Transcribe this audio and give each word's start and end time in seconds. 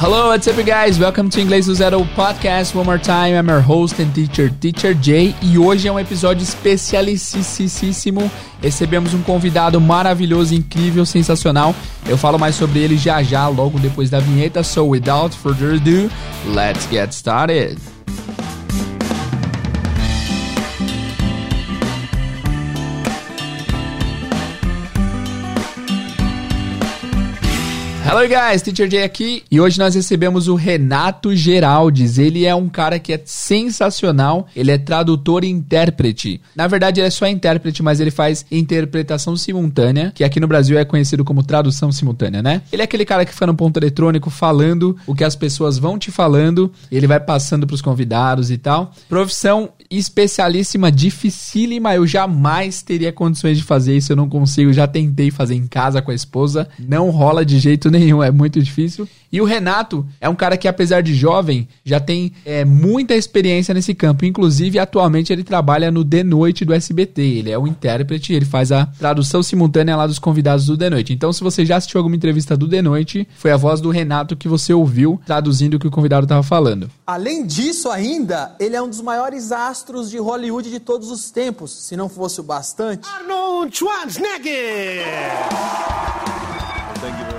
Hello, 0.00 0.28
what's 0.28 0.46
up, 0.46 0.54
guys? 0.64 0.96
Welcome 0.96 1.28
to 1.30 1.40
Inglês 1.40 1.66
do 1.66 1.74
Zero 1.74 2.04
Podcast. 2.14 2.72
One 2.72 2.86
more 2.86 3.00
time, 3.00 3.34
I'm 3.34 3.48
your 3.48 3.60
host 3.60 3.98
and 3.98 4.14
teacher, 4.14 4.48
Teacher 4.48 4.94
Jay. 4.94 5.34
E 5.42 5.58
hoje 5.58 5.88
é 5.88 5.92
um 5.92 5.98
episódio 5.98 6.44
especialíssimo. 6.44 8.30
Recebemos 8.62 9.12
um 9.12 9.20
convidado 9.22 9.80
maravilhoso, 9.80 10.54
incrível, 10.54 11.04
sensacional. 11.04 11.74
Eu 12.06 12.16
falo 12.16 12.38
mais 12.38 12.54
sobre 12.54 12.78
ele 12.78 12.96
já 12.96 13.24
já, 13.24 13.48
logo 13.48 13.80
depois 13.80 14.08
da 14.08 14.20
vinheta. 14.20 14.62
So, 14.62 14.86
without 14.86 15.34
further 15.36 15.74
ado, 15.74 16.08
let's 16.54 16.86
get 16.88 17.10
started. 17.12 17.76
Hello 28.10 28.26
guys, 28.26 28.62
Teacher 28.62 28.90
Jay 28.90 29.02
aqui 29.02 29.42
e 29.50 29.60
hoje 29.60 29.78
nós 29.78 29.94
recebemos 29.94 30.48
o 30.48 30.54
Renato 30.54 31.36
Geraldes. 31.36 32.16
Ele 32.16 32.46
é 32.46 32.54
um 32.54 32.66
cara 32.66 32.98
que 32.98 33.12
é 33.12 33.20
sensacional, 33.22 34.48
ele 34.56 34.70
é 34.70 34.78
tradutor 34.78 35.44
e 35.44 35.48
intérprete. 35.50 36.40
Na 36.56 36.66
verdade, 36.66 37.00
ele 37.00 37.08
é 37.08 37.10
só 37.10 37.26
intérprete, 37.26 37.82
mas 37.82 38.00
ele 38.00 38.10
faz 38.10 38.46
interpretação 38.50 39.36
simultânea, 39.36 40.10
que 40.14 40.24
aqui 40.24 40.40
no 40.40 40.48
Brasil 40.48 40.78
é 40.78 40.86
conhecido 40.86 41.22
como 41.22 41.42
tradução 41.42 41.92
simultânea, 41.92 42.42
né? 42.42 42.62
Ele 42.72 42.80
é 42.80 42.86
aquele 42.86 43.04
cara 43.04 43.26
que 43.26 43.32
fica 43.34 43.46
no 43.46 43.54
ponto 43.54 43.76
eletrônico 43.76 44.30
falando 44.30 44.96
o 45.06 45.14
que 45.14 45.22
as 45.22 45.36
pessoas 45.36 45.76
vão 45.76 45.98
te 45.98 46.10
falando, 46.10 46.72
ele 46.90 47.06
vai 47.06 47.20
passando 47.20 47.66
para 47.66 47.74
os 47.74 47.82
convidados 47.82 48.50
e 48.50 48.56
tal. 48.56 48.90
Profissão 49.06 49.68
especialíssima, 49.90 50.90
dificílima, 50.90 51.94
eu 51.94 52.06
jamais 52.06 52.80
teria 52.80 53.12
condições 53.12 53.58
de 53.58 53.64
fazer 53.64 53.98
isso, 53.98 54.12
eu 54.12 54.16
não 54.16 54.30
consigo, 54.30 54.72
já 54.72 54.86
tentei 54.86 55.30
fazer 55.30 55.56
em 55.56 55.66
casa 55.66 56.00
com 56.00 56.10
a 56.10 56.14
esposa, 56.14 56.66
não 56.78 57.10
rola 57.10 57.44
de 57.44 57.58
jeito 57.58 57.90
nenhum 57.90 57.97
nenhum, 57.98 58.22
é 58.22 58.30
muito 58.30 58.62
difícil. 58.62 59.08
E 59.30 59.40
o 59.40 59.44
Renato 59.44 60.06
é 60.20 60.28
um 60.28 60.34
cara 60.34 60.56
que, 60.56 60.66
apesar 60.66 61.02
de 61.02 61.14
jovem, 61.14 61.68
já 61.84 62.00
tem 62.00 62.32
é, 62.44 62.64
muita 62.64 63.14
experiência 63.14 63.74
nesse 63.74 63.94
campo. 63.94 64.24
Inclusive, 64.24 64.78
atualmente 64.78 65.32
ele 65.32 65.44
trabalha 65.44 65.90
no 65.90 66.04
The 66.04 66.22
Noite 66.22 66.64
do 66.64 66.72
SBT. 66.72 67.20
Ele 67.20 67.50
é 67.50 67.58
o 67.58 67.66
intérprete, 67.66 68.32
ele 68.32 68.46
faz 68.46 68.72
a 68.72 68.86
tradução 68.86 69.42
simultânea 69.42 69.96
lá 69.96 70.06
dos 70.06 70.18
convidados 70.18 70.66
do 70.66 70.78
The 70.78 70.90
Noite. 70.90 71.12
Então, 71.12 71.32
se 71.32 71.42
você 71.42 71.64
já 71.64 71.76
assistiu 71.76 71.98
alguma 71.98 72.16
entrevista 72.16 72.56
do 72.56 72.66
The 72.66 72.80
Noite, 72.80 73.28
foi 73.36 73.50
a 73.50 73.56
voz 73.56 73.80
do 73.80 73.90
Renato 73.90 74.36
que 74.36 74.48
você 74.48 74.72
ouviu 74.72 75.20
traduzindo 75.26 75.74
o 75.74 75.78
que 75.78 75.86
o 75.86 75.90
convidado 75.90 76.24
estava 76.24 76.42
falando. 76.42 76.90
Além 77.06 77.46
disso, 77.46 77.90
ainda, 77.90 78.54
ele 78.58 78.76
é 78.76 78.82
um 78.82 78.88
dos 78.88 79.02
maiores 79.02 79.52
astros 79.52 80.10
de 80.10 80.18
Hollywood 80.18 80.70
de 80.70 80.80
todos 80.80 81.10
os 81.10 81.30
tempos. 81.30 81.70
Se 81.70 81.96
não 81.96 82.08
fosse 82.08 82.40
o 82.40 82.44
bastante. 82.44 83.06
Arnold 83.08 83.76
Schwarzenegger! 83.76 85.04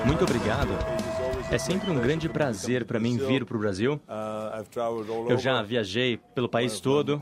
Muito 0.05 0.23
obrigado. 0.23 0.98
É 1.51 1.57
sempre 1.57 1.89
um 1.89 1.99
grande 1.99 2.29
prazer 2.29 2.85
para 2.85 2.99
mim 2.99 3.17
vir 3.17 3.43
para 3.43 3.57
o 3.57 3.59
Brasil. 3.59 3.99
Eu 5.27 5.37
já 5.39 5.63
viajei 5.63 6.19
pelo 6.35 6.47
país 6.47 6.79
todo 6.79 7.19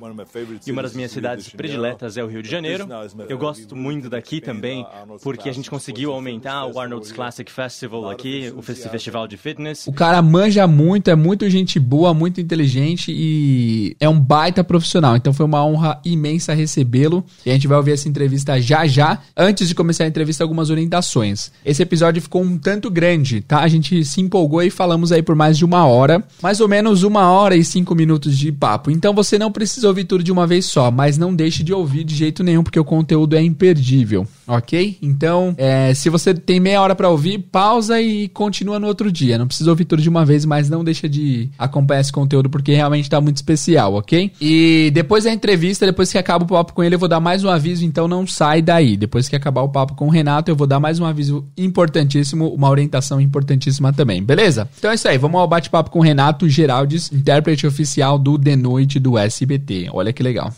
e 0.66 0.72
uma 0.72 0.84
das 0.84 0.94
minhas 0.94 1.12
cidades 1.12 1.48
prediletas 1.48 2.18
é 2.18 2.24
o 2.24 2.28
Rio 2.28 2.44
de 2.44 2.50
Janeiro. 2.50 2.88
Eu 3.30 3.38
gosto 3.38 3.74
muito 3.74 4.10
daqui 4.10 4.42
também 4.42 4.86
porque 5.24 5.48
a 5.48 5.54
gente 5.54 5.70
conseguiu 5.70 6.12
aumentar 6.12 6.66
o 6.66 6.78
Arnold's 6.78 7.14
Classic 7.14 7.50
Festival 7.50 8.10
aqui, 8.10 8.54
o 8.54 8.62
festival 8.62 9.30
de 9.30 9.38
fitness. 9.38 9.88
O 9.88 9.94
cara 9.94 10.22
manja 10.22 10.68
muito, 10.68 11.10
é 11.10 11.16
muito 11.16 11.50
gente 11.50 11.80
boa, 11.80 12.14
muito 12.14 12.42
inteligente 12.42 13.14
e 13.16 13.96
é 13.98 14.10
um 14.10 14.20
baita 14.20 14.62
profissional. 14.62 15.16
Então 15.16 15.32
foi 15.32 15.46
uma 15.46 15.66
honra 15.66 16.02
imensa 16.04 16.54
recebê-lo 16.54 17.26
e 17.46 17.50
a 17.50 17.54
gente 17.54 17.68
vai 17.68 17.78
ouvir 17.78 17.94
essa 17.94 18.10
entrevista 18.10 18.60
já 18.60 18.86
já. 18.86 19.20
Antes 19.38 19.70
de 19.70 19.76
começar 19.76 20.04
a 20.04 20.08
entrevista, 20.08 20.44
algumas 20.44 20.70
orientações. 20.70 21.50
Esse 21.66 21.82
episódio 21.82 22.22
ficou 22.22 22.42
um 22.42 22.58
tanto 22.58 22.92
grande, 22.92 23.40
tá? 23.40 23.62
A 23.62 23.68
gente 23.70 24.04
se 24.04 24.17
empolgou 24.22 24.62
e 24.64 24.70
falamos 24.70 25.12
aí 25.12 25.22
por 25.22 25.36
mais 25.36 25.58
de 25.58 25.66
uma 25.66 25.86
hora, 25.86 26.24
mais 26.42 26.60
ou 26.60 26.68
menos 26.68 27.04
uma 27.04 27.30
hora 27.32 27.56
e 27.56 27.64
cinco 27.64 27.96
minutos 27.96 28.38
de 28.38 28.52
papo. 28.52 28.90
Então 28.92 29.14
você 29.14 29.38
não 29.38 29.52
precisa 29.52 29.88
ouvir 29.88 30.06
tudo 30.06 30.24
de 30.24 30.32
uma 30.32 30.48
vez 30.48 30.66
só, 30.66 30.92
mas 30.92 31.18
não 31.18 31.34
deixe 31.34 31.64
de 31.64 31.74
ouvir 31.74 32.04
de 32.04 32.16
jeito 32.16 32.44
nenhum, 32.44 32.64
porque 32.64 32.80
o 32.80 32.84
conteúdo 32.84 33.36
é 33.36 33.42
imperdível, 33.42 34.28
ok? 34.48 34.98
Então, 35.02 35.54
é, 35.58 35.94
se 35.94 36.10
você 36.10 36.34
tem 36.34 36.60
meia 36.60 36.82
hora 36.82 36.96
para 36.96 37.10
ouvir, 37.10 37.40
pausa 37.40 38.02
e 38.02 38.28
continua 38.30 38.80
no 38.80 38.88
outro 38.88 39.12
dia. 39.12 39.38
Não 39.38 39.48
precisa 39.48 39.70
ouvir 39.70 39.86
tudo 39.86 40.02
de 40.02 40.10
uma 40.10 40.26
vez, 40.26 40.46
mas 40.46 40.70
não 40.70 40.84
deixa 40.84 41.08
de 41.08 41.50
acompanhar 41.58 42.02
esse 42.02 42.12
conteúdo, 42.12 42.50
porque 42.50 42.74
realmente 42.74 43.10
tá 43.10 43.22
muito 43.22 43.38
especial, 43.38 43.94
ok? 43.94 44.32
E 44.42 44.92
depois 44.94 45.26
da 45.26 45.32
entrevista, 45.32 45.86
depois 45.86 46.12
que 46.12 46.18
acaba 46.18 46.44
o 46.44 46.48
papo 46.48 46.74
com 46.74 46.84
ele, 46.84 46.96
eu 46.96 47.00
vou 47.00 47.10
dar 47.10 47.20
mais 47.20 47.44
um 47.44 47.50
aviso, 47.50 47.86
então 47.86 48.08
não 48.08 48.26
sai 48.26 48.62
daí. 48.62 48.98
Depois 48.98 49.30
que 49.30 49.36
acabar 49.36 49.62
o 49.62 49.70
papo 49.70 49.96
com 49.96 50.08
o 50.08 50.10
Renato, 50.10 50.50
eu 50.50 50.56
vou 50.56 50.68
dar 50.68 50.80
mais 50.80 51.00
um 51.00 51.06
aviso 51.06 51.46
importantíssimo, 51.58 52.48
uma 52.54 52.70
orientação 52.70 53.22
importantíssima 53.22 53.94
também 53.94 54.07
também, 54.08 54.24
beleza? 54.24 54.70
Então 54.78 54.90
é 54.90 54.96
isso 54.96 55.08
aí, 55.08 55.18
vamos 55.18 55.40
ao 55.42 55.48
bate-papo 55.48 55.92
com 55.92 56.00
o 56.00 56.02
Renato 56.02 56.48
Geraldes, 56.48 57.12
intérprete 57.12 57.68
oficial 57.68 58.18
do 58.18 58.40
The 58.40 58.56
Noite 58.56 59.00
do 59.00 59.18
SBT. 59.18 59.90
Olha 59.92 60.14
que 60.14 60.24
legal. 60.24 60.54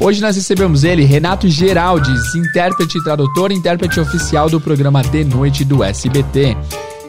Hoje 0.00 0.20
nós 0.20 0.34
recebemos 0.34 0.82
ele, 0.82 1.04
Renato 1.04 1.46
Geraldes, 1.48 2.34
intérprete 2.34 3.02
tradutor, 3.04 3.52
intérprete 3.52 4.00
oficial 4.00 4.50
do 4.50 4.60
programa 4.60 5.04
The 5.04 5.22
Noite 5.22 5.64
do 5.64 5.84
SBT. 5.84 6.56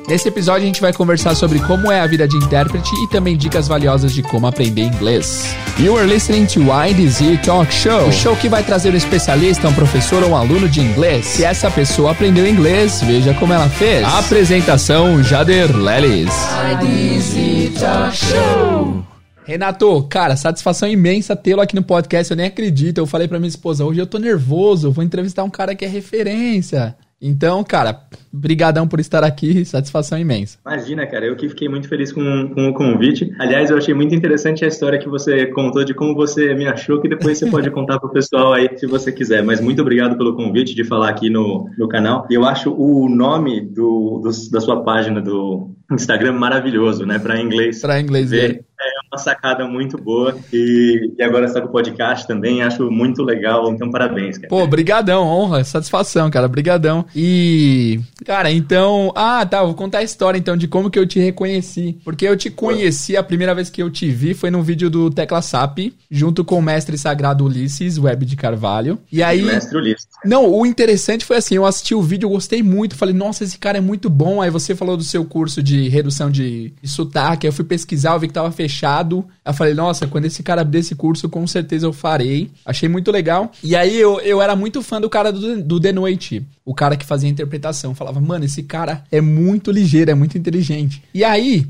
Nesse 0.07 0.27
episódio 0.27 0.63
a 0.63 0.65
gente 0.65 0.81
vai 0.81 0.91
conversar 0.91 1.33
sobre 1.33 1.59
como 1.59 1.89
é 1.89 2.01
a 2.01 2.07
vida 2.07 2.27
de 2.27 2.35
intérprete 2.35 2.91
e 3.03 3.07
também 3.07 3.37
dicas 3.37 3.67
valiosas 3.69 4.13
de 4.13 4.21
como 4.21 4.45
aprender 4.45 4.83
inglês. 4.83 5.55
You 5.79 5.97
are 5.97 6.05
listening 6.05 6.45
to 6.47 6.61
IDZ 6.61 7.41
Talk 7.45 7.73
Show, 7.73 8.09
o 8.09 8.11
show 8.11 8.35
que 8.35 8.49
vai 8.49 8.63
trazer 8.63 8.93
um 8.93 8.97
especialista, 8.97 9.67
um 9.69 9.73
professor 9.73 10.21
ou 10.21 10.31
um 10.31 10.35
aluno 10.35 10.67
de 10.67 10.81
inglês. 10.81 11.25
Se 11.25 11.45
essa 11.45 11.71
pessoa 11.71 12.11
aprendeu 12.11 12.45
inglês, 12.45 13.01
veja 13.01 13.33
como 13.35 13.53
ela 13.53 13.69
fez. 13.69 14.03
apresentação 14.03 15.23
Jader 15.23 15.75
Lelis. 15.75 16.33
IDZ 16.73 17.79
Talk 17.79 18.17
Show. 18.17 19.05
Renato, 19.45 20.03
cara, 20.09 20.35
satisfação 20.35 20.87
imensa 20.87 21.35
tê-lo 21.35 21.61
aqui 21.61 21.75
no 21.75 21.83
podcast. 21.83 22.31
Eu 22.31 22.37
nem 22.37 22.45
acredito. 22.45 22.97
Eu 22.97 23.05
falei 23.05 23.27
para 23.27 23.39
minha 23.39 23.49
esposa, 23.49 23.85
hoje 23.85 23.99
eu 23.99 24.07
tô 24.07 24.17
nervoso, 24.17 24.91
vou 24.91 25.03
entrevistar 25.03 25.43
um 25.43 25.49
cara 25.49 25.75
que 25.75 25.83
é 25.85 25.87
referência. 25.87 26.95
Então, 27.25 27.63
cara, 27.63 28.01
brigadão 28.33 28.85
por 28.85 28.99
estar 28.99 29.23
aqui, 29.23 29.63
satisfação 29.63 30.19
imensa. 30.19 30.57
Imagina, 30.65 31.07
cara, 31.07 31.25
eu 31.25 31.37
que 31.37 31.47
fiquei 31.47 31.69
muito 31.69 31.87
feliz 31.87 32.11
com, 32.11 32.49
com 32.53 32.67
o 32.67 32.73
convite. 32.73 33.33
Aliás, 33.39 33.69
eu 33.69 33.77
achei 33.77 33.93
muito 33.93 34.13
interessante 34.13 34.65
a 34.65 34.67
história 34.67 34.99
que 34.99 35.07
você 35.07 35.45
contou 35.45 35.85
de 35.85 35.93
como 35.93 36.13
você 36.13 36.53
me 36.53 36.67
achou, 36.67 36.99
que 36.99 37.07
depois 37.07 37.37
você 37.37 37.49
pode 37.49 37.69
contar 37.71 37.97
pro 37.97 38.11
pessoal 38.11 38.51
aí, 38.51 38.69
se 38.77 38.85
você 38.85 39.09
quiser. 39.09 39.41
Mas 39.41 39.61
muito 39.61 39.81
obrigado 39.81 40.17
pelo 40.17 40.35
convite 40.35 40.75
de 40.75 40.83
falar 40.83 41.07
aqui 41.07 41.29
no, 41.29 41.69
no 41.77 41.87
canal. 41.87 42.27
E 42.29 42.33
eu 42.33 42.43
acho 42.43 42.73
o 42.73 43.07
nome 43.07 43.61
do, 43.61 44.19
do 44.21 44.29
da 44.51 44.59
sua 44.59 44.83
página 44.83 45.21
do 45.21 45.71
Instagram 45.93 46.33
maravilhoso, 46.33 47.05
né? 47.05 47.19
Para 47.19 47.39
inglês. 47.39 47.79
Para 47.79 48.01
inglês 48.01 48.31
ver. 48.31 48.65
É 48.77 49.02
uma 49.13 49.17
sacada 49.17 49.67
muito 49.67 49.95
boa 49.95 50.35
e, 50.51 51.11
e 51.17 51.23
agora 51.23 51.45
está 51.45 51.61
com 51.61 51.67
o 51.67 51.71
podcast 51.71 52.27
também, 52.27 52.63
acho 52.63 52.89
muito 52.89 53.23
legal, 53.23 53.71
então 53.71 53.89
parabéns, 53.91 54.37
cara. 54.37 54.49
Pô, 54.49 54.65
brigadão, 54.65 55.25
honra, 55.27 55.63
satisfação, 55.63 56.31
cara, 56.31 56.47
brigadão. 56.47 57.05
E, 57.15 57.99
cara, 58.25 58.51
então, 58.51 59.11
ah, 59.15 59.45
tá, 59.45 59.63
vou 59.63 59.75
contar 59.75 59.99
a 59.99 60.03
história 60.03 60.37
então 60.37 60.57
de 60.57 60.67
como 60.67 60.89
que 60.89 60.97
eu 60.97 61.05
te 61.05 61.19
reconheci, 61.19 61.97
porque 62.03 62.27
eu 62.27 62.35
te 62.35 62.49
conheci, 62.49 63.15
a 63.15 63.23
primeira 63.23 63.53
vez 63.53 63.69
que 63.69 63.83
eu 63.83 63.89
te 63.89 64.09
vi 64.09 64.33
foi 64.33 64.49
no 64.49 64.63
vídeo 64.63 64.89
do 64.89 65.11
Tecla 65.11 65.41
SAP, 65.41 65.93
junto 66.09 66.43
com 66.43 66.57
o 66.57 66.61
mestre 66.61 66.97
sagrado 66.97 67.45
Ulisses, 67.45 67.99
Web 67.99 68.25
de 68.25 68.35
Carvalho. 68.35 68.97
E 69.11 69.21
aí... 69.21 69.43
Mestre 69.43 69.77
Ulisses. 69.77 70.07
Não, 70.25 70.49
o 70.49 70.65
interessante 70.65 71.23
foi 71.23 71.37
assim, 71.37 71.55
eu 71.55 71.65
assisti 71.65 71.93
o 71.93 72.01
vídeo, 72.01 72.25
eu 72.25 72.31
gostei 72.31 72.63
muito, 72.63 72.95
falei, 72.95 73.13
nossa, 73.13 73.43
esse 73.43 73.59
cara 73.59 73.77
é 73.77 73.81
muito 73.81 74.09
bom, 74.09 74.41
aí 74.41 74.49
você 74.49 74.73
falou 74.73 74.97
do 74.97 75.03
seu 75.03 75.23
curso 75.23 75.61
de 75.61 75.87
redução 75.89 76.31
de, 76.31 76.73
de 76.81 76.89
sotaque, 76.89 77.45
aí 77.45 77.49
eu 77.49 77.53
fui 77.53 77.65
pesquisar, 77.65 78.13
eu 78.13 78.19
vi 78.19 78.27
que 78.27 78.33
tava 78.33 78.51
fechado, 78.51 79.02
lado. 79.03 79.25
Eu 79.45 79.53
falei, 79.53 79.73
nossa, 79.73 80.07
quando 80.07 80.25
esse 80.25 80.41
cara 80.41 80.61
abrir 80.61 80.79
esse 80.79 80.95
curso, 80.95 81.27
com 81.27 81.45
certeza 81.45 81.85
eu 81.85 81.93
farei. 81.93 82.49
Achei 82.65 82.87
muito 82.87 83.11
legal. 83.11 83.51
E 83.61 83.75
aí 83.75 83.99
eu, 83.99 84.19
eu 84.21 84.41
era 84.41 84.55
muito 84.55 84.81
fã 84.81 84.99
do 84.99 85.09
cara 85.09 85.31
do, 85.31 85.61
do 85.61 85.79
The 85.79 85.91
Noite. 85.91 86.45
O 86.65 86.73
cara 86.73 86.95
que 86.95 87.05
fazia 87.05 87.29
a 87.29 87.31
interpretação. 87.31 87.93
falava, 87.93 88.21
mano, 88.21 88.45
esse 88.45 88.63
cara 88.63 89.03
é 89.11 89.19
muito 89.19 89.69
ligeiro, 89.71 90.11
é 90.11 90.15
muito 90.15 90.37
inteligente. 90.37 91.03
E 91.13 91.23
aí, 91.23 91.67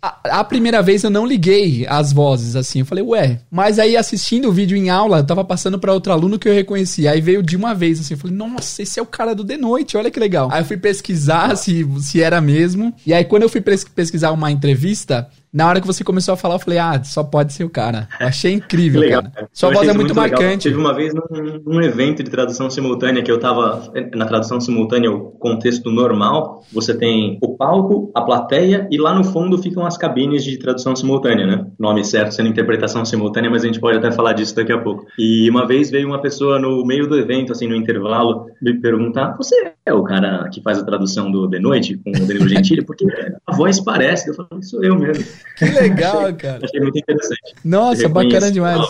a, 0.00 0.40
a, 0.40 0.44
primeira 0.44 0.82
vez 0.82 1.02
eu 1.02 1.10
não 1.10 1.26
liguei 1.26 1.86
as 1.88 2.12
vozes 2.12 2.54
assim. 2.54 2.80
Eu 2.80 2.86
falei, 2.86 3.02
ué. 3.02 3.40
Mas 3.50 3.78
aí 3.78 3.96
assistindo 3.96 4.48
o 4.48 4.52
vídeo 4.52 4.76
em 4.76 4.90
aula, 4.90 5.18
eu 5.18 5.26
tava 5.26 5.44
passando 5.44 5.78
para 5.78 5.92
outro 5.92 6.12
aluno 6.12 6.38
que 6.38 6.48
eu 6.48 6.54
reconheci. 6.54 7.08
Aí 7.08 7.20
veio 7.20 7.42
de 7.42 7.56
uma 7.56 7.74
vez 7.74 7.98
assim. 7.98 8.14
Eu 8.14 8.18
falei, 8.18 8.36
nossa, 8.36 8.82
esse 8.82 9.00
é 9.00 9.02
o 9.02 9.06
cara 9.06 9.34
do 9.34 9.44
The 9.44 9.56
Noite, 9.56 9.96
olha 9.96 10.10
que 10.10 10.20
legal. 10.20 10.48
Aí 10.52 10.60
eu 10.60 10.64
fui 10.64 10.76
pesquisar 10.76 11.56
se, 11.58 11.86
se 12.00 12.22
era 12.22 12.40
mesmo. 12.40 12.94
E 13.04 13.12
aí 13.12 13.24
quando 13.24 13.42
eu 13.42 13.48
fui 13.48 13.60
pesquisar 13.60 14.30
uma 14.32 14.50
entrevista, 14.50 15.28
na 15.52 15.68
hora 15.68 15.80
que 15.80 15.86
você 15.86 16.04
começou 16.04 16.34
a 16.34 16.36
falar, 16.36 16.56
eu 16.56 16.58
falei, 16.58 16.78
ah, 16.78 17.02
só 17.02 17.22
pode 17.24 17.52
ser 17.52 17.64
o 17.64 17.70
cara. 17.70 18.08
Eu 18.20 18.26
achei 18.26 18.52
incrível, 18.52 19.00
legal, 19.00 19.22
cara. 19.22 19.48
Sua 19.52 19.70
voz 19.70 19.88
é 19.88 19.92
muito, 19.92 20.14
muito 20.14 20.14
marcante. 20.14 20.64
Teve 20.68 20.76
uma 20.76 20.94
vez 20.94 21.14
num, 21.14 21.60
num, 21.64 21.80
evento 21.80 22.22
de 22.22 22.30
tradução 22.30 22.68
simultânea 22.68 23.22
que 23.22 23.30
eu 23.30 23.38
tava 23.38 23.92
na 24.14 24.26
tradução 24.26 24.60
simultânea, 24.60 25.10
o 25.10 25.30
contexto 25.32 25.90
normal, 25.90 26.62
você 26.72 26.96
tem 26.96 27.38
o 27.40 27.56
palco, 27.56 28.10
a 28.14 28.22
plateia 28.22 28.86
e 28.90 28.98
lá 28.98 29.14
no 29.14 29.24
fundo 29.24 29.58
ficam 29.58 29.86
as 29.86 29.96
cabines 29.96 30.44
de 30.44 30.58
tradução 30.58 30.94
simultânea, 30.94 31.46
né? 31.46 31.66
Nome 31.78 32.04
certo 32.04 32.32
sendo 32.32 32.48
interpretação 32.48 33.04
simultânea, 33.04 33.50
mas 33.50 33.62
a 33.62 33.66
gente 33.66 33.80
pode 33.80 33.98
até 33.98 34.10
falar 34.10 34.32
disso 34.32 34.54
daqui 34.54 34.72
a 34.72 34.78
pouco. 34.78 35.06
E 35.18 35.48
uma 35.48 35.66
vez 35.66 35.90
veio 35.90 36.06
uma 36.06 36.20
pessoa 36.20 36.58
no 36.58 36.84
meio 36.84 37.06
do 37.06 37.16
evento, 37.18 37.52
assim, 37.52 37.66
no 37.66 37.76
intervalo, 37.76 38.46
me 38.60 38.74
perguntar: 38.80 39.36
"Você 39.36 39.75
é 39.86 39.94
o 39.94 40.02
cara 40.02 40.48
que 40.48 40.60
faz 40.60 40.78
a 40.78 40.84
tradução 40.84 41.30
do 41.30 41.46
De 41.46 41.60
Noite 41.60 41.96
com 41.96 42.10
o 42.10 42.26
Danilo 42.26 42.48
Gentili, 42.48 42.84
porque 42.84 43.06
a 43.46 43.54
voz 43.54 43.78
parece, 43.80 44.28
eu 44.28 44.34
falo, 44.34 44.60
sou 44.60 44.82
eu 44.82 44.98
mesmo. 44.98 45.24
Que 45.56 45.64
legal, 45.64 46.22
achei, 46.22 46.32
cara. 46.34 46.64
Achei 46.64 46.80
muito 46.80 46.98
interessante. 46.98 47.54
Nossa, 47.64 48.08
bacana 48.08 48.50
demais. 48.50 48.80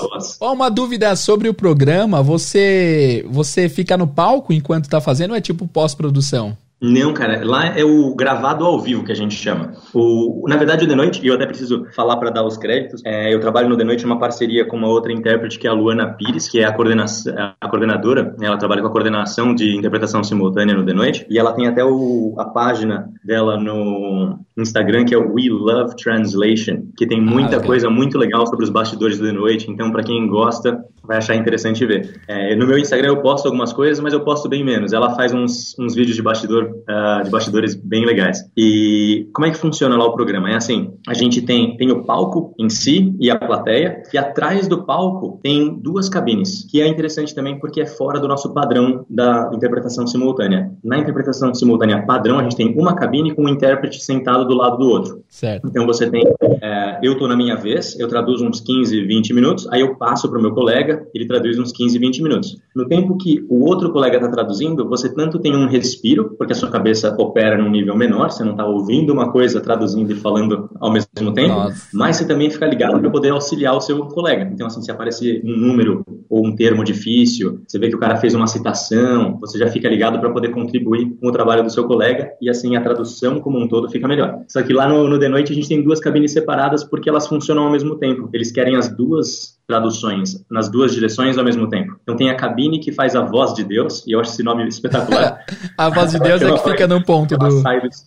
Ó, 0.40 0.52
uma 0.54 0.70
dúvida 0.70 1.14
sobre 1.14 1.48
o 1.50 1.54
programa, 1.54 2.22
você 2.22 3.24
você 3.28 3.68
fica 3.68 3.96
no 3.96 4.06
palco 4.06 4.52
enquanto 4.52 4.84
está 4.84 5.00
fazendo 5.00 5.32
ou 5.32 5.36
é 5.36 5.40
tipo 5.40 5.68
pós-produção? 5.68 6.56
Não, 6.80 7.14
cara, 7.14 7.40
lá 7.42 7.66
é 7.68 7.82
o 7.82 8.14
gravado 8.14 8.64
ao 8.64 8.78
vivo 8.78 9.02
que 9.02 9.10
a 9.10 9.16
gente 9.16 9.34
chama. 9.34 9.72
O, 9.94 10.44
na 10.46 10.56
verdade, 10.56 10.84
o 10.84 10.88
The 10.88 10.94
Noite, 10.94 11.20
e 11.24 11.28
eu 11.28 11.34
até 11.34 11.46
preciso 11.46 11.86
falar 11.94 12.18
para 12.18 12.28
dar 12.28 12.44
os 12.44 12.58
créditos, 12.58 13.00
é, 13.04 13.32
eu 13.32 13.40
trabalho 13.40 13.68
no 13.68 13.78
The 13.78 13.84
Noite 13.84 14.04
numa 14.04 14.18
parceria 14.18 14.62
com 14.66 14.76
uma 14.76 14.88
outra 14.88 15.10
intérprete 15.10 15.58
que 15.58 15.66
é 15.66 15.70
a 15.70 15.72
Luana 15.72 16.12
Pires, 16.12 16.48
que 16.48 16.60
é 16.60 16.66
a, 16.66 16.68
a 16.68 17.68
coordenadora, 17.68 18.34
né, 18.38 18.46
ela 18.46 18.58
trabalha 18.58 18.82
com 18.82 18.88
a 18.88 18.90
coordenação 18.90 19.54
de 19.54 19.74
interpretação 19.74 20.22
simultânea 20.22 20.74
no 20.74 20.84
The 20.84 20.92
Noite, 20.92 21.26
e 21.30 21.38
ela 21.38 21.54
tem 21.54 21.66
até 21.66 21.82
o, 21.82 22.34
a 22.36 22.44
página 22.44 23.08
dela 23.24 23.58
no 23.58 24.38
Instagram 24.58 25.06
que 25.06 25.14
é 25.14 25.18
o 25.18 25.32
We 25.32 25.48
Love 25.48 25.96
Translation, 25.96 26.88
que 26.94 27.06
tem 27.06 27.22
muita 27.22 27.56
ah, 27.56 27.64
coisa 27.64 27.88
muito 27.88 28.18
legal 28.18 28.46
sobre 28.46 28.64
os 28.64 28.70
bastidores 28.70 29.18
do 29.18 29.24
The 29.24 29.32
Noite, 29.32 29.70
então 29.70 29.90
para 29.90 30.02
quem 30.02 30.28
gosta, 30.28 30.78
vai 31.06 31.18
achar 31.18 31.34
interessante 31.34 31.86
ver. 31.86 32.20
É, 32.28 32.54
no 32.54 32.66
meu 32.66 32.78
Instagram 32.78 33.08
eu 33.08 33.22
posto 33.22 33.46
algumas 33.46 33.72
coisas, 33.72 34.00
mas 34.00 34.12
eu 34.12 34.20
posto 34.20 34.48
bem 34.48 34.64
menos. 34.64 34.92
Ela 34.92 35.14
faz 35.14 35.32
uns, 35.32 35.74
uns 35.78 35.94
vídeos 35.94 36.16
de 36.16 36.22
bastidor 36.22 36.65
uh, 36.66 37.24
de 37.24 37.30
bastidores 37.30 37.74
bem 37.74 38.04
legais. 38.04 38.38
E 38.56 39.28
como 39.32 39.46
é 39.46 39.50
que 39.50 39.58
funciona 39.58 39.96
lá 39.96 40.04
o 40.04 40.12
programa? 40.12 40.50
É 40.50 40.54
assim, 40.54 40.92
a 41.06 41.14
gente 41.14 41.42
tem, 41.42 41.76
tem 41.76 41.90
o 41.90 42.04
palco 42.04 42.54
em 42.58 42.68
si 42.68 43.14
e 43.20 43.30
a 43.30 43.38
plateia, 43.38 44.02
e 44.12 44.18
atrás 44.18 44.68
do 44.68 44.84
palco 44.84 45.40
tem 45.42 45.78
duas 45.80 46.08
cabines, 46.08 46.66
que 46.70 46.80
é 46.80 46.86
interessante 46.86 47.34
também 47.34 47.58
porque 47.58 47.80
é 47.80 47.86
fora 47.86 48.20
do 48.20 48.28
nosso 48.28 48.52
padrão 48.52 49.04
da 49.08 49.50
interpretação 49.52 50.06
simultânea. 50.06 50.70
Na 50.82 50.98
interpretação 50.98 51.54
simultânea 51.54 52.04
padrão, 52.04 52.38
a 52.38 52.42
gente 52.42 52.56
tem 52.56 52.74
uma 52.78 52.94
cabine 52.94 53.34
com 53.34 53.44
um 53.44 53.48
intérprete 53.48 54.02
sentado 54.02 54.46
do 54.46 54.54
lado 54.54 54.78
do 54.78 54.88
outro. 54.88 55.22
Certo. 55.28 55.66
Então 55.68 55.86
você 55.86 56.10
tem, 56.10 56.22
é, 56.62 56.98
eu 57.02 57.12
estou 57.12 57.28
na 57.28 57.36
minha 57.36 57.56
vez, 57.56 57.98
eu 57.98 58.08
traduzo 58.08 58.46
uns 58.46 58.60
15, 58.60 59.06
20 59.06 59.34
minutos, 59.34 59.68
aí 59.70 59.80
eu 59.80 59.96
passo 59.96 60.28
para 60.28 60.38
o 60.38 60.42
meu 60.42 60.52
colega, 60.52 61.06
ele 61.14 61.26
traduz 61.26 61.58
uns 61.58 61.72
15, 61.72 61.98
20 61.98 62.22
minutos. 62.22 62.56
No 62.74 62.86
tempo 62.86 63.16
que 63.16 63.44
o 63.48 63.64
outro 63.64 63.92
colega 63.92 64.16
está 64.16 64.30
traduzindo, 64.30 64.88
você 64.88 65.12
tanto 65.12 65.38
tem 65.38 65.54
um 65.54 65.66
respiro, 65.66 66.34
porque 66.36 66.54
sua 66.56 66.70
cabeça 66.70 67.14
opera 67.18 67.56
num 67.56 67.70
nível 67.70 67.96
menor, 67.96 68.30
você 68.30 68.42
não 68.42 68.52
está 68.52 68.66
ouvindo 68.66 69.12
uma 69.12 69.30
coisa, 69.30 69.60
traduzindo 69.60 70.12
e 70.12 70.16
falando 70.16 70.68
ao 70.80 70.92
mesmo 70.92 71.32
tempo, 71.32 71.54
Nossa. 71.54 71.88
mas 71.92 72.16
você 72.16 72.26
também 72.26 72.50
fica 72.50 72.66
ligado 72.66 72.98
para 72.98 73.10
poder 73.10 73.30
auxiliar 73.30 73.76
o 73.76 73.80
seu 73.80 73.98
colega. 74.06 74.50
Então, 74.52 74.66
assim, 74.66 74.82
se 74.82 74.90
aparecer 74.90 75.42
um 75.44 75.56
número 75.56 76.04
ou 76.28 76.46
um 76.46 76.54
termo 76.54 76.82
difícil, 76.82 77.60
você 77.66 77.78
vê 77.78 77.88
que 77.88 77.96
o 77.96 78.00
cara 78.00 78.16
fez 78.16 78.34
uma 78.34 78.46
citação, 78.46 79.38
você 79.40 79.58
já 79.58 79.68
fica 79.68 79.88
ligado 79.88 80.18
para 80.18 80.30
poder 80.30 80.48
contribuir 80.48 81.16
com 81.20 81.28
o 81.28 81.32
trabalho 81.32 81.62
do 81.62 81.70
seu 81.70 81.84
colega 81.84 82.32
e 82.40 82.50
assim 82.50 82.76
a 82.76 82.80
tradução 82.80 83.40
como 83.40 83.58
um 83.58 83.68
todo 83.68 83.88
fica 83.88 84.08
melhor. 84.08 84.40
Só 84.48 84.62
que 84.62 84.72
lá 84.72 84.88
no, 84.88 85.08
no 85.08 85.18
The 85.18 85.28
Noite 85.28 85.52
a 85.52 85.54
gente 85.54 85.68
tem 85.68 85.82
duas 85.82 86.00
cabines 86.00 86.32
separadas 86.32 86.82
porque 86.84 87.08
elas 87.08 87.26
funcionam 87.26 87.64
ao 87.64 87.70
mesmo 87.70 87.96
tempo. 87.96 88.28
Eles 88.32 88.50
querem 88.50 88.76
as 88.76 88.88
duas 88.88 89.55
traduções 89.66 90.44
nas 90.50 90.68
duas 90.68 90.92
direções 90.92 91.36
ao 91.36 91.44
mesmo 91.44 91.68
tempo. 91.68 91.96
Então 92.02 92.16
tem 92.16 92.30
a 92.30 92.36
cabine 92.36 92.78
que 92.78 92.92
faz 92.92 93.16
a 93.16 93.22
voz 93.22 93.52
de 93.54 93.64
Deus, 93.64 94.06
e 94.06 94.12
eu 94.12 94.20
acho 94.20 94.30
esse 94.30 94.42
nome 94.42 94.66
espetacular. 94.68 95.44
a 95.76 95.88
voz 95.88 96.12
de 96.12 96.20
Deus 96.20 96.40
é 96.40 96.52
que 96.52 96.70
fica 96.70 96.86
no 96.86 97.02
ponto 97.02 97.36
do... 97.36 97.62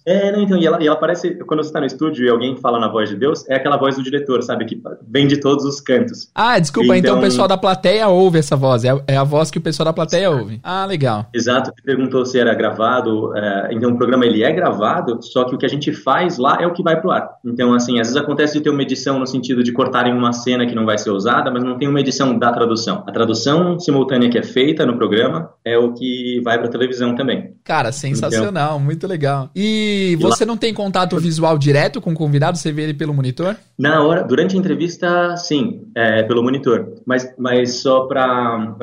É, 0.05 0.31
não, 0.31 0.41
então, 0.41 0.57
e 0.57 0.65
ela, 0.65 0.81
e 0.81 0.87
ela 0.87 0.95
parece, 0.95 1.35
quando 1.45 1.61
você 1.61 1.69
está 1.69 1.79
no 1.79 1.85
estúdio 1.85 2.25
e 2.25 2.29
alguém 2.29 2.55
fala 2.57 2.79
na 2.79 2.87
voz 2.87 3.09
de 3.09 3.15
Deus, 3.15 3.47
é 3.49 3.55
aquela 3.55 3.77
voz 3.77 3.95
do 3.95 4.03
diretor, 4.03 4.41
sabe, 4.41 4.65
que 4.65 4.81
vem 5.07 5.27
de 5.27 5.37
todos 5.37 5.65
os 5.65 5.81
cantos. 5.81 6.29
Ah, 6.33 6.57
desculpa, 6.57 6.97
então, 6.97 7.11
então 7.11 7.17
o 7.19 7.21
pessoal 7.21 7.47
da 7.47 7.57
plateia 7.57 8.07
ouve 8.07 8.39
essa 8.39 8.55
voz, 8.55 8.83
é, 8.85 8.97
é 9.07 9.17
a 9.17 9.23
voz 9.23 9.51
que 9.51 9.57
o 9.57 9.61
pessoal 9.61 9.85
da 9.85 9.93
plateia 9.93 10.31
ouve. 10.31 10.59
Ah, 10.63 10.85
legal. 10.85 11.27
Exato, 11.33 11.73
perguntou 11.83 12.25
se 12.25 12.39
era 12.39 12.53
gravado, 12.53 13.35
é, 13.35 13.69
então 13.71 13.91
o 13.91 13.97
programa 13.97 14.25
ele 14.25 14.43
é 14.43 14.51
gravado, 14.51 15.21
só 15.21 15.43
que 15.43 15.55
o 15.55 15.57
que 15.57 15.65
a 15.65 15.69
gente 15.69 15.91
faz 15.91 16.37
lá 16.37 16.57
é 16.61 16.67
o 16.67 16.73
que 16.73 16.83
vai 16.83 16.99
pro 16.99 17.11
ar. 17.11 17.29
Então, 17.43 17.73
assim, 17.73 17.99
às 17.99 18.07
vezes 18.07 18.21
acontece 18.21 18.53
de 18.53 18.61
ter 18.61 18.69
uma 18.69 18.81
edição 18.81 19.19
no 19.19 19.27
sentido 19.27 19.63
de 19.63 19.71
cortarem 19.71 20.13
uma 20.13 20.31
cena 20.31 20.65
que 20.65 20.75
não 20.75 20.85
vai 20.85 20.97
ser 20.97 21.11
usada, 21.11 21.48
mas 21.51 21.63
não 21.63 21.77
tem 21.77 21.87
uma 21.87 21.99
edição 21.99 22.37
da 22.37 22.51
tradução. 22.51 23.03
A 23.07 23.11
tradução 23.11 23.79
simultânea 23.79 24.29
que 24.29 24.37
é 24.37 24.43
feita 24.43 24.85
no 24.85 24.97
programa 24.97 25.51
é 25.63 25.77
o 25.77 25.93
que 25.93 26.41
vai 26.43 26.57
para 26.57 26.67
televisão 26.67 27.15
também. 27.15 27.53
Cara, 27.63 27.91
sensacional, 27.91 28.75
então, 28.75 28.79
muito 28.79 29.07
legal. 29.07 29.49
E 29.55 30.17
você 30.19 30.45
não 30.45 30.57
tem 30.57 30.73
contato 30.73 31.17
visual 31.17 31.57
direto 31.57 32.01
com 32.01 32.11
o 32.11 32.15
convidado? 32.15 32.57
Você 32.57 32.71
vê 32.71 32.83
ele 32.83 32.93
pelo 32.93 33.13
monitor? 33.13 33.55
Na 33.77 34.03
hora, 34.03 34.23
durante 34.23 34.55
a 34.55 34.59
entrevista, 34.59 35.35
sim, 35.37 35.83
é, 35.95 36.23
pelo 36.23 36.43
monitor. 36.43 36.95
Mas, 37.05 37.33
mas 37.37 37.75
só 37.75 38.07
para 38.07 38.75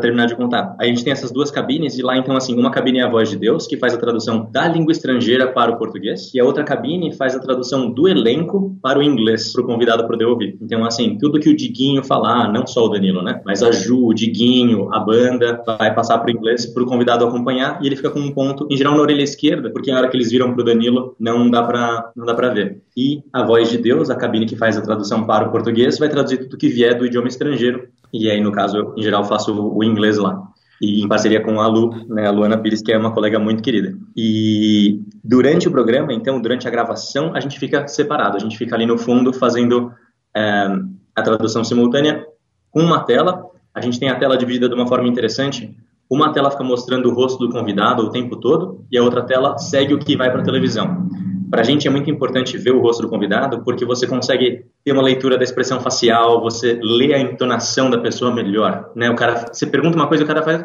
terminar 0.00 0.26
de 0.26 0.36
contar. 0.36 0.76
A 0.78 0.84
gente 0.84 1.02
tem 1.02 1.12
essas 1.12 1.32
duas 1.32 1.50
cabines 1.50 1.98
e 1.98 2.02
lá, 2.02 2.16
então, 2.16 2.36
assim, 2.36 2.54
uma 2.58 2.70
cabine 2.70 2.98
é 2.98 3.02
a 3.02 3.08
voz 3.08 3.30
de 3.30 3.36
Deus, 3.36 3.66
que 3.66 3.76
faz 3.76 3.94
a 3.94 3.98
tradução 3.98 4.48
da 4.50 4.68
língua 4.68 4.92
estrangeira 4.92 5.52
para 5.52 5.72
o 5.72 5.78
português, 5.78 6.32
e 6.34 6.40
a 6.40 6.44
outra 6.44 6.64
cabine 6.64 7.12
faz 7.12 7.34
a 7.34 7.40
tradução 7.40 7.90
do 7.90 8.08
elenco 8.08 8.76
para 8.82 8.98
o 8.98 9.02
inglês, 9.02 9.52
para 9.52 9.62
o 9.62 9.66
convidado 9.66 10.06
poder 10.06 10.26
ouvir. 10.26 10.56
Então, 10.60 10.84
assim, 10.84 11.16
tudo 11.18 11.40
que 11.40 11.48
o 11.48 11.56
Diguinho 11.56 12.04
falar, 12.14 12.52
não 12.52 12.66
só 12.66 12.84
o 12.84 12.88
Danilo, 12.88 13.22
né? 13.22 13.40
Mas 13.44 13.62
a 13.62 13.72
Ju, 13.72 14.06
o 14.06 14.14
Diguinho, 14.14 14.92
a 14.94 15.00
banda, 15.00 15.60
vai 15.66 15.92
passar 15.92 16.18
para 16.18 16.28
o 16.28 16.30
inglês 16.30 16.66
para 16.66 16.82
o 16.82 16.86
convidado 16.86 17.24
acompanhar 17.26 17.80
e 17.82 17.86
ele 17.86 17.96
fica 17.96 18.10
com 18.10 18.20
um 18.20 18.32
ponto, 18.32 18.68
em 18.70 18.76
geral, 18.76 18.94
na 18.94 19.02
orelha 19.02 19.22
esquerda, 19.22 19.70
porque 19.70 19.90
na 19.90 19.98
hora 19.98 20.08
que 20.08 20.16
eles 20.16 20.30
viram 20.30 20.52
para 20.52 20.62
o 20.62 20.64
Danilo, 20.64 21.16
não 21.18 21.50
dá 21.50 21.62
para 21.62 22.12
não 22.14 22.24
dá 22.24 22.34
para 22.34 22.50
ver. 22.50 22.80
E 22.96 23.22
a 23.32 23.42
voz 23.42 23.68
de 23.68 23.78
Deus, 23.78 24.10
a 24.10 24.14
cabine 24.14 24.46
que 24.46 24.56
faz 24.56 24.76
a 24.76 24.82
tradução 24.82 25.24
para 25.24 25.48
o 25.48 25.50
português, 25.50 25.98
vai 25.98 26.08
traduzir 26.08 26.38
tudo 26.38 26.56
que 26.56 26.68
vier 26.68 26.96
do 26.96 27.06
idioma 27.06 27.28
estrangeiro. 27.28 27.88
E 28.12 28.30
aí, 28.30 28.40
no 28.40 28.52
caso, 28.52 28.76
eu, 28.76 28.94
em 28.96 29.02
geral, 29.02 29.24
faço 29.24 29.52
o, 29.52 29.82
inglês 29.82 30.18
lá 30.18 30.40
e 30.80 31.02
em 31.02 31.08
parceria 31.08 31.40
com 31.40 31.60
a 31.60 31.66
Lu, 31.66 32.04
né, 32.08 32.26
a 32.26 32.30
Luana 32.30 32.58
Pires, 32.58 32.82
que 32.82 32.92
é 32.92 32.98
uma 32.98 33.12
colega 33.12 33.38
muito 33.38 33.62
querida. 33.62 33.96
E 34.16 35.00
durante 35.22 35.66
o 35.66 35.70
programa, 35.70 36.12
então, 36.12 36.40
durante 36.40 36.68
a 36.68 36.70
gravação, 36.70 37.34
a 37.34 37.40
gente 37.40 37.58
fica 37.58 37.88
separado, 37.88 38.36
a 38.36 38.40
gente 38.40 38.58
fica 38.58 38.74
ali 38.74 38.84
no 38.84 38.98
fundo 38.98 39.32
fazendo 39.32 39.92
é, 40.36 40.68
a 41.14 41.22
tradução 41.22 41.62
simultânea 41.64 42.26
com 42.70 42.80
uma 42.80 43.00
tela. 43.00 43.44
A 43.74 43.80
gente 43.80 43.98
tem 43.98 44.08
a 44.08 44.18
tela 44.18 44.36
dividida 44.36 44.68
de 44.68 44.74
uma 44.74 44.86
forma 44.86 45.08
interessante. 45.08 45.76
Uma 46.10 46.32
tela 46.32 46.50
fica 46.50 46.64
mostrando 46.64 47.08
o 47.08 47.14
rosto 47.14 47.46
do 47.46 47.52
convidado 47.52 48.02
o 48.02 48.10
tempo 48.10 48.36
todo 48.36 48.84
e 48.90 48.98
a 48.98 49.02
outra 49.02 49.22
tela 49.22 49.56
segue 49.58 49.94
o 49.94 49.98
que 49.98 50.16
vai 50.16 50.30
para 50.30 50.40
a 50.40 50.44
televisão. 50.44 51.08
Para 51.50 51.60
a 51.60 51.64
gente 51.64 51.86
é 51.86 51.90
muito 51.90 52.10
importante 52.10 52.58
ver 52.58 52.72
o 52.72 52.80
rosto 52.80 53.02
do 53.02 53.08
convidado 53.08 53.62
porque 53.64 53.84
você 53.84 54.06
consegue 54.06 54.64
ter 54.84 54.92
uma 54.92 55.02
leitura 55.02 55.38
da 55.38 55.44
expressão 55.44 55.80
facial, 55.80 56.40
você 56.40 56.78
lê 56.82 57.14
a 57.14 57.20
entonação 57.20 57.88
da 57.88 57.98
pessoa 57.98 58.34
melhor, 58.34 58.90
né? 58.94 59.08
O 59.08 59.14
cara, 59.14 59.46
você 59.52 59.66
pergunta 59.66 59.96
uma 59.96 60.08
coisa, 60.08 60.24
o 60.24 60.26
cara 60.26 60.42
faz, 60.42 60.64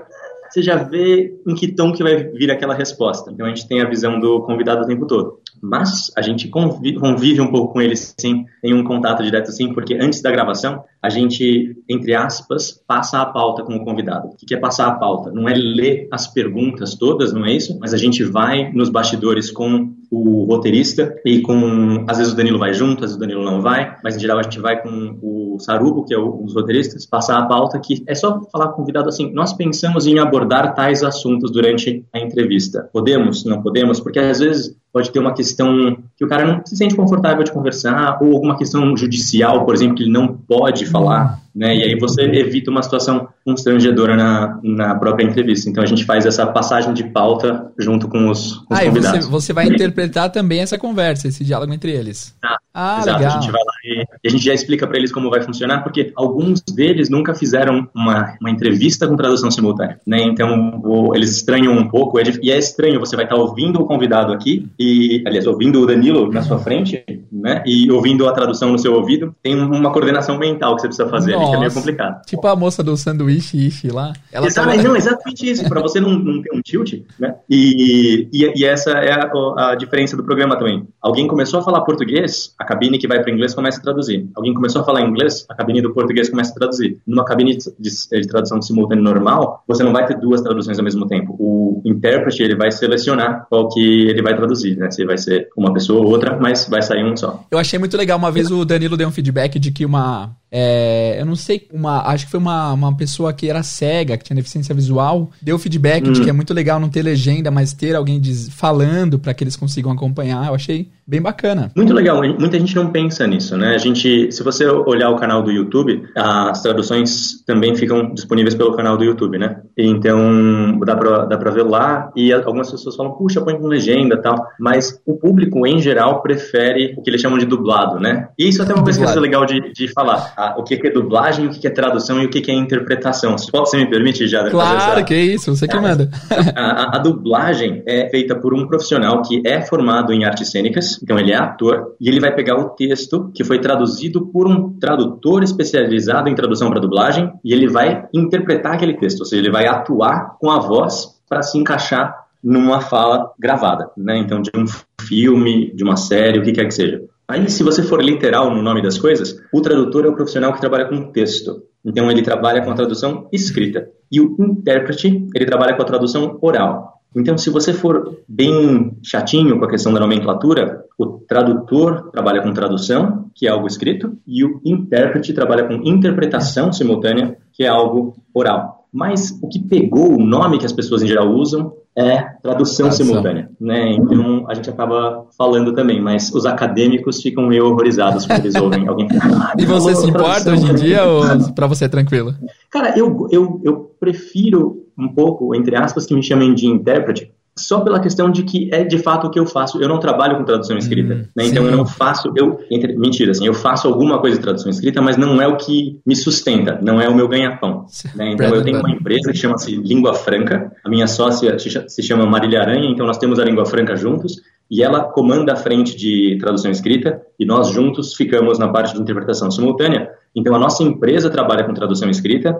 você 0.50 0.62
já 0.64 0.76
vê 0.78 1.40
em 1.46 1.54
que 1.54 1.72
tom 1.72 1.94
que 1.94 2.02
vai 2.02 2.16
vir 2.16 2.50
aquela 2.50 2.74
resposta. 2.74 3.32
Então 3.32 3.46
a 3.46 3.50
gente 3.50 3.68
tem 3.68 3.82
a 3.82 3.88
visão 3.88 4.20
do 4.20 4.42
convidado 4.42 4.82
o 4.82 4.88
tempo 4.88 5.06
todo. 5.06 5.39
Mas 5.62 6.12
a 6.16 6.22
gente 6.22 6.48
convive, 6.48 7.00
convive 7.00 7.42
um 7.42 7.52
pouco 7.52 7.74
com 7.74 7.82
ele 7.82 7.96
sim, 7.96 8.46
tem 8.62 8.74
um 8.74 8.84
contato 8.84 9.24
direto 9.24 9.52
sim, 9.52 9.74
porque 9.74 9.96
antes 9.96 10.22
da 10.22 10.32
gravação 10.32 10.84
a 11.02 11.10
gente, 11.10 11.78
entre 11.88 12.14
aspas, 12.14 12.72
passa 12.86 13.22
a 13.22 13.26
pauta 13.26 13.64
com 13.64 13.76
o 13.76 13.86
convidado. 13.86 14.30
O 14.30 14.46
que 14.46 14.54
é 14.54 14.58
passar 14.58 14.88
a 14.88 14.96
pauta? 14.96 15.32
Não 15.32 15.48
é 15.48 15.54
ler 15.54 16.08
as 16.12 16.28
perguntas 16.28 16.96
todas, 16.96 17.32
não 17.32 17.46
é 17.46 17.54
isso? 17.54 17.78
Mas 17.80 17.94
a 17.94 17.98
gente 17.98 18.24
vai 18.24 18.72
nos 18.74 18.90
bastidores 18.90 19.50
com 19.50 19.94
o 20.12 20.44
roteirista 20.46 21.16
e 21.24 21.42
com 21.42 22.04
às 22.08 22.18
vezes 22.18 22.34
o 22.34 22.36
Danilo 22.36 22.58
vai 22.58 22.74
junto, 22.74 23.06
às 23.06 23.12
vezes 23.12 23.16
o 23.16 23.20
Danilo 23.20 23.44
não 23.44 23.62
vai, 23.62 23.96
mas 24.04 24.16
em 24.16 24.20
geral 24.20 24.40
a 24.40 24.44
gente 24.44 24.60
vai 24.60 24.82
com 24.82 25.18
o 25.22 25.60
Sarubo, 25.60 26.04
que 26.04 26.14
é 26.14 26.20
um 26.20 26.44
dos 26.44 26.56
roteiristas, 26.56 27.06
passar 27.06 27.38
a 27.38 27.46
pauta 27.46 27.80
que 27.80 28.04
é 28.08 28.16
só 28.16 28.42
falar 28.52 28.68
com 28.68 28.74
o 28.74 28.76
convidado 28.78 29.08
assim, 29.08 29.32
nós 29.32 29.54
pensamos 29.54 30.08
em 30.08 30.20
abordar 30.20 30.74
tais 30.74 31.04
assuntos 31.04 31.52
durante 31.52 32.06
a 32.14 32.20
entrevista. 32.20 32.90
Podemos? 32.92 33.46
Não 33.46 33.62
podemos? 33.62 34.00
Porque 34.00 34.20
às 34.20 34.40
vezes 34.40 34.76
pode 34.92 35.12
ter 35.12 35.20
uma 35.20 35.34
questão 35.34 35.98
que 36.18 36.26
o 36.26 36.28
cara 36.28 36.46
não 36.46 36.66
se 36.66 36.76
sente 36.76 36.96
confortável 36.96 37.44
de 37.44 37.52
conversar, 37.52 38.18
ou 38.22 38.34
alguma 38.34 38.58
questão 38.58 38.96
judicial, 38.98 39.66
por 39.66 39.74
exemplo, 39.74 39.96
que 39.96 40.04
ele 40.04 40.12
não 40.12 40.36
pode 40.36 40.86
falar 40.86 41.40
né? 41.60 41.76
E 41.76 41.84
aí 41.84 42.00
você 42.00 42.22
evita 42.22 42.72
uma 42.72 42.82
situação 42.82 43.28
constrangedora 43.50 44.16
na, 44.16 44.60
na 44.64 44.96
própria 44.96 45.26
entrevista. 45.26 45.70
Então 45.70 45.84
a 45.84 45.88
gente 45.88 46.06
faz 46.06 46.26
essa 46.26 46.46
passagem 46.46 46.94
de 46.94 47.04
pauta 47.04 47.72
junto 47.78 48.08
com 48.08 48.30
os, 48.30 48.58
com 48.58 48.74
ah, 48.74 48.86
convidados. 48.86 49.26
Você, 49.26 49.32
você 49.32 49.54
vai 49.54 49.68
interpretar 49.68 50.32
também 50.32 50.60
essa 50.60 50.78
conversa, 50.78 51.28
esse 51.28 51.44
diálogo 51.44 51.74
entre 51.74 51.92
eles. 51.92 52.36
Ah, 52.44 52.58
ah 52.74 53.00
exato. 53.02 53.20
Legal. 53.20 53.38
A 53.38 53.42
gente 53.42 53.52
vai 53.52 53.62
lá 53.62 53.74
e, 53.84 54.06
e 54.24 54.28
a 54.28 54.30
gente 54.30 54.46
já 54.46 54.54
explica 54.54 54.86
para 54.86 54.98
eles 54.98 55.12
como 55.12 55.30
vai 55.30 55.42
funcionar, 55.42 55.82
porque 55.84 56.12
alguns 56.16 56.62
deles 56.62 57.10
nunca 57.10 57.34
fizeram 57.34 57.90
uma, 57.94 58.36
uma 58.40 58.52
entrevista 58.52 59.08
com 59.08 59.16
tradução 59.16 59.50
simultânea, 59.50 60.00
né? 60.06 60.22
Então 60.22 60.82
o, 60.84 61.16
eles 61.16 61.32
estranham 61.32 61.74
um 61.74 61.88
pouco, 61.88 62.20
é 62.20 62.24
e 62.42 62.52
é 62.52 62.58
estranho 62.58 63.00
você 63.00 63.16
vai 63.16 63.26
estar 63.26 63.36
ouvindo 63.36 63.82
o 63.82 63.86
convidado 63.86 64.32
aqui 64.32 64.68
e, 64.78 65.24
aliás, 65.26 65.48
ouvindo 65.48 65.82
o 65.82 65.86
Danilo 65.86 66.32
na 66.32 66.42
sua 66.44 66.60
frente, 66.60 67.04
né? 67.32 67.64
E 67.66 67.92
ouvindo 67.92 68.28
a 68.28 68.32
tradução 68.32 68.72
no 68.72 68.78
seu 68.78 68.94
ouvido, 68.94 69.36
tem 69.42 69.56
uma 69.56 69.92
coordenação 69.92 70.38
mental 70.38 70.76
que 70.76 70.82
você 70.82 70.88
precisa 70.88 71.10
fazer. 71.10 71.34
Nossa, 71.34 71.50
que 71.50 71.56
é 71.56 71.60
meio 71.60 71.74
complicado. 71.74 72.26
Tipo 72.26 72.48
a 72.48 72.56
moça 72.56 72.84
do 72.84 72.96
sanduíche 72.96 73.39
ixi, 73.40 73.68
ixi 73.68 73.88
lá. 73.90 74.14
Ela 74.32 74.48
Exato, 74.48 74.70
tava... 74.70 74.84
Não, 74.84 74.96
exatamente 74.96 75.50
isso, 75.50 75.68
para 75.68 75.82
você 75.82 76.00
não, 76.00 76.12
não 76.12 76.42
ter 76.42 76.54
um 76.54 76.62
tilt, 76.62 76.94
né? 77.20 77.36
E, 77.50 78.28
e, 78.32 78.62
e 78.62 78.66
essa 78.66 78.92
é 78.92 79.12
a, 79.12 79.72
a, 79.72 79.76
diferença 79.76 80.16
do 80.16 80.24
programa 80.24 80.58
também. 80.58 80.88
Alguém 81.02 81.28
começou 81.28 81.60
a 81.60 81.64
falar 81.64 81.82
português, 81.82 82.54
a 82.58 82.66
cabine 82.66 82.98
que 82.98 83.08
vai 83.08 83.22
para 83.22 83.32
inglês 83.32 83.54
começa 83.54 83.80
a 83.80 83.84
traduzir. 83.84 84.30
Alguém 84.36 84.54
começou 84.54 84.82
a 84.82 84.86
falar 84.86 85.02
inglês, 85.02 85.46
a 85.50 85.56
cabine 85.56 85.82
do 85.82 85.94
português 85.94 86.30
começa 86.30 86.52
a 86.52 86.56
traduzir. 86.56 87.00
Numa 87.08 87.26
cabine 87.26 87.58
de, 87.58 87.66
de, 87.80 88.22
de 88.22 88.28
tradução 88.28 88.62
simultânea 88.62 89.04
normal, 89.04 89.64
você 89.68 89.84
não 89.84 89.94
vai 89.94 90.06
ter 90.06 90.18
duas 90.20 90.42
traduções 90.42 90.78
ao 90.78 90.84
mesmo 90.84 91.08
tempo. 91.08 91.36
O 91.40 91.82
intérprete, 91.86 92.44
ele 92.44 92.56
vai 92.56 92.72
selecionar 92.72 93.46
qual 93.50 93.70
que 93.70 94.10
ele 94.10 94.22
vai 94.22 94.36
traduzir, 94.36 94.78
né? 94.78 94.92
Se 94.92 95.06
vai 95.06 95.18
ser 95.18 95.50
uma 95.58 95.74
pessoa 95.74 96.02
ou 96.02 96.12
outra, 96.12 96.38
mas 96.40 96.68
vai 96.68 96.82
sair 96.82 97.04
um 97.04 97.16
só. 97.16 97.44
Eu 97.50 97.58
achei 97.58 97.80
muito 97.80 97.98
legal. 97.98 98.18
Uma 98.18 98.32
vez 98.32 98.52
o 98.52 98.66
Danilo 98.66 98.98
deu 98.98 99.08
um 99.08 99.12
feedback 99.12 99.60
de 99.60 99.72
que 99.72 99.86
uma 99.86 100.32
é, 100.52 101.18
eu 101.20 101.26
não 101.26 101.36
sei, 101.36 101.68
uma, 101.72 102.02
acho 102.08 102.26
que 102.26 102.32
foi 102.32 102.40
uma, 102.40 102.74
uma 102.74 102.96
pessoa 102.96 103.32
que 103.32 103.50
era 103.50 103.62
cega, 103.62 104.18
que 104.18 104.24
tinha 104.24 104.36
deficiência 104.36 104.74
visual, 104.74 105.30
deu 105.42 105.60
feedback 105.60 106.08
hum. 106.08 106.12
de 106.12 106.22
que 106.22 106.30
é 106.30 106.34
muito 106.34 106.54
legal 106.54 106.80
não 106.80 106.90
ter 106.90 107.04
legenda, 107.04 107.52
mas 107.52 107.74
ter 107.74 107.96
alguém 107.96 108.20
diz, 108.20 108.50
falando 108.50 109.20
para 109.20 109.34
que 109.34 109.44
eles 109.44 109.56
consigam 109.56 109.92
acompanhar. 109.92 110.48
Eu 110.48 110.56
achei 110.56 110.90
bem 111.10 111.22
bacana. 111.22 111.72
Muito 111.76 111.92
legal. 111.92 112.22
Muita 112.22 112.60
gente 112.60 112.76
não 112.76 112.92
pensa 112.92 113.26
nisso, 113.26 113.58
né? 113.58 113.74
A 113.74 113.78
gente, 113.80 114.32
se 114.32 114.44
você 114.44 114.68
olhar 114.68 115.10
o 115.10 115.16
canal 115.16 115.42
do 115.42 115.52
YouTube, 115.52 116.04
as 116.16 116.62
traduções 116.62 117.44
também 117.48 117.76
ficam 117.76 118.14
disponíveis 118.14 118.54
pelo 118.54 118.76
canal 118.76 118.96
do 118.96 119.04
YouTube, 119.04 119.40
né? 119.40 119.62
Então 119.76 120.80
dá 120.86 120.96
pra, 120.96 121.26
dá 121.26 121.38
pra 121.38 121.50
ver 121.50 121.64
lá 121.64 122.12
e 122.16 122.32
algumas 122.32 122.70
pessoas 122.70 122.96
falam, 122.96 123.14
puxa, 123.14 123.42
põe 123.42 123.58
com 123.58 123.66
legenda 123.66 124.16
e 124.16 124.22
tal. 124.22 124.36
Mas 124.60 125.02
o 125.04 125.18
público, 125.18 125.66
em 125.66 125.82
geral, 125.82 126.22
prefere 126.22 126.94
o 126.96 127.02
que 127.02 127.10
eles 127.10 127.22
chamam 127.22 127.40
de 127.40 127.46
dublado, 127.46 128.00
né? 128.00 128.30
E 128.38 128.48
isso 128.48 128.62
é 128.62 128.66
até 128.66 128.74
uma 128.76 128.84
coisa 128.84 129.04
que 129.04 129.18
é 129.18 129.20
legal 129.20 129.46
de, 129.46 129.74
de 129.74 129.88
falar 129.88 130.32
a, 130.38 130.60
o 130.60 130.64
que 130.64 130.76
é 130.76 130.92
dublagem, 130.92 131.48
o 131.48 131.50
que 131.50 131.66
é 131.66 131.72
tradução 131.72 132.22
e 132.22 132.28
o 132.28 132.30
que 132.30 132.52
é 132.52 132.54
interpretação. 132.54 133.36
Você 133.36 133.78
me 133.78 133.90
permite, 133.90 134.28
já 134.28 134.48
Claro, 134.50 135.00
essa... 135.00 135.04
que 135.04 135.14
é 135.14 135.22
isso, 135.22 135.56
você 135.56 135.68
que 135.68 135.80
manda. 135.80 136.10
A, 136.56 136.62
a, 136.62 136.96
a, 136.96 137.00
dublagem 137.00 137.84
é 137.86 138.10
feita 138.10 138.36
por 138.36 138.54
um 138.54 138.68
profissional 138.68 139.22
que 139.22 139.42
é 139.46 139.62
formado 139.62 140.12
em 140.14 140.26
artes 140.26 140.50
cênicas, 140.50 140.99
então 141.04 141.18
ele 141.18 141.32
é 141.32 141.36
ator, 141.36 141.96
e 142.00 142.08
ele 142.08 142.20
vai 142.20 142.34
pegar 142.34 142.58
o 142.58 142.70
texto 142.70 143.32
que 143.34 143.44
foi 143.44 143.60
traduzido 143.60 144.28
por 144.28 144.48
um 144.48 144.78
tradutor 144.80 145.44
especializado 145.44 146.30
em 146.30 146.36
tradução 146.36 146.70
para 146.70 146.80
dublagem, 146.80 147.32
e 147.44 147.54
ele 147.54 147.68
vai 147.68 148.08
interpretar 148.14 148.74
aquele 148.74 148.94
texto, 148.96 149.22
ou 149.22 149.26
seja, 149.26 149.42
ele 149.42 149.52
vai 149.52 149.68
atuar 149.68 150.38
com 150.40 150.50
a 150.50 150.60
voz 150.60 151.20
para 151.28 151.42
se 151.42 151.58
encaixar 151.58 152.16
numa 152.44 152.82
fala 152.82 153.32
gravada, 153.38 153.92
né? 153.98 154.18
Então, 154.18 154.42
de 154.42 154.50
um 154.56 154.66
filme, 155.02 155.74
de 155.74 155.84
uma 155.84 155.98
série, 155.98 156.40
o 156.40 156.44
que 156.44 156.54
quer 156.54 156.66
que 156.66 156.74
seja. 156.74 157.02
Aí, 157.28 157.50
se 157.50 157.64
você 157.64 157.84
for 157.84 158.02
literal 158.02 158.50
no 158.50 158.62
nome 158.62 158.82
das 158.82 158.98
coisas, 158.98 159.40
o 159.54 159.62
tradutor 159.62 160.06
é 160.06 160.08
o 160.08 160.16
profissional 160.16 160.52
que 160.54 160.60
trabalha 160.60 160.86
com 160.86 161.12
texto. 161.12 161.62
Então, 161.86 162.10
ele 162.10 162.22
trabalha 162.22 162.64
com 162.64 162.72
a 162.72 162.76
tradução 162.76 163.28
escrita. 163.32 163.88
E 164.12 164.20
o 164.20 164.36
intérprete, 164.40 165.28
ele 165.36 165.46
trabalha 165.46 165.76
com 165.76 165.82
a 165.82 165.86
tradução 165.86 166.40
oral. 166.42 166.99
Então, 167.16 167.38
se 167.38 167.50
você 167.50 167.74
for 167.74 168.20
bem 168.28 168.98
chatinho 169.02 169.58
com 169.58 169.66
a 169.66 169.70
questão 169.70 169.94
da 169.94 170.00
nomenclatura, 170.00 170.86
o 170.98 171.06
tradutor 171.28 172.10
trabalha 172.12 172.42
com 172.42 172.54
tradução, 172.54 173.30
que 173.34 173.48
é 173.48 173.50
algo 173.50 173.68
escrito, 173.68 174.18
e 174.28 174.44
o 174.44 174.62
intérprete 174.64 175.34
trabalha 175.34 175.64
com 175.64 175.82
interpretação 175.84 176.72
simultânea, 176.72 177.38
que 177.52 177.64
é 177.64 177.68
algo 177.68 178.16
oral. 178.34 178.86
Mas 178.92 179.40
o 179.42 179.48
que 179.48 179.60
pegou 179.60 180.18
o 180.18 180.24
nome 180.24 180.58
que 180.58 180.66
as 180.66 180.74
pessoas 180.74 181.02
em 181.02 181.08
geral 181.08 181.30
usam 181.30 181.74
é 181.96 182.22
tradução, 182.42 182.92
simultânea, 182.92 183.50
né? 183.60 183.92
Então 183.92 184.46
a 184.48 184.54
gente 184.54 184.70
acaba 184.70 185.26
falando 185.38 185.74
também, 185.74 186.02
mas 186.02 186.34
os 186.34 186.46
acadêmicos 186.46 187.22
ficam 187.22 187.48
meio 187.48 187.66
horrorizados 187.66 188.26
quando 188.26 188.40
eles 188.40 188.56
ouvem 188.56 188.88
alguém 188.88 189.10
falar. 189.20 189.54
e 189.58 189.66
você 189.66 189.96
se 189.96 190.08
importa 190.08 190.52
hoje 190.52 190.72
em 190.72 190.76
dia 190.76 191.04
ou 191.06 191.24
para 191.54 191.68
você 191.68 191.86
é 191.86 191.90
tranquilo? 191.90 192.34
Cara, 192.70 192.98
eu, 192.98 193.28
eu, 193.32 193.62
eu 193.64 193.92
prefiro 194.00 194.86
um 195.00 195.08
pouco, 195.08 195.56
entre 195.56 195.76
aspas, 195.76 196.06
que 196.06 196.14
me 196.14 196.22
chamem 196.22 196.54
de 196.54 196.68
intérprete, 196.68 197.32
só 197.60 197.82
pela 197.82 198.00
questão 198.00 198.32
de 198.32 198.44
que 198.44 198.70
é 198.72 198.84
de 198.84 198.98
fato 198.98 199.28
o 199.28 199.30
que 199.30 199.40
eu 199.40 199.46
faço. 199.46 199.82
Eu 199.82 199.90
não 199.90 200.00
trabalho 200.00 200.38
com 200.38 200.44
tradução 200.44 200.78
escrita, 200.78 201.14
hum, 201.14 201.26
né? 201.36 201.46
então 201.46 201.66
eu 201.66 201.76
não 201.76 201.86
faço, 201.86 202.32
eu 202.36 202.60
entre, 202.72 202.98
mentira, 202.98 203.32
assim, 203.32 203.46
eu 203.46 203.54
faço 203.54 203.88
alguma 203.88 204.20
coisa 204.20 204.38
de 204.38 204.42
tradução 204.42 204.70
escrita, 204.70 205.02
mas 205.02 205.18
não 205.18 205.42
é 205.42 205.48
o 205.48 205.58
que 205.58 206.00
me 206.06 206.16
sustenta, 206.16 206.80
não 206.82 207.02
é 207.02 207.10
o 207.10 207.14
meu 207.14 207.28
ganha-pão. 207.28 207.86
Né? 208.16 208.32
Então 208.32 208.48
eu 208.54 208.64
tenho 208.64 208.80
uma 208.80 208.92
empresa 208.92 209.32
que 209.32 209.38
chama-se 209.38 209.76
Língua 209.76 210.14
Franca, 210.14 210.72
a 210.84 210.90
minha 210.90 211.08
sócia 211.08 211.58
se 211.60 212.02
chama 212.02 212.26
Marília 212.26 212.62
Aranha, 212.62 212.90
então 212.90 213.06
nós 213.06 213.18
temos 213.18 213.40
a 213.40 213.44
Língua 213.44 213.66
Franca 213.66 213.96
juntos 213.96 214.42
e 214.72 214.84
ela 214.84 215.04
comanda 215.04 215.54
a 215.54 215.56
frente 215.56 215.98
de 215.98 216.38
tradução 216.40 216.70
escrita 216.70 217.22
e 217.40 217.46
nós 217.46 217.70
juntos 217.70 218.16
ficamos 218.16 218.60
na 218.60 218.68
parte 218.68 218.94
de 218.94 219.02
interpretação 219.02 219.50
simultânea. 219.50 220.10
Então 220.36 220.54
a 220.56 220.60
nossa 220.60 220.84
empresa 220.84 221.30
trabalha 221.30 221.64
com 221.64 221.74
tradução 221.74 222.10
escrita 222.10 222.56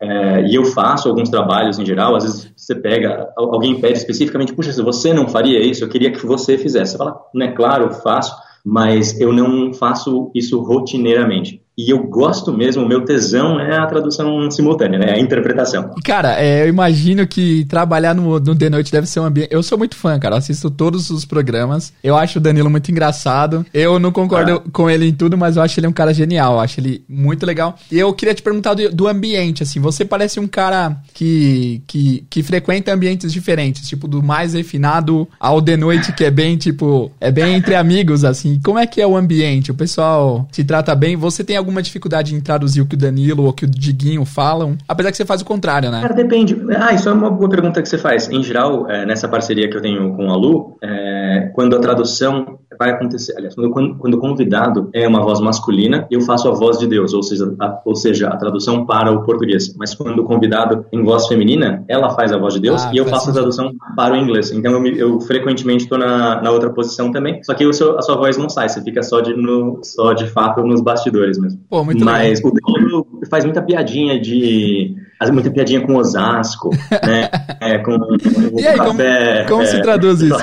é, 0.00 0.46
e 0.46 0.54
eu 0.54 0.64
faço 0.66 1.08
alguns 1.08 1.30
trabalhos 1.30 1.78
em 1.78 1.86
geral, 1.86 2.14
às 2.16 2.24
vezes 2.24 2.52
você 2.54 2.74
pega, 2.74 3.32
alguém 3.36 3.80
pede 3.80 3.98
especificamente, 3.98 4.52
puxa, 4.52 4.72
se 4.72 4.82
você 4.82 5.12
não 5.12 5.26
faria 5.28 5.60
isso, 5.60 5.84
eu 5.84 5.88
queria 5.88 6.12
que 6.12 6.26
você 6.26 6.58
fizesse. 6.58 6.92
Você 6.92 6.98
fala, 6.98 7.18
né, 7.34 7.52
claro, 7.52 7.84
eu 7.84 7.90
faço, 7.90 8.36
mas 8.64 9.18
eu 9.20 9.32
não 9.32 9.72
faço 9.72 10.30
isso 10.34 10.60
rotineiramente. 10.60 11.62
E 11.78 11.92
eu 11.92 12.02
gosto 12.04 12.54
mesmo, 12.54 12.82
o 12.82 12.88
meu 12.88 13.04
tesão 13.04 13.60
é 13.60 13.76
a 13.76 13.84
tradução 13.84 14.50
simultânea, 14.50 14.98
né? 14.98 15.12
A 15.12 15.18
interpretação. 15.18 15.90
Cara, 16.02 16.40
é, 16.40 16.62
eu 16.62 16.68
imagino 16.68 17.26
que 17.26 17.66
trabalhar 17.66 18.14
no, 18.14 18.40
no 18.40 18.56
The 18.56 18.70
Noite 18.70 18.90
deve 18.90 19.06
ser 19.06 19.20
um 19.20 19.24
ambiente. 19.24 19.50
Eu 19.50 19.62
sou 19.62 19.76
muito 19.76 19.94
fã, 19.94 20.18
cara. 20.18 20.38
Assisto 20.38 20.70
todos 20.70 21.10
os 21.10 21.26
programas. 21.26 21.92
Eu 22.02 22.16
acho 22.16 22.38
o 22.38 22.40
Danilo 22.40 22.70
muito 22.70 22.90
engraçado. 22.90 23.66
Eu 23.74 23.98
não 23.98 24.10
concordo 24.10 24.52
ah. 24.52 24.70
com 24.72 24.88
ele 24.88 25.06
em 25.06 25.12
tudo, 25.12 25.36
mas 25.36 25.56
eu 25.56 25.62
acho 25.62 25.78
ele 25.78 25.86
um 25.86 25.92
cara 25.92 26.14
genial. 26.14 26.54
Eu 26.54 26.60
acho 26.60 26.80
ele 26.80 27.04
muito 27.06 27.44
legal. 27.44 27.76
E 27.92 27.98
eu 27.98 28.10
queria 28.14 28.34
te 28.34 28.40
perguntar 28.40 28.72
do, 28.72 28.88
do 28.88 29.06
ambiente, 29.06 29.62
assim. 29.62 29.78
Você 29.78 30.02
parece 30.02 30.40
um 30.40 30.46
cara 30.46 30.96
que, 31.12 31.82
que, 31.86 32.24
que 32.30 32.42
frequenta 32.42 32.90
ambientes 32.90 33.30
diferentes, 33.30 33.86
tipo, 33.86 34.08
do 34.08 34.22
mais 34.22 34.54
refinado 34.54 35.28
ao 35.38 35.60
The 35.60 35.76
Noite, 35.76 36.14
que 36.14 36.24
é 36.24 36.30
bem, 36.30 36.56
tipo, 36.56 37.12
é 37.20 37.30
bem 37.30 37.54
entre 37.54 37.74
amigos, 37.74 38.24
assim. 38.24 38.58
Como 38.64 38.78
é 38.78 38.86
que 38.86 38.98
é 38.98 39.06
o 39.06 39.14
ambiente? 39.14 39.70
O 39.70 39.74
pessoal 39.74 40.48
te 40.50 40.64
trata 40.64 40.94
bem? 40.94 41.16
Você 41.16 41.44
tem 41.44 41.65
alguma 41.66 41.82
dificuldade 41.82 42.34
em 42.34 42.40
traduzir 42.40 42.80
o 42.80 42.86
que 42.86 42.94
o 42.94 42.98
Danilo 42.98 43.42
ou 43.42 43.48
o 43.50 43.52
que 43.52 43.64
o 43.64 43.68
Diguinho 43.68 44.24
falam? 44.24 44.78
Apesar 44.86 45.10
que 45.10 45.16
você 45.16 45.24
faz 45.24 45.42
o 45.42 45.44
contrário, 45.44 45.90
né? 45.90 46.00
Cara, 46.00 46.14
depende. 46.14 46.56
Ah, 46.78 46.94
isso 46.94 47.08
é 47.08 47.12
uma 47.12 47.30
boa 47.30 47.50
pergunta 47.50 47.82
que 47.82 47.88
você 47.88 47.98
faz. 47.98 48.30
Em 48.30 48.42
geral, 48.42 48.88
é, 48.88 49.04
nessa 49.04 49.28
parceria 49.28 49.68
que 49.68 49.76
eu 49.76 49.82
tenho 49.82 50.14
com 50.14 50.30
a 50.30 50.36
Lu, 50.36 50.78
é, 50.82 51.50
quando 51.54 51.76
a 51.76 51.80
tradução 51.80 52.60
vai 52.78 52.90
acontecer, 52.90 53.34
aliás, 53.36 53.54
quando, 53.54 53.96
quando 53.96 54.14
o 54.14 54.18
convidado 54.18 54.88
é 54.92 55.06
uma 55.06 55.22
voz 55.22 55.40
masculina, 55.40 56.06
eu 56.10 56.20
faço 56.20 56.48
a 56.48 56.52
voz 56.52 56.78
de 56.78 56.86
Deus, 56.86 57.12
ou 57.12 57.22
seja, 57.22 57.54
a, 57.60 57.80
ou 57.84 57.94
seja, 57.94 58.28
a 58.28 58.36
tradução 58.36 58.84
para 58.86 59.12
o 59.12 59.22
português. 59.24 59.74
Mas 59.76 59.94
quando 59.94 60.20
o 60.20 60.24
convidado 60.24 60.84
em 60.92 61.02
voz 61.02 61.26
feminina, 61.26 61.84
ela 61.88 62.10
faz 62.10 62.32
a 62.32 62.38
voz 62.38 62.54
de 62.54 62.60
Deus 62.60 62.84
ah, 62.84 62.90
e 62.92 62.98
eu 62.98 63.06
faço 63.06 63.30
a 63.30 63.32
tradução 63.32 63.72
para 63.94 64.14
o 64.14 64.16
inglês. 64.16 64.50
Então 64.50 64.72
eu, 64.72 64.96
eu 64.96 65.20
frequentemente 65.20 65.84
estou 65.84 65.98
na, 65.98 66.40
na 66.40 66.50
outra 66.50 66.70
posição 66.70 67.10
também, 67.10 67.42
só 67.42 67.54
que 67.54 67.70
seu, 67.72 67.98
a 67.98 68.02
sua 68.02 68.16
voz 68.16 68.36
não 68.36 68.48
sai, 68.48 68.68
você 68.68 68.82
fica 68.82 69.02
só 69.02 69.20
de, 69.20 69.34
no, 69.34 69.80
só 69.82 70.12
de 70.12 70.26
fato 70.26 70.62
nos 70.62 70.80
bastidores 70.80 71.38
mesmo. 71.38 71.60
Pô, 71.68 71.84
muito 71.84 72.04
Mas 72.04 72.42
legal. 72.42 73.06
o 73.22 73.26
faz 73.26 73.44
muita 73.44 73.62
piadinha 73.62 74.20
de 74.20 74.94
muita 75.32 75.50
piadinha 75.50 75.80
com 75.80 75.96
Osasco, 75.96 76.70
né? 76.90 77.28
É, 77.58 77.78
com, 77.78 77.98
com 77.98 78.60
e 78.60 78.66
aí, 78.66 78.76
café, 78.76 79.44
como, 79.44 79.48
como 79.48 79.62
é, 79.62 79.66
se 79.66 79.80
traduz 79.80 80.20
isso? 80.20 80.38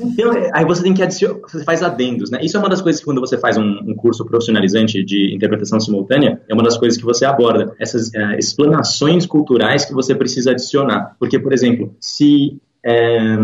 Então, 0.00 0.30
aí 0.54 0.64
você 0.64 0.82
tem 0.82 0.94
que 0.94 1.02
adicionar, 1.02 1.40
você 1.42 1.64
faz 1.64 1.82
adendos, 1.82 2.30
né? 2.30 2.38
Isso 2.42 2.56
é 2.56 2.60
uma 2.60 2.68
das 2.68 2.80
coisas 2.80 3.00
que 3.00 3.04
quando 3.04 3.20
você 3.20 3.36
faz 3.36 3.58
um, 3.58 3.62
um, 3.62 3.94
curso 3.94 4.24
profissionalizante 4.24 5.04
de 5.04 5.34
interpretação 5.34 5.78
simultânea, 5.80 6.40
é 6.48 6.54
uma 6.54 6.62
das 6.62 6.78
coisas 6.78 6.98
que 6.98 7.04
você 7.04 7.24
aborda, 7.24 7.74
essas 7.78 8.14
é, 8.14 8.38
explanações 8.38 9.26
culturais 9.26 9.84
que 9.84 9.92
você 9.92 10.14
precisa 10.14 10.52
adicionar. 10.52 11.14
Porque, 11.18 11.38
por 11.38 11.52
exemplo, 11.52 11.94
se 12.00 12.58
é, 12.84 13.36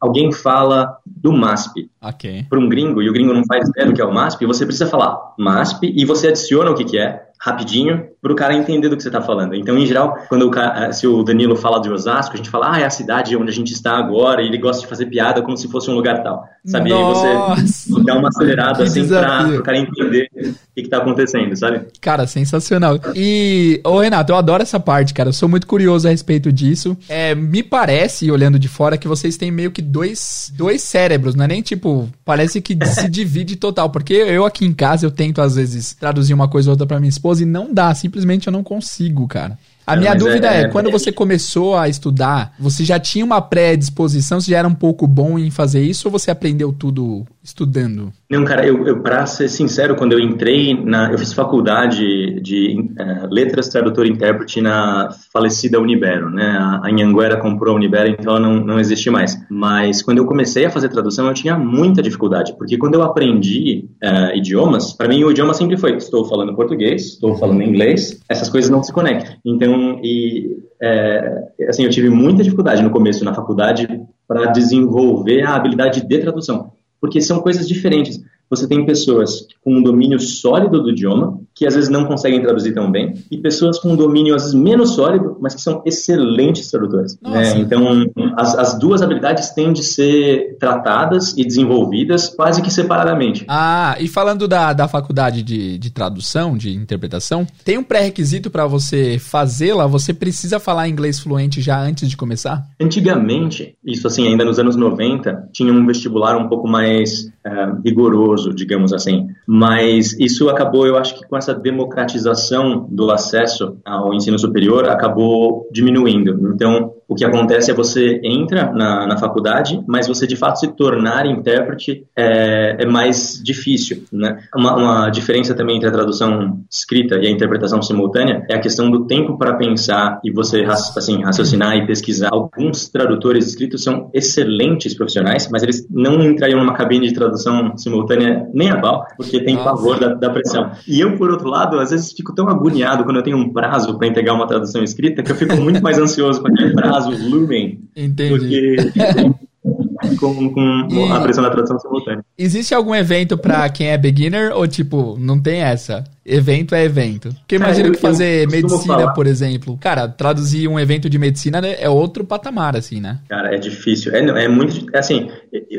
alguém 0.00 0.32
fala 0.32 0.98
do 1.04 1.32
MASP 1.32 1.90
okay. 2.02 2.44
para 2.48 2.58
um 2.58 2.68
gringo 2.68 3.02
e 3.02 3.08
o 3.08 3.12
gringo 3.12 3.32
não 3.32 3.44
faz 3.44 3.68
ideia 3.68 3.86
do 3.86 3.94
que 3.94 4.00
é 4.00 4.04
o 4.04 4.12
MASP, 4.12 4.46
você 4.46 4.64
precisa 4.64 4.86
falar 4.86 5.34
MASP 5.38 5.92
e 5.94 6.04
você 6.04 6.28
adiciona 6.28 6.70
o 6.70 6.74
que, 6.74 6.84
que 6.84 6.98
é 6.98 7.25
rapidinho 7.38 8.08
para 8.20 8.32
o 8.32 8.36
cara 8.36 8.54
entender 8.54 8.88
do 8.88 8.96
que 8.96 9.02
você 9.02 9.08
está 9.08 9.20
falando. 9.20 9.54
Então, 9.54 9.76
em 9.78 9.86
geral, 9.86 10.18
quando 10.28 10.50
o 10.50 10.58
eh, 10.58 10.92
se 10.92 11.06
o 11.06 11.22
Danilo 11.22 11.54
fala 11.54 11.80
de 11.80 11.90
Osasco, 11.90 12.34
a 12.34 12.36
gente 12.36 12.50
fala, 12.50 12.74
ah, 12.74 12.80
é 12.80 12.84
a 12.84 12.90
cidade 12.90 13.36
onde 13.36 13.50
a 13.50 13.54
gente 13.54 13.72
está 13.72 13.96
agora, 13.96 14.42
e 14.42 14.46
ele 14.46 14.58
gosta 14.58 14.82
de 14.82 14.88
fazer 14.88 15.06
piada 15.06 15.42
como 15.42 15.56
se 15.56 15.68
fosse 15.68 15.90
um 15.90 15.94
lugar 15.94 16.22
tal. 16.22 16.44
Sabe? 16.64 16.90
Nossa. 16.90 17.26
Aí 17.26 17.66
você 17.66 18.02
dá 18.02 18.18
uma 18.18 18.28
acelerada 18.28 18.82
assim 18.82 19.06
para 19.06 19.48
o 19.48 19.62
cara 19.62 19.78
entender 19.78 20.28
o 20.34 20.52
que, 20.74 20.80
está 20.80 20.98
acontecendo, 20.98 21.54
sabe? 21.56 21.86
Cara, 22.00 22.26
sensacional. 22.26 22.98
E, 23.14 23.80
ô 23.84 24.00
Renato, 24.00 24.32
eu 24.32 24.36
adoro 24.36 24.62
essa 24.62 24.80
parte, 24.80 25.14
cara. 25.14 25.28
Eu 25.28 25.32
sou 25.32 25.48
muito 25.48 25.66
curioso 25.66 26.08
a 26.08 26.10
respeito 26.10 26.52
disso. 26.52 26.96
É, 27.08 27.34
me 27.34 27.62
parece, 27.62 28.30
olhando 28.30 28.58
de 28.58 28.68
fora, 28.68 28.98
que 28.98 29.06
vocês 29.06 29.36
têm 29.36 29.52
meio 29.52 29.70
que 29.70 29.80
dois, 29.80 30.52
dois 30.56 30.82
cérebros, 30.82 31.36
não 31.36 31.44
é 31.44 31.48
nem 31.48 31.62
tipo, 31.62 32.08
parece 32.24 32.60
que 32.60 32.76
se 32.86 33.08
divide 33.08 33.54
total. 33.54 33.88
Porque 33.90 34.14
eu 34.14 34.44
aqui 34.44 34.66
em 34.66 34.72
casa, 34.72 35.06
eu 35.06 35.10
tento 35.10 35.40
às 35.40 35.54
vezes 35.54 35.94
traduzir 35.94 36.34
uma 36.34 36.48
coisa 36.48 36.70
ou 36.70 36.72
outra 36.72 36.86
para 36.86 36.98
minha 36.98 37.10
esposa 37.10 37.35
e 37.40 37.44
não 37.44 37.72
dá, 37.72 37.94
simplesmente 37.94 38.46
eu 38.46 38.52
não 38.52 38.62
consigo, 38.62 39.26
cara. 39.26 39.58
A 39.86 39.94
não, 39.94 40.02
minha 40.02 40.14
dúvida 40.14 40.48
é, 40.48 40.56
é, 40.56 40.60
é, 40.62 40.68
quando 40.68 40.90
você 40.90 41.12
começou 41.12 41.76
a 41.76 41.88
estudar, 41.88 42.52
você 42.58 42.84
já 42.84 42.98
tinha 42.98 43.24
uma 43.24 43.40
predisposição, 43.40 44.40
você 44.40 44.50
já 44.50 44.58
era 44.58 44.66
um 44.66 44.74
pouco 44.74 45.06
bom 45.06 45.38
em 45.38 45.50
fazer 45.50 45.80
isso 45.80 46.08
ou 46.08 46.12
você 46.12 46.28
aprendeu 46.30 46.72
tudo 46.72 47.24
estudando? 47.40 48.12
Não, 48.28 48.44
cara, 48.44 48.66
eu, 48.66 48.84
eu 48.84 49.00
para 49.00 49.24
ser 49.24 49.48
sincero, 49.48 49.94
quando 49.94 50.12
eu 50.12 50.18
entrei 50.18 50.74
na, 50.74 51.12
eu 51.12 51.18
fiz 51.18 51.32
faculdade 51.32 52.40
de 52.40 52.76
uh, 52.98 53.28
letras, 53.30 53.68
tradutor 53.68 54.04
e 54.04 54.10
intérprete 54.10 54.60
na 54.60 55.10
falecida 55.32 55.80
Unibero, 55.80 56.28
né? 56.28 56.56
A, 56.58 56.80
a 56.84 56.90
Anhanguera 56.90 57.36
comprou 57.36 57.74
a 57.74 57.76
Unibero, 57.76 58.08
então 58.08 58.40
não, 58.40 58.54
não 58.54 58.80
existe 58.80 59.08
mais. 59.08 59.40
Mas 59.48 60.02
quando 60.02 60.18
eu 60.18 60.26
comecei 60.26 60.64
a 60.64 60.70
fazer 60.70 60.88
tradução, 60.88 61.28
eu 61.28 61.34
tinha 61.34 61.56
muita 61.56 62.02
dificuldade, 62.02 62.56
porque 62.58 62.76
quando 62.76 62.94
eu 62.94 63.04
aprendi 63.04 63.88
uh, 64.02 64.36
idiomas, 64.36 64.92
para 64.92 65.06
mim 65.06 65.22
o 65.22 65.30
idioma 65.30 65.54
sempre 65.54 65.76
foi: 65.76 65.94
estou 65.96 66.24
falando 66.24 66.56
português, 66.56 67.12
estou 67.12 67.36
falando 67.36 67.62
inglês, 67.62 68.20
essas 68.28 68.48
coisas 68.48 68.68
não 68.68 68.82
se 68.82 68.92
conectam. 68.92 69.36
Então, 69.44 69.75
e 70.02 70.58
é, 70.80 71.48
assim, 71.68 71.84
eu 71.84 71.90
tive 71.90 72.10
muita 72.10 72.42
dificuldade 72.42 72.82
no 72.82 72.90
começo 72.90 73.24
na 73.24 73.34
faculdade 73.34 73.86
para 74.26 74.46
desenvolver 74.46 75.42
a 75.42 75.54
habilidade 75.54 76.06
de 76.06 76.18
tradução 76.18 76.76
porque 77.00 77.20
são 77.20 77.40
coisas 77.40 77.68
diferentes. 77.68 78.20
Você 78.48 78.68
tem 78.68 78.86
pessoas 78.86 79.46
com 79.62 79.74
um 79.74 79.82
domínio 79.82 80.18
sólido 80.20 80.82
do 80.82 80.90
idioma, 80.90 81.40
que 81.56 81.66
às 81.66 81.74
vezes 81.74 81.88
não 81.88 82.04
conseguem 82.04 82.40
traduzir 82.42 82.74
tão 82.74 82.90
bem, 82.90 83.14
e 83.30 83.38
pessoas 83.38 83.78
com 83.78 83.92
um 83.92 83.96
domínio 83.96 84.34
às 84.34 84.42
vezes 84.42 84.54
menos 84.54 84.90
sólido, 84.94 85.36
mas 85.40 85.54
que 85.54 85.60
são 85.60 85.82
excelentes 85.86 86.70
tradutores. 86.70 87.18
Né? 87.22 87.58
Então, 87.58 88.04
as, 88.36 88.54
as, 88.54 88.78
duas 88.78 89.00
habilidades 89.00 89.50
têm 89.50 89.72
de 89.72 89.82
ser 89.82 90.56
tratadas 90.58 91.34
e 91.36 91.44
desenvolvidas 91.44 92.28
quase 92.28 92.60
que 92.60 92.70
separadamente. 92.70 93.44
Ah, 93.48 93.96
e 93.98 94.06
falando 94.06 94.46
da, 94.46 94.72
da 94.72 94.86
faculdade 94.86 95.42
de, 95.42 95.78
de 95.78 95.90
tradução, 95.90 96.56
de 96.56 96.74
interpretação, 96.74 97.46
tem 97.64 97.78
um 97.78 97.82
pré-requisito 97.82 98.50
para 98.50 98.66
você 98.66 99.18
fazê-la? 99.18 99.86
Você 99.86 100.12
precisa 100.12 100.58
falar 100.58 100.88
inglês 100.88 101.18
fluente 101.18 101.62
já 101.62 101.80
antes 101.80 102.08
de 102.08 102.16
começar? 102.16 102.66
Antigamente, 102.80 103.76
isso 103.84 104.06
assim, 104.06 104.28
ainda 104.28 104.44
nos 104.44 104.58
anos 104.58 104.76
90, 104.76 105.48
tinha 105.52 105.72
um 105.72 105.86
vestibular 105.86 106.36
um 106.36 106.48
pouco 106.48 106.68
mais 106.68 107.30
uh, 107.46 107.80
rigoroso 107.84 108.54
digamos 108.54 108.92
assim. 108.92 109.28
Mas 109.46 110.18
isso 110.18 110.48
acabou, 110.48 110.86
eu 110.86 110.96
acho 110.96 111.14
que 111.14 111.26
com 111.26 111.36
essa 111.36 111.45
democratização 111.54 112.86
do 112.88 113.10
acesso 113.10 113.78
ao 113.84 114.12
ensino 114.12 114.38
superior, 114.38 114.88
acabou 114.88 115.68
diminuindo. 115.70 116.52
Então, 116.54 116.95
o 117.08 117.14
que 117.14 117.24
acontece 117.24 117.70
é 117.70 117.74
você 117.74 118.20
entra 118.22 118.72
na, 118.72 119.06
na 119.06 119.16
faculdade, 119.16 119.80
mas 119.86 120.08
você 120.08 120.26
de 120.26 120.36
fato 120.36 120.58
se 120.58 120.68
tornar 120.68 121.24
intérprete 121.26 122.04
é, 122.16 122.82
é 122.82 122.86
mais 122.86 123.40
difícil. 123.42 124.04
Né? 124.12 124.38
Uma, 124.54 124.76
uma, 124.76 125.10
diferença 125.10 125.54
também 125.54 125.76
entre 125.76 125.88
a 125.88 125.92
tradução 125.92 126.60
escrita 126.70 127.16
e 127.16 127.26
a 127.26 127.30
interpretação 127.30 127.80
simultânea 127.80 128.44
é 128.50 128.54
a 128.54 128.60
questão 128.60 128.90
do 128.90 129.06
tempo 129.06 129.38
para 129.38 129.54
pensar 129.54 130.20
e 130.24 130.32
você 130.32 130.64
assim, 130.64 131.22
raciocinar 131.22 131.76
e 131.76 131.86
pesquisar. 131.86 132.30
Alguns 132.32 132.88
tradutores 132.88 133.46
escritos 133.46 133.84
são 133.84 134.10
excelentes 134.12 134.94
profissionais, 134.94 135.48
mas 135.50 135.62
eles 135.62 135.86
não 135.88 136.20
entrariam 136.22 136.58
numa 136.58 136.74
cabine 136.74 137.06
de 137.06 137.14
tradução 137.14 137.76
simultânea 137.76 138.48
nem 138.52 138.70
a 138.70 138.80
pau, 138.80 139.06
porque 139.16 139.40
tem 139.44 139.56
pavor 139.56 140.00
da, 140.00 140.14
da 140.14 140.30
pressão. 140.30 140.72
E 140.88 141.00
eu, 141.00 141.16
por 141.16 141.30
outro 141.30 141.48
lado, 141.48 141.78
às 141.78 141.90
vezes 141.90 142.12
fico 142.12 142.34
tão 142.34 142.48
agoniado 142.48 143.04
quando 143.04 143.16
eu 143.16 143.22
tenho 143.22 143.36
um 143.36 143.52
prazo 143.52 143.96
para 143.96 144.08
entregar 144.08 144.32
uma 144.32 144.46
tradução 144.46 144.82
escrita 144.82 145.22
que 145.22 145.30
eu 145.30 145.36
fico 145.36 145.56
muito 145.56 145.80
mais 145.82 145.98
ansioso 145.98 146.40
com 146.40 146.48
aquele 146.48 146.72
prazo 146.72 146.95
caso 146.96 147.10
Lumen. 147.10 147.80
Entendi. 147.94 148.76
Porque 148.86 149.46
com, 150.18 150.50
com 150.52 150.88
e... 150.90 151.12
a 151.12 151.20
pressão 151.20 151.42
da 151.42 151.50
tradução 151.50 151.78
simultânea. 151.78 152.24
Existe 152.38 152.74
algum 152.74 152.94
evento 152.94 153.36
para 153.36 153.68
quem 153.68 153.88
é 153.88 153.98
beginner 153.98 154.52
ou 154.54 154.66
tipo, 154.66 155.16
não 155.18 155.40
tem 155.40 155.60
essa? 155.60 156.04
Evento 156.24 156.74
é 156.74 156.84
evento. 156.84 157.28
Porque 157.40 157.54
imagina 157.54 157.90
que 157.90 158.00
fazer 158.00 158.48
medicina, 158.48 158.98
falar. 158.98 159.12
por 159.12 159.26
exemplo. 159.28 159.78
Cara, 159.80 160.08
traduzir 160.08 160.66
um 160.66 160.78
evento 160.78 161.08
de 161.08 161.18
medicina 161.18 161.58
é 161.64 161.88
outro 161.88 162.24
patamar, 162.24 162.76
assim, 162.76 163.00
né? 163.00 163.20
Cara, 163.28 163.54
é 163.54 163.58
difícil. 163.58 164.12
É, 164.12 164.18
é 164.44 164.48
muito. 164.48 164.84
Assim, 164.96 165.30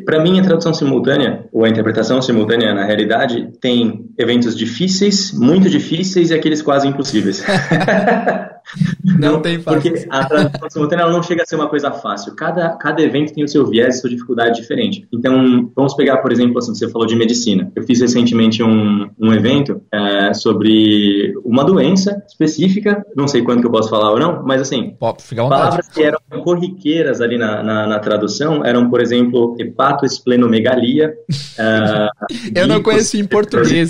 para 0.05 0.23
mim, 0.23 0.39
a 0.39 0.43
tradução 0.43 0.73
simultânea, 0.73 1.45
ou 1.51 1.65
a 1.65 1.69
interpretação 1.69 2.21
simultânea, 2.21 2.73
na 2.73 2.85
realidade, 2.85 3.49
tem 3.59 4.05
eventos 4.17 4.55
difíceis, 4.55 5.33
muito 5.33 5.69
difíceis 5.69 6.29
e 6.29 6.33
aqueles 6.33 6.61
quase 6.61 6.87
impossíveis. 6.87 7.43
não 9.03 9.41
tem 9.41 9.59
fácil. 9.59 9.81
Porque 9.81 10.07
a 10.09 10.25
tradução 10.25 10.69
simultânea 10.69 11.07
não 11.07 11.23
chega 11.23 11.43
a 11.43 11.45
ser 11.45 11.55
uma 11.55 11.67
coisa 11.67 11.91
fácil. 11.91 12.35
Cada, 12.35 12.69
cada 12.71 13.01
evento 13.01 13.33
tem 13.33 13.43
o 13.43 13.47
seu 13.47 13.65
viés, 13.65 14.01
sua 14.01 14.09
dificuldade 14.09 14.59
diferente. 14.59 15.07
Então, 15.11 15.71
vamos 15.75 15.93
pegar, 15.95 16.17
por 16.17 16.31
exemplo, 16.31 16.57
assim, 16.59 16.73
você 16.73 16.89
falou 16.89 17.07
de 17.07 17.15
medicina. 17.15 17.71
Eu 17.75 17.83
fiz 17.83 18.01
recentemente 18.01 18.63
um, 18.63 19.09
um 19.19 19.33
evento. 19.33 19.81
É, 19.93 20.33
sobre 20.33 21.33
uma 21.43 21.63
doença 21.63 22.23
específica, 22.27 23.05
não 23.15 23.27
sei 23.27 23.41
quanto 23.41 23.61
que 23.61 23.67
eu 23.67 23.71
posso 23.71 23.89
falar 23.89 24.11
ou 24.11 24.19
não, 24.19 24.43
mas 24.43 24.61
assim, 24.61 24.95
Pop, 24.99 25.21
palavras 25.35 25.87
que 25.89 26.03
eram 26.03 26.19
corriqueiras 26.43 27.21
ali 27.21 27.37
na, 27.37 27.63
na, 27.63 27.87
na, 27.87 27.99
tradução 27.99 28.63
eram, 28.65 28.89
por 28.89 29.01
exemplo, 29.01 29.55
hepatoesplenomegalia. 29.59 31.13
uh, 31.59 32.27
eu 32.55 32.67
não 32.67 32.81
conheci 32.81 33.19
em 33.19 33.25
português. 33.25 33.89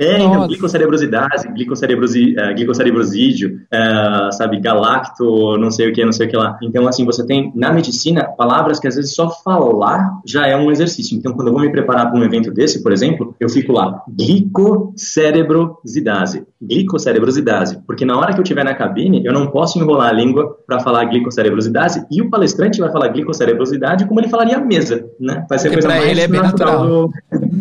É, 0.00 0.16
então, 0.16 0.46
glicocerebrosidase, 0.46 1.52
glicocerebrosi, 1.52 2.36
uh, 2.38 2.54
glicocerebrosídeo, 2.54 3.58
uh, 3.64 4.32
sabe, 4.32 4.60
galacto, 4.60 5.58
não 5.58 5.72
sei 5.72 5.90
o 5.90 5.92
que, 5.92 6.04
não 6.04 6.12
sei 6.12 6.28
o 6.28 6.30
que 6.30 6.36
lá. 6.36 6.56
Então, 6.62 6.86
assim, 6.86 7.04
você 7.04 7.26
tem 7.26 7.50
na 7.56 7.72
medicina 7.72 8.22
palavras 8.24 8.78
que 8.78 8.86
às 8.86 8.94
vezes 8.94 9.12
só 9.12 9.28
falar 9.28 10.20
já 10.24 10.46
é 10.46 10.56
um 10.56 10.70
exercício. 10.70 11.18
Então, 11.18 11.32
quando 11.32 11.48
eu 11.48 11.52
vou 11.52 11.62
me 11.62 11.72
preparar 11.72 12.08
para 12.08 12.20
um 12.20 12.22
evento 12.22 12.52
desse, 12.52 12.80
por 12.80 12.92
exemplo, 12.92 13.34
eu 13.40 13.48
fico 13.48 13.72
lá, 13.72 14.04
glicocerebrosidase, 14.08 16.46
glicocerebrosidase, 16.62 17.80
porque 17.84 18.04
na 18.04 18.16
hora 18.16 18.32
que 18.32 18.38
eu 18.38 18.44
estiver 18.44 18.64
na 18.64 18.74
cabine, 18.74 19.24
eu 19.24 19.32
não 19.32 19.48
posso 19.48 19.80
enrolar 19.80 20.10
a 20.10 20.12
língua 20.12 20.56
para 20.64 20.78
falar 20.78 21.06
glicocerebrosidase 21.06 22.06
e 22.08 22.22
o 22.22 22.30
palestrante 22.30 22.78
vai 22.78 22.92
falar 22.92 23.08
glicocerebrosidade 23.08 24.06
como 24.06 24.20
ele 24.20 24.28
falaria 24.28 24.58
a 24.58 24.60
mesa, 24.60 25.10
né? 25.18 25.44
Vai 25.48 25.58
ser 25.58 25.70
porque 25.70 25.82
coisa 25.82 25.98
mais 25.98 26.08
ele 26.08 26.20
é 26.20 26.28
bem 26.28 26.40
natural. 26.40 26.84
natural. 26.84 27.10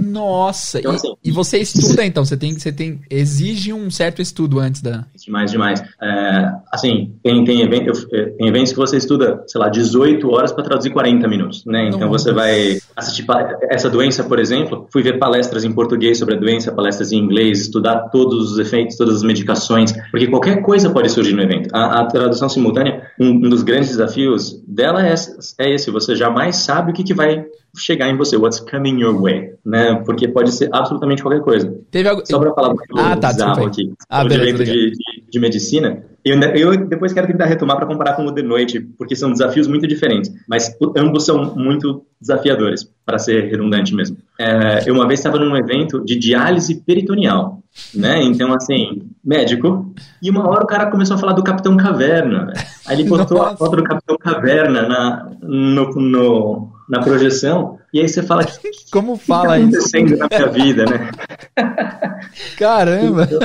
Nossa, 0.08 0.80
então, 0.80 0.94
e, 0.94 0.96
assim, 0.96 1.14
e 1.26 1.32
você 1.32 1.58
estuda 1.60 2.06
então? 2.06 2.24
Você 2.24 2.38
tem, 2.38 2.58
você 2.58 2.72
tem, 2.72 3.02
exige 3.10 3.74
um 3.74 3.90
certo 3.92 4.22
estudo 4.22 4.60
antes 4.60 4.82
da. 4.82 5.06
Demais, 5.16 5.52
demais. 5.52 5.84
É, 6.02 6.52
assim, 6.72 7.14
tem, 7.22 7.44
tem, 7.44 7.62
evento, 7.62 7.92
é, 8.14 8.26
tem 8.26 8.48
eventos 8.48 8.72
que 8.72 8.78
você 8.78 8.98
estuda, 8.98 9.44
sei 9.48 9.60
lá, 9.60 9.70
18 9.70 10.30
horas 10.30 10.52
para 10.52 10.64
traduzir 10.64 10.92
40 10.92 11.28
minutos, 11.28 11.66
né? 11.66 11.90
Então 11.90 12.10
você 12.10 12.32
vai 12.32 12.78
assistir 12.96 13.26
essa 13.70 13.90
doença, 13.90 14.24
por 14.24 14.40
exemplo. 14.40 14.88
Fui 14.92 15.04
ver 15.04 15.20
palestras 15.20 15.64
em 15.64 15.72
português 15.72 16.18
sobre 16.18 16.36
a 16.36 16.40
doença, 16.40 16.72
palestras 16.72 17.12
em 17.12 17.18
inglês, 17.18 17.62
estudar 17.62 18.10
todos 18.10 18.52
os 18.52 18.60
efeitos, 18.60 18.96
todas 18.96 19.18
as 19.18 19.24
medicações, 19.24 19.94
porque 20.12 20.28
qualquer 20.28 20.62
coisa 20.62 20.90
pode 20.90 21.10
surgir 21.10 21.34
no 21.34 21.42
evento. 21.42 21.70
A, 21.74 22.02
a 22.02 22.06
tradução 22.06 22.48
simultânea, 22.48 23.02
um, 23.20 23.30
um, 23.30 23.50
dos 23.50 23.64
grandes 23.64 23.90
desafios 23.90 24.62
dela 24.68 25.06
é, 25.06 25.14
é 25.60 25.74
esse: 25.74 25.92
você 25.92 26.16
jamais 26.16 26.58
sabe 26.58 26.92
o 26.92 26.94
que, 26.94 27.04
que 27.04 27.14
vai 27.14 27.46
chegar 27.78 28.10
em 28.10 28.18
você, 28.18 28.36
what's 28.36 28.60
coming 28.60 29.00
your 29.00 29.20
way, 29.22 29.54
né? 29.66 30.02
Porque 30.06 30.28
pode 30.28 30.52
ser 30.52 30.70
absolutamente 30.74 31.22
qualquer 31.22 31.42
coisa. 31.42 31.74
Teve 31.92 32.10
algo... 32.10 32.26
Só 32.26 32.40
para 32.40 32.54
falar 32.54 32.70
muito 32.70 32.98
ah, 32.98 33.16
tá, 33.16 33.30
aqui, 33.30 33.94
ah, 34.10 34.24
o 34.24 34.28
beleza, 34.28 34.64
de, 34.64 34.92
de, 34.92 34.98
de, 35.30 35.40
medicina, 35.40 36.04
eu, 36.26 36.40
eu 36.40 36.88
depois 36.88 37.14
quero 37.14 37.28
tentar 37.28 37.46
retomar 37.46 37.78
para 37.78 37.86
comparar 37.86 38.14
com 38.14 38.26
o 38.26 38.32
de 38.32 38.42
noite, 38.42 38.80
porque 38.80 39.16
são 39.16 39.32
desafios 39.32 39.68
muito 39.68 39.88
diferentes, 39.88 40.32
mas 40.48 40.76
ambos 40.96 41.26
são 41.26 41.56
muito 41.56 42.04
desafiadores, 42.20 42.90
para 43.06 43.20
ser 43.20 43.50
redundante 43.50 43.94
mesmo. 43.94 44.18
É, 44.40 44.84
eu 44.86 44.94
uma 44.94 45.08
vez 45.08 45.20
estava 45.20 45.38
num 45.38 45.56
evento 45.56 46.04
de 46.04 46.18
diálise 46.18 46.76
peritoneal, 46.82 47.62
né? 47.94 48.22
Então, 48.24 48.54
assim, 48.54 49.04
médico, 49.24 49.94
e 50.22 50.30
uma 50.30 50.48
hora 50.50 50.64
o 50.64 50.68
cara 50.68 50.90
começou 50.90 51.16
a 51.16 51.20
falar 51.20 51.34
do 51.34 51.44
Capitão 51.44 51.78
Caverna. 51.78 52.52
Aí 52.86 53.00
ele 53.00 53.10
botou 53.10 53.38
Nossa. 53.38 53.54
a 53.54 53.58
foto 53.58 53.76
do 53.76 53.84
Capitão 53.84 54.18
Caverna 54.18 54.88
na, 54.88 55.32
no, 55.42 55.90
no 55.92 56.77
na 56.90 57.02
projeção, 57.02 57.78
e 57.94 58.00
aí 58.00 58.08
você 58.08 58.24
fala 58.24 58.46
que 58.46 58.58
como 58.92 59.18
fala 59.18 59.58
que 59.58 59.64
tá 59.64 59.78
acontecendo 59.78 60.14
isso? 60.14 60.18
na 60.18 60.28
minha 60.30 60.48
vida, 60.48 60.86
né? 60.86 61.12
Caramba. 62.58 63.24
Então, 63.24 63.40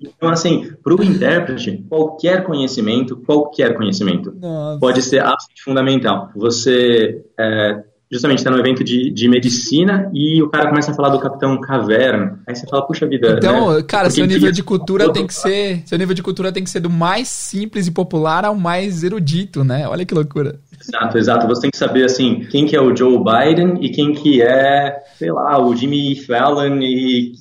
então 0.00 0.28
assim, 0.28 0.72
para 0.82 0.94
o 0.94 1.02
intérprete, 1.02 1.84
qualquer 1.88 2.44
conhecimento, 2.44 3.16
qualquer 3.16 3.76
conhecimento 3.76 4.34
Nossa. 4.40 4.80
pode 4.80 5.02
ser 5.02 5.20
absolutamente 5.20 5.62
fundamental. 5.62 6.30
Você 6.34 7.22
é, 7.38 7.82
justamente 8.14 8.38
está 8.38 8.50
no 8.50 8.58
evento 8.58 8.84
de, 8.84 9.10
de 9.10 9.28
medicina 9.28 10.10
e 10.14 10.40
o 10.42 10.48
cara 10.48 10.68
começa 10.68 10.92
a 10.92 10.94
falar 10.94 11.08
do 11.08 11.18
Capitão 11.18 11.60
Caverna. 11.60 12.40
Aí 12.46 12.54
você 12.54 12.66
fala, 12.66 12.86
puxa 12.86 13.06
vida. 13.06 13.36
Então, 13.38 13.74
né? 13.74 13.82
cara, 13.82 14.04
Porque 14.04 14.16
seu 14.16 14.26
nível 14.26 14.52
de 14.52 14.62
cultura 14.62 15.12
tem 15.12 15.26
que 15.26 15.34
ser. 15.34 15.82
Seu 15.84 15.98
nível 15.98 16.14
de 16.14 16.22
cultura 16.22 16.52
tem 16.52 16.62
que 16.62 16.70
ser 16.70 16.80
do 16.80 16.90
mais 16.90 17.28
simples 17.28 17.86
e 17.86 17.90
popular 17.90 18.44
ao 18.44 18.54
mais 18.54 19.02
erudito, 19.02 19.64
né? 19.64 19.88
Olha 19.88 20.04
que 20.04 20.14
loucura. 20.14 20.60
Exato, 20.88 21.18
exato. 21.18 21.46
Você 21.46 21.62
tem 21.62 21.70
que 21.70 21.76
saber 21.76 22.04
assim 22.04 22.40
quem 22.50 22.66
que 22.66 22.76
é 22.76 22.80
o 22.80 22.94
Joe 22.94 23.18
Biden 23.18 23.78
e 23.80 23.88
quem 23.90 24.12
que 24.12 24.42
é, 24.42 25.02
sei 25.16 25.32
lá, 25.32 25.58
o 25.58 25.74
Jimmy 25.74 26.14
Fallon 26.16 26.80
e 26.80 27.32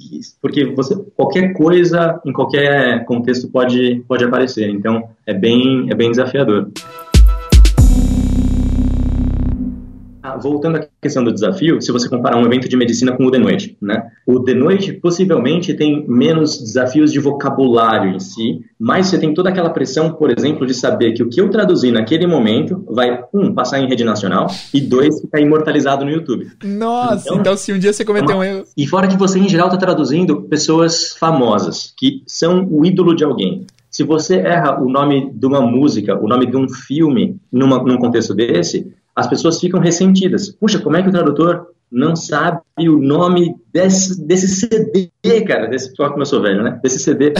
porque 0.41 0.65
você 0.65 0.95
qualquer 1.15 1.53
coisa 1.53 2.21
em 2.25 2.31
qualquer 2.31 3.05
contexto 3.05 3.49
pode 3.49 4.03
pode 4.07 4.23
aparecer. 4.23 4.69
Então 4.69 5.09
é 5.25 5.33
bem 5.33 5.87
é 5.89 5.95
bem 5.95 6.09
desafiador. 6.09 6.69
Ah, 10.33 10.37
voltando 10.37 10.77
à 10.77 10.85
questão 11.01 11.23
do 11.23 11.31
desafio, 11.31 11.81
se 11.81 11.91
você 11.91 12.09
comparar 12.09 12.37
um 12.37 12.45
evento 12.45 12.67
de 12.67 12.75
medicina 12.75 13.15
com 13.15 13.25
o 13.25 13.31
de 13.31 13.37
noite, 13.37 13.77
né? 13.81 14.11
O 14.25 14.39
de 14.39 14.53
noite 14.53 14.93
possivelmente 14.93 15.73
tem 15.73 16.05
menos 16.07 16.59
desafios 16.59 17.11
de 17.11 17.19
vocabulário 17.19 18.15
em 18.15 18.19
si, 18.19 18.61
mas 18.79 19.07
você 19.07 19.17
tem 19.17 19.33
toda 19.33 19.49
aquela 19.49 19.69
pressão, 19.69 20.13
por 20.13 20.31
exemplo, 20.31 20.65
de 20.65 20.73
saber 20.73 21.13
que 21.13 21.23
o 21.23 21.29
que 21.29 21.39
eu 21.39 21.49
traduzi 21.49 21.91
naquele 21.91 22.27
momento 22.27 22.83
vai, 22.89 23.23
um, 23.33 23.53
passar 23.53 23.79
em 23.79 23.87
rede 23.87 24.03
nacional 24.03 24.47
e 24.73 24.81
dois, 24.81 25.21
ficar 25.21 25.39
imortalizado 25.39 26.05
no 26.05 26.11
YouTube. 26.11 26.47
Nossa, 26.63 27.27
então, 27.27 27.39
então 27.39 27.57
se 27.57 27.71
um 27.71 27.79
dia 27.79 27.93
você 27.93 28.03
cometer 28.03 28.33
um 28.33 28.43
erro. 28.43 28.63
E 28.75 28.87
fora 28.87 29.07
que 29.07 29.17
você, 29.17 29.39
em 29.39 29.47
geral, 29.47 29.67
está 29.67 29.77
traduzindo 29.77 30.43
pessoas 30.43 31.15
famosas, 31.17 31.93
que 31.97 32.23
são 32.25 32.67
o 32.69 32.85
ídolo 32.85 33.15
de 33.15 33.23
alguém. 33.23 33.65
Se 33.89 34.03
você 34.03 34.37
erra 34.37 34.81
o 34.81 34.89
nome 34.89 35.31
de 35.31 35.45
uma 35.45 35.61
música, 35.61 36.19
o 36.19 36.27
nome 36.27 36.47
de 36.47 36.57
um 36.57 36.67
filme 36.67 37.37
numa, 37.51 37.77
num 37.83 37.97
contexto 37.97 38.33
desse, 38.33 38.91
as 39.15 39.27
pessoas 39.27 39.59
ficam 39.59 39.79
ressentidas. 39.79 40.49
Puxa, 40.49 40.79
como 40.79 40.97
é 40.97 41.03
que 41.03 41.09
o 41.09 41.11
tradutor 41.11 41.67
não 41.91 42.15
sabe 42.15 42.61
o 42.79 42.97
nome 42.97 43.55
desse, 43.73 44.25
desse 44.25 44.47
CD, 44.47 45.09
cara, 45.47 45.67
desse, 45.67 45.93
só 45.95 46.09
como 46.09 46.21
eu 46.21 46.25
sou 46.25 46.41
velho, 46.41 46.61
né? 46.61 46.79
Desse 46.83 46.99
CD. 46.99 47.33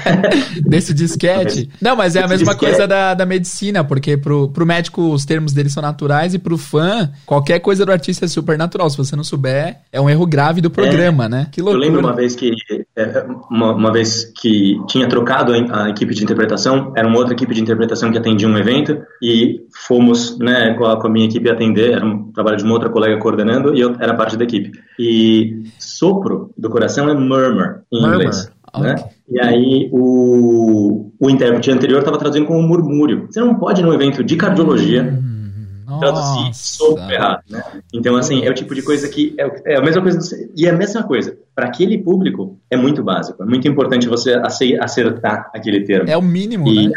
desse 0.66 0.94
disquete. 0.94 1.68
Não, 1.80 1.94
mas 1.94 2.16
é 2.16 2.20
a 2.20 2.28
mesma 2.28 2.52
disquete. 2.52 2.70
coisa 2.70 2.88
da, 2.88 3.12
da 3.12 3.26
medicina, 3.26 3.84
porque 3.84 4.16
pro, 4.16 4.48
pro 4.48 4.64
médico 4.64 5.12
os 5.12 5.26
termos 5.26 5.52
dele 5.52 5.68
são 5.68 5.82
naturais 5.82 6.32
e 6.32 6.38
pro 6.38 6.56
fã, 6.56 7.10
qualquer 7.26 7.60
coisa 7.60 7.84
do 7.84 7.92
artista 7.92 8.24
é 8.24 8.28
super 8.28 8.56
natural. 8.56 8.88
Se 8.88 8.96
você 8.96 9.14
não 9.14 9.22
souber, 9.22 9.76
é 9.92 10.00
um 10.00 10.08
erro 10.08 10.26
grave 10.26 10.62
do 10.62 10.70
programa, 10.70 11.26
é, 11.26 11.28
né? 11.28 11.48
Que 11.52 11.60
loucura. 11.60 11.84
Eu 11.84 11.90
lembro 11.90 12.00
uma 12.00 12.16
vez 12.16 12.34
que 12.34 12.52
é, 12.96 13.26
uma, 13.50 13.74
uma 13.74 13.92
vez 13.92 14.32
que 14.40 14.80
tinha 14.88 15.06
trocado 15.06 15.52
a, 15.52 15.84
a, 15.84 15.90
equipe 15.90 16.14
de 16.14 16.24
interpretação, 16.24 16.92
era 16.96 17.06
uma 17.06 17.18
outra 17.18 17.34
equipe 17.34 17.54
de 17.54 17.60
interpretação 17.60 18.10
que 18.10 18.16
atendia 18.16 18.48
um 18.48 18.56
evento 18.56 18.98
e 19.22 19.60
fomos, 19.86 20.38
né, 20.38 20.74
com 20.78 20.86
a, 20.86 20.98
com 20.98 21.06
a 21.06 21.10
minha 21.10 21.26
equipe 21.26 21.50
atender, 21.50 21.92
era 21.92 22.06
um 22.06 22.32
trabalho 22.32 22.56
de 22.56 22.64
uma 22.64 22.72
outra 22.72 22.88
colega 22.88 23.18
coordenando 23.18 23.74
e 23.74 23.80
eu 23.80 23.94
era 24.00 24.14
parte 24.14 24.38
da 24.38 24.44
equipe. 24.44 24.72
E 24.98 25.65
sopro 25.78 26.50
do 26.56 26.70
coração 26.70 27.08
é 27.08 27.14
murmur 27.14 27.82
em 27.92 28.00
murmur. 28.00 28.14
inglês. 28.14 28.50
Né? 28.78 28.94
E 29.28 29.40
aí 29.40 29.90
o, 29.92 31.10
o 31.18 31.30
intérprete 31.30 31.70
anterior 31.70 32.00
estava 32.00 32.18
traduzindo 32.18 32.46
como 32.46 32.62
murmúrio. 32.62 33.26
Você 33.30 33.40
não 33.40 33.54
pode 33.54 33.82
num 33.82 33.92
evento 33.92 34.22
de 34.22 34.36
cardiologia 34.36 35.02
hum, 35.02 35.98
traduzir 35.98 36.54
sopro 36.54 37.10
errado, 37.10 37.42
né? 37.48 37.62
Então, 37.92 38.16
assim, 38.16 38.44
é 38.44 38.50
o 38.50 38.54
tipo 38.54 38.74
de 38.74 38.82
coisa 38.82 39.08
que 39.08 39.34
é, 39.38 39.74
é 39.74 39.76
a 39.76 39.80
mesma 39.80 40.02
coisa. 40.02 40.48
E 40.54 40.66
é 40.66 40.70
a 40.70 40.76
mesma 40.76 41.02
coisa. 41.02 41.36
Para 41.54 41.66
aquele 41.66 41.98
público, 41.98 42.58
é 42.70 42.76
muito 42.76 43.02
básico. 43.02 43.42
É 43.42 43.46
muito 43.46 43.66
importante 43.66 44.08
você 44.08 44.34
acertar 44.80 45.50
aquele 45.54 45.84
termo. 45.84 46.10
É 46.10 46.16
o 46.16 46.22
mínimo, 46.22 46.68
e, 46.68 46.88
né? 46.88 46.92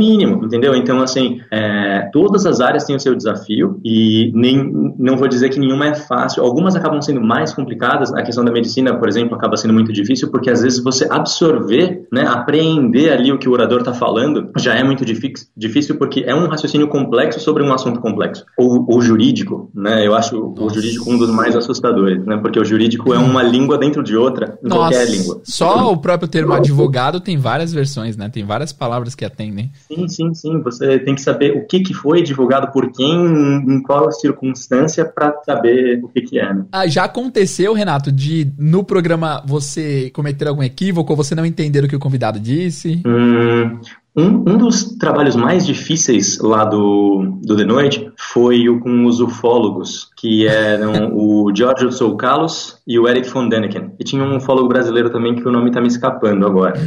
Mínimo, 0.00 0.44
entendeu? 0.46 0.74
Então, 0.74 1.02
assim, 1.02 1.40
é, 1.50 2.08
todas 2.10 2.46
as 2.46 2.60
áreas 2.60 2.84
têm 2.84 2.96
o 2.96 3.00
seu 3.00 3.14
desafio 3.14 3.78
e 3.84 4.32
nem, 4.34 4.94
não 4.98 5.16
vou 5.18 5.28
dizer 5.28 5.50
que 5.50 5.60
nenhuma 5.60 5.88
é 5.88 5.94
fácil. 5.94 6.42
Algumas 6.42 6.74
acabam 6.74 7.02
sendo 7.02 7.20
mais 7.20 7.52
complicadas. 7.52 8.12
A 8.14 8.22
questão 8.22 8.42
da 8.42 8.50
medicina, 8.50 8.96
por 8.96 9.08
exemplo, 9.08 9.36
acaba 9.36 9.56
sendo 9.56 9.74
muito 9.74 9.92
difícil 9.92 10.30
porque 10.30 10.50
às 10.50 10.62
vezes 10.62 10.82
você 10.82 11.06
absorver, 11.10 12.06
né, 12.10 12.26
apreender 12.26 13.12
ali 13.12 13.30
o 13.30 13.38
que 13.38 13.48
o 13.48 13.52
orador 13.52 13.80
está 13.80 13.92
falando 13.92 14.50
já 14.56 14.74
é 14.74 14.82
muito 14.82 15.04
difícil 15.04 15.96
porque 15.96 16.24
é 16.26 16.34
um 16.34 16.46
raciocínio 16.48 16.88
complexo 16.88 17.38
sobre 17.40 17.62
um 17.62 17.72
assunto 17.72 18.00
complexo. 18.00 18.44
O, 18.58 18.96
o 18.96 19.00
jurídico, 19.02 19.70
né? 19.74 20.06
Eu 20.06 20.14
acho 20.14 20.54
o 20.58 20.70
jurídico 20.70 21.10
um 21.10 21.18
dos 21.18 21.30
mais 21.30 21.54
assustadores, 21.54 22.24
né? 22.24 22.38
Porque 22.38 22.58
o 22.58 22.64
jurídico 22.64 23.12
é 23.12 23.18
uma 23.18 23.42
língua 23.42 23.76
dentro 23.76 24.02
de 24.02 24.16
outra 24.16 24.58
em 24.64 24.68
Nossa. 24.68 24.80
qualquer 24.80 25.10
língua. 25.10 25.40
Só 25.44 25.92
o 25.92 25.96
próprio 25.98 26.28
termo 26.28 26.54
advogado 26.54 27.20
tem 27.20 27.36
várias 27.36 27.72
versões, 27.72 28.16
né? 28.16 28.28
Tem 28.28 28.44
várias 28.44 28.72
palavras 28.72 29.14
que 29.14 29.24
atendem. 29.24 29.70
Sim, 29.92 30.08
sim, 30.08 30.34
sim. 30.34 30.62
Você 30.62 31.00
tem 31.00 31.16
que 31.16 31.20
saber 31.20 31.56
o 31.56 31.66
que, 31.66 31.80
que 31.80 31.92
foi 31.92 32.22
divulgado 32.22 32.70
por 32.70 32.92
quem, 32.92 33.12
em 33.12 33.82
qual 33.82 34.10
circunstância, 34.12 35.04
para 35.04 35.34
saber 35.44 36.00
o 36.02 36.08
que, 36.08 36.20
que 36.22 36.38
é. 36.38 36.54
Né? 36.54 36.64
Ah, 36.70 36.86
já 36.86 37.04
aconteceu, 37.04 37.72
Renato, 37.72 38.12
de 38.12 38.52
no 38.56 38.84
programa 38.84 39.42
você 39.44 40.10
cometer 40.10 40.46
algum 40.46 40.62
equívoco 40.62 41.12
ou 41.12 41.16
você 41.16 41.34
não 41.34 41.44
entender 41.44 41.84
o 41.84 41.88
que 41.88 41.96
o 41.96 42.00
convidado 42.00 42.38
disse? 42.38 43.02
Hum, 43.04 43.80
um, 44.16 44.52
um, 44.52 44.58
dos 44.58 44.96
trabalhos 44.96 45.34
mais 45.34 45.66
difíceis 45.66 46.38
lá 46.40 46.64
do, 46.64 47.38
do 47.42 47.56
The 47.56 47.64
Noite 47.64 48.12
foi 48.16 48.68
o 48.68 48.78
com 48.78 49.06
os 49.06 49.20
ufólogos, 49.20 50.10
que 50.16 50.46
eram 50.46 51.14
o 51.14 51.52
Giorgio 51.54 51.88
Tsoukalos 51.88 52.78
e 52.86 52.98
o 52.98 53.08
Eric 53.08 53.28
von 53.28 53.48
Däniken. 53.48 53.92
E 53.98 54.04
tinha 54.04 54.22
um 54.22 54.36
ufólogo 54.36 54.68
brasileiro 54.68 55.10
também 55.10 55.34
que 55.34 55.46
o 55.46 55.50
nome 55.50 55.68
está 55.68 55.80
me 55.80 55.88
escapando 55.88 56.46
agora. 56.46 56.80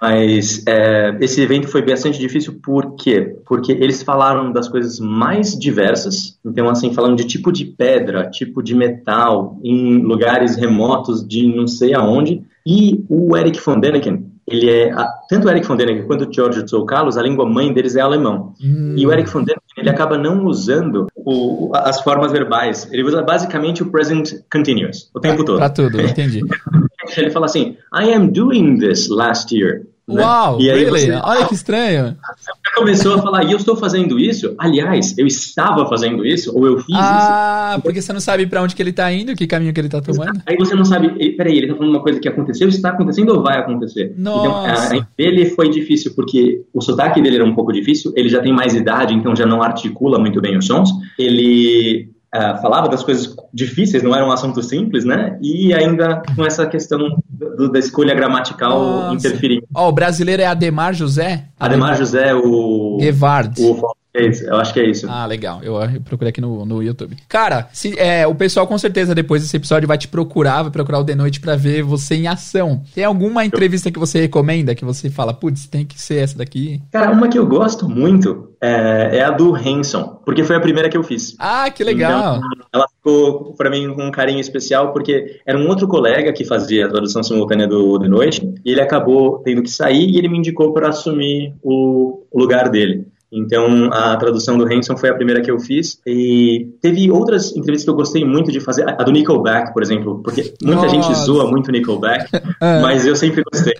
Mas 0.00 0.62
é, 0.66 1.16
esse 1.20 1.40
evento 1.40 1.68
foi 1.68 1.82
bastante 1.82 2.18
difícil 2.18 2.58
por 2.62 2.94
quê? 2.96 3.36
Porque 3.46 3.72
eles 3.72 4.02
falaram 4.02 4.52
das 4.52 4.68
coisas 4.68 5.00
mais 5.00 5.58
diversas, 5.58 6.38
então 6.44 6.68
assim, 6.68 6.92
falando 6.92 7.16
de 7.16 7.24
tipo 7.24 7.50
de 7.50 7.64
pedra, 7.64 8.28
tipo 8.30 8.62
de 8.62 8.74
metal, 8.74 9.58
em 9.62 9.98
lugares 9.98 10.56
remotos 10.56 11.26
de 11.26 11.46
não 11.46 11.66
sei 11.66 11.94
aonde, 11.94 12.42
e 12.66 13.04
o 13.08 13.36
Eric 13.36 13.60
von 13.60 13.78
Däniken, 13.78 14.26
ele 14.46 14.70
é, 14.70 14.94
tanto 15.28 15.46
o 15.46 15.50
Eric 15.50 15.66
von 15.66 15.76
Däniken 15.76 16.06
quanto 16.06 16.28
o 16.28 16.32
George 16.32 16.64
Tsoukalos, 16.64 17.16
a 17.16 17.22
língua 17.22 17.48
mãe 17.48 17.72
deles 17.72 17.96
é 17.96 18.00
alemão. 18.00 18.54
Hum. 18.62 18.94
E 18.96 19.06
o 19.06 19.12
Eric 19.12 19.30
von 19.30 19.42
Däniken, 19.42 19.66
ele 19.78 19.90
acaba 19.90 20.18
não 20.18 20.44
usando 20.44 21.06
o, 21.14 21.70
as 21.74 22.00
formas 22.02 22.32
verbais, 22.32 22.88
ele 22.92 23.02
usa 23.02 23.22
basicamente 23.22 23.82
o 23.82 23.90
present 23.90 24.34
continuous, 24.52 25.10
o 25.14 25.20
tempo 25.20 25.44
todo. 25.44 25.58
Pra 25.58 25.70
tudo, 25.70 26.00
entendi. 26.00 26.42
ele 27.20 27.30
fala 27.30 27.46
assim, 27.46 27.76
I 27.94 28.12
am 28.12 28.28
doing 28.28 28.78
this 28.78 29.08
last 29.08 29.54
year. 29.54 29.82
Né? 30.08 30.22
Uau, 30.22 30.60
e 30.60 30.70
aí 30.70 30.84
really? 30.84 31.00
Você, 31.00 31.12
Olha 31.24 31.46
que 31.46 31.54
estranho. 31.54 32.16
Você 32.36 32.52
começou 32.76 33.14
a 33.14 33.22
falar, 33.22 33.42
e 33.42 33.50
eu 33.50 33.56
estou 33.56 33.76
fazendo 33.76 34.20
isso? 34.20 34.54
Aliás, 34.56 35.18
eu 35.18 35.26
estava 35.26 35.84
fazendo 35.88 36.24
isso, 36.24 36.56
ou 36.56 36.64
eu 36.64 36.78
fiz 36.78 36.94
ah, 36.94 37.00
isso. 37.00 37.28
Ah, 37.28 37.80
porque 37.82 38.00
você 38.00 38.12
não 38.12 38.20
sabe 38.20 38.46
para 38.46 38.62
onde 38.62 38.76
que 38.76 38.82
ele 38.82 38.90
está 38.90 39.12
indo, 39.12 39.34
que 39.34 39.48
caminho 39.48 39.72
que 39.72 39.80
ele 39.80 39.88
está 39.88 40.00
tomando. 40.00 40.40
Aí 40.46 40.56
você 40.56 40.76
não 40.76 40.84
sabe, 40.84 41.08
peraí, 41.36 41.56
ele 41.56 41.66
está 41.66 41.76
falando 41.76 41.90
uma 41.90 42.02
coisa 42.02 42.20
que 42.20 42.28
aconteceu, 42.28 42.68
está 42.68 42.90
acontecendo 42.90 43.30
ou 43.30 43.42
vai 43.42 43.58
acontecer? 43.58 44.14
Nossa. 44.16 44.94
Então, 44.94 45.08
ele 45.18 45.46
foi 45.46 45.70
difícil, 45.70 46.12
porque 46.14 46.62
o 46.72 46.80
sotaque 46.80 47.20
dele 47.20 47.36
era 47.36 47.44
um 47.44 47.54
pouco 47.54 47.72
difícil, 47.72 48.12
ele 48.14 48.28
já 48.28 48.40
tem 48.40 48.52
mais 48.52 48.76
idade, 48.76 49.12
então 49.12 49.34
já 49.34 49.44
não 49.44 49.60
articula 49.60 50.20
muito 50.20 50.40
bem 50.40 50.56
os 50.56 50.66
sons. 50.66 50.90
Ele 51.18 52.10
Uh, 52.36 52.60
falava 52.60 52.88
das 52.88 53.02
coisas 53.02 53.34
difíceis, 53.54 54.02
não 54.02 54.14
era 54.14 54.26
um 54.26 54.30
assunto 54.30 54.62
simples, 54.62 55.04
né? 55.04 55.38
E 55.40 55.72
ainda 55.72 56.22
com 56.34 56.44
essa 56.44 56.66
questão 56.66 56.98
do, 57.28 57.70
da 57.70 57.78
escolha 57.78 58.14
gramatical 58.14 58.78
Nossa. 58.78 59.14
interferindo. 59.14 59.66
Ó, 59.74 59.86
oh, 59.86 59.88
o 59.88 59.92
brasileiro 59.92 60.42
é 60.42 60.46
Ademar 60.46 60.92
José? 60.92 61.44
Ademar, 61.58 61.90
Ademar 61.90 61.96
José, 61.96 62.34
o. 62.34 62.98
Guevard. 63.00 63.62
O 63.62 63.94
é 64.16 64.26
isso, 64.28 64.44
eu 64.44 64.56
acho 64.56 64.72
que 64.72 64.80
é 64.80 64.88
isso. 64.88 65.06
Ah, 65.08 65.26
legal. 65.26 65.60
Eu, 65.62 65.76
procurei 66.04 66.30
aqui 66.30 66.40
no, 66.40 66.64
no 66.64 66.82
YouTube. 66.82 67.16
Cara, 67.28 67.68
se, 67.72 67.98
é, 67.98 68.26
o 68.26 68.34
pessoal 68.34 68.66
com 68.66 68.78
certeza 68.78 69.14
depois 69.14 69.42
desse 69.42 69.56
episódio 69.56 69.86
vai 69.86 69.98
te 69.98 70.08
procurar, 70.08 70.62
vai 70.62 70.70
procurar 70.70 70.98
o 70.98 71.04
The 71.04 71.14
Noite 71.14 71.40
pra 71.40 71.56
ver 71.56 71.82
você 71.82 72.14
em 72.14 72.26
ação. 72.26 72.82
Tem 72.94 73.04
alguma 73.04 73.44
entrevista 73.44 73.90
que 73.90 73.98
você 73.98 74.20
recomenda, 74.20 74.74
que 74.74 74.84
você 74.84 75.10
fala, 75.10 75.34
putz, 75.34 75.66
tem 75.66 75.84
que 75.84 76.00
ser 76.00 76.16
essa 76.16 76.38
daqui? 76.38 76.80
Cara, 76.90 77.10
uma 77.10 77.28
que 77.28 77.38
eu 77.38 77.46
gosto 77.46 77.88
muito 77.88 78.50
é, 78.60 79.18
é, 79.18 79.22
a 79.22 79.30
do 79.30 79.54
Hanson, 79.54 80.20
porque 80.24 80.42
foi 80.42 80.56
a 80.56 80.60
primeira 80.60 80.88
que 80.88 80.96
eu 80.96 81.02
fiz. 81.02 81.36
Ah, 81.38 81.70
que 81.70 81.84
legal. 81.84 82.36
Então, 82.36 82.50
ela 82.72 82.86
ficou 82.88 83.54
para 83.54 83.70
mim 83.70 83.92
com 83.94 84.04
um 84.04 84.10
carinho 84.10 84.40
especial, 84.40 84.92
porque 84.92 85.40
era 85.46 85.58
um 85.58 85.68
outro 85.68 85.86
colega 85.86 86.32
que 86.32 86.44
fazia 86.44 86.86
a 86.86 86.88
tradução 86.88 87.22
simultânea 87.22 87.66
do 87.66 87.98
The 87.98 88.08
Noite, 88.08 88.54
e 88.64 88.72
ele 88.72 88.80
acabou 88.80 89.38
tendo 89.44 89.62
que 89.62 89.70
sair 89.70 90.08
e 90.08 90.18
ele 90.18 90.28
me 90.28 90.38
indicou 90.38 90.72
para 90.72 90.88
assumir 90.88 91.54
o 91.62 92.24
lugar 92.34 92.68
dele. 92.70 93.06
Então, 93.32 93.92
a 93.92 94.16
tradução 94.16 94.56
do 94.56 94.64
Hanson 94.64 94.96
foi 94.96 95.10
a 95.10 95.14
primeira 95.14 95.42
que 95.42 95.50
eu 95.50 95.58
fiz. 95.58 96.00
E 96.06 96.68
teve 96.80 97.10
outras 97.10 97.50
entrevistas 97.56 97.84
que 97.84 97.90
eu 97.90 97.94
gostei 97.94 98.24
muito 98.24 98.52
de 98.52 98.60
fazer. 98.60 98.88
A 98.88 99.02
do 99.02 99.10
Nickelback, 99.10 99.72
por 99.72 99.82
exemplo, 99.82 100.22
porque 100.22 100.54
muita 100.62 100.82
Nossa. 100.82 100.88
gente 100.88 101.14
zoa 101.14 101.50
muito 101.50 101.72
Nickelback, 101.72 102.30
é. 102.62 102.80
mas 102.80 103.04
eu 103.04 103.16
sempre 103.16 103.42
gostei. 103.50 103.74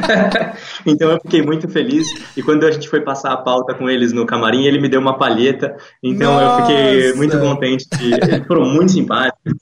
então, 0.84 1.10
eu 1.12 1.20
fiquei 1.20 1.42
muito 1.42 1.68
feliz. 1.68 2.06
E 2.36 2.42
quando 2.42 2.64
a 2.64 2.70
gente 2.70 2.88
foi 2.88 3.00
passar 3.00 3.32
a 3.32 3.36
pauta 3.38 3.74
com 3.74 3.88
eles 3.88 4.12
no 4.12 4.26
camarim, 4.26 4.64
ele 4.64 4.80
me 4.80 4.88
deu 4.88 5.00
uma 5.00 5.16
palheta. 5.16 5.76
Então, 6.02 6.32
Nossa. 6.34 6.44
eu 6.44 6.66
fiquei 6.66 7.12
muito 7.14 7.38
contente. 7.38 7.86
De... 7.98 8.12
Eles 8.12 8.46
foram 8.46 8.66
muito 8.66 8.92
simpáticos. 8.92 9.54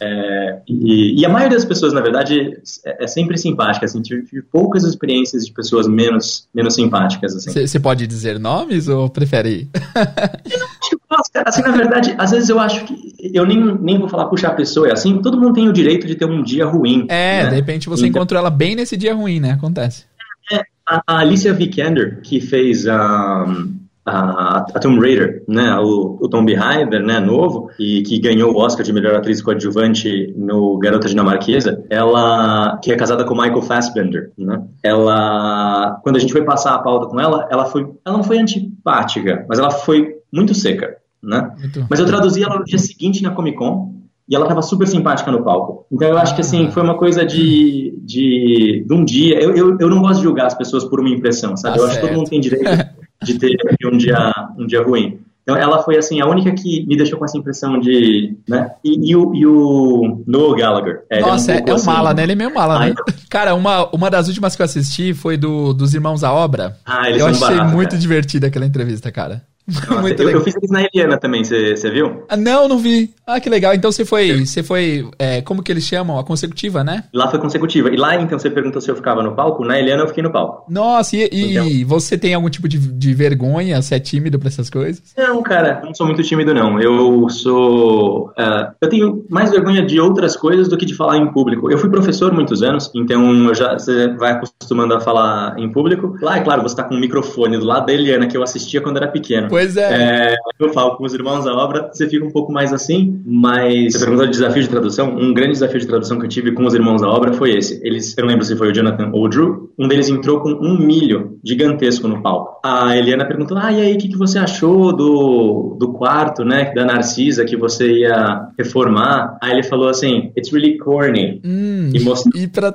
É, 0.00 0.60
e, 0.66 1.20
e, 1.20 1.26
a 1.26 1.28
maioria 1.28 1.56
das 1.56 1.64
pessoas, 1.64 1.92
na 1.92 2.00
verdade, 2.00 2.58
é, 2.84 3.04
é 3.04 3.06
sempre 3.06 3.36
simpática. 3.36 3.84
Assim, 3.84 4.00
tive, 4.00 4.24
tive, 4.24 4.42
poucas 4.42 4.84
experiências 4.84 5.44
de 5.44 5.52
pessoas 5.52 5.86
menos, 5.86 6.48
menos 6.54 6.74
simpáticas. 6.74 7.34
Você 7.34 7.60
assim. 7.60 7.80
pode 7.80 8.06
dizer 8.06 8.38
nome? 8.38 8.61
Nomes 8.62 8.88
ou 8.88 9.08
prefere? 9.08 9.68
assim, 11.44 11.62
na 11.62 11.70
verdade, 11.70 12.14
às 12.16 12.30
vezes 12.30 12.48
eu 12.48 12.58
acho 12.58 12.84
que 12.84 13.12
eu 13.34 13.44
nem, 13.44 13.58
nem 13.78 13.98
vou 13.98 14.08
falar, 14.08 14.26
puxa, 14.26 14.48
a 14.48 14.54
pessoa 14.54 14.88
é 14.88 14.92
assim, 14.92 15.20
todo 15.20 15.38
mundo 15.38 15.54
tem 15.54 15.68
o 15.68 15.72
direito 15.72 16.06
de 16.06 16.14
ter 16.14 16.24
um 16.24 16.42
dia 16.42 16.64
ruim. 16.64 17.06
É, 17.08 17.44
né? 17.44 17.50
de 17.50 17.54
repente 17.56 17.88
você 17.88 18.06
então, 18.06 18.20
encontrou 18.20 18.38
ela 18.38 18.50
bem 18.50 18.74
nesse 18.74 18.96
dia 18.96 19.14
ruim, 19.14 19.40
né? 19.40 19.52
Acontece. 19.52 20.04
É, 20.50 20.62
a, 20.88 21.02
a 21.06 21.18
Alicia 21.18 21.52
Vikander, 21.52 22.20
que 22.22 22.40
fez 22.40 22.86
a. 22.86 23.44
Um, 23.46 23.81
a, 24.04 24.58
a, 24.74 24.80
Tomb 24.80 25.00
Raider, 25.00 25.44
né, 25.48 25.76
o, 25.78 26.18
o 26.20 26.28
Tomb 26.28 26.52
Raider, 26.54 27.02
né, 27.02 27.20
novo, 27.20 27.70
e 27.78 28.02
que 28.02 28.18
ganhou 28.18 28.52
o 28.52 28.58
Oscar 28.58 28.84
de 28.84 28.92
melhor 28.92 29.14
atriz 29.14 29.40
coadjuvante 29.40 30.34
no 30.36 30.78
Garota 30.78 31.08
Dinamarquesa, 31.08 31.84
ela, 31.88 32.78
que 32.82 32.92
é 32.92 32.96
casada 32.96 33.24
com 33.24 33.34
Michael 33.34 33.62
Fassbender, 33.62 34.32
né, 34.36 34.62
ela, 34.82 36.00
quando 36.02 36.16
a 36.16 36.18
gente 36.18 36.32
foi 36.32 36.44
passar 36.44 36.74
a 36.74 36.78
pauta 36.80 37.06
com 37.06 37.20
ela, 37.20 37.48
ela 37.50 37.64
foi, 37.64 37.88
ela 38.04 38.16
não 38.16 38.24
foi 38.24 38.38
antipática, 38.38 39.46
mas 39.48 39.58
ela 39.58 39.70
foi 39.70 40.16
muito 40.32 40.54
seca. 40.54 40.96
né? 41.22 41.52
Muito. 41.58 41.86
Mas 41.88 42.00
eu 42.00 42.06
traduzi 42.06 42.42
ela 42.42 42.58
no 42.58 42.64
dia 42.64 42.78
seguinte 42.78 43.22
na 43.22 43.30
Comic 43.30 43.56
Con 43.56 43.92
e 44.28 44.34
ela 44.34 44.44
estava 44.44 44.62
super 44.62 44.88
simpática 44.88 45.30
no 45.30 45.44
palco. 45.44 45.86
Então 45.92 46.08
eu 46.08 46.16
acho 46.16 46.34
que 46.34 46.40
assim, 46.40 46.70
foi 46.70 46.82
uma 46.82 46.96
coisa 46.96 47.24
de, 47.24 47.94
de, 48.02 48.84
de 48.86 48.94
um 48.94 49.04
dia. 49.04 49.38
Eu, 49.40 49.54
eu, 49.54 49.78
eu 49.78 49.90
não 49.90 50.00
gosto 50.00 50.16
de 50.16 50.22
julgar 50.22 50.46
as 50.46 50.54
pessoas 50.54 50.84
por 50.84 51.00
uma 51.00 51.10
impressão, 51.10 51.56
sabe? 51.56 51.76
Tá 51.76 51.82
eu 51.82 51.86
certo. 51.86 51.90
acho 51.90 52.00
que 52.00 52.06
todo 52.08 52.16
mundo 52.16 52.30
tem 52.30 52.40
direito 52.40 52.64
de 53.22 53.38
ter 53.38 53.56
um 53.84 53.96
dia, 53.96 54.32
um 54.58 54.66
dia 54.66 54.82
ruim. 54.82 55.20
Então 55.42 55.56
ela 55.56 55.82
foi 55.82 55.96
assim 55.96 56.20
a 56.20 56.26
única 56.26 56.52
que 56.52 56.86
me 56.86 56.96
deixou 56.96 57.18
com 57.18 57.24
essa 57.24 57.36
impressão 57.36 57.80
de, 57.80 58.36
né? 58.48 58.70
E, 58.84 59.10
e 59.10 59.16
o, 59.16 59.34
e 59.34 59.44
o 59.44 60.22
Noel 60.24 60.54
Gallagher. 60.54 61.02
É, 61.10 61.20
Nossa, 61.20 61.52
é, 61.52 61.56
um, 61.56 61.58
é, 61.58 61.62
é 61.66 61.72
um 61.72 61.74
assim, 61.74 61.86
mala, 61.86 62.14
né? 62.14 62.22
Ele 62.22 62.32
é 62.32 62.34
meio 62.36 62.54
mala, 62.54 62.78
né? 62.78 62.94
Cara, 63.28 63.54
uma, 63.54 63.88
uma 63.92 64.08
das 64.08 64.28
últimas 64.28 64.54
que 64.54 64.62
eu 64.62 64.66
assisti 64.66 65.12
foi 65.12 65.36
do 65.36 65.72
dos 65.72 65.94
Irmãos 65.94 66.22
à 66.22 66.32
Obra. 66.32 66.76
Ah, 66.86 67.08
eles 67.08 67.20
eu 67.20 67.26
achei 67.26 67.56
barato, 67.56 67.72
muito 67.72 67.90
cara. 67.90 68.00
divertida 68.00 68.46
aquela 68.46 68.66
entrevista, 68.66 69.10
cara. 69.10 69.42
Nossa, 69.66 70.00
Muito 70.00 70.20
eu, 70.20 70.26
legal. 70.26 70.40
eu 70.40 70.44
fiz 70.44 70.54
isso 70.60 70.72
na 70.72 70.82
Eliana 70.82 71.16
também, 71.18 71.44
você 71.44 71.90
viu? 71.90 72.24
Ah, 72.28 72.36
não, 72.36 72.66
não 72.66 72.78
vi. 72.78 73.14
Ah, 73.26 73.40
que 73.40 73.48
legal. 73.48 73.72
Então 73.74 73.92
você 73.92 74.04
foi, 74.04 74.44
você 74.44 74.62
foi, 74.62 75.08
é, 75.18 75.40
como 75.40 75.62
que 75.62 75.70
eles 75.70 75.84
chamam? 75.84 76.18
A 76.18 76.24
consecutiva, 76.24 76.82
né? 76.82 77.04
Lá 77.14 77.28
foi 77.28 77.38
consecutiva. 77.38 77.88
E 77.88 77.96
lá, 77.96 78.16
então, 78.16 78.38
você 78.38 78.50
perguntou 78.50 78.80
se 78.80 78.90
eu 78.90 78.96
ficava 78.96 79.22
no 79.22 79.34
palco. 79.34 79.64
Na 79.64 79.78
Eliana 79.78 80.02
eu 80.02 80.08
fiquei 80.08 80.22
no 80.22 80.32
palco. 80.32 80.64
Nossa, 80.70 81.16
e, 81.16 81.28
e 81.32 81.52
então... 81.52 81.88
você 81.88 82.18
tem 82.18 82.34
algum 82.34 82.50
tipo 82.50 82.68
de, 82.68 82.78
de 82.78 83.14
vergonha? 83.14 83.80
Você 83.80 83.94
é 83.94 84.00
tímido 84.00 84.38
pra 84.38 84.48
essas 84.48 84.68
coisas? 84.68 85.02
Não, 85.16 85.42
cara, 85.42 85.80
não 85.84 85.94
sou 85.94 86.06
muito 86.06 86.22
tímido, 86.22 86.52
não. 86.52 86.80
Eu 86.80 87.28
sou... 87.28 88.30
Uh, 88.30 88.72
eu 88.80 88.88
tenho 88.88 89.24
mais 89.30 89.50
vergonha 89.50 89.84
de 89.84 90.00
outras 90.00 90.36
coisas 90.36 90.68
do 90.68 90.76
que 90.76 90.84
de 90.84 90.94
falar 90.94 91.18
em 91.18 91.32
público. 91.32 91.70
Eu 91.70 91.78
fui 91.78 91.88
professor 91.88 92.32
muitos 92.32 92.62
anos, 92.62 92.90
então 92.94 93.48
eu 93.48 93.54
já, 93.54 93.74
você 93.74 94.08
vai 94.08 94.32
acostumando 94.32 94.94
a 94.94 95.00
falar 95.00 95.56
em 95.58 95.70
público. 95.70 96.16
Lá, 96.20 96.38
é 96.38 96.40
claro, 96.40 96.62
você 96.62 96.74
tá 96.74 96.82
com 96.82 96.94
um 96.94 97.00
microfone 97.00 97.56
do 97.58 97.64
lado 97.64 97.86
da 97.86 97.92
Eliana, 97.92 98.26
que 98.26 98.36
eu 98.36 98.42
assistia 98.42 98.80
quando 98.80 98.96
era 98.96 99.06
pequeno. 99.06 99.51
Pois 99.52 99.76
é. 99.76 100.30
é 100.32 100.36
eu 100.58 100.72
falo 100.72 100.96
com 100.96 101.04
os 101.04 101.12
irmãos 101.12 101.44
da 101.44 101.54
obra, 101.54 101.90
você 101.92 102.08
fica 102.08 102.24
um 102.24 102.30
pouco 102.30 102.50
mais 102.50 102.72
assim, 102.72 103.22
mas 103.26 103.92
você 103.92 103.98
perguntou 103.98 104.24
de 104.24 104.32
desafio 104.32 104.62
de 104.62 104.68
tradução. 104.70 105.14
Um 105.14 105.34
grande 105.34 105.52
desafio 105.52 105.78
de 105.78 105.86
tradução 105.86 106.18
que 106.18 106.24
eu 106.24 106.28
tive 106.30 106.52
com 106.52 106.64
os 106.64 106.72
irmãos 106.72 107.02
da 107.02 107.08
obra 107.08 107.34
foi 107.34 107.50
esse. 107.58 107.78
Eles, 107.86 108.16
eu 108.16 108.22
não 108.22 108.30
lembro 108.30 108.46
se 108.46 108.56
foi 108.56 108.70
o 108.70 108.74
Jonathan 108.74 109.10
ou 109.12 109.26
o 109.26 109.28
Drew, 109.28 109.70
um 109.78 109.86
deles 109.86 110.08
entrou 110.08 110.40
com 110.40 110.48
um 110.48 110.78
milho 110.78 111.38
gigantesco 111.44 112.08
no 112.08 112.22
palco. 112.22 112.60
A 112.64 112.96
Eliana 112.96 113.26
perguntou: 113.26 113.58
Ah, 113.58 113.70
e 113.70 113.82
aí, 113.82 113.94
o 113.94 113.98
que, 113.98 114.08
que 114.08 114.16
você 114.16 114.38
achou 114.38 114.90
do, 114.96 115.76
do 115.78 115.92
quarto, 115.92 116.46
né, 116.46 116.72
da 116.74 116.86
Narcisa 116.86 117.44
que 117.44 117.54
você 117.54 117.92
ia 117.92 118.48
reformar? 118.58 119.36
Aí 119.42 119.52
ele 119.52 119.62
falou 119.64 119.90
assim: 119.90 120.32
It's 120.34 120.50
really 120.50 120.78
corny. 120.78 121.42
Hum, 121.44 121.90
e 121.92 122.00
mostrou. 122.00 122.42
E 122.42 122.48
pra 122.48 122.72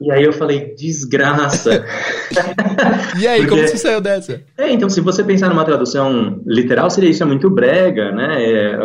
e 0.00 0.12
aí 0.12 0.24
eu 0.24 0.32
falei, 0.32 0.74
desgraça. 0.74 1.84
e 3.18 3.26
aí, 3.26 3.40
Porque, 3.40 3.50
como 3.50 3.68
você 3.68 3.76
saiu 3.76 4.00
dessa? 4.00 4.42
É, 4.56 4.70
então 4.70 4.88
se 4.88 5.00
você 5.00 5.24
pensar 5.24 5.48
numa 5.48 5.64
tradução 5.64 6.40
literal, 6.46 6.90
seria 6.90 7.10
isso 7.10 7.22
é 7.22 7.26
muito 7.26 7.48
brega, 7.50 8.12
né? 8.12 8.42
É, 8.42 8.76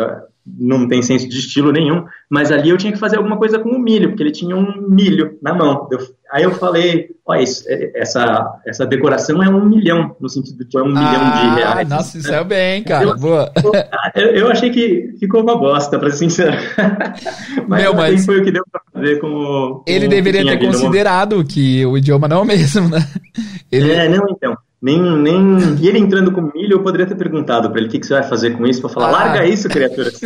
não 0.44 0.88
tem 0.88 1.02
senso 1.02 1.28
de 1.28 1.38
estilo 1.38 1.70
nenhum, 1.70 2.04
mas 2.28 2.50
ali 2.50 2.70
eu 2.70 2.76
tinha 2.76 2.92
que 2.92 2.98
fazer 2.98 3.16
alguma 3.16 3.36
coisa 3.36 3.58
com 3.58 3.70
o 3.70 3.78
milho, 3.78 4.08
porque 4.08 4.22
ele 4.22 4.32
tinha 4.32 4.56
um 4.56 4.88
milho 4.88 5.38
na 5.40 5.54
mão. 5.54 5.88
Eu, 5.90 5.98
aí 6.32 6.42
eu 6.42 6.50
falei, 6.52 7.10
ó, 7.24 7.36
isso, 7.36 7.64
é, 7.68 7.92
essa, 7.94 8.60
essa 8.66 8.84
decoração 8.84 9.40
é 9.42 9.48
um 9.48 9.64
milhão, 9.64 10.16
no 10.20 10.28
sentido 10.28 10.64
de 10.64 10.76
é 10.76 10.82
um 10.82 10.86
ah, 10.86 10.88
milhão 10.88 11.54
de 11.54 11.60
reais. 11.60 11.88
Nossa, 11.88 12.18
isso 12.18 12.32
é 12.32 12.42
bem, 12.42 12.82
cara, 12.82 13.04
eu, 13.04 13.16
boa. 13.16 13.52
Eu, 14.14 14.26
eu, 14.26 14.50
achei 14.50 14.68
que 14.68 15.14
ficou 15.18 15.42
uma 15.42 15.56
bosta, 15.56 15.98
pra 15.98 16.10
ser 16.10 16.18
sincero. 16.18 16.56
mas, 17.66 17.82
Meu, 17.82 17.94
mas 17.94 18.26
foi 18.26 18.40
o 18.40 18.44
que 18.44 18.50
deu 18.50 18.62
pra 18.70 18.80
fazer 18.92 19.18
com 19.20 19.26
o... 19.28 19.84
Ele 19.86 20.06
deveria 20.06 20.44
ter 20.44 20.58
considerado 20.58 21.42
que 21.44 21.86
o 21.86 21.96
idioma 21.96 22.28
não 22.28 22.38
é 22.38 22.40
o 22.40 22.44
mesmo, 22.44 22.88
né? 22.88 22.98
Ele... 23.70 23.90
É, 23.90 24.08
não, 24.08 24.26
então. 24.28 24.54
Nem, 24.82 25.00
nem... 25.00 25.76
E 25.80 25.86
ele 25.86 26.00
entrando 26.00 26.32
com 26.32 26.50
milho, 26.52 26.72
eu 26.72 26.82
poderia 26.82 27.06
ter 27.06 27.14
perguntado 27.14 27.70
para 27.70 27.78
ele 27.78 27.86
o 27.86 27.90
que, 27.90 28.00
que 28.00 28.06
você 28.06 28.14
vai 28.14 28.24
fazer 28.24 28.56
com 28.56 28.66
isso, 28.66 28.80
para 28.80 28.90
falar, 28.90 29.06
ah. 29.06 29.12
larga 29.12 29.46
isso, 29.46 29.68
criatura. 29.68 30.10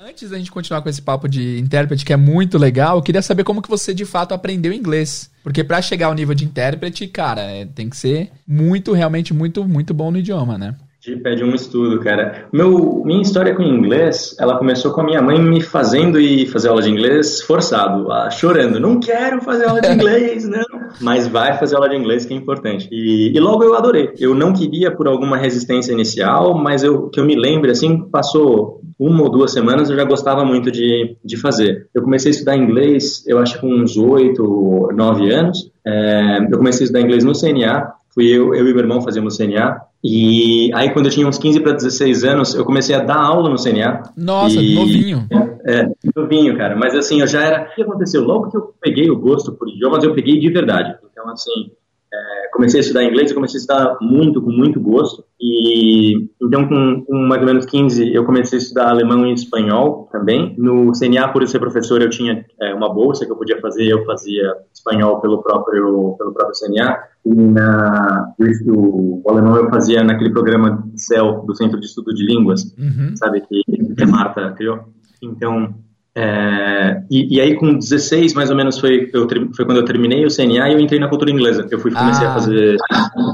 Antes 0.00 0.30
da 0.30 0.38
gente 0.38 0.50
continuar 0.50 0.80
com 0.80 0.88
esse 0.88 1.02
papo 1.02 1.28
de 1.28 1.60
intérprete, 1.60 2.02
que 2.02 2.14
é 2.14 2.16
muito 2.16 2.56
legal, 2.56 2.96
eu 2.96 3.02
queria 3.02 3.20
saber 3.20 3.44
como 3.44 3.60
que 3.60 3.68
você 3.68 3.92
de 3.92 4.06
fato 4.06 4.32
aprendeu 4.32 4.72
inglês. 4.72 5.30
Porque 5.42 5.62
para 5.62 5.82
chegar 5.82 6.06
ao 6.06 6.14
nível 6.14 6.34
de 6.34 6.46
intérprete, 6.46 7.06
cara, 7.06 7.42
é, 7.42 7.66
tem 7.66 7.90
que 7.90 7.96
ser 7.98 8.30
muito, 8.48 8.94
realmente 8.94 9.34
muito, 9.34 9.68
muito 9.68 9.92
bom 9.92 10.10
no 10.10 10.16
idioma, 10.16 10.56
né? 10.56 10.74
Pede 11.14 11.44
um 11.44 11.54
estudo, 11.54 12.00
cara. 12.00 12.46
Meu, 12.52 13.02
minha 13.04 13.22
história 13.22 13.54
com 13.54 13.62
inglês, 13.62 14.34
ela 14.40 14.58
começou 14.58 14.92
com 14.92 15.02
a 15.02 15.04
minha 15.04 15.22
mãe 15.22 15.40
me 15.40 15.60
fazendo 15.60 16.18
ir 16.18 16.46
fazer 16.46 16.68
aula 16.68 16.82
de 16.82 16.90
inglês 16.90 17.40
forçado, 17.42 18.08
chorando. 18.32 18.80
Não 18.80 18.98
quero 18.98 19.40
fazer 19.42 19.66
aula 19.66 19.80
de 19.80 19.92
inglês, 19.92 20.44
não. 20.48 20.64
Mas 21.00 21.28
vai 21.28 21.56
fazer 21.58 21.76
aula 21.76 21.88
de 21.88 21.96
inglês 21.96 22.24
que 22.24 22.34
é 22.34 22.36
importante. 22.36 22.88
E, 22.90 23.36
e 23.36 23.38
logo 23.38 23.62
eu 23.62 23.74
adorei. 23.74 24.12
Eu 24.18 24.34
não 24.34 24.52
queria 24.52 24.90
por 24.90 25.06
alguma 25.06 25.36
resistência 25.36 25.92
inicial, 25.92 26.56
mas 26.56 26.82
eu 26.82 27.08
que 27.08 27.20
eu 27.20 27.24
me 27.24 27.36
lembre, 27.36 27.70
assim, 27.70 28.02
passou 28.10 28.80
uma 28.98 29.22
ou 29.22 29.30
duas 29.30 29.52
semanas, 29.52 29.90
eu 29.90 29.96
já 29.96 30.04
gostava 30.04 30.44
muito 30.44 30.70
de, 30.70 31.16
de 31.24 31.36
fazer. 31.36 31.88
Eu 31.94 32.02
comecei 32.02 32.30
a 32.30 32.34
estudar 32.34 32.56
inglês, 32.56 33.24
eu 33.26 33.38
acho 33.38 33.60
com 33.60 33.68
uns 33.68 33.96
oito, 33.96 34.88
nove 34.94 35.30
anos. 35.30 35.70
É, 35.86 36.38
eu 36.50 36.56
comecei 36.56 36.84
a 36.84 36.86
estudar 36.86 37.00
inglês 37.00 37.22
no 37.22 37.38
CNA, 37.38 37.92
fui 38.14 38.26
eu, 38.26 38.54
eu 38.54 38.66
e 38.66 38.72
meu 38.72 38.78
irmão 38.78 39.02
fazíamos 39.02 39.36
CNA. 39.36 39.80
E 40.08 40.70
aí, 40.72 40.92
quando 40.92 41.06
eu 41.06 41.10
tinha 41.10 41.26
uns 41.26 41.36
15 41.36 41.58
para 41.60 41.72
16 41.72 42.22
anos, 42.22 42.54
eu 42.54 42.64
comecei 42.64 42.94
a 42.94 43.00
dar 43.00 43.18
aula 43.18 43.50
no 43.50 43.56
CNA. 43.56 44.04
Nossa, 44.16 44.54
e, 44.54 44.74
novinho. 44.76 45.26
É, 45.66 45.80
é, 45.80 45.88
novinho, 46.14 46.56
cara. 46.56 46.76
Mas 46.76 46.94
assim, 46.94 47.20
eu 47.20 47.26
já 47.26 47.42
era. 47.42 47.64
O 47.64 47.74
que 47.74 47.82
aconteceu? 47.82 48.22
Logo 48.22 48.48
que 48.48 48.56
eu 48.56 48.72
peguei 48.80 49.10
o 49.10 49.18
gosto 49.18 49.52
por 49.52 49.68
idiomas, 49.68 50.04
eu 50.04 50.14
peguei 50.14 50.38
de 50.38 50.48
verdade. 50.48 50.96
Então, 51.10 51.28
assim, 51.28 51.72
é, 52.16 52.48
comecei 52.52 52.80
a 52.80 52.82
estudar 52.82 53.04
inglês, 53.04 53.30
eu 53.30 53.34
comecei 53.34 53.58
a 53.58 53.60
estudar 53.60 53.98
muito, 54.00 54.40
com 54.40 54.50
muito 54.50 54.80
gosto. 54.80 55.24
E 55.40 56.28
então, 56.40 56.66
com, 56.66 57.04
com, 57.04 57.16
mais 57.26 57.42
ou 57.42 57.46
menos 57.46 57.66
15, 57.66 58.12
eu 58.14 58.24
comecei 58.24 58.58
a 58.58 58.62
estudar 58.62 58.88
alemão 58.88 59.26
e 59.26 59.34
espanhol 59.34 60.08
também. 60.10 60.54
No 60.56 60.92
CNA, 60.92 61.28
por 61.28 61.42
eu 61.42 61.48
ser 61.48 61.58
professor, 61.58 62.00
eu 62.00 62.08
tinha 62.08 62.44
é, 62.60 62.74
uma 62.74 62.92
bolsa 62.92 63.26
que 63.26 63.32
eu 63.32 63.36
podia 63.36 63.60
fazer, 63.60 63.86
eu 63.86 64.04
fazia 64.04 64.54
espanhol 64.72 65.20
pelo 65.20 65.42
próprio, 65.42 66.14
pelo 66.18 66.32
próprio 66.32 66.58
CNA. 66.58 66.98
E 67.24 67.34
na, 67.34 68.32
o, 68.66 69.22
o 69.24 69.30
alemão 69.30 69.56
eu 69.56 69.68
fazia 69.68 70.02
naquele 70.02 70.30
programa 70.30 70.88
CEL, 70.96 71.44
do 71.46 71.54
Centro 71.54 71.78
de 71.78 71.86
Estudo 71.86 72.14
de 72.14 72.24
Línguas, 72.24 72.74
uhum. 72.78 73.14
sabe, 73.16 73.42
que, 73.42 73.62
que 73.94 74.02
a 74.02 74.06
Marta 74.06 74.52
criou. 74.52 74.80
Então, 75.22 75.74
é, 76.18 77.02
e, 77.10 77.36
e, 77.36 77.40
aí 77.42 77.54
com 77.56 77.74
16 77.74 78.32
mais 78.32 78.48
ou 78.48 78.56
menos 78.56 78.78
foi, 78.78 79.10
eu, 79.12 79.28
foi 79.54 79.66
quando 79.66 79.76
eu 79.76 79.84
terminei 79.84 80.24
o 80.24 80.34
CNA 80.34 80.70
e 80.70 80.72
eu 80.72 80.80
entrei 80.80 80.98
na 80.98 81.08
cultura 81.08 81.30
inglesa. 81.30 81.66
Eu 81.70 81.78
fui 81.78 81.90
comecei 81.92 82.26
ah. 82.26 82.30
a 82.30 82.32
fazer, 82.32 82.76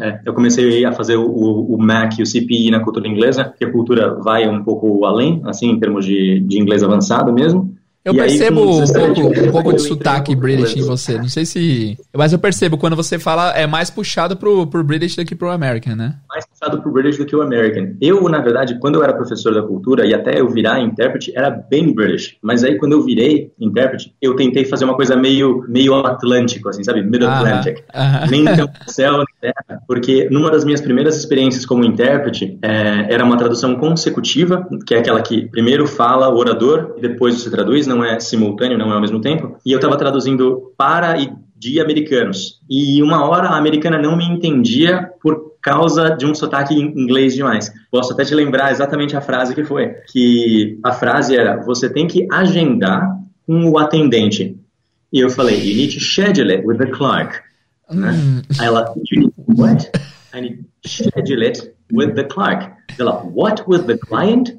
é, 0.02 0.20
eu 0.26 0.34
comecei 0.34 0.84
a 0.84 0.90
fazer 0.90 1.14
o, 1.14 1.24
o, 1.24 1.78
MAC 1.78 2.18
e 2.18 2.24
o 2.24 2.26
CPI 2.26 2.72
na 2.72 2.80
cultura 2.80 3.06
inglesa, 3.06 3.54
que 3.56 3.64
a 3.64 3.70
cultura 3.70 4.16
vai 4.16 4.48
um 4.48 4.64
pouco 4.64 5.04
além, 5.04 5.40
assim 5.44 5.70
em 5.70 5.78
termos 5.78 6.04
de, 6.04 6.40
de 6.40 6.58
inglês 6.58 6.82
avançado 6.82 7.32
mesmo. 7.32 7.72
Eu 8.04 8.14
e 8.14 8.16
percebo 8.16 8.62
aí, 8.62 8.66
um, 8.66 8.92
pouco, 8.92 9.20
um 9.20 9.52
pouco 9.52 9.72
de 9.74 9.82
sotaque 9.82 10.34
British 10.34 10.76
em 10.76 10.82
você. 10.82 11.18
Não 11.18 11.28
sei 11.28 11.46
se. 11.46 11.96
Mas 12.12 12.32
eu 12.32 12.38
percebo, 12.40 12.76
quando 12.76 12.96
você 12.96 13.16
fala, 13.16 13.52
é 13.52 13.64
mais 13.64 13.90
puxado 13.90 14.36
pro, 14.36 14.66
pro 14.66 14.82
British 14.82 15.14
do 15.14 15.24
que 15.24 15.36
pro 15.36 15.50
American, 15.50 15.94
né? 15.94 16.16
Mais 16.28 16.44
puxado 16.62 16.80
pro 16.80 16.92
British 16.92 17.18
do 17.18 17.26
que 17.26 17.34
o 17.34 17.42
American. 17.42 17.94
Eu, 18.00 18.28
na 18.28 18.40
verdade, 18.40 18.78
quando 18.78 18.96
eu 18.96 19.02
era 19.02 19.12
professor 19.12 19.52
da 19.52 19.62
cultura 19.62 20.06
e 20.06 20.14
até 20.14 20.40
eu 20.40 20.48
virar 20.48 20.80
intérprete, 20.80 21.32
era 21.34 21.50
bem 21.50 21.92
British. 21.92 22.36
Mas 22.40 22.62
aí, 22.62 22.78
quando 22.78 22.92
eu 22.92 23.02
virei 23.02 23.52
intérprete, 23.60 24.14
eu 24.22 24.36
tentei 24.36 24.64
fazer 24.64 24.84
uma 24.84 24.94
coisa 24.94 25.16
meio, 25.16 25.64
meio 25.68 25.94
atlântico, 25.94 26.68
assim, 26.68 26.84
sabe? 26.84 27.02
Mid-Atlantic. 27.02 27.84
Nem 28.30 28.44
tão 28.56 28.68
céu 28.86 29.16
nem 29.18 29.26
terra. 29.40 29.82
Porque 29.86 30.28
numa 30.30 30.50
das 30.50 30.64
minhas 30.64 30.80
primeiras 30.80 31.16
experiências 31.16 31.66
como 31.66 31.84
intérprete, 31.84 32.58
é, 32.62 33.12
era 33.12 33.24
uma 33.24 33.36
tradução 33.36 33.74
consecutiva, 33.76 34.66
que 34.86 34.94
é 34.94 34.98
aquela 34.98 35.20
que 35.20 35.48
primeiro 35.48 35.86
fala 35.86 36.28
o 36.28 36.36
orador 36.36 36.94
e 36.96 37.00
depois 37.00 37.34
você 37.34 37.50
traduz 37.50 37.86
não 37.86 38.04
é 38.04 38.20
simultâneo, 38.20 38.78
não 38.78 38.90
é 38.90 38.94
ao 38.94 39.00
mesmo 39.00 39.20
tempo. 39.20 39.56
E 39.66 39.72
eu 39.72 39.76
estava 39.76 39.96
traduzindo 39.96 40.72
para 40.76 41.18
e 41.18 41.32
de 41.62 41.80
americanos. 41.80 42.60
E 42.68 43.00
uma 43.00 43.24
hora 43.24 43.50
a 43.50 43.56
americana 43.56 43.96
não 43.96 44.16
me 44.16 44.24
entendia 44.24 45.08
por 45.22 45.52
causa 45.62 46.10
de 46.10 46.26
um 46.26 46.34
sotaque 46.34 46.74
inglês 46.74 47.34
demais. 47.34 47.72
Posso 47.88 48.12
até 48.12 48.24
te 48.24 48.34
lembrar 48.34 48.72
exatamente 48.72 49.16
a 49.16 49.20
frase 49.20 49.54
que 49.54 49.62
foi. 49.62 49.94
Que 50.10 50.76
a 50.82 50.90
frase 50.90 51.36
era: 51.36 51.62
você 51.62 51.88
tem 51.88 52.08
que 52.08 52.26
agendar 52.32 53.08
com 53.46 53.70
o 53.70 53.78
atendente. 53.78 54.56
E 55.12 55.20
eu 55.20 55.30
falei: 55.30 55.56
you 55.56 55.76
need 55.76 55.94
to 55.94 56.00
schedule 56.00 56.50
it 56.52 56.66
with 56.66 56.78
the 56.78 56.86
clerk. 56.86 57.38
Hum. 57.88 58.42
Aí 58.58 58.66
ela: 58.66 58.92
you 59.12 59.20
need 59.20 59.34
what? 59.56 59.88
I 60.34 60.40
need 60.40 60.64
to 60.82 60.88
schedule 60.88 61.44
it 61.44 61.72
with 61.92 62.14
the 62.14 62.24
clerk. 62.24 62.72
Ela: 62.98 63.22
what 63.32 63.62
with 63.68 63.84
the 63.84 63.96
client? 63.96 64.58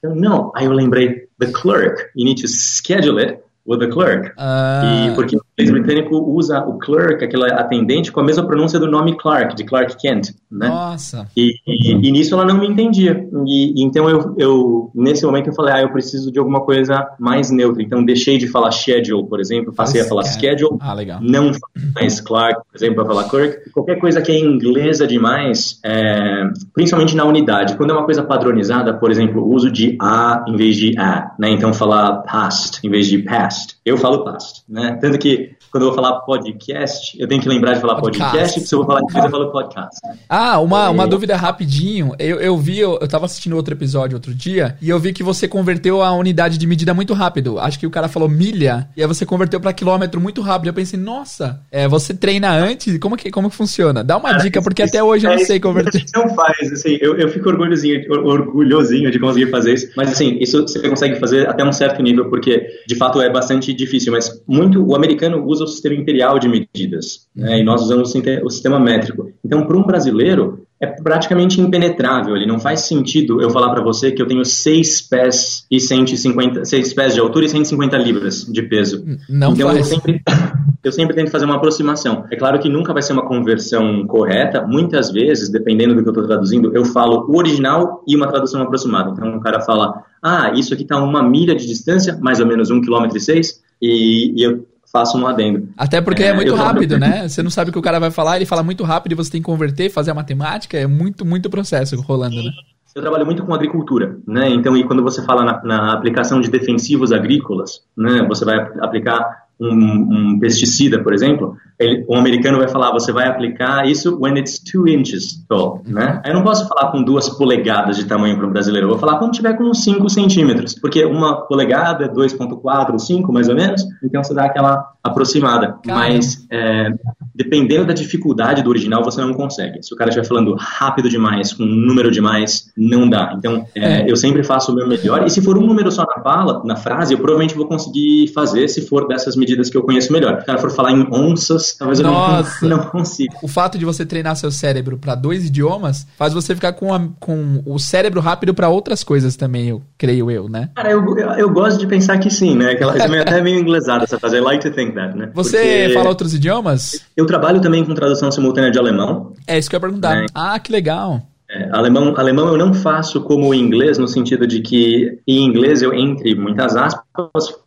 Eu, 0.00 0.14
não. 0.14 0.52
Aí 0.54 0.66
eu 0.66 0.72
lembrei, 0.72 1.26
the 1.40 1.50
clerk. 1.50 2.00
You 2.14 2.24
need 2.24 2.40
to 2.40 2.46
schedule 2.46 3.18
it 3.20 3.40
with 3.66 3.80
the 3.80 3.88
clerk. 3.88 4.32
Uh... 4.38 5.10
E 5.10 5.14
porque 5.16 5.36
inglês 5.58 5.70
britânico 5.70 6.16
usa 6.16 6.60
o 6.60 6.78
clerk, 6.78 7.24
aquela 7.24 7.46
atendente, 7.46 8.10
com 8.10 8.20
a 8.20 8.24
mesma 8.24 8.44
pronúncia 8.44 8.78
do 8.78 8.90
nome 8.90 9.16
Clark, 9.16 9.54
de 9.54 9.64
Clark 9.64 9.96
Kent, 10.00 10.30
né? 10.50 10.68
Nossa. 10.68 11.28
E, 11.36 11.54
e, 11.66 12.08
e 12.08 12.12
nisso 12.12 12.34
ela 12.34 12.44
não 12.44 12.58
me 12.58 12.66
entendia. 12.66 13.28
E, 13.46 13.82
então 13.82 14.08
eu, 14.10 14.34
eu, 14.36 14.90
nesse 14.94 15.24
momento 15.24 15.48
eu 15.48 15.54
falei, 15.54 15.74
ah, 15.74 15.82
eu 15.82 15.92
preciso 15.92 16.32
de 16.32 16.38
alguma 16.38 16.60
coisa 16.60 17.06
mais 17.18 17.50
neutra. 17.50 17.82
Então 17.82 18.04
deixei 18.04 18.36
de 18.36 18.48
falar 18.48 18.70
schedule, 18.72 19.26
por 19.28 19.40
exemplo, 19.40 19.72
passei 19.72 20.00
a 20.00 20.04
falar 20.04 20.24
schedule. 20.24 20.76
Ah, 20.80 20.94
legal. 20.94 21.20
Não 21.22 21.52
mais 21.94 22.20
Clark, 22.20 22.60
por 22.70 22.76
exemplo, 22.76 22.96
para 22.96 23.06
falar 23.06 23.28
clerk. 23.28 23.70
Qualquer 23.70 23.98
coisa 23.98 24.20
que 24.20 24.32
é 24.32 24.38
inglesa 24.38 25.06
demais, 25.06 25.78
é, 25.84 26.44
principalmente 26.72 27.14
na 27.14 27.24
unidade. 27.24 27.76
Quando 27.76 27.90
é 27.90 27.94
uma 27.94 28.04
coisa 28.04 28.22
padronizada, 28.22 28.94
por 28.94 29.10
exemplo, 29.10 29.42
o 29.42 29.54
uso 29.54 29.70
de 29.70 29.96
a 30.00 30.44
em 30.48 30.56
vez 30.56 30.76
de 30.76 30.98
a, 30.98 31.32
né? 31.38 31.50
Então 31.50 31.72
falar 31.72 32.22
past 32.22 32.80
em 32.84 32.90
vez 32.90 33.06
de 33.06 33.18
past. 33.18 33.76
Eu 33.84 33.96
falo 33.96 34.24
past, 34.24 34.62
né? 34.68 34.98
Tanto 35.00 35.18
que 35.18 35.43
quando 35.70 35.84
eu 35.84 35.88
vou 35.88 35.94
falar 35.94 36.20
podcast, 36.20 37.20
eu 37.20 37.28
tenho 37.28 37.40
que 37.40 37.48
lembrar 37.48 37.74
de 37.74 37.80
falar 37.80 37.96
podcast, 37.96 38.30
podcast 38.30 38.54
porque 38.54 38.68
se 38.68 38.74
eu 38.74 38.78
vou 38.78 38.86
falar 38.86 39.00
inglês, 39.02 39.24
eu 39.24 39.30
falo 39.30 39.50
podcast. 39.50 40.00
Ah, 40.28 40.60
uma, 40.60 40.90
uma 40.90 41.06
dúvida 41.06 41.36
rapidinho. 41.36 42.12
Eu, 42.18 42.40
eu 42.40 42.56
vi, 42.56 42.78
eu, 42.78 42.98
eu 43.00 43.08
tava 43.08 43.26
assistindo 43.26 43.56
outro 43.56 43.74
episódio 43.74 44.16
outro 44.16 44.34
dia, 44.34 44.76
e 44.80 44.88
eu 44.88 44.98
vi 44.98 45.12
que 45.12 45.22
você 45.22 45.46
converteu 45.46 46.02
a 46.02 46.12
unidade 46.12 46.58
de 46.58 46.66
medida 46.66 46.94
muito 46.94 47.14
rápido. 47.14 47.58
Acho 47.58 47.78
que 47.78 47.86
o 47.86 47.90
cara 47.90 48.08
falou 48.08 48.28
milha, 48.28 48.88
e 48.96 49.02
aí 49.02 49.08
você 49.08 49.26
converteu 49.26 49.60
para 49.60 49.72
quilômetro 49.72 50.20
muito 50.20 50.40
rápido. 50.40 50.68
Eu 50.68 50.74
pensei, 50.74 50.98
nossa, 50.98 51.60
é, 51.70 51.86
você 51.88 52.14
treina 52.14 52.50
antes? 52.52 52.98
Como 52.98 53.16
que, 53.16 53.30
como 53.30 53.50
que 53.50 53.56
funciona? 53.56 54.02
Dá 54.04 54.16
uma 54.16 54.32
dica, 54.34 54.62
porque 54.62 54.82
até 54.82 55.02
hoje 55.02 55.26
eu 55.26 55.30
não 55.30 55.38
é, 55.38 55.44
sei 55.44 55.60
converter. 55.60 55.96
A 55.96 56.00
gente 56.00 56.12
não 56.14 56.34
faz, 56.34 56.72
assim, 56.72 56.98
eu, 57.00 57.16
eu 57.16 57.28
fico 57.28 57.48
orgulhosinho, 57.48 58.00
orgulhosinho 58.24 59.10
de 59.10 59.18
conseguir 59.18 59.50
fazer 59.50 59.74
isso, 59.74 59.88
mas 59.96 60.10
assim, 60.12 60.38
isso 60.40 60.62
você 60.62 60.88
consegue 60.88 61.18
fazer 61.18 61.48
até 61.48 61.64
um 61.64 61.72
certo 61.72 62.02
nível, 62.02 62.28
porque 62.28 62.66
de 62.86 62.94
fato 62.96 63.20
é 63.20 63.30
bastante 63.30 63.72
difícil, 63.72 64.12
mas 64.12 64.42
muito, 64.46 64.84
o 64.84 64.94
americano 64.94 65.33
usa 65.34 65.64
o 65.64 65.66
sistema 65.66 65.94
imperial 65.94 66.38
de 66.38 66.48
medidas, 66.48 67.26
né, 67.34 67.60
e 67.60 67.64
nós 67.64 67.82
usamos 67.82 68.14
o 68.14 68.50
sistema 68.50 68.78
métrico. 68.78 69.30
Então, 69.44 69.66
para 69.66 69.76
um 69.76 69.82
brasileiro, 69.82 70.64
é 70.80 70.86
praticamente 70.86 71.60
impenetrável. 71.60 72.36
Ele 72.36 72.46
não 72.46 72.58
faz 72.58 72.80
sentido 72.80 73.40
eu 73.40 73.50
falar 73.50 73.70
para 73.70 73.82
você 73.82 74.12
que 74.12 74.20
eu 74.20 74.26
tenho 74.26 74.44
6 74.44 75.02
pés 75.02 75.66
e 75.70 75.80
150, 75.80 76.64
6 76.64 76.92
pés 76.92 77.14
de 77.14 77.20
altura 77.20 77.46
e 77.46 77.48
150 77.48 77.96
libras 77.96 78.44
de 78.44 78.62
peso. 78.62 79.04
Não 79.28 79.52
então 79.52 79.68
faz. 79.68 79.78
eu 79.78 79.84
sempre 79.84 80.22
eu 80.84 80.92
sempre 80.92 81.14
tento 81.14 81.30
fazer 81.30 81.46
uma 81.46 81.56
aproximação. 81.56 82.26
É 82.30 82.36
claro 82.36 82.58
que 82.58 82.68
nunca 82.68 82.92
vai 82.92 83.02
ser 83.02 83.14
uma 83.14 83.26
conversão 83.26 84.06
correta. 84.06 84.66
Muitas 84.66 85.10
vezes, 85.10 85.48
dependendo 85.48 85.94
do 85.94 86.02
que 86.02 86.08
eu 86.08 86.12
estou 86.12 86.26
traduzindo, 86.26 86.74
eu 86.76 86.84
falo 86.84 87.26
o 87.28 87.38
original 87.38 88.04
e 88.06 88.14
uma 88.14 88.28
tradução 88.28 88.60
aproximada. 88.60 89.10
Então 89.10 89.36
o 89.36 89.40
cara 89.40 89.60
fala: 89.60 90.02
"Ah, 90.22 90.52
isso 90.54 90.74
aqui 90.74 90.82
está 90.82 90.96
a 90.96 91.02
uma 91.02 91.22
milha 91.22 91.54
de 91.54 91.66
distância, 91.66 92.18
mais 92.20 92.40
ou 92.40 92.46
menos 92.46 92.70
um 92.70 92.80
quilômetro 92.80 93.16
e 93.16 93.20
seis", 93.20 93.62
e, 93.80 94.34
e 94.36 94.42
eu 94.42 94.66
faço 94.94 95.18
um 95.18 95.26
adendo. 95.26 95.68
Até 95.76 96.00
porque 96.00 96.22
é, 96.22 96.28
é 96.28 96.32
muito 96.32 96.54
rápido, 96.54 96.96
né? 96.96 97.26
Você 97.28 97.42
não 97.42 97.50
sabe 97.50 97.70
o 97.70 97.72
que 97.72 97.78
o 97.78 97.82
cara 97.82 97.98
vai 97.98 98.12
falar, 98.12 98.36
ele 98.36 98.46
fala 98.46 98.62
muito 98.62 98.84
rápido 98.84 99.12
e 99.12 99.14
você 99.16 99.32
tem 99.32 99.40
que 99.40 99.46
converter, 99.46 99.90
fazer 99.90 100.12
a 100.12 100.14
matemática, 100.14 100.78
é 100.78 100.86
muito, 100.86 101.24
muito 101.24 101.50
processo 101.50 102.00
rolando, 102.00 102.36
né? 102.36 102.50
Eu 102.94 103.02
trabalho 103.02 103.26
muito 103.26 103.44
com 103.44 103.52
agricultura, 103.52 104.16
né? 104.24 104.48
Então, 104.50 104.76
e 104.76 104.84
quando 104.84 105.02
você 105.02 105.20
fala 105.24 105.44
na, 105.44 105.64
na 105.64 105.92
aplicação 105.94 106.40
de 106.40 106.48
defensivos 106.48 107.10
agrícolas, 107.10 107.82
né? 107.96 108.24
Você 108.28 108.44
vai 108.44 108.56
aplicar 108.80 109.44
um, 109.60 109.68
um, 109.68 110.38
pesticida, 110.38 111.02
por 111.02 111.12
exemplo, 111.12 111.56
ele, 111.78 112.04
um 112.08 112.16
americano 112.16 112.58
vai 112.58 112.68
falar, 112.68 112.92
você 112.92 113.12
vai 113.12 113.26
aplicar 113.26 113.86
isso 113.86 114.18
when 114.20 114.38
it's 114.38 114.58
two 114.58 114.86
inches 114.86 115.44
tall, 115.48 115.82
né? 115.86 116.20
Aí 116.24 116.30
eu 116.30 116.34
não 116.34 116.44
posso 116.44 116.68
falar 116.68 116.92
com 116.92 117.02
duas 117.02 117.28
polegadas 117.28 117.96
de 117.96 118.04
tamanho 118.04 118.36
para 118.36 118.46
um 118.46 118.52
brasileiro, 118.52 118.86
eu 118.86 118.90
vou 118.90 118.98
falar 118.98 119.18
quando 119.18 119.32
tiver 119.32 119.54
com 119.54 119.72
5 119.72 120.08
centímetros, 120.08 120.74
porque 120.74 121.04
uma 121.04 121.46
polegada 121.46 122.04
é 122.04 122.08
2.4, 122.08 122.98
5 122.98 123.32
mais 123.32 123.48
ou 123.48 123.54
menos, 123.54 123.82
então 124.02 124.22
você 124.22 124.34
dá 124.34 124.44
aquela 124.44 124.94
aproximada. 125.02 125.78
Caramba. 125.84 126.08
Mas 126.08 126.46
é, 126.50 126.90
dependendo 127.34 127.84
da 127.84 127.92
dificuldade 127.92 128.62
do 128.62 128.70
original, 128.70 129.04
você 129.04 129.20
não 129.20 129.34
consegue. 129.34 129.82
Se 129.82 129.92
o 129.92 129.96
cara 129.96 130.08
estiver 130.08 130.26
falando 130.26 130.54
rápido 130.58 131.08
demais, 131.08 131.52
com 131.52 131.64
um 131.64 131.66
número 131.66 132.10
demais, 132.10 132.72
não 132.76 133.08
dá. 133.08 133.34
Então, 133.36 133.66
é, 133.74 134.02
é. 134.02 134.10
eu 134.10 134.16
sempre 134.16 134.42
faço 134.42 134.72
o 134.72 134.74
meu 134.74 134.88
melhor, 134.88 135.26
e 135.26 135.30
se 135.30 135.42
for 135.42 135.58
um 135.58 135.66
número 135.66 135.90
só 135.90 136.04
na 136.04 136.22
fala, 136.22 136.62
na 136.64 136.76
frase, 136.76 137.12
eu 137.12 137.18
provavelmente 137.18 137.54
vou 137.54 137.66
conseguir 137.66 138.28
fazer 138.28 138.68
se 138.68 138.86
for 138.86 139.06
dessas 139.06 139.36
medidas 139.36 139.68
que 139.68 139.76
eu 139.76 139.82
conheço 139.82 140.12
melhor. 140.12 140.36
Se 140.36 140.42
o 140.42 140.46
cara 140.46 140.58
for 140.58 140.70
falar 140.70 140.92
em 140.92 141.06
onças, 141.12 141.73
talvez 141.78 142.00
Nossa. 142.00 142.64
eu 142.64 142.70
não, 142.70 142.76
não 142.78 142.84
consiga. 142.86 143.36
O 143.42 143.48
fato 143.48 143.78
de 143.78 143.84
você 143.84 144.04
treinar 144.04 144.36
seu 144.36 144.50
cérebro 144.50 144.98
para 144.98 145.14
dois 145.14 145.46
idiomas 145.46 146.06
faz 146.16 146.32
você 146.32 146.54
ficar 146.54 146.72
com, 146.72 146.92
a, 146.92 147.00
com 147.20 147.62
o 147.66 147.78
cérebro 147.78 148.20
rápido 148.20 148.54
para 148.54 148.68
outras 148.68 149.04
coisas 149.04 149.36
também, 149.36 149.68
eu 149.68 149.82
creio 149.98 150.30
eu, 150.30 150.48
né? 150.48 150.70
Cara, 150.74 150.90
eu, 150.90 151.04
eu, 151.16 151.30
eu, 151.32 151.50
gosto 151.50 151.78
de 151.78 151.86
pensar 151.86 152.18
que 152.18 152.30
sim, 152.30 152.56
né? 152.56 152.72
Aquela, 152.72 152.96
é 152.96 153.20
até 153.20 153.42
meio 153.42 153.58
inglesada 153.58 154.04
essa 154.04 154.18
frase. 154.18 154.36
I 154.36 154.40
like 154.40 154.68
to 154.68 154.74
think 154.74 154.94
that, 154.94 155.16
né? 155.16 155.30
Você 155.34 155.56
Porque 155.56 155.94
fala 155.94 156.08
outros 156.08 156.34
idiomas? 156.34 157.00
Eu 157.16 157.26
trabalho 157.26 157.60
também 157.60 157.84
com 157.84 157.94
tradução 157.94 158.30
simultânea 158.30 158.70
de 158.70 158.78
alemão. 158.78 159.32
É 159.46 159.58
isso 159.58 159.68
que 159.68 159.76
eu 159.76 159.78
ia 159.78 159.80
perguntar. 159.80 160.16
É. 160.16 160.26
Ah, 160.34 160.58
que 160.58 160.72
legal. 160.72 161.22
É, 161.50 161.68
alemão, 161.72 162.14
alemão 162.16 162.48
eu 162.48 162.56
não 162.56 162.72
faço 162.72 163.20
como 163.20 163.48
o 163.48 163.54
inglês, 163.54 163.98
no 163.98 164.08
sentido 164.08 164.46
de 164.46 164.60
que 164.60 165.18
em 165.26 165.44
inglês 165.44 165.82
eu, 165.82 165.92
entre 165.92 166.34
muitas 166.34 166.74
aspas, 166.74 167.03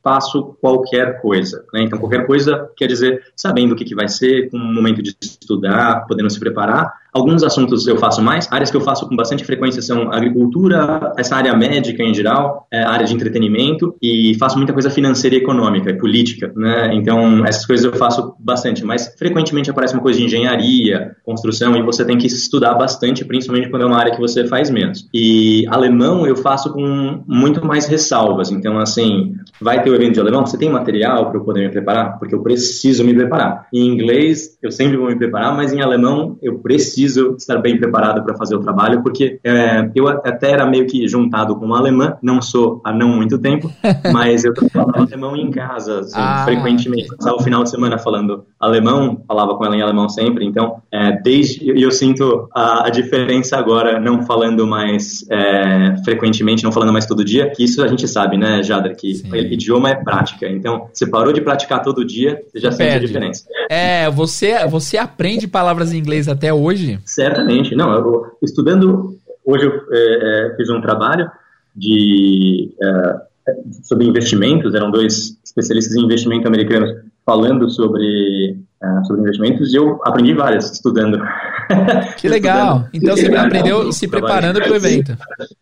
faço 0.04 0.58
qualquer 0.62 1.22
coisa. 1.22 1.64
Né? 1.74 1.84
Então, 1.84 2.00
qualquer 2.00 2.26
coisa 2.26 2.70
quer 2.76 2.88
dizer 2.88 3.24
sabendo 3.36 3.74
o 3.74 3.76
que, 3.76 3.86
que 3.86 3.96
vai 3.96 4.08
ser, 4.08 4.50
com 4.50 4.58
um 4.58 4.74
momento 4.74 5.02
de 5.02 5.16
estudar, 5.22 6.06
podendo 6.08 6.30
se 6.30 6.40
preparar. 6.40 6.94
Alguns 7.14 7.42
assuntos 7.42 7.88
eu 7.88 7.98
faço 7.98 8.22
mais, 8.22 8.48
áreas 8.52 8.70
que 8.70 8.78
eu 8.78 8.82
faço 8.82 9.08
com 9.08 9.16
bastante 9.16 9.44
frequência 9.44 9.82
são 9.82 10.12
agricultura, 10.14 11.14
essa 11.18 11.36
área 11.36 11.56
médica 11.56 12.04
em 12.04 12.14
geral, 12.14 12.68
é, 12.72 12.84
área 12.84 13.08
de 13.08 13.14
entretenimento 13.16 13.96
e 14.00 14.36
faço 14.38 14.56
muita 14.56 14.72
coisa 14.72 14.92
financeira 14.92 15.36
e 15.36 15.40
econômica 15.40 15.90
e 15.90 15.98
política, 15.98 16.52
né? 16.56 16.94
Então, 16.94 17.44
essas 17.44 17.66
coisas 17.66 17.86
eu 17.86 17.94
faço 17.94 18.36
bastante, 18.38 18.86
mas 18.86 19.16
frequentemente 19.18 19.72
aparece 19.72 19.96
uma 19.96 20.04
coisa 20.04 20.20
de 20.20 20.26
engenharia, 20.26 21.16
construção 21.24 21.76
e 21.76 21.82
você 21.82 22.06
tem 22.06 22.20
que 22.20 22.28
estudar 22.28 22.76
bastante, 22.76 23.26
principalmente 23.26 23.70
quando 23.70 23.84
é 23.84 23.86
uma 23.86 23.98
área 23.98 24.12
que 24.12 24.20
você 24.20 24.46
faz 24.46 24.70
menos. 24.70 25.10
E 25.12 25.66
alemão 25.70 26.28
eu 26.28 26.36
faço 26.36 26.72
com 26.72 27.24
muito 27.26 27.66
mais 27.66 27.88
ressalvas, 27.88 28.52
então 28.52 28.78
assim, 28.78 29.34
vai 29.62 29.82
ter 29.82 29.90
o 29.90 29.96
evento 29.96 30.14
de 30.14 30.20
alemão, 30.20 30.46
você 30.46 30.58
tem 30.58 30.70
material 30.70 31.30
para 31.30 31.40
eu 31.40 31.44
poder 31.44 31.62
me 31.62 31.70
preparar? 31.70 32.18
Porque 32.20 32.34
eu 32.34 32.42
preciso 32.42 33.04
me 33.04 33.14
preparar. 33.14 33.68
Em 33.74 33.88
inglês 33.88 34.58
eu 34.62 34.72
sempre 34.72 34.98
vou 34.98 35.08
me 35.08 35.16
preparar, 35.16 35.56
mas 35.56 35.74
em 35.74 35.82
alemão 35.82 36.38
eu 36.42 36.60
preciso 36.60 37.36
estar 37.38 37.58
bem 37.58 37.78
preparado 37.78 38.24
para 38.24 38.36
fazer 38.36 38.56
o 38.56 38.60
trabalho, 38.60 39.02
porque 39.02 39.40
é, 39.44 39.90
eu 39.96 40.08
até 40.08 40.52
era 40.52 40.66
meio 40.66 40.88
que 40.88 41.08
juntado 41.08 41.56
com 41.56 41.66
uma 41.66 41.78
alemã, 41.78 42.18
não 42.22 42.42
sou 42.42 42.82
há 42.84 42.94
não 42.94 43.10
muito 43.10 43.38
tempo, 43.40 43.72
mas 44.12 44.44
eu 44.44 44.54
falava 44.72 45.02
alemão 45.02 45.36
em 45.36 45.52
casa, 45.52 46.00
assim, 46.00 46.14
ah, 46.16 46.44
frequentemente. 46.46 47.08
Passava 47.16 47.38
o 47.38 47.44
final 47.44 47.64
de 47.64 47.70
semana 47.70 47.98
falando 47.98 48.46
alemão, 48.60 49.22
falava 49.28 49.56
com 49.56 49.66
ela 49.66 49.76
em 49.76 49.82
alemão 49.82 50.10
sempre, 50.10 50.46
então, 50.46 50.82
é, 50.92 51.12
desde, 51.22 51.70
eu 51.82 51.92
sinto 51.92 52.48
a, 52.54 52.88
a, 52.88 52.90
diferença 52.90 53.58
agora, 53.58 54.00
não 54.00 54.24
falando 54.24 54.66
mais 54.66 55.26
é, 55.30 55.96
frequentemente, 56.04 56.64
não 56.64 56.72
falando 56.72 56.92
mais 56.92 57.06
todo 57.06 57.24
dia, 57.24 57.52
que 57.52 57.64
isso 57.64 57.84
a 57.84 57.88
gente 57.88 58.08
sabe, 58.08 58.38
né, 58.38 58.64
Jader, 58.64 58.96
que 58.96 59.22
Sim. 59.30 59.54
idioma 59.54 59.90
é 59.90 59.96
prática, 59.96 60.48
então, 60.48 60.90
você 60.94 61.06
parou 61.08 61.34
de 61.34 61.42
praticar 61.42 61.82
todo 61.82 62.06
dia, 62.06 62.42
você 62.48 62.60
já 62.60 62.70
Perde. 62.70 62.84
sente 62.84 62.96
a 62.96 63.08
diferença. 63.08 63.46
É, 63.70 64.10
você, 64.10 64.66
você 64.68 64.98
aprende 64.98 65.48
palavras 65.48 65.94
em 65.94 65.98
inglês 65.98 66.28
até 66.28 66.54
hoje, 66.54 67.00
Certamente. 67.06 67.76
Não, 67.76 67.94
eu, 67.94 68.26
estudando, 68.42 69.18
hoje 69.46 69.66
eu 69.66 69.72
é, 69.92 70.52
é, 70.52 70.56
fiz 70.56 70.70
um 70.70 70.82
trabalho 70.82 71.30
de, 71.76 72.72
é, 72.82 73.54
sobre 73.84 74.06
investimentos, 74.06 74.74
eram 74.74 74.92
dois 74.92 75.38
especialistas 75.44 75.96
em 75.96 76.04
investimento 76.04 76.48
americanos 76.48 76.92
falando 77.28 77.70
sobre, 77.70 78.58
uh, 78.82 79.06
sobre 79.06 79.22
investimentos 79.22 79.74
e 79.74 79.76
eu 79.76 80.00
aprendi 80.06 80.34
várias 80.34 80.72
estudando. 80.72 81.20
Que 82.18 82.28
legal! 82.28 82.88
então 82.94 83.16
você 83.16 83.28
aprendeu 83.28 83.92
se 83.92 84.08
preparando 84.08 84.60
para 84.60 84.72
o 84.72 84.76
evento. 84.76 85.18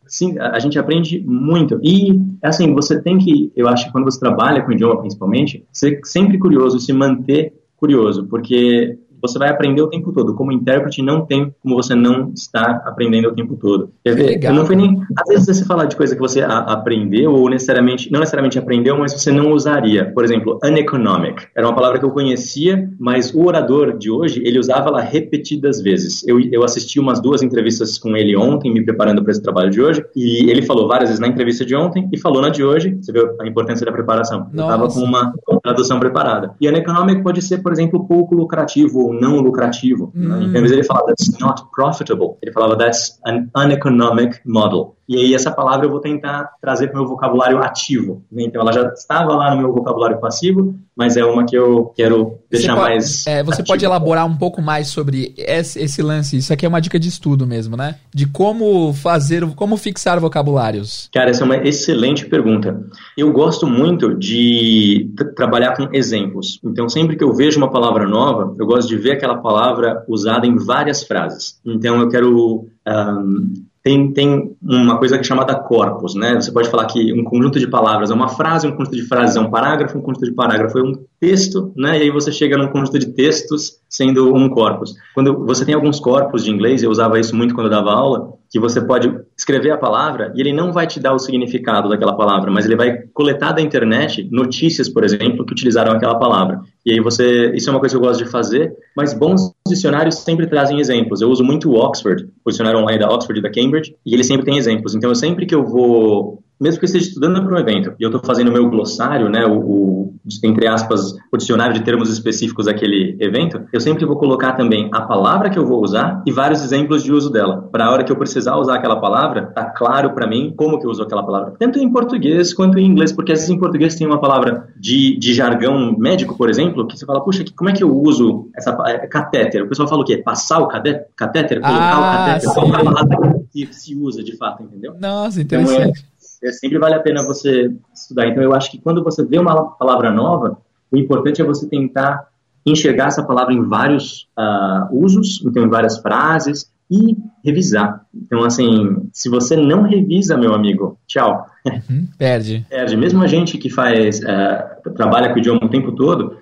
Sim, 0.08 0.38
a 0.40 0.60
gente 0.60 0.78
aprende 0.78 1.24
muito. 1.26 1.80
E, 1.84 2.20
assim, 2.42 2.74
você 2.74 3.02
tem 3.02 3.18
que, 3.18 3.52
eu 3.56 3.68
acho 3.68 3.86
que 3.86 3.92
quando 3.92 4.06
você 4.06 4.20
trabalha 4.20 4.62
com 4.62 4.72
idioma 4.72 5.00
principalmente, 5.00 5.66
ser 5.72 6.00
sempre 6.04 6.38
curioso, 6.38 6.80
se 6.80 6.94
manter 6.94 7.54
curioso, 7.76 8.26
porque 8.28 8.98
você 9.28 9.40
vai 9.40 9.50
aprender 9.50 9.82
o 9.82 9.90
tempo 9.90 10.12
todo. 10.12 10.36
Como 10.36 10.52
intérprete, 10.52 11.02
não 11.02 11.26
tem 11.26 11.54
como 11.62 11.76
você 11.76 11.96
não 11.96 12.32
estar 12.34 12.84
aprendendo 12.86 13.30
o 13.30 13.34
tempo 13.34 13.56
todo. 13.56 13.92
Quer 14.04 14.16
ver? 14.16 14.26
Legal. 14.28 14.54
Não 14.54 14.66
foi 14.66 14.76
nem. 14.76 15.02
Às 15.18 15.28
vezes 15.28 15.46
você 15.46 15.66
fala 15.66 15.86
de 15.86 15.96
coisa 15.96 16.16
que 16.16 16.22
você 16.22 16.42
a, 16.42 16.60
aprendeu, 16.60 17.34
ou 17.34 17.50
necessariamente, 17.50 18.12
não 18.12 18.20
necessariamente 18.20 18.60
aprendeu, 18.60 18.98
mas 18.98 19.14
você 19.14 19.32
não 19.32 19.52
usaria. 19.52 20.12
Por 20.14 20.24
exemplo, 20.24 20.60
uneconomic. 20.64 21.48
Era 21.56 21.68
uma 21.68 21.76
palavra 21.76 22.00
que 22.00 22.06
eu 22.06 22.12
conhecia, 22.12 22.90
mas 23.00 23.34
o 23.34 23.46
orador 23.46 23.98
de 23.98 24.10
hoje, 24.10 24.42
ele 24.46 24.60
usava 24.60 24.90
ela 24.90 25.02
repetidas 25.02 25.82
vezes. 25.82 26.26
Eu, 26.28 26.40
eu 26.52 26.64
assisti 26.64 27.00
umas 27.00 27.22
duas 27.22 27.42
entrevistas 27.42 27.98
com 27.98 28.16
ele 28.16 28.36
ontem, 28.36 28.72
me 28.72 28.84
preparando 28.84 29.24
para 29.24 29.32
esse 29.32 29.42
trabalho 29.42 29.70
de 29.70 29.82
hoje, 29.82 30.04
e 30.16 30.50
ele 30.50 30.62
falou 30.62 30.88
várias 30.88 31.10
vezes 31.10 31.20
na 31.20 31.28
entrevista 31.28 31.66
de 31.66 31.76
ontem 31.76 32.10
e 32.12 32.18
falou 32.18 32.42
na 32.42 32.50
de 32.50 32.64
hoje. 32.64 32.98
Você 33.02 33.12
viu 33.12 33.36
a 33.40 33.48
importância 33.48 33.86
da 33.86 33.92
preparação. 33.92 34.48
Estava 34.52 34.88
com 34.88 35.00
uma 35.00 35.34
tradução 35.64 36.00
preparada. 36.00 36.54
E 36.60 36.68
uneconomic 36.68 37.24
pode 37.24 37.42
ser, 37.42 37.60
por 37.60 37.72
exemplo, 37.72 38.08
pouco 38.08 38.36
lucrativo 38.36 39.00
ou 39.00 39.14
não 39.20 39.40
lucrativo. 39.40 40.12
Né? 40.14 40.36
Hum. 40.36 40.48
Né? 40.48 40.60
Em 40.60 40.64
ele 40.66 40.84
falar 40.84 41.04
that's 41.06 41.38
not 41.40 41.64
profitable, 41.74 42.38
ele 42.42 42.52
falava 42.52 42.78
that's 42.78 43.20
an 43.26 43.50
uneconomic 43.56 44.40
model. 44.46 44.95
E 45.08 45.18
aí 45.18 45.34
essa 45.34 45.52
palavra 45.52 45.86
eu 45.86 45.92
vou 45.92 46.00
tentar 46.00 46.52
trazer 46.60 46.88
para 46.88 46.98
o 46.98 47.02
meu 47.02 47.10
vocabulário 47.10 47.62
ativo. 47.62 48.24
Né? 48.32 48.44
Então 48.44 48.62
ela 48.62 48.72
já 48.72 48.88
estava 48.90 49.36
lá 49.36 49.54
no 49.54 49.62
meu 49.62 49.74
vocabulário 49.74 50.20
passivo, 50.20 50.76
mas 50.96 51.18
é 51.18 51.24
uma 51.24 51.46
que 51.46 51.56
eu 51.56 51.94
quero 51.96 52.40
deixar 52.50 52.76
pode, 52.76 52.90
mais. 52.90 53.28
É, 53.28 53.44
você 53.44 53.64
pode 53.64 53.84
elaborar 53.84 54.26
um 54.26 54.36
pouco 54.36 54.62
mais 54.62 54.88
sobre 54.88 55.34
esse, 55.38 55.80
esse, 55.80 56.02
lance. 56.02 56.38
Isso 56.38 56.54
aqui 56.54 56.66
é 56.66 56.70
uma 56.70 56.80
dica 56.80 57.00
de 57.00 57.10
estudo 57.10 57.46
mesmo, 57.46 57.76
né? 57.76 57.96
De 58.14 58.26
como 58.26 58.94
fazer, 58.94 59.46
como 59.56 59.78
fixar 59.78 60.20
vocabulários. 60.20 61.10
Cara, 61.14 61.30
essa 61.30 61.44
é 61.44 61.46
uma 61.46 61.58
excelente 61.58 62.26
pergunta. 62.26 62.82
Eu 63.18 63.32
gosto 63.32 63.68
muito 63.68 64.16
de 64.16 65.12
trabalhar 65.36 65.76
com 65.76 65.90
exemplos. 65.94 66.60
Então, 66.64 66.88
sempre 66.90 67.16
que 67.16 67.24
eu 67.24 67.34
vejo 67.34 67.58
uma 67.58 67.70
palavra 67.70 68.08
nova, 68.08 68.56
eu 68.58 68.66
gosto 68.66 68.88
de 68.88 68.98
ver 68.98 69.12
aquela 69.12 69.38
palavra 69.38 70.04
usada 70.08 70.48
em 70.48 70.56
várias 70.56 71.04
frases. 71.04 71.60
Então, 71.66 72.00
eu 72.00 72.10
quero 72.10 72.68
um, 72.88 73.66
tem, 73.86 74.12
tem 74.12 74.58
uma 74.64 74.98
coisa 74.98 75.16
é 75.16 75.24
chamada 75.24 75.54
corpus, 75.54 76.16
né? 76.16 76.34
Você 76.34 76.52
pode 76.52 76.72
falar 76.72 76.88
que 76.88 77.14
um 77.14 77.24
conjunto 77.24 77.60
de 77.60 77.68
palavras 77.68 78.10
é 78.10 78.16
uma 78.16 78.30
frase, 78.30 78.68
um 78.68 78.72
conjunto 78.72 78.96
de 78.96 79.04
frases 79.04 79.36
é 79.36 79.40
um 79.40 79.52
parágrafo, 79.52 79.96
um 79.96 80.02
conjunto 80.02 80.26
de 80.26 80.34
parágrafo 80.34 80.80
é 80.80 80.82
um 80.82 80.94
texto, 81.20 81.72
né? 81.78 82.00
E 82.00 82.02
aí 82.02 82.10
você 82.10 82.32
chega 82.32 82.58
num 82.58 82.70
conjunto 82.70 82.98
de 82.98 83.14
textos 83.14 83.80
sendo 83.88 84.34
um 84.34 84.50
corpus. 84.50 84.96
Quando 85.14 85.46
você 85.46 85.64
tem 85.64 85.76
alguns 85.76 86.00
corpos 86.00 86.44
de 86.44 86.50
inglês, 86.50 86.82
eu 86.82 86.90
usava 86.90 87.20
isso 87.20 87.36
muito 87.36 87.54
quando 87.54 87.68
eu 87.68 87.72
dava 87.72 87.92
aula, 87.92 88.34
que 88.56 88.60
você 88.60 88.80
pode 88.80 89.14
escrever 89.38 89.72
a 89.72 89.78
palavra 89.78 90.32
e 90.34 90.40
ele 90.40 90.54
não 90.54 90.72
vai 90.72 90.88
te 90.88 90.98
dar 90.98 91.14
o 91.14 91.20
significado 91.20 91.90
daquela 91.90 92.16
palavra, 92.16 92.50
mas 92.50 92.64
ele 92.64 92.78
vai 92.78 93.00
coletar 93.14 93.52
da 93.52 93.62
internet 93.62 94.26
notícias, 94.32 94.88
por 94.88 95.04
exemplo, 95.04 95.46
que 95.46 95.52
utilizaram 95.52 95.92
aquela 95.92 96.18
palavra. 96.18 96.62
E 96.86 96.94
aí 96.94 97.02
você, 97.02 97.52
isso 97.54 97.70
é 97.70 97.74
uma 97.74 97.82
coisa 97.82 97.94
que 97.94 98.02
eu 98.02 98.08
gosto 98.08 98.24
de 98.24 98.32
fazer, 98.32 98.72
mas 98.96 99.14
bons 99.14 99.52
dicionários 99.68 100.20
sempre 100.20 100.48
trazem 100.48 100.80
exemplos. 100.80 101.20
Eu 101.20 101.30
uso 101.30 101.44
muito 101.44 101.70
o 101.70 101.76
Oxford, 101.76 102.30
o 102.46 102.50
dicionário 102.50 102.80
online 102.80 102.98
da 102.98 103.10
Oxford 103.10 103.42
e 103.42 103.44
da 103.44 103.52
Cambridge, 103.52 103.94
e 104.06 104.14
ele 104.14 104.24
sempre 104.24 104.46
tem 104.46 104.58
exemplos. 104.58 104.96
Então, 104.96 105.10
eu 105.10 105.16
sempre 105.16 105.46
que 105.46 105.54
eu 105.54 105.66
vou 105.66 106.42
mesmo 106.60 106.80
que 106.80 106.86
eu 106.86 106.88
esteja 106.88 107.08
estudando 107.08 107.44
para 107.44 107.56
um 107.56 107.60
evento 107.60 107.94
e 108.00 108.04
eu 108.04 108.10
estou 108.10 108.22
fazendo 108.24 108.50
o 108.50 108.54
meu 108.54 108.70
glossário, 108.70 109.30
né, 109.30 109.46
o, 109.46 109.60
o, 109.60 110.16
entre 110.44 110.68
aspas, 110.68 111.14
o 111.32 111.38
dicionário 111.38 111.74
de 111.74 111.84
termos 111.84 112.10
específicos 112.10 112.66
daquele 112.66 113.18
evento, 113.20 113.62
eu 113.72 113.80
sempre 113.80 114.06
vou 114.06 114.18
colocar 114.18 114.54
também 114.54 114.90
a 114.94 115.02
palavra 115.02 115.50
que 115.50 115.60
eu 115.60 115.66
vou 115.66 115.82
usar 115.84 116.24
e 116.26 116.32
vários 116.32 116.64
exemplos 116.64 117.04
de 117.04 117.12
uso 117.12 117.30
dela. 117.30 117.68
Para 117.72 117.86
a 117.86 117.92
hora 117.92 118.04
que 118.04 118.12
eu 118.12 118.16
precisar 118.16 118.56
usar 118.58 118.76
aquela 118.76 119.00
palavra, 119.00 119.48
tá 119.48 119.66
claro 119.66 120.14
para 120.14 120.28
mim 120.28 120.54
como 120.56 120.80
que 120.80 120.86
eu 120.86 120.92
uso 120.92 121.04
aquela 121.04 121.24
palavra, 121.24 121.54
tanto 121.60 121.80
em 121.80 121.92
português 121.92 122.54
quanto 122.54 122.80
em 122.80 122.86
inglês, 122.86 123.12
porque 123.12 123.32
às 123.32 123.40
vezes 123.40 123.54
em 123.54 123.60
português 123.60 123.96
tem 123.96 124.08
uma 124.08 124.20
palavra 124.20 124.70
de, 124.78 125.18
de 125.18 125.34
jargão 125.34 125.96
médico, 125.98 126.38
por 126.38 126.50
exemplo, 126.50 126.88
que 126.88 126.98
você 126.98 127.06
fala, 127.06 127.24
puxa, 127.24 127.44
como 127.56 127.70
é 127.70 127.74
que 127.74 127.84
eu 127.84 127.96
uso 127.96 128.50
essa 128.56 128.76
é, 128.88 129.08
catéter? 129.08 129.64
O 129.64 129.70
pessoal 129.70 129.88
fala 129.88 130.02
o 130.02 130.06
quê? 130.06 130.18
Passar 130.18 130.60
o 130.60 130.68
catéter? 130.68 131.60
Colocar 131.62 131.96
ah, 131.96 132.00
o 132.00 132.18
catéter? 132.18 132.54
Qual 132.54 132.68
é 132.68 132.82
a 132.82 132.84
palavra 132.84 133.46
que 133.52 133.74
se 133.74 133.96
usa 133.96 134.24
de 134.24 134.36
fato, 134.36 134.64
entendeu? 134.64 134.96
Nossa, 135.00 135.42
interessante. 135.42 135.82
Então, 135.82 135.86
é, 135.86 135.90
é, 135.90 136.15
sempre 136.52 136.78
vale 136.78 136.96
a 136.96 137.00
pena 137.00 137.24
você 137.24 137.72
estudar. 137.94 138.28
Então, 138.28 138.44
eu 138.44 138.54
acho 138.54 138.72
que 138.72 138.80
quando 138.80 139.04
você 139.04 139.24
vê 139.24 139.38
uma 139.38 139.72
palavra 139.72 140.12
nova, 140.12 140.58
o 140.92 140.98
importante 140.98 141.42
é 141.42 141.46
você 141.46 141.68
tentar 141.68 142.28
enxergar 142.66 143.08
essa 143.08 143.24
palavra 143.24 143.54
em 143.54 143.64
vários 143.64 144.28
uh, 144.38 144.88
usos, 144.92 145.44
então 145.46 145.64
em 145.64 145.70
várias 145.70 145.98
frases, 146.00 146.72
e 146.90 147.16
revisar. 147.44 148.06
Então, 148.14 148.44
assim, 148.44 149.08
se 149.12 149.30
você 149.30 149.56
não 149.56 149.84
revisa, 149.84 150.38
meu 150.38 150.54
amigo, 150.54 150.98
tchau. 151.08 151.46
Uhum, 151.66 152.08
perde. 152.18 152.66
Perde. 152.70 152.96
Mesmo 152.96 153.24
a 153.24 153.28
gente 153.28 153.58
que 153.58 153.70
faz, 153.70 154.20
uh, 154.20 154.94
trabalha 154.94 155.30
com 155.30 155.36
o 155.36 155.40
idioma 155.40 155.62
o 155.64 155.70
tempo 155.70 155.92
todo, 155.94 156.38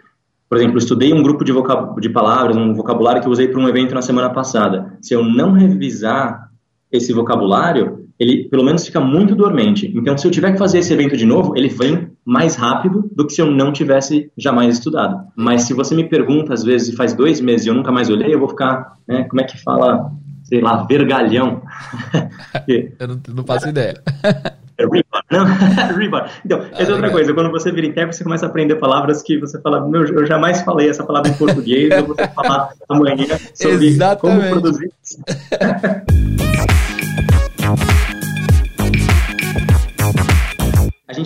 por 0.49 0.58
exemplo, 0.58 0.78
estudei 0.78 1.14
um 1.14 1.24
grupo 1.24 1.43
de, 1.43 1.54
de 1.99 2.10
palavras, 2.10 2.56
um 2.56 2.74
vocabulário 2.74 3.22
que 3.22 3.28
eu 3.28 3.32
usei 3.32 3.47
para 3.47 3.60
um 3.60 3.68
evento 3.68 3.95
na 3.95 4.01
semana 4.01 4.30
passada. 4.30 4.97
Se 5.01 5.14
eu 5.14 5.24
não 5.24 5.54
revisar 5.54 6.51
esse 6.91 7.12
vocabulário, 7.12 8.03
ele 8.24 8.45
pelo 8.45 8.63
menos 8.63 8.86
fica 8.86 8.99
muito 8.99 9.36
dormente. 9.36 9.91
Então, 9.95 10.17
se 10.17 10.26
eu 10.26 10.32
tiver 10.32 10.53
que 10.53 10.57
fazer 10.57 10.80
esse 10.80 10.93
evento 10.93 11.15
de 11.17 11.26
novo, 11.26 11.55
ele 11.55 11.67
vem 11.67 12.07
mais 12.26 12.55
rápido 12.55 13.09
do 13.13 13.28
que 13.28 13.34
se 13.34 13.41
eu 13.41 13.51
não 13.51 13.71
tivesse 13.74 14.32
jamais 14.38 14.78
estudado. 14.78 15.28
Mas 15.36 15.63
se 15.63 15.74
você 15.74 15.93
me 15.93 16.05
pergunta, 16.05 16.53
às 16.53 16.63
vezes, 16.63 16.95
faz 16.95 17.13
dois 17.13 17.41
meses 17.41 17.65
e 17.65 17.69
eu 17.69 17.74
nunca 17.74 17.91
mais 17.91 18.09
olhei, 18.09 18.34
eu 18.34 18.39
vou 18.39 18.49
ficar, 18.49 18.93
né, 19.07 19.24
como 19.24 19.41
é 19.41 19.43
que 19.43 19.61
fala, 19.61 20.11
sei 20.43 20.61
lá, 20.61 20.84
vergalhão. 20.84 21.61
eu 22.67 23.07
não, 23.07 23.21
não 23.36 23.43
faço 23.43 23.69
ideia. 23.69 24.01
É 24.76 24.86
Rebar, 24.86 25.24
não? 25.32 25.45
Rebar. 25.95 26.32
Então, 26.43 26.61
ah, 26.63 26.82
essa 26.82 26.91
é 26.91 26.95
outra 26.95 27.11
coisa. 27.11 27.32
Quando 27.32 27.51
você 27.51 27.71
vira 27.71 27.86
intérprete, 27.86 28.17
você 28.17 28.24
começa 28.24 28.47
a 28.47 28.49
aprender 28.49 28.76
palavras 28.78 29.21
que 29.21 29.38
você 29.38 29.61
fala, 29.61 29.88
meu, 29.88 30.03
eu 30.03 30.26
jamais 30.26 30.61
falei 30.61 30.89
essa 30.89 31.03
palavra 31.03 31.30
em 31.30 31.36
português, 31.36 31.91
eu 31.91 32.07
vou 32.07 32.15
falar 32.15 32.69
amanhã 32.89 33.38
sobre 33.53 33.86
Exatamente. 33.86 34.19
como 34.19 34.49
produzir. 34.49 34.91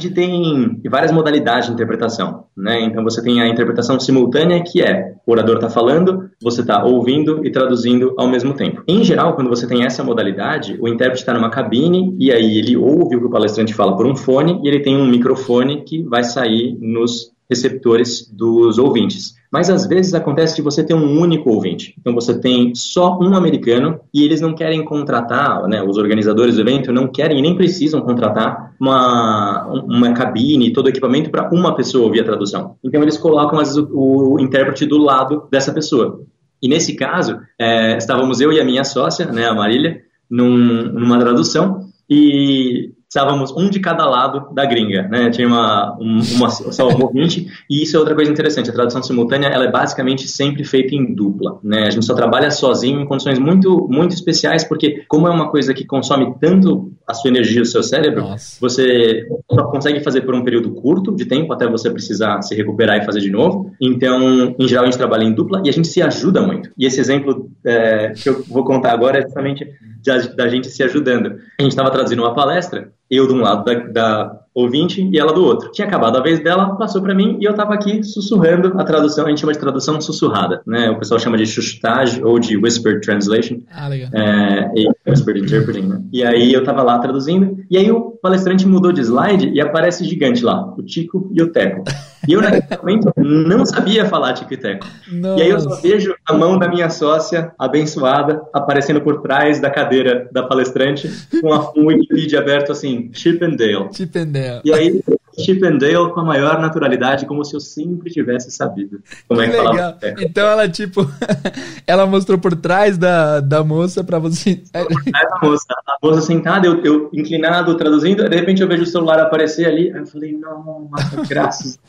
Gente 0.08 0.14
tem 0.14 0.82
várias 0.89 1.12
modalidades 1.12 1.68
de 1.68 1.74
interpretação, 1.74 2.45
né? 2.55 2.82
Então 2.82 3.03
você 3.03 3.22
tem 3.22 3.41
a 3.41 3.47
interpretação 3.47 3.99
simultânea, 3.99 4.64
que 4.64 4.82
é 4.82 5.14
o 5.26 5.32
orador 5.32 5.55
está 5.55 5.70
falando, 5.70 6.30
você 6.41 6.62
está 6.62 6.84
ouvindo 6.84 7.45
e 7.45 7.51
traduzindo 7.51 8.14
ao 8.18 8.28
mesmo 8.28 8.53
tempo. 8.53 8.82
Em 8.88 9.03
geral, 9.03 9.36
quando 9.36 9.49
você 9.49 9.68
tem 9.68 9.86
essa 9.86 10.03
modalidade, 10.03 10.78
o 10.80 10.88
intérprete 10.88 11.22
está 11.22 11.34
numa 11.34 11.49
cabine 11.49 12.16
e 12.20 12.32
aí 12.32 12.58
ele 12.58 12.78
ouve 12.78 13.16
o 13.16 13.20
que 13.20 13.26
o 13.26 13.30
palestrante 13.30 13.74
fala 13.74 13.95
por 13.95 14.05
um 14.05 14.16
fone 14.16 14.62
e 14.64 14.68
ele 14.68 14.80
tem 14.80 14.95
um 14.95 15.08
microfone 15.08 15.84
que 15.84 16.03
vai 16.03 16.24
sair 16.24 16.78
nos 16.80 17.32
receptores 17.50 18.30
dos 18.32 18.78
ouvintes. 18.78 19.36
Mas 19.52 19.70
às 19.70 19.88
vezes 19.88 20.14
acontece 20.14 20.56
de 20.58 20.62
você 20.62 20.84
ter 20.84 20.93
um 20.93 21.20
único 21.20 21.50
ouvinte. 21.50 21.95
Então 21.98 22.14
você 22.14 22.38
tem 22.38 22.76
só 22.76 23.18
um 23.20 23.36
americano 23.36 24.00
e 24.14 24.24
eles 24.24 24.41
não 24.41 24.54
querem 24.54 24.84
contratar, 24.84 25.66
né, 25.68 25.82
os 25.82 25.98
organizadores 25.98 26.56
do 26.56 26.62
evento 26.62 26.91
não 26.91 27.08
querem 27.08 27.39
e 27.39 27.41
nem 27.41 27.56
precisam 27.56 28.02
contratar 28.02 28.74
uma, 28.80 29.66
uma 29.68 30.14
cabine, 30.14 30.74
todo 30.74 30.88
o 30.88 30.89
equipamento 30.89 31.30
para 31.30 31.50
uma 31.54 31.76
pessoa 31.76 32.06
ouvir 32.06 32.22
a 32.22 32.26
tradução. 32.26 32.76
Então 32.84 33.02
eles 33.02 33.18
colocam 33.18 33.60
vezes, 33.60 33.78
o, 33.78 34.34
o 34.34 34.39
intérprete 34.39 34.86
do 34.86 34.98
lado 34.98 35.48
dessa 35.50 35.72
pessoa. 35.72 36.22
E 36.62 36.68
nesse 36.68 36.95
caso, 36.95 37.39
é, 37.58 37.98
estávamos 37.98 38.41
eu 38.41 38.52
e 38.52 38.60
a 38.60 38.66
minha 38.66 38.84
sócia, 38.84 39.26
né, 39.32 39.48
a 39.48 39.54
Marília, 39.54 40.02
num, 40.30 40.91
numa 40.91 41.20
tradução 41.20 41.88
e 42.10 42.91
estávamos 43.18 43.51
um 43.57 43.68
de 43.68 43.80
cada 43.80 44.05
lado 44.07 44.53
da 44.53 44.63
gringa, 44.63 45.07
né? 45.07 45.32
Tinha 45.32 45.47
uma, 45.47 45.97
um, 45.99 46.20
uma 46.36 46.49
só 46.49 46.88
um 46.88 47.01
ouvinte, 47.01 47.47
e 47.68 47.82
isso 47.82 47.97
é 47.97 47.99
outra 47.99 48.13
coisa 48.13 48.32
interessante. 48.32 48.70
A 48.70 48.74
tradução 48.74 49.01
simultânea, 49.01 49.47
ela 49.47 49.65
é 49.65 49.72
basicamente 49.72 50.28
sempre 50.28 50.63
feita 50.63 50.93
em 50.93 51.15
dupla, 51.15 51.59
né? 51.63 51.88
A 51.88 51.89
gente 51.89 52.05
só 52.05 52.13
trabalha 52.13 52.51
sozinho 52.51 53.01
em 53.01 53.05
condições 53.05 53.39
muito, 53.39 53.88
muito 53.89 54.13
especiais, 54.13 54.63
porque 54.63 55.03
como 55.07 55.28
é 55.28 55.32
uma 55.32 55.49
coisa 55.49 55.74
que 55.74 55.84
consome 55.84 56.36
tanto 56.39 56.91
a 57.07 57.13
sua 57.13 57.30
energia, 57.30 57.61
o 57.61 57.65
seu 57.65 57.82
cérebro, 57.82 58.22
Nossa. 58.22 58.57
você 58.59 59.26
só 59.51 59.63
consegue 59.63 60.01
fazer 60.01 60.22
por 60.22 60.36
um 60.36 60.43
período 60.43 60.72
curto 60.72 61.15
de 61.15 61.26
tempo, 61.26 61.51
até 61.53 61.65
você 61.65 61.89
precisar 61.89 62.41
se 62.41 62.53
recuperar 62.53 62.97
e 62.97 63.05
fazer 63.05 63.22
de 63.22 63.32
novo. 63.32 63.72
Então, 63.82 64.55
em 64.59 64.68
geral, 64.68 64.84
a 64.84 64.88
gente 64.88 64.97
trabalha 64.97 65.24
em 65.24 65.34
dupla 65.34 65.61
e 65.65 65.70
a 65.70 65.72
gente 65.72 65.88
se 65.88 66.01
ajuda 66.01 66.41
muito. 66.41 66.70
E 66.78 66.86
esse 66.86 66.99
exemplo 66.99 67.49
é, 67.65 68.11
que 68.11 68.30
eu 68.30 68.43
vou 68.43 68.63
contar 68.65 68.91
agora 68.91 69.20
é 69.20 69.22
justamente 69.22 69.65
da, 70.05 70.18
da 70.36 70.47
gente 70.49 70.68
se 70.68 70.84
ajudando. 70.84 71.38
A 71.59 71.63
gente 71.63 71.72
estava 71.72 71.89
traduzindo 71.89 72.22
uma 72.22 72.34
palestra 72.34 72.91
eu 73.10 73.28
de 73.28 73.34
um 73.34 73.41
lado 73.41 73.64
da, 73.64 73.74
da, 73.74 74.39
ouvinte 74.58 75.08
e 75.12 75.20
ela 75.20 75.32
do 75.32 75.45
outro. 75.45 75.72
Tinha 75.72 75.88
acabado 75.88 76.18
a 76.18 76.22
vez 76.22 76.43
dela, 76.43 76.76
passou 76.76 77.01
para 77.01 77.14
mim 77.14 77.38
e 77.39 77.45
eu 77.45 77.51
estava 77.51 77.76
aqui 77.76 78.03
sussurrando 78.03 78.74
a 78.80 78.84
tradução. 78.84 79.26
A 79.26 79.30
gente 79.30 79.41
chama 79.41 79.53
de 79.53 79.60
tradução 79.60 80.01
sussurrada, 80.01 80.62
né? 80.66 80.89
O 80.89 80.97
pessoal 80.97 81.20
chama 81.20 81.38
de 81.38 81.45
chuchotagem 81.45 82.24
ou 82.24 82.39
de 82.39 82.58
whispered 82.58 83.01
translation. 83.01 83.60
Ah, 83.72 83.88
legal. 83.88 84.10
É, 84.14 84.72
e 84.76 84.89
whispered 85.08 85.43
interpreting, 85.43 85.88
né? 85.88 86.01
E 86.12 86.24
aí 86.24 86.51
eu 86.51 86.62
estava 86.62 86.82
lá 86.82 86.97
traduzindo 86.97 87.58
e 87.70 87.78
aí 87.78 87.91
o 87.91 88.18
palestrante 88.22 88.68
mudou 88.68 88.91
de 88.91 89.01
slide 89.01 89.51
e 89.53 89.62
aparece 89.62 90.03
gigante 90.03 90.43
lá, 90.43 90.74
o 90.76 90.82
Tico 90.82 91.30
e 91.34 91.41
o 91.41 91.51
Teco. 91.51 91.84
E 92.28 92.34
eu 92.34 92.41
naquele 92.41 92.66
momento 92.82 93.14
não 93.18 93.66
sabia 93.66 94.05
falar 94.05 94.34
Tico 94.34 94.53
e 94.53 94.58
Teco. 94.58 94.88
Nossa. 95.12 95.39
E 95.39 95.43
aí 95.43 95.49
eu 95.49 95.60
só 95.60 95.76
vejo 95.82 96.16
a 96.26 96.34
mão 96.34 96.58
da 96.58 96.68
minha 96.68 96.89
sócia 96.89 97.51
abençoada 97.60 98.41
aparecendo 98.51 99.01
por 99.01 99.22
trás 99.22 99.60
da 99.60 99.70
cadeira 99.70 100.28
da 100.32 100.43
palestrante 100.43 101.10
com 101.41 101.80
um 101.80 101.88
Wikipedia 101.88 102.39
aberto 102.39 102.72
assim, 102.72 103.12
Chip 103.14 103.43
and 103.43 103.55
Dale. 103.55 103.93
Chip 103.93 104.18
and 104.18 104.30
Dale. 104.30 104.47
É. 104.48 104.62
E 104.64 104.74
aí, 104.74 105.04
Chip 105.38 105.64
and 105.66 105.78
Dale 105.78 106.12
com 106.12 106.20
a 106.22 106.24
maior 106.24 106.60
naturalidade, 106.60 107.26
como 107.26 107.43
se 107.45 107.56
eu 107.56 107.60
sempre 107.60 108.10
tivesse 108.10 108.50
sabido. 108.52 109.02
Como 109.28 109.41
é 109.41 109.50
que 109.50 109.58
Legal. 109.58 109.98
Então 110.20 110.48
ela, 110.48 110.68
tipo, 110.68 111.08
ela 111.86 112.06
mostrou 112.06 112.38
por 112.38 112.56
trás 112.56 112.98
da, 112.98 113.39
da 113.39 113.64
moça 113.64 114.04
pra 114.04 114.18
você. 114.18 114.64
Por 114.72 115.04
trás 115.04 115.30
da 115.30 115.39
moça. 115.41 115.66
A 115.88 116.06
moça 116.06 116.22
sentada, 116.22 116.66
eu, 116.66 116.84
eu 116.84 117.10
inclinado, 117.14 117.76
traduzindo, 117.76 118.28
de 118.28 118.36
repente 118.36 118.62
eu 118.62 118.68
vejo 118.68 118.84
o 118.84 118.88
celular 118.88 119.20
aparecer 119.20 119.66
ali, 119.66 119.91
aí 119.91 120.00
eu 120.00 120.08
falei, 120.08 120.38
nossa, 120.38 121.24
graças. 121.28 121.80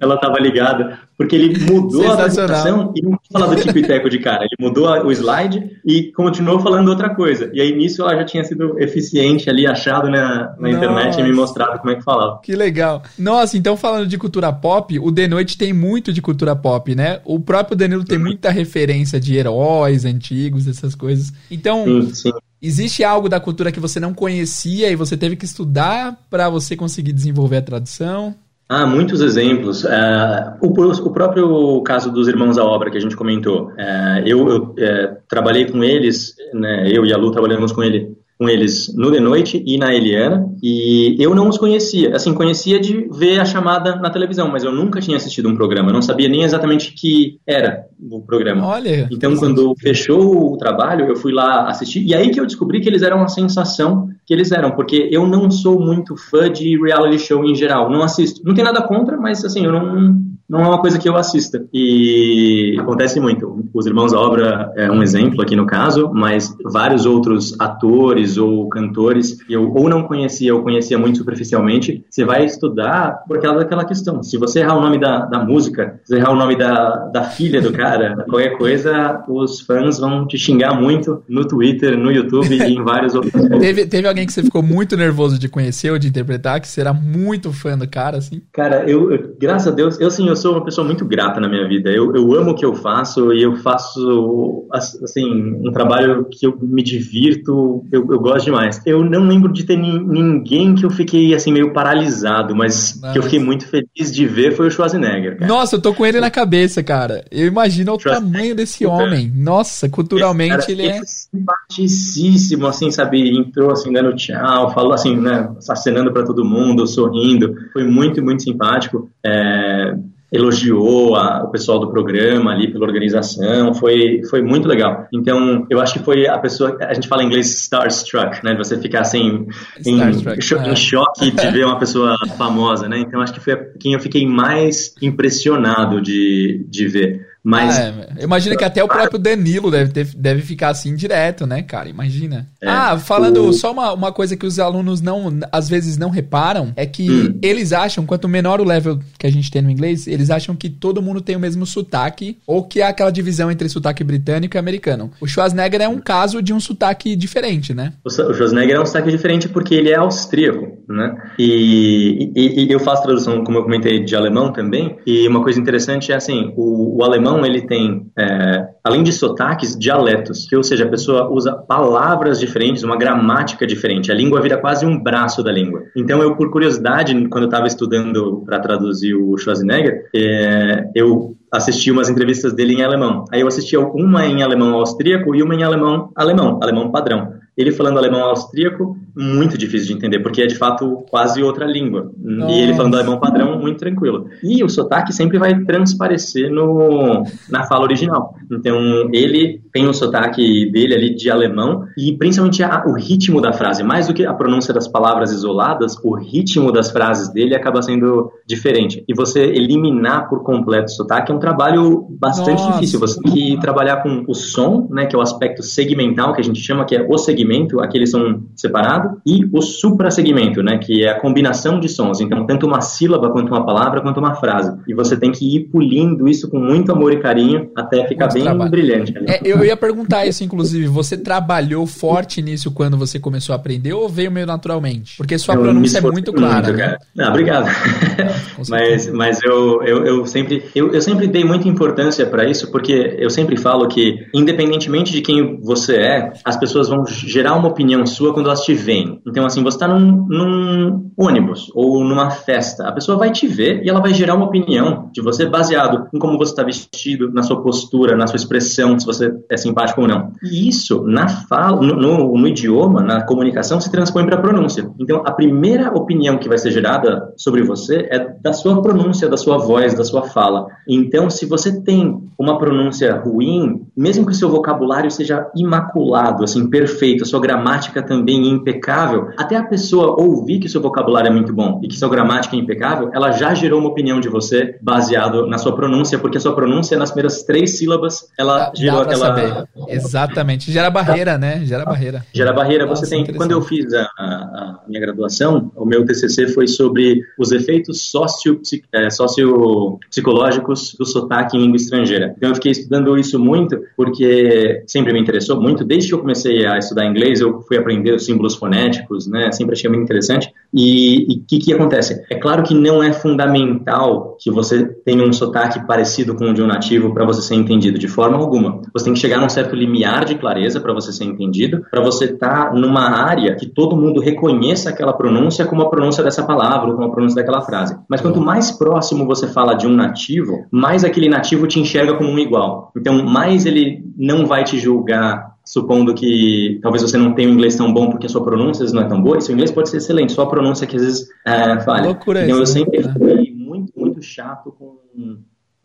Ela 0.00 0.14
estava 0.14 0.38
ligada, 0.38 0.98
porque 1.16 1.36
ele 1.36 1.58
mudou 1.58 2.10
a 2.10 2.14
apresentação 2.14 2.92
e 2.96 3.02
não 3.02 3.18
falava 3.30 3.54
do 3.54 3.62
tipo 3.62 3.78
e 3.78 3.82
teco 3.82 4.08
de 4.08 4.18
cara. 4.18 4.44
Ele 4.44 4.56
mudou 4.58 4.88
o 4.88 5.12
slide 5.12 5.78
e 5.84 6.10
continuou 6.12 6.60
falando 6.60 6.88
outra 6.88 7.14
coisa. 7.14 7.50
E 7.52 7.60
aí 7.60 7.76
nisso 7.76 8.02
ela 8.02 8.16
já 8.16 8.24
tinha 8.24 8.42
sido 8.42 8.80
eficiente 8.80 9.50
ali, 9.50 9.66
achado 9.66 10.08
na, 10.08 10.54
na 10.58 10.70
internet 10.70 11.20
e 11.20 11.22
me 11.22 11.32
mostrado 11.32 11.78
como 11.78 11.90
é 11.90 11.96
que 11.96 12.02
falava. 12.02 12.40
Que 12.42 12.56
legal. 12.56 13.02
Nossa, 13.18 13.58
então 13.58 13.76
falando 13.76 14.06
de 14.06 14.16
cultura 14.16 14.52
pop, 14.52 14.98
o 14.98 15.12
The 15.12 15.28
Noite 15.28 15.58
tem 15.58 15.72
muito 15.72 16.12
de 16.12 16.22
cultura 16.22 16.56
pop, 16.56 16.94
né? 16.94 17.20
O 17.24 17.38
próprio 17.38 17.76
Danilo 17.76 18.04
tem 18.04 18.18
muita 18.18 18.50
referência 18.50 19.20
de 19.20 19.36
heróis 19.36 20.04
antigos, 20.04 20.66
essas 20.66 20.94
coisas. 20.94 21.32
Então, 21.50 21.84
sim, 21.84 22.14
sim. 22.14 22.32
Existe 22.62 23.02
algo 23.02 23.26
da 23.26 23.40
cultura 23.40 23.72
que 23.72 23.80
você 23.80 23.98
não 23.98 24.12
conhecia 24.12 24.90
e 24.90 24.96
você 24.96 25.16
teve 25.16 25.34
que 25.34 25.46
estudar 25.46 26.26
para 26.28 26.50
você 26.50 26.76
conseguir 26.76 27.12
desenvolver 27.12 27.56
a 27.56 27.62
tradução? 27.62 28.34
Ah, 28.72 28.86
muitos 28.86 29.20
exemplos. 29.20 29.82
Uh, 29.82 30.56
o, 30.60 30.68
o, 30.68 31.12
próprio 31.12 31.82
caso 31.82 32.12
dos 32.12 32.28
Irmãos 32.28 32.56
à 32.56 32.64
Obra 32.64 32.88
que 32.88 32.96
a 32.96 33.00
gente 33.00 33.16
comentou. 33.16 33.70
Uh, 33.70 34.22
eu, 34.24 34.48
eu 34.48 34.62
uh, 34.62 35.16
trabalhei 35.28 35.64
com 35.66 35.82
eles, 35.82 36.36
né, 36.54 36.84
eu 36.88 37.04
e 37.04 37.12
a 37.12 37.16
Lu 37.16 37.32
trabalhamos 37.32 37.72
com 37.72 37.82
ele 37.82 38.16
com 38.40 38.48
eles 38.48 38.90
no 38.96 39.10
De 39.10 39.20
Noite 39.20 39.62
e 39.66 39.76
na 39.76 39.94
Eliana, 39.94 40.50
e 40.62 41.14
eu 41.20 41.34
não 41.34 41.46
os 41.46 41.58
conhecia. 41.58 42.16
Assim, 42.16 42.32
conhecia 42.32 42.80
de 42.80 43.06
ver 43.12 43.38
a 43.38 43.44
chamada 43.44 43.96
na 43.96 44.08
televisão, 44.08 44.48
mas 44.48 44.64
eu 44.64 44.72
nunca 44.72 44.98
tinha 44.98 45.18
assistido 45.18 45.46
um 45.46 45.54
programa, 45.54 45.92
não 45.92 46.00
sabia 46.00 46.26
nem 46.26 46.42
exatamente 46.42 46.94
que 46.94 47.38
era 47.46 47.84
o 48.10 48.22
programa. 48.22 48.66
Olha! 48.66 49.06
Então, 49.12 49.36
quando 49.36 49.74
fechou 49.78 50.54
o 50.54 50.56
trabalho, 50.56 51.06
eu 51.06 51.16
fui 51.16 51.34
lá 51.34 51.68
assistir, 51.68 52.02
e 52.02 52.14
aí 52.14 52.30
que 52.30 52.40
eu 52.40 52.46
descobri 52.46 52.80
que 52.80 52.88
eles 52.88 53.02
eram 53.02 53.22
a 53.22 53.28
sensação 53.28 54.08
que 54.24 54.32
eles 54.32 54.52
eram, 54.52 54.70
porque 54.70 55.10
eu 55.12 55.26
não 55.26 55.50
sou 55.50 55.78
muito 55.78 56.16
fã 56.16 56.50
de 56.50 56.80
reality 56.82 57.18
show 57.18 57.44
em 57.44 57.54
geral, 57.54 57.90
não 57.90 58.02
assisto. 58.02 58.40
Não 58.42 58.54
tem 58.54 58.64
nada 58.64 58.80
contra, 58.80 59.18
mas 59.18 59.44
assim, 59.44 59.66
eu 59.66 59.72
não, 59.72 60.18
não 60.50 60.64
é 60.64 60.66
uma 60.66 60.80
coisa 60.80 60.98
que 60.98 61.08
eu 61.08 61.16
assista. 61.16 61.64
E 61.72 62.76
acontece 62.80 63.20
muito. 63.20 63.64
Os 63.72 63.86
Irmãos 63.86 64.12
à 64.12 64.18
Obra 64.18 64.72
é 64.76 64.90
um 64.90 65.00
exemplo 65.00 65.40
aqui 65.40 65.54
no 65.54 65.64
caso, 65.64 66.10
mas 66.12 66.52
vários 66.64 67.06
outros 67.06 67.54
atores 67.58 68.36
ou 68.36 68.68
cantores 68.68 69.40
que 69.44 69.52
eu 69.52 69.72
ou 69.72 69.88
não 69.88 70.02
conhecia 70.02 70.52
ou 70.52 70.62
conhecia 70.62 70.98
muito 70.98 71.18
superficialmente, 71.18 72.04
você 72.10 72.24
vai 72.24 72.44
estudar 72.44 73.22
por 73.28 73.40
causa 73.40 73.60
daquela 73.60 73.84
questão. 73.84 74.24
Se 74.24 74.36
você 74.36 74.58
errar 74.58 74.76
o 74.76 74.80
nome 74.80 74.98
da, 74.98 75.24
da 75.26 75.38
música, 75.44 76.00
se 76.04 76.16
errar 76.16 76.32
o 76.32 76.36
nome 76.36 76.56
da, 76.56 76.96
da 77.12 77.22
filha 77.22 77.62
do 77.62 77.72
cara, 77.72 78.24
qualquer 78.28 78.58
coisa, 78.58 79.22
os 79.28 79.60
fãs 79.60 80.00
vão 80.00 80.26
te 80.26 80.36
xingar 80.36 80.74
muito 80.74 81.22
no 81.28 81.46
Twitter, 81.46 81.96
no 81.96 82.10
YouTube 82.10 82.56
e 82.56 82.74
em 82.74 82.82
vários 82.82 83.14
outros. 83.14 83.32
teve, 83.60 83.86
teve 83.86 84.08
alguém 84.08 84.26
que 84.26 84.32
você 84.32 84.42
ficou 84.42 84.64
muito 84.64 84.96
nervoso 84.96 85.38
de 85.38 85.48
conhecer 85.48 85.92
ou 85.92 85.98
de 85.98 86.08
interpretar, 86.08 86.60
que 86.60 86.66
será 86.66 86.92
muito 86.92 87.52
fã 87.52 87.78
do 87.78 87.88
cara, 87.88 88.18
assim? 88.18 88.42
Cara, 88.52 88.82
eu, 88.90 89.12
eu 89.12 89.36
graças 89.40 89.68
a 89.68 89.70
Deus, 89.70 90.00
eu 90.00 90.10
sim, 90.10 90.28
eu 90.28 90.39
sou 90.40 90.52
uma 90.52 90.64
pessoa 90.64 90.84
muito 90.84 91.04
grata 91.04 91.40
na 91.40 91.48
minha 91.48 91.68
vida. 91.68 91.90
Eu, 91.90 92.14
eu 92.14 92.34
amo 92.34 92.52
o 92.52 92.54
que 92.54 92.64
eu 92.64 92.74
faço 92.74 93.32
e 93.32 93.42
eu 93.42 93.56
faço, 93.56 94.66
assim, 94.72 95.28
um 95.30 95.70
trabalho 95.72 96.26
que 96.30 96.46
eu 96.46 96.56
me 96.60 96.82
divirto, 96.82 97.84
eu, 97.92 98.06
eu 98.10 98.18
gosto 98.18 98.46
demais. 98.46 98.80
Eu 98.86 99.04
não 99.04 99.26
lembro 99.26 99.52
de 99.52 99.64
ter 99.64 99.76
ninguém 99.76 100.74
que 100.74 100.84
eu 100.84 100.90
fiquei, 100.90 101.34
assim, 101.34 101.52
meio 101.52 101.72
paralisado, 101.72 102.54
mas 102.56 103.00
que 103.12 103.18
eu 103.18 103.22
fiquei 103.22 103.38
muito 103.38 103.66
feliz 103.66 104.12
de 104.12 104.26
ver 104.26 104.56
foi 104.56 104.68
o 104.68 104.70
Schwarzenegger. 104.70 105.38
Cara. 105.38 105.46
Nossa, 105.46 105.76
eu 105.76 105.82
tô 105.82 105.94
com 105.94 106.06
ele 106.06 106.20
na 106.20 106.30
cabeça, 106.30 106.82
cara. 106.82 107.24
Eu 107.30 107.46
imagino 107.46 107.92
o 107.92 107.98
tamanho 107.98 108.54
desse 108.54 108.86
homem. 108.86 109.30
Nossa, 109.34 109.88
culturalmente 109.88 110.56
cara, 110.56 110.72
ele 110.72 110.86
é... 110.86 111.00
simpaticíssimo, 111.04 112.66
assim, 112.66 112.90
sabe? 112.90 113.36
Entrou, 113.36 113.70
assim, 113.70 113.92
dando 113.92 114.14
tchau, 114.16 114.72
falou, 114.72 114.92
assim, 114.92 115.16
né, 115.16 115.50
acenando 115.68 116.12
para 116.12 116.24
todo 116.24 116.44
mundo, 116.44 116.86
sorrindo. 116.86 117.54
Foi 117.72 117.84
muito, 117.84 118.22
muito 118.22 118.42
simpático. 118.42 119.10
É 119.24 119.94
elogiou 120.32 121.16
a, 121.16 121.44
o 121.44 121.50
pessoal 121.50 121.80
do 121.80 121.90
programa 121.90 122.52
ali 122.52 122.72
pela 122.72 122.86
organização, 122.86 123.74
foi, 123.74 124.22
foi 124.28 124.40
muito 124.42 124.68
legal. 124.68 125.08
Então, 125.12 125.66
eu 125.68 125.80
acho 125.80 125.94
que 125.94 126.04
foi 126.04 126.26
a 126.26 126.38
pessoa, 126.38 126.76
a 126.80 126.94
gente 126.94 127.08
fala 127.08 127.22
em 127.22 127.26
inglês 127.26 127.50
starstruck, 127.64 128.44
né, 128.44 128.52
de 128.52 128.58
você 128.58 128.78
ficar 128.78 129.00
assim, 129.00 129.46
em, 129.84 130.00
em, 130.00 130.76
choque 130.76 131.30
de 131.30 131.50
ver 131.50 131.64
uma 131.64 131.78
pessoa 131.78 132.16
famosa, 132.38 132.88
né, 132.88 132.98
então 132.98 133.20
acho 133.20 133.32
que 133.32 133.40
foi 133.40 133.56
quem 133.80 133.94
eu 133.94 134.00
fiquei 134.00 134.26
mais 134.26 134.94
impressionado 135.02 136.00
de, 136.00 136.64
de 136.68 136.86
ver. 136.86 137.29
Mas. 137.42 137.78
Ah, 137.78 138.06
é, 138.18 138.24
imagina 138.24 138.56
que 138.56 138.64
até 138.64 138.84
o 138.84 138.88
próprio 138.88 139.18
Danilo 139.18 139.70
deve, 139.70 139.92
ter, 139.92 140.06
deve 140.14 140.42
ficar 140.42 140.68
assim 140.68 140.94
direto, 140.94 141.46
né, 141.46 141.62
cara? 141.62 141.88
Imagina. 141.88 142.46
É, 142.60 142.68
ah, 142.68 142.98
falando 142.98 143.46
o... 143.46 143.52
só 143.52 143.72
uma, 143.72 143.92
uma 143.92 144.12
coisa 144.12 144.36
que 144.36 144.46
os 144.46 144.58
alunos 144.58 145.00
não, 145.00 145.38
às 145.50 145.68
vezes 145.68 145.96
não 145.96 146.10
reparam, 146.10 146.72
é 146.76 146.84
que 146.84 147.10
hum. 147.10 147.38
eles 147.42 147.72
acham, 147.72 148.04
quanto 148.04 148.28
menor 148.28 148.60
o 148.60 148.64
level 148.64 148.98
que 149.18 149.26
a 149.26 149.32
gente 149.32 149.50
tem 149.50 149.62
no 149.62 149.70
inglês, 149.70 150.06
eles 150.06 150.30
acham 150.30 150.54
que 150.54 150.68
todo 150.68 151.02
mundo 151.02 151.20
tem 151.20 151.36
o 151.36 151.40
mesmo 151.40 151.64
sotaque, 151.64 152.38
ou 152.46 152.64
que 152.64 152.82
há 152.82 152.88
aquela 152.88 153.10
divisão 153.10 153.50
entre 153.50 153.68
sotaque 153.68 154.04
britânico 154.04 154.56
e 154.56 154.58
americano. 154.58 155.10
O 155.20 155.26
Schwarzenegger 155.26 155.80
é 155.80 155.88
um 155.88 155.98
caso 155.98 156.42
de 156.42 156.52
um 156.52 156.60
sotaque 156.60 157.16
diferente, 157.16 157.72
né? 157.72 157.94
O 158.04 158.10
Schwarzenegger 158.10 158.76
é 158.76 158.80
um 158.80 158.86
sotaque 158.86 159.10
diferente 159.10 159.48
porque 159.48 159.74
ele 159.74 159.90
é 159.90 159.96
austríaco, 159.96 160.78
né? 160.88 161.16
E, 161.38 162.30
e, 162.36 162.66
e 162.66 162.72
eu 162.72 162.80
faço 162.80 163.02
tradução, 163.02 163.42
como 163.44 163.58
eu 163.58 163.62
comentei, 163.62 164.04
de 164.04 164.14
alemão 164.14 164.52
também, 164.52 164.98
e 165.06 165.26
uma 165.26 165.42
coisa 165.42 165.58
interessante 165.58 166.12
é 166.12 166.16
assim, 166.16 166.52
o, 166.56 166.98
o 166.98 167.04
alemão 167.04 167.29
alemão 167.30 167.46
ele 167.46 167.62
tem, 167.62 168.10
é, 168.18 168.68
além 168.82 169.02
de 169.02 169.12
sotaques, 169.12 169.76
dialetos, 169.78 170.46
que 170.48 170.56
ou 170.56 170.62
seja, 170.62 170.84
a 170.84 170.88
pessoa 170.88 171.30
usa 171.30 171.52
palavras 171.52 172.40
diferentes, 172.40 172.82
uma 172.82 172.96
gramática 172.96 173.66
diferente. 173.66 174.10
A 174.10 174.14
língua 174.14 174.40
vira 174.40 174.58
quase 174.58 174.84
um 174.84 175.00
braço 175.00 175.42
da 175.42 175.52
língua. 175.52 175.82
Então 175.96 176.20
eu, 176.20 176.34
por 176.36 176.50
curiosidade, 176.50 177.14
quando 177.28 177.44
eu 177.44 177.48
estava 177.48 177.66
estudando 177.66 178.42
para 178.44 178.58
traduzir 178.58 179.14
o 179.14 179.36
Schwarzenegger, 179.36 180.08
é, 180.14 180.90
eu 180.94 181.36
assisti 181.52 181.90
umas 181.90 182.08
entrevistas 182.08 182.52
dele 182.52 182.74
em 182.74 182.82
alemão. 182.82 183.24
Aí 183.32 183.40
eu 183.40 183.48
assisti 183.48 183.76
uma 183.76 184.26
em 184.26 184.42
alemão 184.42 184.74
austríaco 184.74 185.34
e 185.34 185.42
uma 185.42 185.54
em 185.54 185.62
alemão 185.62 186.10
alemão, 186.14 186.58
alemão 186.62 186.90
padrão. 186.90 187.40
Ele 187.56 187.72
falando 187.72 187.98
alemão 187.98 188.22
austríaco, 188.22 188.96
muito 189.16 189.56
difícil 189.56 189.88
de 189.88 189.94
entender, 189.94 190.20
porque 190.20 190.42
é 190.42 190.46
de 190.46 190.54
fato 190.54 191.04
quase 191.10 191.42
outra 191.42 191.66
língua. 191.66 192.10
Nossa. 192.18 192.52
E 192.52 192.60
ele 192.60 192.74
falando 192.74 192.94
alemão 192.94 193.18
padrão, 193.18 193.58
muito 193.58 193.78
tranquilo. 193.78 194.26
E 194.42 194.62
o 194.62 194.68
sotaque 194.68 195.12
sempre 195.12 195.38
vai 195.38 195.58
transparecer 195.64 196.50
no, 196.50 197.24
na 197.48 197.64
fala 197.64 197.84
original. 197.84 198.34
Então, 198.50 199.10
ele 199.12 199.60
tem 199.72 199.86
o 199.86 199.94
sotaque 199.94 200.70
dele 200.70 200.94
ali 200.94 201.14
de 201.14 201.30
alemão 201.30 201.84
e 201.96 202.16
principalmente 202.16 202.62
a, 202.62 202.84
o 202.86 202.92
ritmo 202.92 203.40
da 203.40 203.52
frase, 203.52 203.82
mais 203.82 204.08
do 204.08 204.14
que 204.14 204.24
a 204.24 204.34
pronúncia 204.34 204.74
das 204.74 204.88
palavras 204.88 205.32
isoladas, 205.32 205.96
o 206.02 206.14
ritmo 206.14 206.72
das 206.72 206.90
frases 206.90 207.32
dele 207.32 207.54
acaba 207.54 207.82
sendo 207.82 208.30
diferente. 208.46 209.04
E 209.08 209.14
você 209.14 209.40
eliminar 209.40 210.28
por 210.28 210.42
completo 210.42 210.86
o 210.86 210.94
sotaque 210.94 211.30
é 211.30 211.34
um 211.34 211.38
trabalho 211.38 212.06
bastante 212.10 212.62
Nossa. 212.62 212.72
difícil. 212.72 212.98
Você 213.00 213.20
tem 213.20 213.32
que 213.32 213.60
trabalhar 213.60 214.02
com 214.02 214.24
o 214.26 214.34
som, 214.34 214.88
né, 214.90 215.06
que 215.06 215.14
é 215.14 215.18
o 215.18 215.22
aspecto 215.22 215.62
segmental 215.62 216.34
que 216.34 216.40
a 216.40 216.44
gente 216.44 216.60
chama, 216.60 216.84
que 216.84 216.96
é 216.96 217.06
o 217.08 217.18
segmento, 217.18 217.80
aqueles 217.80 218.10
são 218.10 218.42
separados, 218.56 218.99
e 219.26 219.48
o 219.52 219.60
suprasegmento, 219.60 220.62
né, 220.62 220.78
que 220.78 221.04
é 221.04 221.10
a 221.10 221.20
combinação 221.20 221.78
de 221.78 221.88
sons. 221.88 222.20
Então, 222.20 222.46
tanto 222.46 222.66
uma 222.66 222.80
sílaba 222.80 223.30
quanto 223.30 223.48
uma 223.48 223.64
palavra 223.64 224.00
quanto 224.00 224.18
uma 224.18 224.34
frase. 224.34 224.76
E 224.86 224.94
você 224.94 225.16
tem 225.16 225.30
que 225.30 225.56
ir 225.56 225.68
pulindo 225.70 226.28
isso 226.28 226.48
com 226.48 226.58
muito 226.58 226.92
amor 226.92 227.12
e 227.12 227.20
carinho 227.20 227.70
até 227.76 228.06
ficar 228.06 228.26
Muito 228.26 228.34
bem 228.34 228.44
trabalho. 228.44 228.70
brilhante. 228.70 229.14
É, 229.26 229.40
eu 229.44 229.64
ia 229.64 229.76
perguntar 229.76 230.26
isso, 230.26 230.42
inclusive. 230.44 230.86
Você 230.88 231.16
trabalhou 231.16 231.86
forte 231.86 232.42
nisso 232.42 232.70
quando 232.70 232.96
você 232.96 233.18
começou 233.18 233.52
a 233.52 233.56
aprender 233.56 233.92
ou 233.92 234.08
veio 234.08 234.30
meio 234.30 234.46
naturalmente? 234.46 235.16
Porque 235.16 235.38
sua 235.38 235.54
eu 235.54 235.62
pronúncia 235.62 235.98
é 235.98 236.00
muito 236.00 236.32
clara. 236.32 236.68
Muito, 236.68 236.78
né? 236.78 236.96
Não, 237.14 237.28
obrigado. 237.28 237.66
mas 238.68 239.10
mas 239.12 239.42
eu, 239.42 239.82
eu, 239.82 240.04
eu, 240.04 240.26
sempre, 240.26 240.64
eu, 240.74 240.92
eu 240.92 241.00
sempre 241.00 241.26
dei 241.26 241.44
muita 241.44 241.68
importância 241.68 242.26
para 242.26 242.48
isso, 242.48 242.70
porque 242.70 243.16
eu 243.18 243.30
sempre 243.30 243.56
falo 243.56 243.86
que, 243.88 244.26
independentemente 244.34 245.12
de 245.12 245.20
quem 245.20 245.60
você 245.60 245.96
é, 245.96 246.32
as 246.44 246.56
pessoas 246.56 246.88
vão 246.88 247.04
gerar 247.06 247.54
uma 247.54 247.68
opinião 247.68 248.06
sua 248.06 248.32
quando 248.32 248.46
elas 248.46 248.62
te 248.62 248.74
veem. 248.74 248.89
Então, 249.26 249.46
assim, 249.46 249.62
você 249.62 249.76
está 249.76 249.88
num, 249.88 250.26
num 250.28 251.10
ônibus 251.16 251.70
ou 251.74 252.04
numa 252.04 252.30
festa, 252.30 252.88
a 252.88 252.92
pessoa 252.92 253.18
vai 253.18 253.30
te 253.30 253.46
ver 253.46 253.82
e 253.84 253.88
ela 253.88 254.00
vai 254.00 254.14
gerar 254.14 254.34
uma 254.34 254.46
opinião 254.46 255.10
de 255.12 255.20
você 255.20 255.46
baseado 255.46 256.08
em 256.14 256.18
como 256.18 256.38
você 256.38 256.52
está 256.52 256.62
vestido, 256.62 257.30
na 257.32 257.42
sua 257.42 257.62
postura, 257.62 258.16
na 258.16 258.26
sua 258.26 258.36
expressão, 258.36 258.98
se 258.98 259.06
você 259.06 259.32
é 259.50 259.56
simpático 259.56 260.00
ou 260.00 260.08
não. 260.08 260.32
E 260.42 260.68
isso, 260.68 261.02
na 261.04 261.28
fala, 261.28 261.80
no, 261.80 261.94
no, 261.94 262.38
no 262.38 262.48
idioma, 262.48 263.02
na 263.02 263.22
comunicação, 263.24 263.80
se 263.80 263.90
transpõe 263.90 264.24
para 264.24 264.36
a 264.36 264.40
pronúncia. 264.40 264.90
Então, 264.98 265.22
a 265.24 265.32
primeira 265.32 265.90
opinião 265.92 266.38
que 266.38 266.48
vai 266.48 266.58
ser 266.58 266.70
gerada 266.70 267.32
sobre 267.36 267.62
você 267.62 268.08
é 268.10 268.18
da 268.40 268.52
sua 268.52 268.80
pronúncia, 268.80 269.28
da 269.28 269.36
sua 269.36 269.58
voz, 269.58 269.94
da 269.94 270.04
sua 270.04 270.22
fala. 270.22 270.66
Então, 270.88 271.28
se 271.30 271.46
você 271.46 271.82
tem 271.82 272.20
uma 272.38 272.58
pronúncia 272.58 273.14
ruim, 273.16 273.86
mesmo 273.96 274.24
que 274.24 274.32
o 274.32 274.34
seu 274.34 274.48
vocabulário 274.48 275.10
seja 275.10 275.50
imaculado, 275.54 276.42
assim, 276.42 276.68
perfeito, 276.70 277.22
a 277.22 277.26
sua 277.26 277.40
gramática 277.40 278.02
também 278.02 278.48
impecável, 278.48 278.79
impecável, 278.80 279.30
até 279.36 279.56
a 279.56 279.62
pessoa 279.62 280.18
ouvir 280.18 280.58
que 280.58 280.68
seu 280.68 280.80
vocabulário 280.80 281.28
é 281.28 281.32
muito 281.32 281.52
bom 281.52 281.80
e 281.84 281.88
que 281.88 281.96
sua 281.96 282.08
gramática 282.08 282.56
é 282.56 282.58
impecável, 282.58 283.10
ela 283.12 283.30
já 283.30 283.52
gerou 283.54 283.78
uma 283.78 283.90
opinião 283.90 284.18
de 284.18 284.28
você 284.28 284.76
baseado 284.80 285.46
na 285.46 285.58
sua 285.58 285.76
pronúncia, 285.76 286.18
porque 286.18 286.38
a 286.38 286.40
sua 286.40 286.54
pronúncia 286.54 286.98
nas 286.98 287.10
primeiras 287.10 287.42
três 287.42 287.76
sílabas, 287.76 288.28
ela 288.38 288.58
dá, 288.58 288.72
gerou 288.74 289.04
dá 289.04 289.10
aquela. 289.10 289.26
Saber. 289.26 289.68
Exatamente. 289.88 290.72
Gera 290.72 290.90
barreira, 290.90 291.36
né? 291.36 291.60
Gera 291.64 291.84
barreira. 291.84 292.24
Gera 292.34 292.52
barreira. 292.52 292.86
Você 292.86 293.02
Nossa, 293.16 293.24
tem. 293.24 293.36
Quando 293.36 293.52
eu 293.52 293.60
fiz 293.60 293.92
a, 293.92 294.08
a, 294.18 294.24
a, 294.24 294.80
minha 294.88 295.00
graduação, 295.00 295.70
o 295.76 295.84
meu 295.84 296.04
TCC 296.04 296.48
foi 296.48 296.66
sobre 296.66 297.22
os 297.38 297.52
efeitos 297.52 298.10
socio, 298.10 298.60
é, 298.92 299.10
sociopsicológicos 299.10 300.94
do 300.98 301.04
sotaque 301.04 301.56
em 301.56 301.60
língua 301.60 301.76
estrangeira. 301.76 302.34
Então 302.36 302.48
eu 302.48 302.54
fiquei 302.54 302.72
estudando 302.72 303.16
isso 303.18 303.38
muito, 303.38 303.78
porque 303.96 304.82
sempre 304.86 305.12
me 305.12 305.20
interessou 305.20 305.60
muito. 305.60 305.84
Desde 305.84 306.08
que 306.08 306.14
eu 306.14 306.20
comecei 306.20 306.66
a 306.66 306.78
estudar 306.78 307.04
inglês, 307.04 307.40
eu 307.40 307.60
fui 307.62 307.76
aprender 307.76 308.12
os 308.12 308.24
símbolos 308.24 308.54
fonéticos, 308.54 308.69
né? 308.70 309.50
Sempre 309.52 309.74
achei 309.74 309.88
muito 309.90 310.04
interessante. 310.04 310.52
E 310.72 311.26
o 311.28 311.46
que, 311.46 311.58
que 311.58 311.72
acontece? 311.72 312.24
É 312.30 312.36
claro 312.36 312.62
que 312.62 312.74
não 312.74 313.02
é 313.02 313.12
fundamental 313.12 314.36
que 314.40 314.50
você 314.50 314.84
tenha 315.04 315.24
um 315.24 315.32
sotaque 315.32 315.84
parecido 315.86 316.34
com 316.34 316.50
o 316.50 316.54
de 316.54 316.62
um 316.62 316.66
nativo 316.66 317.12
para 317.12 317.24
você 317.24 317.42
ser 317.42 317.56
entendido, 317.56 317.98
de 317.98 318.08
forma 318.08 318.36
alguma. 318.36 318.80
Você 318.92 319.06
tem 319.06 319.14
que 319.14 319.20
chegar 319.20 319.40
num 319.40 319.48
certo 319.48 319.74
limiar 319.74 320.24
de 320.24 320.36
clareza 320.36 320.80
para 320.80 320.92
você 320.92 321.12
ser 321.12 321.24
entendido, 321.24 321.84
para 321.90 322.00
você 322.02 322.26
estar 322.26 322.70
tá 322.70 322.74
numa 322.74 323.10
área 323.10 323.56
que 323.56 323.66
todo 323.66 323.96
mundo 323.96 324.20
reconheça 324.20 324.90
aquela 324.90 325.12
pronúncia 325.12 325.66
como 325.66 325.82
a 325.82 325.90
pronúncia 325.90 326.22
dessa 326.22 326.44
palavra 326.44 326.88
ou 326.88 326.94
como 326.94 327.08
a 327.08 327.12
pronúncia 327.12 327.42
daquela 327.42 327.62
frase. 327.62 327.96
Mas 328.08 328.20
quanto 328.20 328.40
mais 328.40 328.70
próximo 328.70 329.26
você 329.26 329.48
fala 329.48 329.74
de 329.74 329.86
um 329.86 329.94
nativo, 329.94 330.66
mais 330.70 331.04
aquele 331.04 331.28
nativo 331.28 331.66
te 331.66 331.80
enxerga 331.80 332.14
como 332.14 332.30
um 332.30 332.38
igual. 332.38 332.92
Então, 332.96 333.24
mais 333.24 333.66
ele 333.66 334.04
não 334.16 334.46
vai 334.46 334.64
te 334.64 334.78
julgar 334.78 335.50
supondo 335.70 336.12
que 336.12 336.80
talvez 336.82 337.00
você 337.00 337.16
não 337.16 337.32
tenha 337.32 337.48
um 337.48 337.52
inglês 337.52 337.76
tão 337.76 337.94
bom 337.94 338.10
porque 338.10 338.26
a 338.26 338.28
sua 338.28 338.42
pronúncia 338.42 338.84
não 338.86 339.02
é 339.02 339.08
tão 339.08 339.22
boa, 339.22 339.38
e 339.38 339.40
seu 339.40 339.54
inglês 339.54 339.70
pode 339.70 339.88
ser 339.88 339.98
excelente, 339.98 340.32
só 340.32 340.42
a 340.42 340.48
pronúncia 340.48 340.84
que 340.84 340.96
às 340.96 341.02
vezes 341.02 341.28
é, 341.46 341.78
falha. 341.82 342.06
Loucura 342.06 342.44
então 342.44 342.58
eu 342.58 342.66
sempre 342.66 342.98
né? 342.98 343.14
fui 343.16 343.54
muito, 343.56 343.92
muito 343.96 344.20
chato 344.20 344.72
com 344.72 344.98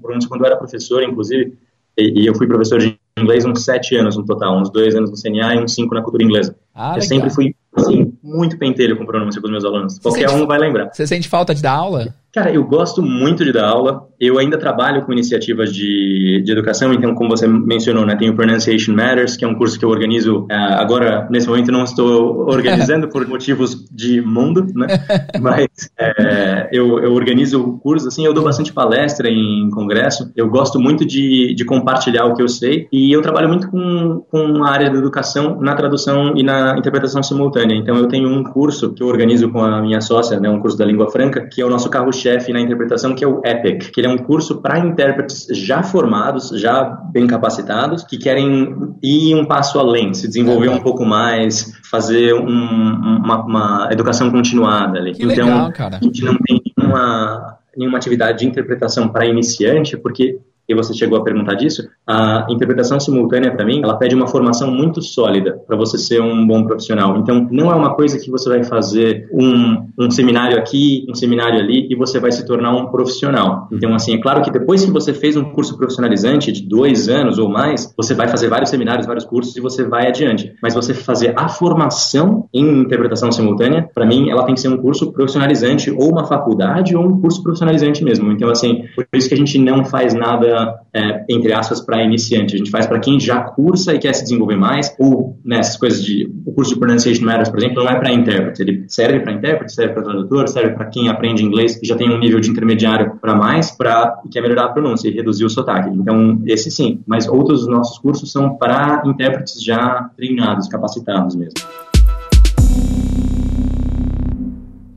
pronúncia 0.02 0.28
quando 0.28 0.42
eu 0.42 0.48
era 0.48 0.58
professor, 0.58 1.04
inclusive, 1.04 1.56
e, 1.96 2.24
e 2.24 2.26
eu 2.26 2.34
fui 2.34 2.48
professor 2.48 2.80
de 2.80 2.98
inglês 3.16 3.46
uns 3.46 3.64
sete 3.64 3.96
anos 3.96 4.18
no 4.18 4.26
total, 4.26 4.60
uns 4.60 4.72
dois 4.72 4.96
anos 4.96 5.12
no 5.12 5.22
CNA 5.22 5.54
e 5.54 5.64
uns 5.64 5.76
cinco 5.76 5.94
na 5.94 6.02
cultura 6.02 6.24
inglesa. 6.24 6.58
Ah, 6.74 6.88
eu 6.88 6.94
legal. 6.94 7.08
sempre 7.08 7.30
fui 7.30 7.56
assim, 7.76 8.12
muito 8.24 8.58
pentelho 8.58 8.98
com 8.98 9.06
pronúncia 9.06 9.40
com 9.40 9.46
os 9.46 9.52
meus 9.52 9.64
alunos. 9.64 10.00
Qualquer 10.00 10.32
um 10.32 10.48
vai 10.48 10.58
lembrar. 10.58 10.90
Você 10.92 11.06
sente 11.06 11.30
falta 11.30 11.54
de 11.54 11.62
dar 11.62 11.74
aula? 11.74 12.16
Cara, 12.36 12.52
eu 12.52 12.66
gosto 12.66 13.02
muito 13.02 13.46
de 13.46 13.54
dar 13.54 13.66
aula. 13.66 14.10
Eu 14.20 14.38
ainda 14.38 14.58
trabalho 14.58 15.06
com 15.06 15.14
iniciativas 15.14 15.74
de, 15.74 16.42
de 16.44 16.52
educação, 16.52 16.94
então, 16.94 17.16
como 17.16 17.30
você 17.30 17.48
mencionou, 17.48 18.06
né, 18.06 18.14
tem 18.18 18.30
o 18.30 18.36
Pronunciation 18.36 18.94
Matters, 18.94 19.38
que 19.38 19.46
é 19.46 19.48
um 19.48 19.56
curso 19.56 19.80
que 19.80 19.86
eu 19.86 19.90
organizo. 19.90 20.42
Uh, 20.42 20.76
agora, 20.78 21.30
nesse 21.32 21.48
momento, 21.48 21.72
não 21.72 21.86
estou 21.86 22.46
organizando 22.52 23.08
por 23.08 23.26
motivos 23.26 23.88
de 23.90 24.20
mundo, 24.22 24.68
né? 24.76 24.88
Mas 25.40 25.68
é, 25.98 26.68
eu, 26.74 27.00
eu 27.00 27.14
organizo 27.14 27.62
o 27.62 27.80
curso, 27.80 28.10
assim, 28.10 28.26
eu 28.26 28.34
dou 28.34 28.44
bastante 28.44 28.74
palestra 28.74 29.30
em 29.30 29.70
congresso. 29.70 30.30
Eu 30.36 30.50
gosto 30.50 30.78
muito 30.78 31.06
de, 31.06 31.54
de 31.54 31.64
compartilhar 31.64 32.26
o 32.26 32.36
que 32.36 32.42
eu 32.42 32.50
sei 32.50 32.90
e 32.92 33.16
eu 33.16 33.22
trabalho 33.22 33.48
muito 33.48 33.70
com, 33.70 34.26
com 34.30 34.62
a 34.62 34.70
área 34.72 34.90
da 34.90 34.98
educação 34.98 35.62
na 35.62 35.74
tradução 35.74 36.36
e 36.36 36.44
na 36.44 36.78
interpretação 36.78 37.24
simultânea. 37.24 37.76
Então, 37.76 37.96
eu 37.96 38.10
tenho 38.10 38.28
um 38.28 38.44
curso 38.44 38.94
que 38.94 39.02
eu 39.02 39.08
organizo 39.08 39.50
com 39.50 39.62
a 39.62 39.82
minha 39.82 40.02
sócia, 40.02 40.38
né, 40.38 40.50
um 40.50 40.60
curso 40.60 40.78
da 40.78 40.84
língua 40.84 41.10
franca, 41.10 41.48
que 41.50 41.62
é 41.62 41.66
o 41.66 41.70
nosso 41.70 41.90
carro 41.90 42.12
chefe 42.26 42.52
na 42.52 42.60
interpretação, 42.60 43.14
que 43.14 43.24
é 43.24 43.28
o 43.28 43.40
EPIC, 43.46 43.92
que 43.92 44.02
ele 44.02 44.08
é 44.08 44.10
um 44.10 44.18
curso 44.18 44.62
para 44.62 44.80
intérpretes 44.80 45.46
já 45.52 45.84
formados, 45.84 46.50
já 46.60 46.84
bem 46.84 47.28
capacitados, 47.28 48.04
que 48.04 48.18
querem 48.18 48.96
ir 49.04 49.36
um 49.36 49.46
passo 49.46 49.78
além, 49.78 50.14
se 50.14 50.28
desenvolver 50.28 50.70
um 50.70 50.80
pouco 50.80 51.06
mais, 51.06 51.72
fazer 51.90 52.34
um, 52.34 52.48
uma, 52.48 53.46
uma, 53.46 53.90
educação 53.92 54.32
continuada 54.32 54.98
ali. 54.98 55.14
Que 55.14 55.24
então, 55.24 55.48
legal, 55.48 55.72
cara. 55.72 55.98
a 55.98 56.04
gente 56.04 56.24
não 56.24 56.36
tem 56.38 56.62
nenhuma, 56.76 57.58
nenhuma 57.78 57.98
atividade 57.98 58.40
de 58.40 58.48
interpretação 58.48 59.08
para 59.08 59.28
iniciante, 59.28 59.96
porque 59.96 60.40
e 60.68 60.76
você 60.76 60.94
chegou 60.94 61.18
a 61.18 61.24
perguntar 61.24 61.56
disso, 61.56 61.88
a 62.08 62.46
interpretação 62.50 63.00
simultânea, 63.00 63.52
para 63.52 63.66
mim, 63.66 63.82
ela 63.84 63.98
pede 63.98 64.16
uma 64.16 64.28
formação 64.28 64.72
muito 64.72 65.02
sólida 65.02 65.60
para 65.68 65.78
você 65.78 65.98
ser 65.98 66.22
um 66.22 66.46
bom 66.46 66.64
profissional. 66.64 67.18
Então, 67.18 67.48
não 67.52 67.72
é 67.72 67.76
uma 67.76 67.96
coisa 67.96 68.20
que 68.20 68.32
você 68.32 68.50
vai 68.50 68.64
fazer 68.64 69.28
um, 69.32 69.88
um 70.00 70.10
seminário 70.10 70.58
aqui, 70.58 71.06
um 71.10 71.14
seminário 71.14 71.60
ali, 71.60 71.88
e 71.90 71.96
você 71.96 72.20
vai 72.20 72.32
se 72.32 72.46
tornar 72.46 72.72
um 72.76 72.88
profissional. 72.88 73.68
Então, 73.72 73.94
assim, 73.94 74.16
é 74.16 74.22
claro 74.22 74.42
que 74.42 74.52
depois 74.52 74.84
que 74.84 74.92
você 74.92 75.14
fez 75.14 75.38
um 75.38 75.44
curso 75.44 75.78
profissionalizante 75.78 76.52
de 76.52 76.68
dois 76.68 77.10
anos 77.10 77.38
ou 77.38 77.50
mais, 77.50 77.94
você 77.96 78.14
vai 78.14 78.28
fazer 78.28 78.50
vários 78.50 78.70
seminários, 78.70 79.06
vários 79.06 79.26
cursos 79.26 79.56
e 79.56 79.62
você 79.62 79.84
vai 79.84 80.08
adiante. 80.08 80.54
Mas 80.62 80.74
você 80.74 80.94
fazer 80.94 81.34
a 81.38 81.48
formação 81.48 82.48
em 82.54 82.82
interpretação 82.82 83.32
simultânea, 83.32 83.88
para 83.94 84.06
mim, 84.06 84.30
ela 84.30 84.44
tem 84.44 84.56
que 84.56 84.62
ser 84.62 84.70
um 84.70 84.78
curso 84.78 85.12
profissionalizante 85.12 85.92
ou 85.92 86.10
uma 86.10 86.26
faculdade 86.26 86.96
ou 86.96 87.06
um 87.06 87.22
curso 87.22 87.42
profissionalizante 87.44 88.04
mesmo. 88.04 88.32
Então, 88.32 88.50
assim, 88.50 88.84
por 88.96 89.06
isso 89.14 89.28
que 89.28 89.36
a 89.36 89.38
gente 89.38 89.60
não 89.60 89.86
faz 89.86 90.14
nada 90.14 90.55
é, 90.94 91.26
entre 91.30 91.54
aspas, 91.54 91.82
para 91.82 92.04
iniciante. 92.04 92.56
A 92.56 92.58
gente 92.58 92.72
faz 92.72 92.88
para 92.88 93.00
quem 93.00 93.20
já 93.20 93.42
cursa 93.42 93.94
e 93.94 94.00
quer 94.00 94.14
se 94.14 94.24
desenvolver 94.24 94.56
mais, 94.56 94.96
ou 95.00 95.38
nessas 95.44 95.74
né, 95.74 95.80
coisas 95.80 96.04
de. 96.04 96.32
O 96.46 96.52
curso 96.52 96.74
de 96.74 96.80
Pronunciation 96.80 97.26
Matters, 97.26 97.50
por 97.50 97.60
exemplo, 97.60 97.84
não 97.84 97.90
é 97.90 98.00
para 98.00 98.12
intérprete. 98.12 98.62
Ele 98.62 98.86
serve 98.88 99.20
para 99.20 99.34
intérprete, 99.34 99.74
serve 99.74 99.94
para 99.94 100.04
tradutor, 100.04 100.48
serve 100.48 100.74
para 100.74 100.86
quem 100.86 101.10
aprende 101.10 101.44
inglês 101.44 101.80
e 101.82 101.86
já 101.86 101.96
tem 101.96 102.10
um 102.10 102.18
nível 102.18 102.40
de 102.40 102.50
intermediário 102.50 103.18
para 103.20 103.36
mais, 103.36 103.72
para 103.72 104.22
quer 104.32 104.42
melhorar 104.42 104.66
a 104.66 104.70
pronúncia 104.70 105.10
e 105.10 105.12
reduzir 105.12 105.46
o 105.46 105.50
sotaque. 105.50 105.90
Então, 105.90 106.42
esse 106.46 106.72
sim. 106.72 107.02
Mas 107.06 107.28
outros 107.28 107.62
dos 107.62 107.70
nossos 107.70 107.98
cursos 108.00 108.32
são 108.32 108.56
para 108.58 109.04
intérpretes 109.06 109.64
já 109.64 110.10
treinados, 110.16 110.68
capacitados 110.68 111.36
mesmo. 111.36 111.56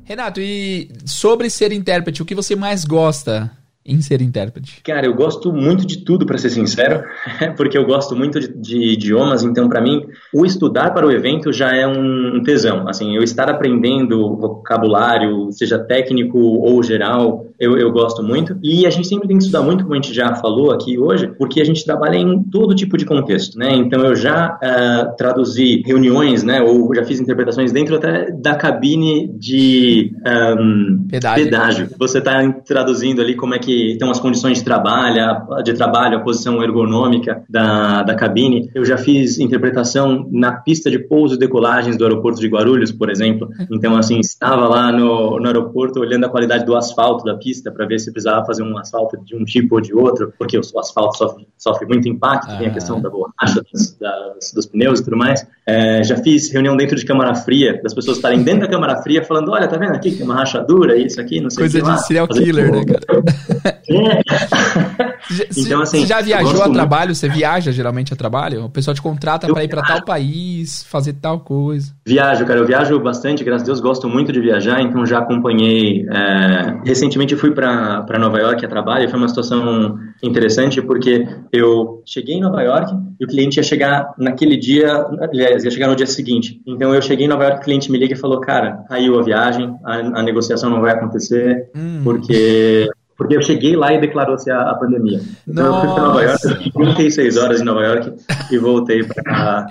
Renato, 0.09 0.41
e 0.41 0.89
sobre 1.05 1.51
ser 1.51 1.71
intérprete, 1.71 2.23
o 2.23 2.25
que 2.25 2.35
você 2.35 2.57
mais 2.57 2.83
gosta 2.83 3.51
em 3.89 4.01
ser 4.03 4.21
intérprete? 4.21 4.83
Cara, 4.85 5.07
eu 5.07 5.15
gosto 5.15 5.53
muito 5.53 5.87
de 5.87 6.05
tudo, 6.05 6.27
para 6.27 6.37
ser 6.37 6.51
sincero, 6.51 7.03
porque 7.57 7.79
eu 7.79 7.87
gosto 7.87 8.15
muito 8.15 8.39
de, 8.39 8.49
de 8.49 8.93
idiomas, 8.93 9.43
então 9.43 9.69
para 9.69 9.81
mim 9.81 10.07
o 10.33 10.45
estudar 10.45 10.93
para 10.93 11.07
o 11.07 11.11
evento 11.11 11.53
já 11.53 11.75
é 11.75 11.87
um 11.87 12.43
tesão. 12.45 12.87
Assim, 12.87 13.17
eu 13.17 13.23
estar 13.23 13.49
aprendendo 13.49 14.37
vocabulário, 14.37 15.51
seja 15.51 15.79
técnico 15.79 16.39
ou 16.39 16.83
geral, 16.83 17.47
eu, 17.59 17.77
eu 17.77 17.91
gosto 17.91 18.23
muito. 18.23 18.57
E 18.63 18.87
a 18.87 18.91
gente 18.91 19.09
sempre 19.09 19.27
tem 19.27 19.39
que 19.39 19.45
estudar 19.45 19.63
muito, 19.63 19.83
como 19.83 19.95
a 19.95 19.97
gente 19.97 20.15
já 20.15 20.35
falou 20.35 20.71
aqui 20.71 20.99
hoje, 20.99 21.29
porque 21.39 21.61
a 21.61 21.65
gente 21.65 21.85
trabalha 21.85 22.17
em 22.17 22.43
todo 22.45 22.75
tipo 22.75 22.97
de 22.97 23.05
contexto, 23.05 23.59
né? 23.59 23.75
Então 23.75 24.05
eu 24.05 24.15
já 24.15 24.59
uh, 24.63 25.17
traduzi 25.17 25.83
reuniões, 25.85 26.43
né? 26.43 26.61
Ou 26.61 26.95
já 26.95 27.05
fiz 27.05 27.21
interpretações 27.21 27.73
dentro 27.73 27.97
até 27.97 28.31
da 28.31 28.55
cabine 28.55 29.29
de 29.29 30.13
um, 30.61 31.07
pedágio. 31.09 31.45
pedágio. 31.45 31.89
Você 31.99 32.19
está 32.19 32.53
traduzindo 32.67 33.21
ali 33.21 33.35
como 33.35 33.55
é 33.55 33.59
que 33.59 33.78
estão 33.93 34.11
as 34.11 34.21
condições 34.21 34.59
de 34.59 34.65
trabalho, 34.65 35.63
de 35.63 35.73
trabalho, 35.75 36.19
a 36.19 36.21
posição 36.21 36.63
ergonômica 36.63 37.43
da, 37.49 38.03
da 38.03 38.15
cabine. 38.15 38.71
Eu 38.75 38.85
já 38.85 38.97
fiz 38.97 39.39
interpretação 39.39 40.29
na 40.31 40.53
pista 40.53 40.91
de 40.91 40.99
pouso 40.99 41.35
e 41.35 41.39
decolagens 41.39 41.97
do 41.97 42.05
aeroporto 42.05 42.41
de 42.41 42.49
Guarulhos, 42.49 42.93
por 42.93 43.11
exemplo. 43.11 43.49
Então, 43.71 43.97
assim, 43.97 44.21
estava 44.21 44.69
lá 44.69 44.93
no, 44.93 45.39
no 45.39 45.47
aeroporto 45.47 46.01
olhando 46.01 46.27
a 46.27 46.29
qualidade 46.29 46.65
do 46.65 46.77
asfalto 46.77 47.25
da 47.25 47.35
pista 47.37 47.71
para 47.71 47.87
ver 47.87 47.99
se 47.99 48.13
precisava 48.13 48.45
fazer 48.45 48.63
um 48.63 48.77
asfalto 48.79 49.17
de 49.25 49.37
um 49.37 49.45
tipo 49.45 49.77
ou 49.77 49.81
de 49.81 49.95
outro, 49.95 50.33
porque 50.39 50.57
o 50.57 50.61
asfalto 50.79 51.17
sofre, 51.17 51.47
sofre 51.57 51.87
muito 51.87 52.09
impacto, 52.09 52.51
ah. 52.51 52.57
tem 52.57 52.69
a 52.69 52.71
questão 52.71 53.01
da 53.01 53.11
borracha, 53.11 53.63
das, 53.73 53.97
das, 53.99 54.53
dos 54.53 54.67
pneus 54.67 55.01
e 55.01 55.05
tudo 55.05 55.17
mais. 55.17 55.47
É, 55.67 56.03
já 56.03 56.17
fiz 56.17 56.51
reunião 56.53 56.77
dentro 56.77 56.97
de 56.97 57.05
câmara 57.05 57.35
fria, 57.35 57.81
das 57.83 57.95
pessoas 57.95 58.17
estarem 58.17 58.43
dentro 58.43 58.61
da 58.61 58.69
câmara 58.69 59.03
fria 59.03 59.23
falando, 59.25 59.51
olha, 59.51 59.69
tá 59.69 59.77
vendo 59.77 59.93
aqui 59.93 60.11
que 60.11 60.17
tem 60.19 60.25
uma 60.25 60.35
rachadura, 60.35 60.97
isso 60.97 61.21
aqui, 61.21 61.41
não 61.41 61.51
sei 61.51 61.63
Coisa 61.63 61.79
o 61.79 61.85
que 61.85 61.91
de 61.91 62.07
serial 62.07 62.29
killer, 62.29 62.73
né, 62.73 62.85
cara? 62.85 63.23
É. 63.65 63.79
então, 65.57 65.83
assim, 65.83 66.01
você 66.01 66.07
já 66.07 66.21
viajou 66.21 66.63
a 66.63 66.71
trabalho? 66.71 67.15
Você 67.15 67.29
viaja 67.29 67.73
geralmente 67.73 68.13
a 68.13 68.17
trabalho? 68.17 68.65
O 68.65 68.71
pessoal 68.71 68.95
te 68.95 69.03
contrata 69.03 69.47
para 69.49 69.65
ir 69.65 69.69
para 69.69 69.83
tal 69.83 70.05
país, 70.05 70.85
fazer 70.85 71.15
tal 71.15 71.41
coisa. 71.41 71.93
Viajo, 72.07 72.47
cara. 72.47 72.61
Eu 72.61 72.67
viajo 72.67 72.99
bastante, 73.01 73.43
graças 73.45 73.63
a 73.63 73.67
Deus, 73.67 73.81
gosto 73.81 74.09
muito 74.09 74.33
de 74.33 74.41
viajar, 74.41 74.81
então 74.81 75.05
já 75.05 75.19
acompanhei. 75.19 76.07
É... 76.09 76.81
Recentemente 76.85 77.37
fui 77.37 77.51
para 77.51 78.19
Nova 78.19 78.39
York 78.39 78.65
a 78.65 78.69
trabalho 78.69 79.09
foi 79.09 79.19
uma 79.19 79.29
situação 79.29 79.99
interessante 80.23 80.81
porque 80.83 81.27
eu 81.53 82.03
cheguei 82.07 82.37
em 82.37 82.41
Nova 82.41 82.63
York 82.63 82.93
e 83.21 83.25
o 83.25 83.29
cliente 83.29 83.59
ia 83.59 83.63
chegar 83.63 84.15
naquele 84.19 84.57
dia, 84.57 85.07
aliás, 85.21 85.65
ia 85.65 85.71
chegar 85.71 85.89
no 85.89 85.97
dia 85.97 86.07
seguinte. 86.07 86.61
Então 86.67 86.95
eu 86.95 87.03
cheguei 87.03 87.27
em 87.27 87.29
Nova 87.29 87.45
York, 87.45 87.61
o 87.61 87.65
cliente 87.65 87.91
me 87.91 87.99
liga 87.99 88.15
e 88.15 88.19
falou: 88.19 88.41
Cara, 88.41 88.85
caiu 88.89 89.19
a 89.19 89.23
viagem, 89.23 89.75
a, 89.85 89.95
a 89.95 90.23
negociação 90.23 90.71
não 90.71 90.81
vai 90.81 90.93
acontecer, 90.93 91.71
hum. 91.75 92.01
porque 92.05 92.89
porque 93.19 93.37
eu 93.37 93.43
cheguei 93.43 93.75
lá 93.75 93.93
e 93.93 94.01
declarou-se 94.01 94.49
a, 94.49 94.71
a, 94.71 94.75
pandemia. 94.77 95.21
Então 95.47 95.67
Nossa. 95.67 95.77
eu 95.77 95.91
fui 95.91 95.95
para 95.95 96.05
Nova 96.05 96.23
York, 96.23 96.49
fiquei 96.49 96.71
36 96.71 97.37
horas 97.37 97.61
em 97.61 97.65
Nova 97.65 97.83
York 97.83 98.13
e 98.53 98.59
voltei 98.59 99.03
para 99.03 99.67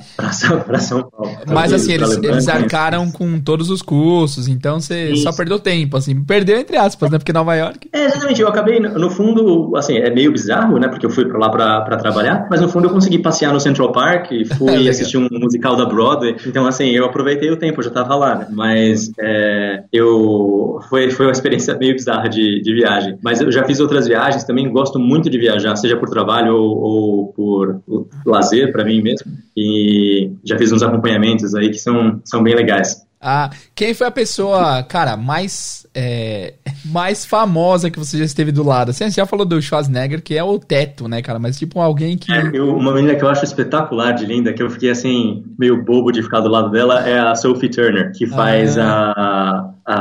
São 0.80 1.10
Paulo. 1.10 1.32
Mas 1.48 1.72
assim, 1.72 1.94
eles, 1.94 2.18
eles 2.18 2.48
arcaram 2.50 3.10
com 3.10 3.40
todos 3.40 3.70
os 3.70 3.82
cursos, 3.82 4.50
então 4.50 4.82
você 4.82 5.12
Isso. 5.12 5.24
só 5.24 5.32
perdeu 5.32 5.58
tempo, 5.60 5.96
assim, 5.96 6.22
perdeu 6.26 6.60
entre 6.60 6.76
aspas, 6.76 7.10
né? 7.10 7.18
Porque 7.18 7.32
Nova 7.32 7.56
York. 7.56 7.90
É, 7.94 8.06
exatamente, 8.06 8.42
eu 8.42 8.50
acabei, 8.50 8.82
no 8.82 9.10
fundo, 9.10 9.78
assim, 9.78 9.96
é 9.98 10.10
meio 10.10 10.34
bizarro, 10.34 10.78
né? 10.78 10.90
Porque 10.90 11.06
eu 11.06 11.10
fui 11.10 11.24
para 11.24 11.40
lá 11.40 11.50
para 11.50 11.98
trabalhar, 11.98 12.48
mas 12.50 12.60
no 12.60 12.68
fundo 12.68 12.88
eu 12.88 12.92
consegui 12.92 13.20
passear 13.20 13.54
no 13.54 13.62
Central 13.62 13.94
Park, 13.94 14.30
fui 14.58 14.90
assistir 14.90 15.18
um 15.18 15.30
musical 15.32 15.78
da 15.78 15.86
Broadway, 15.86 16.36
então 16.46 16.68
assim, 16.68 16.90
eu 16.90 17.06
aproveitei 17.06 17.50
o 17.50 17.56
tempo, 17.56 17.80
eu 17.80 17.84
já 17.84 17.90
estava 17.90 18.14
lá, 18.14 18.36
né? 18.36 18.48
Mas 18.50 19.10
é, 19.18 19.84
eu 19.94 20.82
foi, 20.90 21.10
foi 21.12 21.28
uma 21.28 21.32
experiência 21.32 21.78
meio 21.78 21.94
bizarra 21.94 22.28
de, 22.28 22.62
de 22.62 22.74
viagem. 22.74 23.18
Mas 23.24 23.37
eu 23.42 23.52
já 23.52 23.64
fiz 23.64 23.80
outras 23.80 24.08
viagens 24.08 24.44
também, 24.44 24.72
gosto 24.72 25.00
muito 25.00 25.30
de 25.30 25.38
viajar, 25.38 25.76
seja 25.76 25.98
por 25.98 26.10
trabalho 26.10 26.56
ou, 26.56 26.78
ou 26.78 27.28
por 27.34 27.82
lazer 28.26 28.72
para 28.72 28.84
mim 28.84 29.02
mesmo. 29.02 29.32
E 29.56 30.32
já 30.44 30.58
fiz 30.58 30.72
uns 30.72 30.84
acompanhamentos 30.84 31.56
aí 31.56 31.70
que 31.70 31.80
são, 31.80 32.22
são 32.24 32.44
bem 32.44 32.56
legais. 32.56 33.08
Ah, 33.20 33.50
quem 33.74 33.94
foi 33.96 34.06
a 34.06 34.12
pessoa, 34.12 34.84
cara, 34.84 35.18
mais 35.18 35.88
é, 36.00 36.54
mais 36.86 37.26
famosa 37.26 37.90
que 37.90 37.98
você 37.98 38.20
já 38.20 38.24
esteve 38.24 38.52
do 38.52 38.64
lado? 38.64 38.92
Assim, 38.92 39.10
você 39.10 39.20
já 39.20 39.26
falou 39.26 39.44
do 39.44 39.60
Schwarzenegger, 39.60 40.22
que 40.22 40.38
é 40.38 40.44
o 40.44 40.60
teto, 40.60 41.08
né, 41.08 41.24
cara? 41.24 41.40
Mas 41.40 41.58
tipo 41.58 41.80
alguém 41.80 42.16
que. 42.16 42.32
É, 42.32 42.52
eu, 42.54 42.76
uma 42.76 42.94
menina 42.94 43.16
que 43.16 43.24
eu 43.24 43.30
acho 43.30 43.44
espetacular 43.44 44.12
de 44.12 44.28
linda, 44.28 44.54
que 44.54 44.62
eu 44.62 44.70
fiquei 44.70 44.92
assim, 44.92 45.44
meio 45.58 45.84
bobo 45.84 46.12
de 46.12 46.22
ficar 46.22 46.42
do 46.42 46.50
lado 46.50 46.70
dela, 46.70 47.08
é 47.08 47.18
a 47.18 47.34
Sophie 47.34 47.70
Turner, 47.70 48.12
que 48.16 48.28
faz 48.28 48.78
ah. 48.78 49.12
a, 49.18 49.74
a 49.84 49.97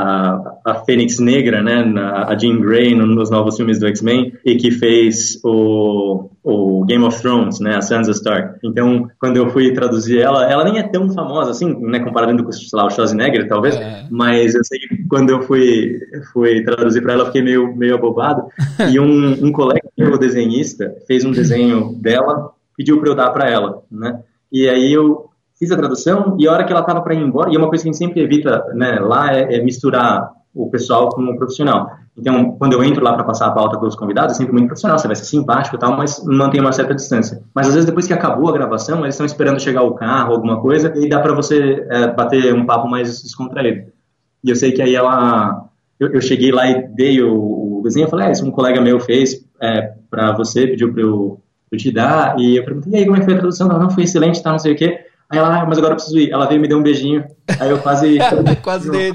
Fênix 0.87 1.19
Negra, 1.19 1.61
né, 1.61 1.83
na, 1.83 2.29
a 2.29 2.37
Jean 2.37 2.61
Grey 2.61 2.95
nos 2.95 3.29
novos 3.29 3.57
filmes 3.57 3.77
do 3.77 3.87
X-Men 3.87 4.33
e 4.45 4.55
que 4.55 4.71
fez 4.71 5.37
o, 5.43 6.29
o 6.41 6.85
Game 6.85 7.03
of 7.03 7.21
Thrones, 7.21 7.59
né, 7.59 7.75
a 7.75 7.81
Sansa 7.81 8.11
Stark. 8.11 8.57
Então, 8.63 9.09
quando 9.19 9.35
eu 9.35 9.49
fui 9.49 9.73
traduzir 9.73 10.19
ela, 10.19 10.49
ela 10.49 10.63
nem 10.63 10.79
é 10.79 10.83
tão 10.83 11.09
famosa 11.09 11.51
assim, 11.51 11.75
né, 11.81 11.99
comparado 11.99 12.41
com, 12.41 12.51
sei 12.53 12.79
lá, 12.79 12.85
o 12.85 12.89
Schwarzenegger, 12.89 13.49
talvez, 13.49 13.75
é. 13.75 14.07
mas 14.09 14.55
eu 14.55 14.63
sei 14.63 14.79
que 14.79 15.03
quando 15.09 15.29
eu 15.29 15.41
fui, 15.41 15.99
fui 16.31 16.63
traduzir 16.63 17.01
para 17.01 17.13
ela, 17.13 17.23
eu 17.23 17.27
fiquei 17.27 17.41
meio, 17.41 17.75
meio 17.75 17.95
abobado 17.95 18.43
e 18.89 18.97
um, 18.97 19.45
um 19.45 19.51
colega 19.51 19.89
meu 19.97 20.17
desenhista 20.17 20.95
fez 21.05 21.25
um 21.25 21.31
desenho 21.31 21.93
dela, 22.01 22.51
pediu 22.77 22.97
para 22.99 23.09
eu 23.09 23.15
dar 23.15 23.29
para 23.31 23.49
ela, 23.49 23.81
né, 23.91 24.21
e 24.49 24.69
aí 24.69 24.93
eu 24.93 25.27
fiz 25.59 25.71
a 25.71 25.75
tradução 25.75 26.37
e 26.39 26.47
a 26.47 26.51
hora 26.51 26.63
que 26.63 26.71
ela 26.71 26.81
estava 26.81 27.01
para 27.01 27.13
ir 27.13 27.21
embora, 27.21 27.51
e 27.51 27.55
é 27.55 27.57
uma 27.57 27.67
coisa 27.67 27.83
que 27.83 27.89
a 27.89 27.91
gente 27.91 27.97
sempre 27.99 28.21
evita 28.21 28.63
né, 28.73 28.99
lá 28.99 29.35
é, 29.35 29.55
é, 29.55 29.63
misturar 29.63 30.36
o 30.57 30.69
pessoal 30.69 31.09
com 31.09 31.21
o 31.21 31.37
profissional. 31.37 31.91
Então, 32.17 32.53
quando 32.53 32.73
eu 32.73 32.83
entro 32.83 33.03
lá 33.03 33.13
para 33.13 33.23
passar 33.23 33.47
a 33.47 33.51
pauta 33.51 33.77
para 33.77 33.87
os 33.87 33.95
convidados, 33.95 34.33
é 34.33 34.37
sempre 34.37 34.53
muito 34.53 34.67
profissional, 34.67 34.97
você 34.97 35.07
vai 35.07 35.15
ser 35.15 35.25
simpático 35.25 35.75
e 35.75 35.79
tal, 35.79 35.95
mas 35.95 36.23
mantém 36.25 36.59
uma 36.59 36.71
certa 36.71 36.95
distância. 36.95 37.43
Mas 37.53 37.67
às 37.67 37.73
vezes 37.73 37.85
depois 37.85 38.07
que 38.07 38.13
acabou 38.13 38.49
a 38.49 38.53
gravação, 38.53 39.01
eles 39.01 39.13
estão 39.13 39.25
esperando 39.25 39.61
chegar 39.61 39.83
o 39.83 39.93
carro, 39.93 40.33
alguma 40.33 40.59
coisa, 40.59 40.91
e 40.95 41.07
dá 41.07 41.19
para 41.19 41.33
você 41.33 41.85
é, 41.89 42.07
bater 42.07 42.53
um 42.55 42.65
papo 42.65 42.87
mais 42.87 43.21
descontraído. 43.21 43.91
E 44.43 44.49
eu 44.49 44.55
sei 44.55 44.71
que 44.71 44.81
aí 44.81 44.95
ela, 44.95 45.69
eu, 45.99 46.11
eu 46.13 46.21
cheguei 46.21 46.51
lá 46.51 46.67
e 46.67 46.87
dei 46.87 47.21
o, 47.21 47.79
o 47.79 47.81
desenho, 47.83 48.05
eu 48.05 48.09
falei, 48.09 48.27
é, 48.27 48.31
isso 48.31 48.45
um 48.45 48.51
colega 48.51 48.81
meu 48.81 48.99
fez 48.99 49.45
é, 49.61 49.93
para 50.09 50.31
você, 50.31 50.65
pediu 50.65 50.91
para 50.91 51.01
eu, 51.01 51.39
eu, 51.71 51.77
te 51.77 51.91
dar, 51.91 52.39
e 52.39 52.57
eu 52.57 52.65
perguntei, 52.65 52.93
e 52.93 52.95
aí, 52.95 53.05
como 53.05 53.17
é 53.17 53.19
que 53.19 53.25
foi 53.25 53.35
a 53.35 53.39
tradução? 53.39 53.67
Não, 53.67 53.77
não, 53.77 53.89
foi 53.91 54.03
excelente, 54.03 54.41
tá, 54.41 54.51
não 54.51 54.59
sei 54.59 54.73
o 54.73 54.75
quê. 54.75 55.06
Aí 55.29 55.39
ela, 55.39 55.61
ah, 55.61 55.65
mas 55.65 55.77
agora 55.77 55.91
eu 55.91 55.97
preciso 55.97 56.17
ir. 56.17 56.31
Ela 56.31 56.45
veio 56.45 56.57
e 56.57 56.61
me 56.61 56.69
deu 56.69 56.77
um 56.77 56.83
beijinho. 56.83 57.25
Aí 57.59 57.69
eu 57.69 57.79
quase. 57.79 58.17
quase 58.63 58.89
dei. 58.89 59.11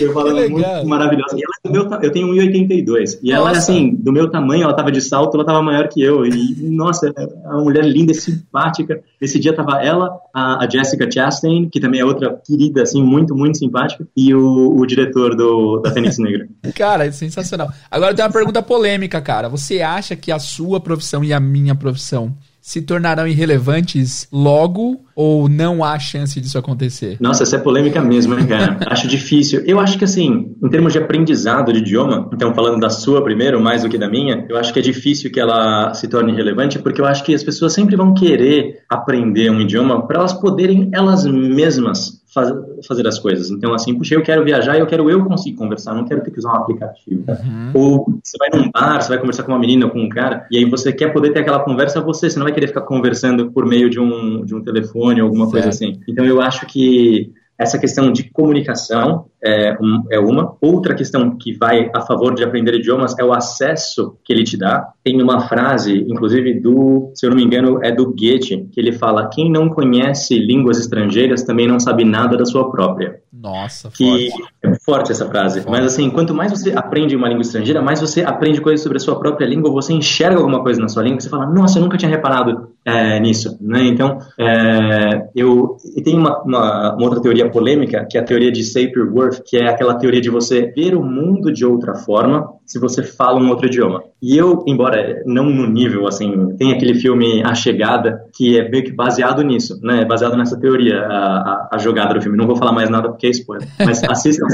eu 0.00 0.12
falando 0.12 0.50
muito 0.50 0.88
maravilhosa. 0.88 1.36
E 1.36 1.42
ela 1.42 1.54
é 1.64 1.68
do 1.68 1.72
meu, 1.72 2.00
eu 2.02 2.10
tenho 2.10 2.28
1,82. 2.28 3.20
E 3.22 3.30
ela, 3.30 3.52
assim, 3.52 3.94
do 3.94 4.12
meu 4.12 4.28
tamanho, 4.28 4.64
ela 4.64 4.74
tava 4.74 4.90
de 4.90 5.00
salto, 5.00 5.36
ela 5.36 5.44
tava 5.44 5.62
maior 5.62 5.86
que 5.88 6.02
eu. 6.02 6.26
E, 6.26 6.56
nossa, 6.62 7.12
é 7.16 7.48
uma 7.48 7.62
mulher 7.62 7.84
linda 7.84 8.10
e 8.10 8.14
simpática. 8.16 9.00
Esse 9.20 9.38
dia 9.38 9.54
tava 9.54 9.80
ela, 9.80 10.18
a, 10.34 10.64
a 10.64 10.68
Jessica 10.68 11.08
Chastain, 11.08 11.68
que 11.68 11.78
também 11.78 12.00
é 12.00 12.04
outra 12.04 12.40
querida, 12.44 12.82
assim, 12.82 13.00
muito, 13.00 13.36
muito 13.36 13.58
simpática, 13.58 14.04
e 14.16 14.34
o, 14.34 14.78
o 14.78 14.84
diretor 14.84 15.36
do, 15.36 15.78
da 15.78 15.92
Fênix 15.92 16.18
Negra. 16.18 16.48
Cara, 16.74 17.06
é 17.06 17.12
sensacional. 17.12 17.70
Agora 17.88 18.14
tem 18.14 18.24
uma 18.24 18.32
pergunta 18.32 18.62
polêmica, 18.62 19.20
cara. 19.20 19.48
Você 19.48 19.80
acha 19.80 20.16
que 20.16 20.32
a 20.32 20.38
sua 20.40 20.80
profissão 20.80 21.22
e 21.22 21.32
a 21.32 21.38
minha 21.38 21.74
profissão 21.74 22.34
se 22.60 22.82
tornarão 22.82 23.26
irrelevantes 23.26 24.28
logo 24.32 25.04
ou 25.14 25.48
não 25.48 25.82
há 25.82 25.98
chance 25.98 26.40
disso 26.40 26.58
acontecer? 26.58 27.16
Nossa, 27.20 27.42
essa 27.42 27.56
é 27.56 27.58
polêmica 27.58 28.00
mesmo, 28.00 28.34
né, 28.34 28.46
cara? 28.46 28.78
acho 28.90 29.08
difícil. 29.08 29.62
Eu 29.66 29.80
acho 29.80 29.98
que, 29.98 30.04
assim, 30.04 30.54
em 30.62 30.68
termos 30.68 30.92
de 30.92 30.98
aprendizado 30.98 31.72
de 31.72 31.78
idioma, 31.78 32.28
então 32.32 32.54
falando 32.54 32.80
da 32.80 32.90
sua 32.90 33.22
primeiro, 33.22 33.60
mais 33.60 33.82
do 33.82 33.88
que 33.88 33.98
da 33.98 34.08
minha, 34.08 34.46
eu 34.48 34.56
acho 34.56 34.72
que 34.72 34.78
é 34.78 34.82
difícil 34.82 35.30
que 35.30 35.40
ela 35.40 35.94
se 35.94 36.08
torne 36.08 36.32
relevante, 36.32 36.78
porque 36.78 37.00
eu 37.00 37.06
acho 37.06 37.24
que 37.24 37.34
as 37.34 37.42
pessoas 37.42 37.72
sempre 37.72 37.96
vão 37.96 38.14
querer 38.14 38.80
aprender 38.88 39.50
um 39.50 39.60
idioma 39.60 40.06
para 40.06 40.18
elas 40.18 40.32
poderem 40.32 40.90
elas 40.92 41.24
mesmas 41.24 42.19
faz, 42.32 42.52
fazer 42.86 43.06
as 43.06 43.18
coisas. 43.18 43.50
Então, 43.50 43.74
assim, 43.74 43.96
puxa, 43.96 44.14
eu 44.14 44.22
quero 44.22 44.44
viajar 44.44 44.76
e 44.76 44.80
eu 44.80 44.86
quero 44.86 45.10
eu 45.10 45.24
conseguir 45.24 45.56
conversar, 45.56 45.94
não 45.94 46.04
quero 46.04 46.22
ter 46.22 46.30
que 46.30 46.38
usar 46.38 46.52
um 46.52 46.56
aplicativo. 46.56 47.24
Uhum. 47.28 47.70
Ou 47.74 48.20
você 48.22 48.36
vai 48.38 48.48
num 48.52 48.70
bar, 48.70 49.00
você 49.00 49.08
vai 49.08 49.18
conversar 49.18 49.42
com 49.42 49.52
uma 49.52 49.58
menina 49.58 49.86
ou 49.86 49.92
com 49.92 50.00
um 50.00 50.08
cara, 50.08 50.46
e 50.50 50.58
aí 50.58 50.64
você 50.64 50.92
quer 50.92 51.12
poder 51.12 51.32
ter 51.32 51.40
aquela 51.40 51.60
conversa 51.60 52.00
você, 52.00 52.30
você 52.30 52.38
não 52.38 52.44
vai 52.44 52.52
querer 52.52 52.68
ficar 52.68 52.82
conversando 52.82 53.50
por 53.50 53.66
meio 53.66 53.90
de 53.90 54.00
um, 54.00 54.44
de 54.44 54.54
um 54.54 54.62
telefone 54.62 55.20
ou 55.20 55.28
alguma 55.28 55.46
certo. 55.46 55.52
coisa 55.52 55.68
assim. 55.68 56.00
Então, 56.08 56.24
eu 56.24 56.40
acho 56.40 56.66
que 56.66 57.32
essa 57.60 57.78
questão 57.78 58.10
de 58.10 58.30
comunicação 58.30 59.26
é, 59.44 59.76
um, 59.78 60.04
é, 60.10 60.18
uma. 60.18 60.56
Outra 60.62 60.94
questão 60.94 61.36
que 61.36 61.52
vai 61.52 61.90
a 61.94 62.00
favor 62.00 62.34
de 62.34 62.42
aprender 62.42 62.74
idiomas 62.74 63.14
é 63.18 63.22
o 63.22 63.34
acesso 63.34 64.16
que 64.24 64.32
ele 64.32 64.44
te 64.44 64.56
dá. 64.56 64.88
Tem 65.04 65.20
uma 65.20 65.46
frase, 65.46 66.06
inclusive, 66.08 66.58
do, 66.58 67.12
se 67.14 67.26
eu 67.26 67.30
não 67.30 67.36
me 67.36 67.44
engano, 67.44 67.78
é 67.84 67.92
do 67.92 68.06
Goethe, 68.06 68.66
que 68.72 68.80
ele 68.80 68.92
fala: 68.92 69.28
quem 69.28 69.52
não 69.52 69.68
conhece 69.68 70.38
línguas 70.38 70.78
estrangeiras 70.78 71.42
também 71.42 71.68
não 71.68 71.78
sabe 71.78 72.02
nada 72.02 72.34
da 72.34 72.46
sua 72.46 72.70
própria. 72.70 73.20
Nossa, 73.32 73.90
que 73.90 74.28
forte. 74.30 74.52
É 74.62 74.74
forte 74.84 75.12
essa 75.12 75.26
frase. 75.28 75.60
Forte. 75.60 75.70
Mas 75.70 75.84
assim, 75.92 76.10
quanto 76.10 76.34
mais 76.34 76.50
você 76.50 76.72
aprende 76.72 77.14
uma 77.14 77.28
língua 77.28 77.42
estrangeira, 77.42 77.80
mais 77.80 78.00
você 78.00 78.22
aprende 78.22 78.60
coisas 78.60 78.82
sobre 78.82 78.98
a 78.98 79.00
sua 79.00 79.18
própria 79.18 79.46
língua, 79.46 79.70
você 79.70 79.92
enxerga 79.92 80.38
alguma 80.38 80.62
coisa 80.62 80.80
na 80.80 80.88
sua 80.88 81.04
língua, 81.04 81.20
você 81.20 81.28
fala: 81.28 81.46
nossa, 81.46 81.78
eu 81.78 81.82
nunca 81.82 81.96
tinha 81.96 82.10
reparado 82.10 82.70
é, 82.84 83.20
nisso, 83.20 83.56
né? 83.60 83.84
Então, 83.84 84.18
é, 84.38 85.28
eu 85.34 85.76
e 85.96 86.02
tem 86.02 86.16
uma, 86.16 86.42
uma, 86.42 86.94
uma, 86.94 87.04
outra 87.04 87.20
teoria 87.20 87.48
polêmica 87.48 88.04
que 88.08 88.18
é 88.18 88.20
a 88.20 88.24
teoria 88.24 88.50
de 88.50 88.64
Sapir-Whorf, 88.64 89.42
que 89.46 89.56
é 89.56 89.68
aquela 89.68 89.94
teoria 89.94 90.20
de 90.20 90.30
você 90.30 90.72
ver 90.74 90.96
o 90.96 91.02
mundo 91.02 91.52
de 91.52 91.64
outra 91.64 91.94
forma 91.94 92.48
se 92.66 92.78
você 92.78 93.02
fala 93.02 93.40
um 93.40 93.48
outro 93.48 93.66
idioma. 93.66 94.02
E 94.22 94.36
eu, 94.36 94.62
embora 94.66 95.22
não 95.24 95.44
no 95.44 95.66
nível 95.66 96.06
assim, 96.06 96.54
tem 96.56 96.72
aquele 96.72 96.94
filme 96.94 97.42
A 97.44 97.54
Chegada 97.54 98.24
que 98.34 98.58
é 98.58 98.68
meio 98.68 98.84
que 98.84 98.92
baseado 98.92 99.42
nisso, 99.42 99.78
né? 99.82 100.04
Baseado 100.04 100.36
nessa 100.36 100.58
teoria, 100.58 101.00
a, 101.00 101.14
a, 101.16 101.68
a 101.72 101.78
jogada 101.78 102.14
do 102.14 102.22
filme. 102.22 102.36
Não 102.36 102.46
vou 102.46 102.56
falar 102.56 102.72
mais 102.72 102.88
nada 102.88 103.12
porque 103.20 103.26
é 103.26 103.30
spoiler, 103.30 103.68
mas 103.78 104.02
assistam. 104.04 104.46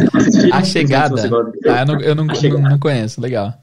a 0.53 0.63
Chegada. 0.65 1.15
Ah, 1.67 1.81
eu 1.83 1.87
não, 1.87 2.01
eu 2.01 2.15
não, 2.15 2.25
não, 2.25 2.71
não 2.71 2.79
conheço. 2.79 3.21
Legal 3.21 3.55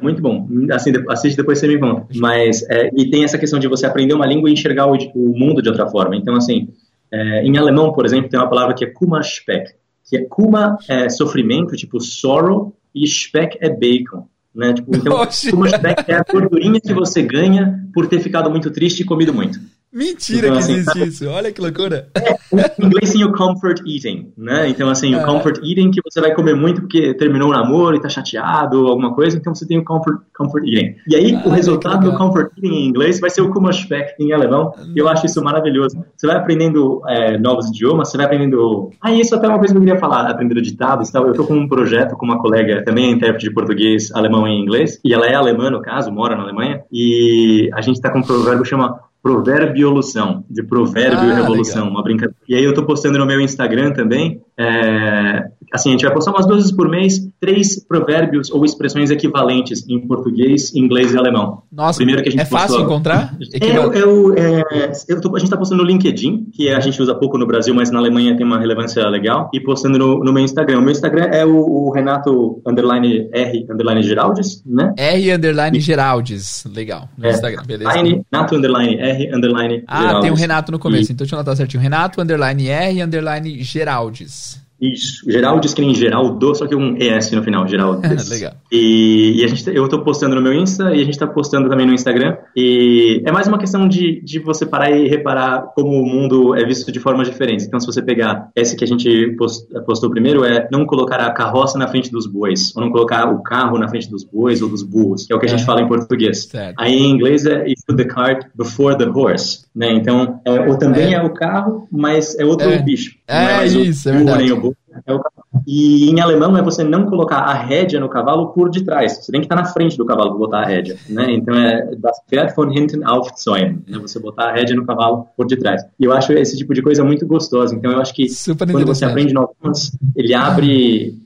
muito 0.00 0.22
bom. 0.22 0.48
Assim, 0.72 0.92
assiste 1.08 1.36
depois 1.36 1.58
você 1.58 1.66
me 1.66 1.78
conta. 1.78 2.06
Mas, 2.14 2.62
é, 2.70 2.90
e 2.96 3.10
tem 3.10 3.24
essa 3.24 3.38
questão 3.38 3.58
de 3.58 3.68
você 3.68 3.86
aprender 3.86 4.14
uma 4.14 4.26
língua 4.26 4.48
e 4.48 4.52
enxergar 4.52 4.86
o, 4.86 4.96
o 5.14 5.38
mundo 5.38 5.60
de 5.60 5.68
outra 5.68 5.88
forma. 5.88 6.16
Então, 6.16 6.34
assim, 6.36 6.68
é, 7.12 7.42
em 7.42 7.56
alemão, 7.56 7.92
por 7.92 8.06
exemplo, 8.06 8.30
tem 8.30 8.38
uma 8.38 8.48
palavra 8.48 8.74
que 8.74 8.84
é 8.84 8.88
Kummerspeck, 8.88 9.72
que 10.08 10.16
é 10.16 10.24
Kuma 10.24 10.78
é 10.88 11.08
sofrimento, 11.08 11.76
tipo 11.76 12.00
sorrow, 12.00 12.74
e 12.94 13.06
Speck 13.06 13.58
é 13.60 13.68
bacon. 13.68 14.26
Né? 14.54 14.72
Tipo, 14.72 14.96
então, 14.96 15.26
Kummerspeck 15.50 16.04
é 16.10 16.14
a 16.14 16.24
gordurinha 16.30 16.80
que 16.80 16.94
você 16.94 17.22
ganha 17.22 17.84
por 17.92 18.06
ter 18.06 18.20
ficado 18.20 18.50
muito 18.50 18.70
triste 18.70 19.00
e 19.00 19.04
comido 19.04 19.34
muito. 19.34 19.58
Mentira 19.92 20.48
então, 20.48 20.58
que 20.58 20.64
assim, 20.64 20.74
existe 20.74 21.06
isso, 21.06 21.28
olha 21.28 21.50
que 21.50 21.60
loucura. 21.60 22.08
É, 22.14 22.36
em 22.78 22.86
inglês 22.86 23.12
tem 23.12 23.24
o 23.24 23.32
comfort 23.32 23.80
eating, 23.86 24.32
né? 24.36 24.68
Então, 24.68 24.88
assim, 24.90 25.14
o 25.14 25.24
comfort 25.24 25.58
eating 25.58 25.90
que 25.90 26.00
você 26.04 26.20
vai 26.20 26.34
comer 26.34 26.54
muito 26.54 26.82
porque 26.82 27.14
terminou 27.14 27.48
o 27.48 27.52
namoro 27.52 27.96
e 27.96 28.00
tá 28.00 28.08
chateado 28.08 28.82
ou 28.82 28.88
alguma 28.88 29.14
coisa, 29.14 29.36
então 29.38 29.54
você 29.54 29.66
tem 29.66 29.78
o 29.78 29.84
comfort, 29.84 30.20
comfort 30.36 30.64
eating. 30.66 30.94
E 31.08 31.16
aí, 31.16 31.34
ah, 31.34 31.42
o 31.46 31.50
resultado 31.50 32.10
do 32.10 32.16
comfort 32.16 32.50
eating 32.58 32.74
em 32.74 32.86
inglês 32.86 33.18
vai 33.18 33.30
ser 33.30 33.40
o 33.40 33.50
Kummerspeck 33.50 34.12
em 34.20 34.32
alemão, 34.32 34.72
e 34.94 34.98
eu 34.98 35.08
acho 35.08 35.24
isso 35.24 35.42
maravilhoso. 35.42 36.04
Você 36.16 36.26
vai 36.26 36.36
aprendendo 36.36 37.02
é, 37.08 37.38
novos 37.38 37.68
idiomas, 37.68 38.10
você 38.10 38.18
vai 38.18 38.26
aprendendo... 38.26 38.90
Ah, 39.00 39.12
isso 39.12 39.34
até 39.34 39.46
é 39.46 39.48
uma 39.48 39.58
coisa 39.58 39.72
que 39.72 39.78
eu 39.78 39.84
queria 39.84 39.98
falar, 39.98 40.30
aprender 40.30 40.60
ditados 40.60 41.08
e 41.08 41.12
tal. 41.12 41.26
Eu 41.26 41.32
tô 41.32 41.44
com 41.44 41.54
um 41.54 41.68
projeto 41.68 42.14
com 42.16 42.26
uma 42.26 42.38
colega, 42.38 42.84
também 42.84 43.06
é 43.06 43.10
intérprete 43.10 43.48
de 43.48 43.54
português, 43.54 44.12
alemão 44.12 44.46
e 44.46 44.52
inglês, 44.52 45.00
e 45.02 45.14
ela 45.14 45.26
é 45.26 45.34
alemã, 45.34 45.70
no 45.70 45.80
caso, 45.80 46.12
mora 46.12 46.36
na 46.36 46.42
Alemanha, 46.42 46.82
e 46.92 47.70
a 47.72 47.80
gente 47.80 48.00
tá 48.00 48.10
com 48.10 48.18
um 48.18 48.22
provérbio 48.22 48.62
que 48.62 48.68
chama 48.68 49.07
Provérbio 49.22 49.88
Evolução, 49.88 50.44
de 50.48 50.62
provérbio 50.62 51.18
ah, 51.18 51.26
e 51.26 51.34
revolução, 51.34 51.84
legal. 51.84 51.90
uma 51.90 52.02
brincadeira. 52.02 52.40
E 52.48 52.54
aí 52.54 52.64
eu 52.64 52.74
tô 52.74 52.84
postando 52.84 53.18
no 53.18 53.26
meu 53.26 53.40
Instagram 53.40 53.92
também, 53.92 54.40
É, 54.58 55.44
assim, 55.72 55.90
a 55.90 55.92
gente 55.92 56.04
vai 56.04 56.12
postar 56.12 56.32
umas 56.32 56.46
duas 56.46 56.58
vezes 56.58 56.72
por 56.74 56.88
mês, 56.88 57.20
três 57.40 57.84
provérbios 57.84 58.50
ou 58.50 58.64
expressões 58.64 59.10
equivalentes 59.10 59.88
em 59.88 60.00
português, 60.00 60.74
inglês 60.74 61.12
e 61.12 61.18
alemão. 61.18 61.62
Nossa, 61.70 61.98
Primeiro 61.98 62.22
que 62.22 62.28
a 62.28 62.32
gente 62.32 62.40
é 62.40 62.44
fácil 62.44 62.68
postou, 62.68 62.84
encontrar? 62.84 63.36
É, 63.60 63.76
eu, 64.02 64.34
é, 64.36 64.92
eu 65.08 65.20
tô, 65.20 65.28
a 65.36 65.38
gente 65.38 65.46
está 65.46 65.56
postando 65.56 65.82
no 65.82 65.88
LinkedIn, 65.88 66.48
que 66.52 66.70
a 66.70 66.80
gente 66.80 67.00
usa 67.00 67.14
pouco 67.14 67.38
no 67.38 67.46
Brasil, 67.46 67.74
mas 67.74 67.90
na 67.90 67.98
Alemanha 67.98 68.36
tem 68.36 68.44
uma 68.44 68.58
relevância 68.58 69.06
legal, 69.08 69.48
e 69.54 69.60
postando 69.60 69.96
no, 69.98 70.24
no 70.24 70.32
meu 70.32 70.42
Instagram. 70.42 70.78
O 70.78 70.82
meu 70.82 70.90
Instagram 70.90 71.26
é 71.26 71.44
o, 71.44 71.56
o 71.56 71.92
Renato 71.92 72.60
underline 72.66 73.28
R 73.32 73.66
underline 73.70 74.02
Geraldes, 74.02 74.62
né? 74.66 74.92
R 74.96 75.32
underline 75.32 75.78
Geraldes, 75.80 76.64
legal. 76.74 77.08
No 77.16 77.26
é, 77.26 77.30
Instagram, 77.30 77.62
beleza. 77.64 77.90
Renato 77.92 78.56
underline 78.56 78.96
R 78.96 79.34
underline 79.34 79.84
Ah, 79.86 80.00
Geraldes. 80.00 80.22
tem 80.22 80.32
um 80.32 80.34
Renato 80.36 80.72
no 80.72 80.78
começo, 80.78 81.12
e... 81.12 81.12
então 81.12 81.24
deixa 81.24 81.36
eu 81.36 81.38
anotar 81.38 81.56
certinho. 81.56 81.82
Renato 81.82 82.20
underline 82.20 82.68
R 82.68 83.02
underline 83.02 83.62
Geraldes. 83.62 84.47
Isso, 84.80 85.28
Geraldes 85.28 85.74
que 85.74 85.80
nem 85.80 85.92
Geraldo, 85.92 86.54
só 86.54 86.66
que 86.66 86.74
um 86.74 86.96
ES 86.96 87.32
no 87.32 87.42
final, 87.42 87.66
Geraldes. 87.66 88.28
Legal. 88.30 88.52
E, 88.70 89.40
e, 89.40 89.44
a 89.44 89.48
gente, 89.48 89.68
eu 89.74 89.88
tô 89.88 90.02
postando 90.02 90.36
no 90.36 90.42
meu 90.42 90.54
Insta 90.54 90.94
e 90.94 91.00
a 91.00 91.04
gente 91.04 91.18
tá 91.18 91.26
postando 91.26 91.68
também 91.68 91.86
no 91.86 91.92
Instagram. 91.92 92.36
E 92.54 93.22
é 93.24 93.32
mais 93.32 93.48
uma 93.48 93.58
questão 93.58 93.88
de, 93.88 94.20
de 94.22 94.38
você 94.38 94.64
parar 94.64 94.90
e 94.90 95.08
reparar 95.08 95.72
como 95.74 96.00
o 96.00 96.06
mundo 96.06 96.54
é 96.54 96.64
visto 96.64 96.92
de 96.92 97.00
formas 97.00 97.28
diferentes. 97.28 97.66
Então, 97.66 97.80
se 97.80 97.86
você 97.86 98.00
pegar 98.00 98.50
esse 98.54 98.76
que 98.76 98.84
a 98.84 98.86
gente 98.86 99.34
post, 99.36 99.66
postou 99.84 100.10
primeiro, 100.10 100.44
é 100.44 100.68
não 100.70 100.86
colocar 100.86 101.20
a 101.20 101.32
carroça 101.32 101.76
na 101.76 101.88
frente 101.88 102.10
dos 102.10 102.26
bois, 102.26 102.74
ou 102.76 102.82
não 102.82 102.90
colocar 102.90 103.28
o 103.32 103.42
carro 103.42 103.78
na 103.78 103.88
frente 103.88 104.08
dos 104.08 104.22
bois 104.22 104.62
ou 104.62 104.68
dos 104.68 104.82
burros, 104.82 105.26
que 105.26 105.32
é 105.32 105.36
o 105.36 105.40
que 105.40 105.46
a 105.46 105.48
gente 105.48 105.62
é. 105.62 105.66
fala 105.66 105.80
em 105.80 105.88
português. 105.88 106.44
Certo. 106.44 106.76
Aí 106.78 106.94
em 106.94 107.10
inglês 107.10 107.46
é 107.46 107.66
you 107.66 107.74
put 107.86 107.96
the 107.96 108.04
cart 108.04 108.46
before 108.54 108.96
the 108.96 109.06
horse, 109.06 109.66
né? 109.74 109.90
Então, 109.92 110.40
é, 110.44 110.68
ou 110.68 110.78
também 110.78 111.14
é. 111.14 111.18
é 111.18 111.22
o 111.22 111.30
carro, 111.30 111.88
mas 111.90 112.38
é 112.38 112.44
outro 112.44 112.68
é. 112.68 112.78
bicho. 112.78 113.17
É, 113.28 113.60
é 113.60 113.66
isso, 113.66 114.08
é 114.08 114.12
verdade. 114.12 114.50
É 114.50 115.18
e 115.66 116.08
em 116.10 116.18
alemão 116.20 116.56
é 116.56 116.62
você 116.62 116.82
não 116.82 117.06
colocar 117.06 117.38
a 117.38 117.52
rédea 117.52 118.00
no 118.00 118.08
cavalo 118.08 118.48
por 118.48 118.70
detrás. 118.70 119.18
Você 119.18 119.30
tem 119.30 119.40
que 119.40 119.44
estar 119.44 119.56
na 119.56 119.66
frente 119.66 119.98
do 119.98 120.06
cavalo 120.06 120.30
para 120.30 120.38
botar 120.38 120.58
a 120.60 120.64
rédea, 120.64 120.96
né? 121.08 121.30
Então 121.30 121.54
é 121.54 121.94
das 121.96 122.20
Pferd 122.24 122.54
von 122.54 122.72
hinten 122.72 123.04
aufzäumen, 123.04 123.82
né? 123.86 123.98
Você 123.98 124.18
botar 124.18 124.48
a 124.48 124.52
rédea 124.52 124.74
no 124.74 124.86
cavalo 124.86 125.26
por 125.36 125.46
detrás. 125.46 125.82
E 126.00 126.04
eu 126.04 126.12
acho 126.12 126.32
esse 126.32 126.56
tipo 126.56 126.72
de 126.72 126.82
coisa 126.82 127.04
muito 127.04 127.26
gostosa. 127.26 127.74
Então 127.74 127.92
eu 127.92 128.00
acho 128.00 128.14
que 128.14 128.28
Super 128.30 128.70
quando 128.70 128.86
você 128.86 129.04
aprende 129.04 129.34
novas, 129.34 129.92
ele 130.16 130.34
abre 130.34 131.18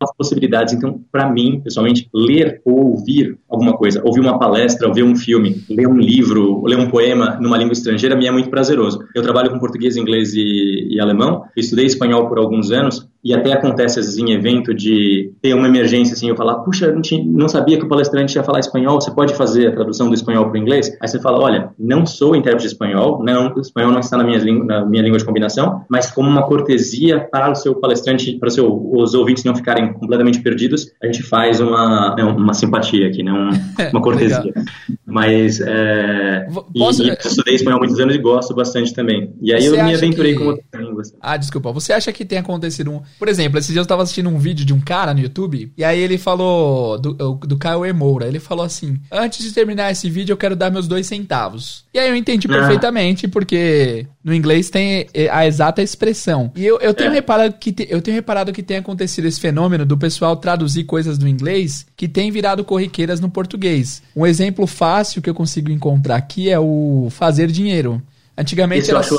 as 0.00 0.14
possibilidades. 0.16 0.74
Então, 0.74 1.00
para 1.10 1.30
mim, 1.30 1.60
pessoalmente, 1.62 2.08
ler 2.14 2.60
ou 2.64 2.92
ouvir 2.92 3.38
alguma 3.48 3.76
coisa, 3.76 4.02
ouvir 4.04 4.20
uma 4.20 4.38
palestra, 4.38 4.88
ouvir 4.88 5.02
um 5.02 5.16
filme, 5.16 5.62
ler 5.68 5.86
um 5.86 5.98
livro, 5.98 6.64
ler 6.66 6.78
um 6.78 6.88
poema 6.88 7.38
numa 7.40 7.56
língua 7.56 7.72
estrangeira, 7.72 8.16
me 8.16 8.26
é 8.26 8.30
muito 8.30 8.50
prazeroso. 8.50 9.00
Eu 9.14 9.22
trabalho 9.22 9.50
com 9.50 9.58
português, 9.58 9.96
inglês 9.96 10.34
e, 10.34 10.88
e 10.90 11.00
alemão, 11.00 11.44
estudei 11.56 11.86
espanhol 11.86 12.28
por 12.28 12.38
alguns 12.38 12.70
anos 12.70 13.08
e 13.26 13.34
até 13.34 13.52
acontece 13.52 13.98
em 14.22 14.30
evento 14.30 14.72
de 14.72 15.32
ter 15.42 15.52
uma 15.52 15.66
emergência 15.66 16.14
assim, 16.14 16.28
eu 16.28 16.36
falar, 16.36 16.60
puxa, 16.60 16.92
não, 16.92 17.02
tinha, 17.02 17.24
não 17.24 17.48
sabia 17.48 17.76
que 17.76 17.84
o 17.84 17.88
palestrante 17.88 18.36
ia 18.36 18.44
falar 18.44 18.60
espanhol, 18.60 19.00
você 19.00 19.10
pode 19.10 19.34
fazer 19.34 19.66
a 19.66 19.72
tradução 19.72 20.08
do 20.08 20.14
espanhol 20.14 20.44
para 20.44 20.54
o 20.54 20.56
inglês? 20.56 20.96
Aí 21.02 21.08
você 21.08 21.20
fala, 21.20 21.42
olha, 21.42 21.70
não 21.76 22.06
sou 22.06 22.36
intérprete 22.36 22.68
espanhol, 22.68 23.20
não, 23.24 23.52
o 23.52 23.60
espanhol 23.60 23.90
não 23.90 23.98
está 23.98 24.16
na 24.16 24.22
minha, 24.22 24.38
na 24.64 24.86
minha 24.86 25.02
língua 25.02 25.18
de 25.18 25.24
combinação, 25.24 25.84
mas 25.88 26.08
como 26.08 26.28
uma 26.28 26.46
cortesia 26.46 27.26
para 27.32 27.50
o 27.50 27.54
seu 27.56 27.74
palestrante, 27.74 28.38
para 28.38 28.48
os 28.48 29.14
ouvintes 29.14 29.42
não 29.42 29.56
ficarem 29.56 29.85
completamente 29.94 30.40
perdidos, 30.40 30.92
a 31.02 31.06
gente 31.06 31.22
faz 31.22 31.60
uma, 31.60 32.14
né, 32.14 32.24
uma 32.24 32.54
simpatia 32.54 33.08
aqui, 33.08 33.22
né, 33.22 33.32
um, 33.32 33.50
uma 33.92 34.00
cortesia. 34.00 34.52
Mas, 35.06 35.60
é, 35.60 36.46
Posso... 36.76 37.02
e, 37.02 37.10
e 37.10 37.12
estudei 37.12 37.54
espanhol 37.54 37.78
há 37.78 37.80
muitos 37.80 38.00
anos 38.00 38.14
e 38.14 38.18
gosto 38.18 38.54
bastante 38.54 38.92
também. 38.92 39.32
E 39.40 39.54
aí 39.54 39.62
você 39.62 39.80
eu 39.80 39.84
me 39.84 39.94
aventurei 39.94 40.32
que... 40.32 40.38
com 40.38 40.46
outras 40.46 40.82
línguas. 40.82 41.14
Ah, 41.20 41.36
desculpa, 41.36 41.72
você 41.72 41.92
acha 41.92 42.12
que 42.12 42.24
tem 42.24 42.38
acontecido 42.38 42.90
um 42.90 43.00
por 43.18 43.28
exemplo, 43.28 43.58
esses 43.58 43.72
dias 43.72 43.84
eu 43.84 43.88
tava 43.88 44.02
assistindo 44.02 44.28
um 44.28 44.38
vídeo 44.38 44.64
de 44.64 44.72
um 44.72 44.80
cara 44.80 45.14
no 45.14 45.20
YouTube, 45.20 45.72
e 45.76 45.84
aí 45.84 45.98
ele 45.98 46.18
falou, 46.18 46.98
do, 46.98 47.12
do 47.12 47.56
Caio 47.56 47.84
Emoura, 47.84 48.26
ele 48.26 48.38
falou 48.38 48.64
assim: 48.64 49.00
Antes 49.10 49.44
de 49.44 49.52
terminar 49.52 49.90
esse 49.90 50.10
vídeo, 50.10 50.32
eu 50.32 50.36
quero 50.36 50.56
dar 50.56 50.70
meus 50.70 50.88
dois 50.88 51.06
centavos. 51.06 51.84
E 51.94 51.98
aí 51.98 52.08
eu 52.08 52.16
entendi 52.16 52.46
ah. 52.50 52.52
perfeitamente, 52.52 53.28
porque 53.28 54.06
no 54.22 54.34
inglês 54.34 54.70
tem 54.70 55.06
a 55.30 55.46
exata 55.46 55.82
expressão. 55.82 56.50
E 56.56 56.64
eu, 56.64 56.78
eu, 56.80 56.92
tenho, 56.92 57.10
é. 57.10 57.14
reparado 57.14 57.54
que 57.58 57.72
te, 57.72 57.86
eu 57.88 58.02
tenho 58.02 58.14
reparado 58.14 58.52
que 58.52 58.62
tem 58.62 58.78
acontecido 58.78 59.26
esse 59.26 59.40
fenômeno 59.40 59.86
do 59.86 59.96
pessoal 59.96 60.36
traduzir 60.36 60.84
coisas 60.84 61.16
do 61.16 61.28
inglês 61.28 61.86
que 61.96 62.08
tem 62.08 62.30
virado 62.30 62.64
corriqueiras 62.64 63.20
no 63.20 63.30
português. 63.30 64.02
Um 64.14 64.26
exemplo 64.26 64.66
fácil 64.66 64.95
que 65.22 65.30
eu 65.30 65.34
consigo 65.34 65.70
encontrar 65.70 66.16
aqui 66.16 66.50
é 66.50 66.58
o 66.58 67.08
fazer 67.10 67.50
dinheiro. 67.50 68.02
Antigamente. 68.36 68.82
Isso 68.82 68.92
eu 68.92 68.98
acho 68.98 69.16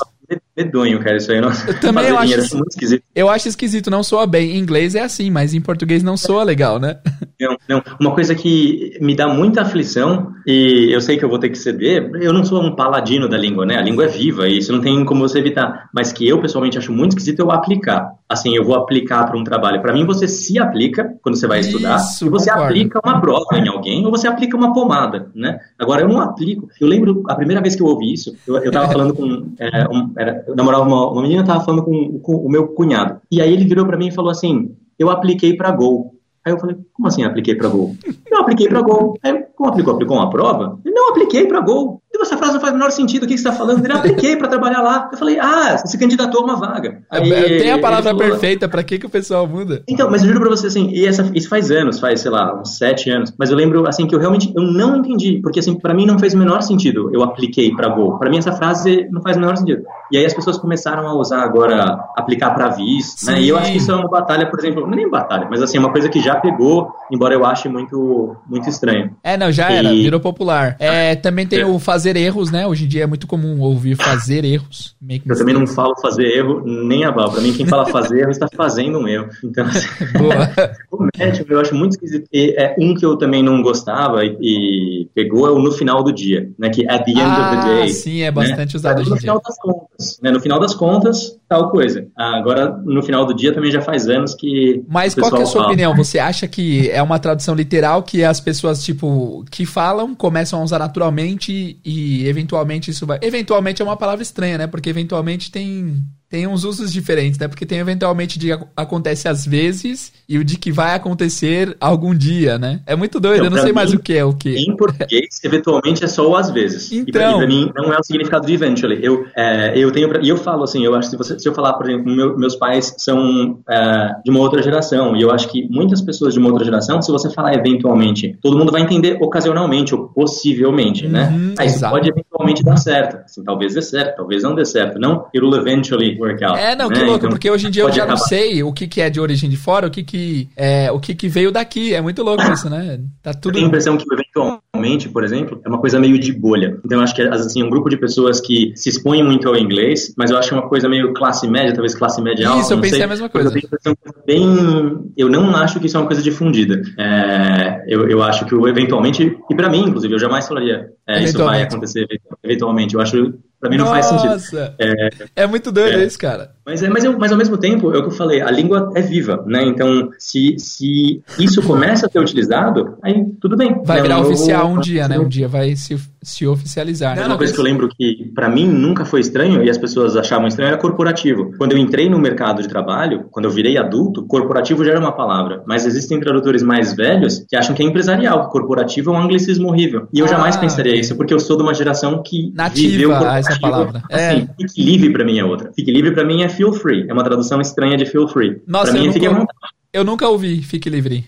medonho, 0.58 1.00
cara. 1.00 1.18
Isso 1.18 1.32
aí 1.32 1.40
não. 1.40 1.50
Eu 1.68 1.80
também 1.80 2.08
eu 2.08 2.18
acho, 2.18 2.40
assim, 2.40 2.56
muito 2.56 2.72
esquisito. 2.72 3.04
Eu 3.16 3.30
acho 3.30 3.48
esquisito, 3.48 3.92
não 3.92 4.04
soa 4.04 4.26
bem. 4.26 4.52
Em 4.52 4.60
inglês 4.60 4.96
é 4.96 5.02
assim, 5.02 5.30
mas 5.30 5.54
em 5.54 5.62
português 5.62 6.02
não 6.02 6.18
soa 6.18 6.44
legal, 6.44 6.80
né? 6.80 6.98
Não, 7.40 7.56
não. 7.70 7.84
Uma 8.00 8.16
coisa 8.16 8.34
que 8.34 8.98
me 9.00 9.16
dá 9.16 9.28
muita 9.28 9.62
aflição, 9.62 10.32
e 10.44 10.90
eu 10.92 11.00
sei 11.00 11.18
que 11.18 11.24
eu 11.24 11.30
vou 11.30 11.38
ter 11.38 11.50
que 11.50 11.58
ceder, 11.58 12.10
eu 12.20 12.34
não 12.34 12.44
sou 12.44 12.60
um 12.64 12.76
paladino 12.76 13.30
da 13.30 13.38
língua, 13.38 13.64
né? 13.64 13.78
A 13.78 13.82
língua 13.82 14.06
é 14.06 14.08
viva 14.08 14.48
e 14.48 14.58
isso 14.58 14.74
não 14.74 14.82
tem 14.82 15.06
como 15.06 15.22
você 15.22 15.38
evitar. 15.38 15.88
Mas 15.94 16.12
que 16.12 16.28
eu, 16.28 16.42
pessoalmente, 16.42 16.80
acho 16.80 16.92
muito 16.92 17.12
esquisito 17.12 17.42
eu 17.42 17.52
aplicar. 17.52 18.12
Assim, 18.28 18.56
eu 18.56 18.64
vou 18.64 18.76
aplicar 18.76 19.24
para 19.26 19.38
um 19.38 19.44
trabalho. 19.44 19.82
Para 19.82 19.94
mim, 19.94 20.04
você 20.04 20.28
se 20.28 20.58
aplica 20.58 21.14
quando 21.22 21.36
você 21.36 21.46
vai 21.46 21.60
estudar, 21.60 21.98
isso, 21.98 22.26
e 22.26 22.30
você 22.30 22.50
concordo. 22.50 22.70
aplica 22.70 23.00
uma 23.06 23.22
prova 23.22 23.58
em 23.58 23.68
alguém, 23.68 24.04
ou 24.04 24.12
você 24.12 24.28
aplica 24.28 24.58
uma 24.58 24.74
pomada, 24.74 25.30
né? 25.36 25.60
Agora, 25.78 26.02
eu 26.02 26.10
não 26.10 26.20
aplico. 26.20 26.68
Eu 26.82 26.88
lembro, 26.88 27.24
a 27.28 27.36
primeira 27.36 27.62
vez 27.62 27.76
que 27.76 27.84
eu 27.84 27.88
ouvi 27.88 28.14
isso, 28.14 28.36
eu, 28.48 28.58
eu 28.58 28.72
tava 28.72 28.92
falando 28.92 29.14
com. 29.14 29.54
É, 29.60 29.88
um, 29.90 30.12
era, 30.18 30.44
eu 30.48 30.56
namorava 30.56 30.86
uma, 30.86 31.12
uma 31.12 31.22
menina, 31.22 31.44
tava 31.44 31.64
falando 31.64 31.84
com, 31.84 32.20
com 32.20 32.36
o 32.36 32.50
meu 32.50 32.70
cunhado. 32.70 33.20
E 33.32 33.42
aí 33.42 33.52
ele 33.52 33.66
virou 33.66 33.86
para 33.86 33.98
mim 33.98 34.08
e 34.08 34.14
falou 34.14 34.32
assim: 34.32 34.76
Eu 34.98 35.10
apliquei 35.10 35.56
para 35.56 35.72
Gol. 35.72 36.16
Aí 36.46 36.54
eu 36.54 36.60
falei, 36.60 36.78
como 36.94 37.08
assim 37.10 37.24
apliquei 37.24 37.56
para 37.56 37.68
Gol? 37.68 37.94
Eu 38.32 38.40
apliquei 38.40 38.70
para 38.70 38.82
Gol. 38.82 39.18
Aí, 39.22 39.44
como 39.58 39.72
aplicou? 39.72 39.94
Aplicou 39.96 40.18
uma 40.18 40.30
prova? 40.30 40.80
Eu 40.86 40.94
não 40.94 41.10
apliquei 41.10 41.48
para 41.48 41.60
Gol. 41.62 42.00
Então, 42.10 42.22
essa 42.22 42.38
frase 42.38 42.54
não 42.54 42.62
faz 42.62 42.74
o 42.74 42.76
menor 42.78 42.92
sentido. 42.92 43.24
O 43.24 43.28
que 43.28 43.38
você 43.38 43.48
está 43.48 43.52
falando? 43.52 43.86
Eu 43.86 43.96
apliquei 43.96 44.36
para 44.38 44.48
trabalhar 44.48 44.82
lá. 44.82 45.10
Eu 45.12 45.18
falei, 45.18 45.40
ah, 45.40 45.78
você 45.78 45.88
se 45.88 45.98
candidatou 45.98 46.42
a 46.42 46.44
uma 46.46 46.56
vaga. 46.56 47.02
Aí, 47.10 47.58
Tem 47.60 47.72
a 47.72 47.80
palavra 47.80 48.12
falou, 48.12 48.20
perfeita, 48.20 48.70
para 48.70 48.84
que, 48.84 49.00
que 49.00 49.06
o 49.06 49.10
pessoal 49.10 49.48
muda? 49.48 49.84
Então, 49.88 50.10
mas 50.10 50.22
eu 50.22 50.30
juro 50.30 50.42
para 50.42 50.50
você, 50.50 50.68
assim, 50.68 50.90
e 50.92 51.06
essa, 51.06 51.30
isso 51.34 51.50
faz 51.50 51.72
anos, 51.72 52.00
faz, 52.00 52.22
sei 52.22 52.32
lá, 52.32 52.60
uns 52.60 52.78
sete 52.78 53.10
anos. 53.10 53.34
Mas 53.38 53.50
eu 53.50 53.58
lembro, 53.58 53.88
assim, 53.88 54.08
que 54.08 54.14
eu 54.16 54.20
realmente 54.20 54.54
eu 54.56 54.64
não 54.64 54.96
entendi. 54.96 55.40
Porque, 55.42 55.60
assim, 55.60 55.76
para 55.76 55.94
mim 55.94 56.06
não 56.06 56.20
fez 56.20 56.34
o 56.34 56.38
menor 56.38 56.62
sentido 56.62 57.10
eu 57.12 57.24
apliquei 57.24 57.74
para 57.74 57.90
Gol. 57.90 58.18
Para 58.18 58.30
mim, 58.30 58.38
essa 58.38 58.52
frase 58.52 59.08
não 59.12 59.22
faz 59.22 59.38
o 59.38 59.40
menor 59.40 59.58
sentido. 59.58 59.84
E 60.12 60.18
aí 60.18 60.26
as 60.26 60.34
pessoas 60.34 60.58
começaram 60.58 61.08
a 61.08 61.14
usar 61.16 61.42
agora, 61.42 62.00
aplicar 62.16 62.52
para 62.52 62.70
vis, 62.70 63.16
né? 63.26 63.42
E 63.42 63.50
eu 63.50 63.58
acho 63.58 63.72
que 63.72 63.78
isso 63.78 63.92
é 63.92 63.96
uma 63.96 64.08
batalha, 64.08 64.50
por 64.50 64.60
exemplo, 64.60 64.86
não 64.86 64.94
é 64.94 64.96
nem 64.96 65.10
batalha, 65.10 65.48
mas 65.50 65.62
assim, 65.62 65.78
é 65.78 65.80
uma 65.80 65.92
coisa 65.92 66.08
que 66.08 66.20
já 66.20 66.36
pegou, 66.36 66.92
embora 67.12 67.34
eu 67.34 67.46
ache 67.46 67.68
muito, 67.68 68.36
muito 68.48 68.70
estranho. 68.70 69.16
É, 69.24 69.36
não, 69.38 69.47
já 69.52 69.72
e... 69.72 69.76
era, 69.76 69.90
virou 69.90 70.20
popular. 70.20 70.76
É, 70.80 71.16
também 71.16 71.46
tem 71.46 71.62
é. 71.62 71.66
o 71.66 71.80
fazer 71.80 72.16
erros, 72.16 72.52
né? 72.52 72.68
Hoje 72.68 72.86
em 72.86 72.88
dia 72.88 73.04
é 73.04 73.08
muito 73.08 73.28
comum 73.28 73.60
ouvir 73.62 73.96
fazer 73.96 74.46
erros. 74.46 74.96
eu 75.26 75.38
também 75.38 75.54
não 75.54 75.68
falo 75.68 75.96
fazer 76.02 76.24
erro 76.24 76.64
nem 76.66 77.04
a 77.06 77.12
bala. 77.12 77.32
Pra 77.32 77.42
mim, 77.42 77.54
quem 77.54 77.66
fala 77.66 77.86
fazer 77.86 78.22
erro 78.22 78.32
está 78.32 78.48
fazendo 78.56 79.00
um 79.00 79.08
erro. 79.08 79.30
Então, 79.44 79.66
assim, 79.66 79.88
o 80.92 81.08
médico 81.18 81.54
eu 81.54 81.60
acho 81.60 81.76
muito 81.76 81.94
esquisito. 81.94 82.28
E, 82.32 82.56
é 82.58 82.76
um 82.80 82.94
que 82.94 83.06
eu 83.06 83.18
também 83.18 83.44
não 83.44 83.62
gostava 83.62 84.24
e, 84.26 84.38
e, 84.42 85.10
pegou 85.14 85.48
é 85.48 85.52
o 85.52 85.60
no 85.60 85.72
final 85.72 86.04
do 86.04 86.12
dia, 86.12 86.50
né? 86.58 86.70
Que 86.70 86.88
at 86.88 87.04
the 87.04 87.12
end 87.12 87.22
ah, 87.22 87.32
of 87.32 87.40
the 87.40 87.58
ah, 87.58 87.80
day. 87.82 87.90
sim, 87.90 88.22
é 88.22 88.32
bastante 88.32 88.74
né? 88.74 88.78
usado 88.78 89.02
hoje 89.02 89.12
em 89.12 89.16
dia. 89.18 89.34
No 89.34 89.40
final 89.40 89.42
das 89.42 89.58
contas, 89.58 90.20
né? 90.22 90.32
No 90.32 90.40
final 90.40 90.60
das 90.60 90.74
contas, 90.74 91.40
tal 91.48 91.70
coisa. 91.70 92.08
Agora, 92.16 92.70
no 92.84 93.02
final 93.02 93.26
do 93.26 93.34
dia 93.34 93.54
também 93.54 93.72
já 93.72 93.82
faz 93.82 94.08
anos 94.08 94.36
que. 94.36 94.84
Mas 94.88 95.14
qual 95.16 95.32
que 95.32 95.40
é 95.40 95.44
a 95.44 95.46
sua 95.46 95.62
fala. 95.62 95.68
opinião? 95.68 95.96
Você 95.96 96.20
acha 96.20 96.48
que 96.48 96.90
é 96.90 97.02
uma 97.02 97.20
tradução 97.20 97.56
literal 97.56 98.04
que 98.04 98.24
as 98.24 98.40
pessoas, 98.40 98.84
tipo, 98.84 99.37
que 99.46 99.66
falam, 99.66 100.16
começam 100.16 100.60
a 100.60 100.64
usar 100.64 100.80
naturalmente 100.80 101.80
e 101.84 102.28
eventualmente 102.28 102.92
isso 102.92 103.06
vai. 103.06 103.20
Eventualmente 103.22 103.82
é 103.82 103.86
uma 103.86 103.98
palavra 103.98 104.24
estranha, 104.24 104.58
né? 104.58 104.68
Porque 104.68 104.90
eventualmente 104.90 105.52
tem 105.52 106.04
tem 106.30 106.46
uns 106.48 106.64
usos 106.64 106.92
diferentes, 106.92 107.40
né? 107.40 107.48
Porque 107.48 107.66
tem 107.66 107.80
eventualmente 107.80 108.38
de 108.38 108.52
acontece 108.76 109.28
às 109.28 109.46
vezes 109.46 110.12
e 110.28 110.38
o 110.38 110.44
de 110.44 110.58
que 110.58 110.72
vai 110.72 110.94
acontecer 110.96 111.76
algum 111.80 112.14
dia, 112.14 112.58
né? 112.58 112.82
É 112.86 112.96
muito 112.96 113.20
doido, 113.20 113.46
então, 113.46 113.46
eu 113.46 113.52
não 113.52 113.58
sei 113.58 113.72
mim, 113.72 113.76
mais 113.76 113.94
o 113.94 114.00
que 114.00 114.14
é 114.14 114.26
o 114.26 114.34
que. 114.34 114.56
Em 114.56 114.76
português, 114.76 115.40
eventualmente 115.44 116.04
é 116.04 116.08
só 116.08 116.30
o 116.30 116.36
às 116.36 116.50
vezes. 116.50 116.92
Então, 116.92 117.08
e 117.08 117.12
pra, 117.12 117.28
então. 117.28 117.38
pra, 117.40 117.48
mim 117.48 117.72
não 117.76 117.94
é 117.94 117.98
o 117.98 118.04
significado 118.04 118.46
de 118.46 118.54
eventually. 118.54 119.00
Eu, 119.04 119.26
é, 119.36 119.78
eu 119.78 119.92
tenho 119.92 120.08
e 120.22 120.30
eu 120.30 120.38
falo 120.38 120.64
assim, 120.64 120.84
eu 120.84 120.96
acho 120.96 121.10
que 121.10 121.12
se, 121.12 121.18
você, 121.18 121.40
se 121.40 121.48
eu 121.48 121.54
falar, 121.54 121.74
por 121.74 121.90
exemplo, 121.90 122.14
meu, 122.14 122.38
meus 122.38 122.56
pais 122.56 122.94
são 122.98 123.60
é, 123.70 124.16
de 124.24 124.32
uma 124.32 124.40
outra 124.40 124.62
geração 124.62 125.16
e 125.16 125.22
eu 125.22 125.32
acho 125.32 125.48
que 125.50 125.68
muitas 125.70 126.02
pessoas 126.02 126.34
de 126.34 126.40
uma 126.40 126.50
outra 126.50 126.66
geração, 126.66 127.02
se 127.02 127.12
você 127.12 127.30
falar 127.30 127.54
eventualmente, 127.54 128.38
todo 128.42 128.58
mundo 128.58 128.72
vai 128.72 128.82
entender 128.82 129.18
ocasionalmente 129.22 129.96
ou 129.96 130.10
possivelmente, 130.10 131.08
né? 131.08 131.30
uhum, 131.30 131.38
né? 131.50 131.56
Aí 131.58 131.68
isso 131.68 131.90
pode 131.90 132.10
eventualmente 132.10 132.64
dar 132.64 132.78
certo. 132.78 133.18
Assim, 133.24 133.44
talvez 133.44 133.74
dê 133.74 133.82
certo, 133.82 134.18
talvez 134.18 134.44
não 134.44 134.56
dê 134.56 134.66
certo. 134.66 135.00
Não, 135.00 135.26
it 135.34 135.40
will 135.40 135.56
eventually 135.56 136.17
workout. 136.20 136.60
É, 136.60 136.76
não, 136.76 136.90
né? 136.90 136.96
que 136.96 137.02
louco, 137.04 137.18
então, 137.18 137.30
porque 137.30 137.50
hoje 137.50 137.68
em 137.68 137.72
dia 137.72 137.84
eu 137.84 137.90
já 137.90 138.04
acabar. 138.04 138.12
não 138.12 138.18
sei 138.18 138.64
o 138.64 138.74
que, 138.74 138.88
que 138.88 139.02
é 139.02 139.10
de 139.10 139.20
origem 139.20 139.50
de 139.50 139.58
fora, 139.58 139.88
o 139.88 139.92
que 139.92 140.04
que, 140.04 140.50
é, 140.56 140.92
o 140.92 141.00
que 141.00 141.16
que 141.16 141.28
veio 141.28 141.52
daqui. 141.52 141.94
É 141.94 142.02
muito 142.02 142.24
louco 142.24 142.44
isso, 142.52 142.70
né? 142.70 143.00
Tá 143.22 143.34
tudo... 143.34 143.50
Eu 143.50 143.54
tenho 143.54 143.66
a 143.66 143.68
impressão 143.70 143.98
que 143.98 144.06
o 144.10 144.14
eventualmente 144.14 144.68
por 145.12 145.24
exemplo, 145.24 145.60
é 145.66 145.70
uma 145.70 145.80
coisa 145.80 146.00
meio 146.00 146.20
de 146.20 146.32
bolha. 146.32 146.80
Então, 146.86 147.00
eu 147.00 147.04
acho 147.04 147.16
que, 147.16 147.22
assim, 147.22 147.64
um 147.64 147.70
grupo 147.70 147.90
de 147.90 147.98
pessoas 147.98 148.40
que 148.40 148.72
se 148.76 148.90
expõem 148.90 149.24
muito 149.24 149.48
ao 149.48 149.56
inglês, 149.56 150.14
mas 150.18 150.30
eu 150.30 150.38
acho 150.38 150.50
que 150.50 150.56
é 150.56 150.58
uma 150.58 150.70
coisa 150.70 150.88
meio 150.88 151.14
classe 151.14 151.48
média, 151.48 151.74
talvez 151.74 151.96
classe 151.96 152.22
média 152.22 152.48
alta. 152.48 152.62
Isso, 152.62 152.74
eu 152.74 152.78
pensei 152.78 152.98
sei, 152.98 153.04
a 153.04 153.08
mesma 153.08 153.30
coisa. 153.30 153.52
Eu, 153.86 153.96
bem, 154.26 155.12
eu 155.18 155.30
não 155.30 155.56
acho 155.56 155.80
que 155.80 155.88
isso 155.88 155.98
é 155.98 156.00
uma 156.00 156.08
coisa 156.08 156.22
difundida. 156.22 156.82
É, 156.98 157.84
eu, 157.88 158.08
eu 158.08 158.24
acho 158.24 158.46
que, 158.46 158.56
eventualmente, 158.56 159.38
e 159.50 159.56
para 159.56 159.70
mim, 159.70 159.86
inclusive, 159.88 160.14
eu 160.14 160.20
jamais 160.20 160.48
falaria 160.48 160.92
é, 161.08 161.24
isso 161.24 161.38
vai 161.38 161.62
acontecer 161.62 162.06
eventualmente. 162.44 162.94
Eu 162.94 163.02
acho 163.02 163.34
Pra 163.60 163.70
mim 163.70 163.78
não 163.78 163.86
Nossa, 163.86 164.16
faz 164.16 164.42
sentido. 164.42 164.74
É, 164.78 165.10
é 165.36 165.48
muito 165.48 165.72
doido 165.72 165.98
é, 165.98 166.06
isso, 166.06 166.18
cara. 166.20 166.52
Mas, 166.64 166.84
é, 166.84 166.90
mas, 166.90 167.04
eu, 167.04 167.18
mas 167.18 167.32
ao 167.32 167.38
mesmo 167.38 167.58
tempo, 167.58 167.94
é 167.94 167.98
o 167.98 168.02
que 168.02 168.10
eu 168.10 168.12
falei, 168.12 168.42
a 168.42 168.52
língua 168.52 168.92
é 168.94 169.02
viva, 169.02 169.44
né? 169.48 169.64
Então, 169.64 170.10
se, 170.20 170.56
se 170.60 171.24
isso 171.40 171.64
começa 171.64 172.06
a 172.06 172.10
ser 172.10 172.20
utilizado, 172.20 172.98
aí 173.02 173.26
tudo 173.42 173.56
bem. 173.56 173.82
Vai 173.84 173.98
né? 173.98 174.04
virar 174.04 174.20
oficial 174.20 174.68
um 174.68 174.80
dia, 174.80 175.08
né? 175.08 175.18
Um 175.18 175.28
dia 175.28 175.48
vai 175.48 175.76
se, 175.76 175.98
se 176.22 176.46
oficializar. 176.46 177.16
Né? 177.16 177.26
Uma 177.26 177.38
coisa 177.38 177.54
que 177.54 177.60
eu 177.60 177.64
lembro 177.64 177.90
que 177.90 178.32
para 178.36 178.50
mim 178.50 178.68
nunca 178.68 179.06
foi 179.06 179.22
estranho 179.22 179.64
e 179.64 179.70
as 179.70 179.78
pessoas 179.78 180.16
achavam 180.16 180.48
estranho 180.48 180.68
era 180.68 180.78
corporativo. 180.78 181.52
Quando 181.58 181.72
eu 181.72 181.78
entrei 181.78 182.10
no 182.10 182.20
mercado 182.20 182.62
de 182.62 182.68
trabalho, 182.68 183.28
quando 183.32 183.46
eu 183.46 183.52
virei 183.52 183.78
adulto, 183.78 184.28
corporativo 184.28 184.84
já 184.84 184.92
era 184.92 185.00
uma 185.00 185.14
palavra. 185.14 185.64
Mas 185.66 185.86
existem 185.86 186.20
tradutores 186.20 186.62
mais 186.62 186.94
velhos 186.94 187.46
que 187.48 187.56
acham 187.56 187.74
que 187.74 187.82
é 187.82 187.86
empresarial, 187.86 188.46
que 188.46 188.52
corporativo 188.52 189.12
é 189.12 189.14
um 189.14 189.22
anglicismo 189.22 189.70
horrível. 189.70 190.10
E 190.14 190.20
eu 190.20 190.26
ah, 190.26 190.30
jamais 190.30 190.58
pensaria 190.58 190.96
isso, 190.96 191.16
porque 191.16 191.34
eu 191.34 191.40
sou 191.40 191.56
de 191.56 191.64
uma 191.64 191.74
geração 191.74 192.22
que 192.22 192.52
Nativa 192.54 192.90
viveu 192.90 193.12
essa 193.52 193.60
palavra. 193.60 194.04
Assim, 194.12 194.48
é. 194.50 194.50
fique 194.60 194.84
livre 194.84 195.12
para 195.12 195.26
mim 195.26 195.40
é 195.40 195.46
outra. 195.46 195.72
Fique 195.74 195.92
livre 195.92 196.12
para 196.12 196.24
mim 196.24 196.44
é 196.44 196.50
feel 196.50 196.74
free. 196.74 197.08
É 197.08 197.14
uma 197.14 197.24
tradução 197.24 197.60
estranha 197.62 197.98
de 197.98 198.06
feel 198.06 198.28
free. 198.28 198.62
Nossa, 198.68 198.92
pra 198.92 199.00
mim 199.00 199.06
eu, 199.06 199.10
é 199.10 199.14
fique 199.14 199.30
nunca, 199.30 199.54
eu 199.94 200.04
nunca 200.04 200.28
ouvi 200.28 200.62
fique 200.62 200.90
livre. 200.90 201.26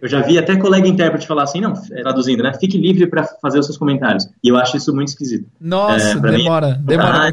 Eu 0.00 0.08
já 0.08 0.20
vi 0.20 0.38
até 0.38 0.54
colega 0.56 0.86
intérprete 0.86 1.26
falar 1.26 1.44
assim, 1.44 1.60
não, 1.60 1.72
traduzindo, 1.72 2.42
né? 2.42 2.52
Fique 2.60 2.76
livre 2.76 3.06
para 3.06 3.24
fazer 3.40 3.58
os 3.58 3.66
seus 3.66 3.78
comentários. 3.78 4.28
E 4.44 4.48
eu 4.48 4.56
acho 4.56 4.76
isso 4.76 4.94
muito 4.94 5.08
esquisito. 5.08 5.48
Nossa, 5.58 6.10
é, 6.10 6.20
demora, 6.20 6.74
mim, 6.76 6.84
demora. 6.84 7.32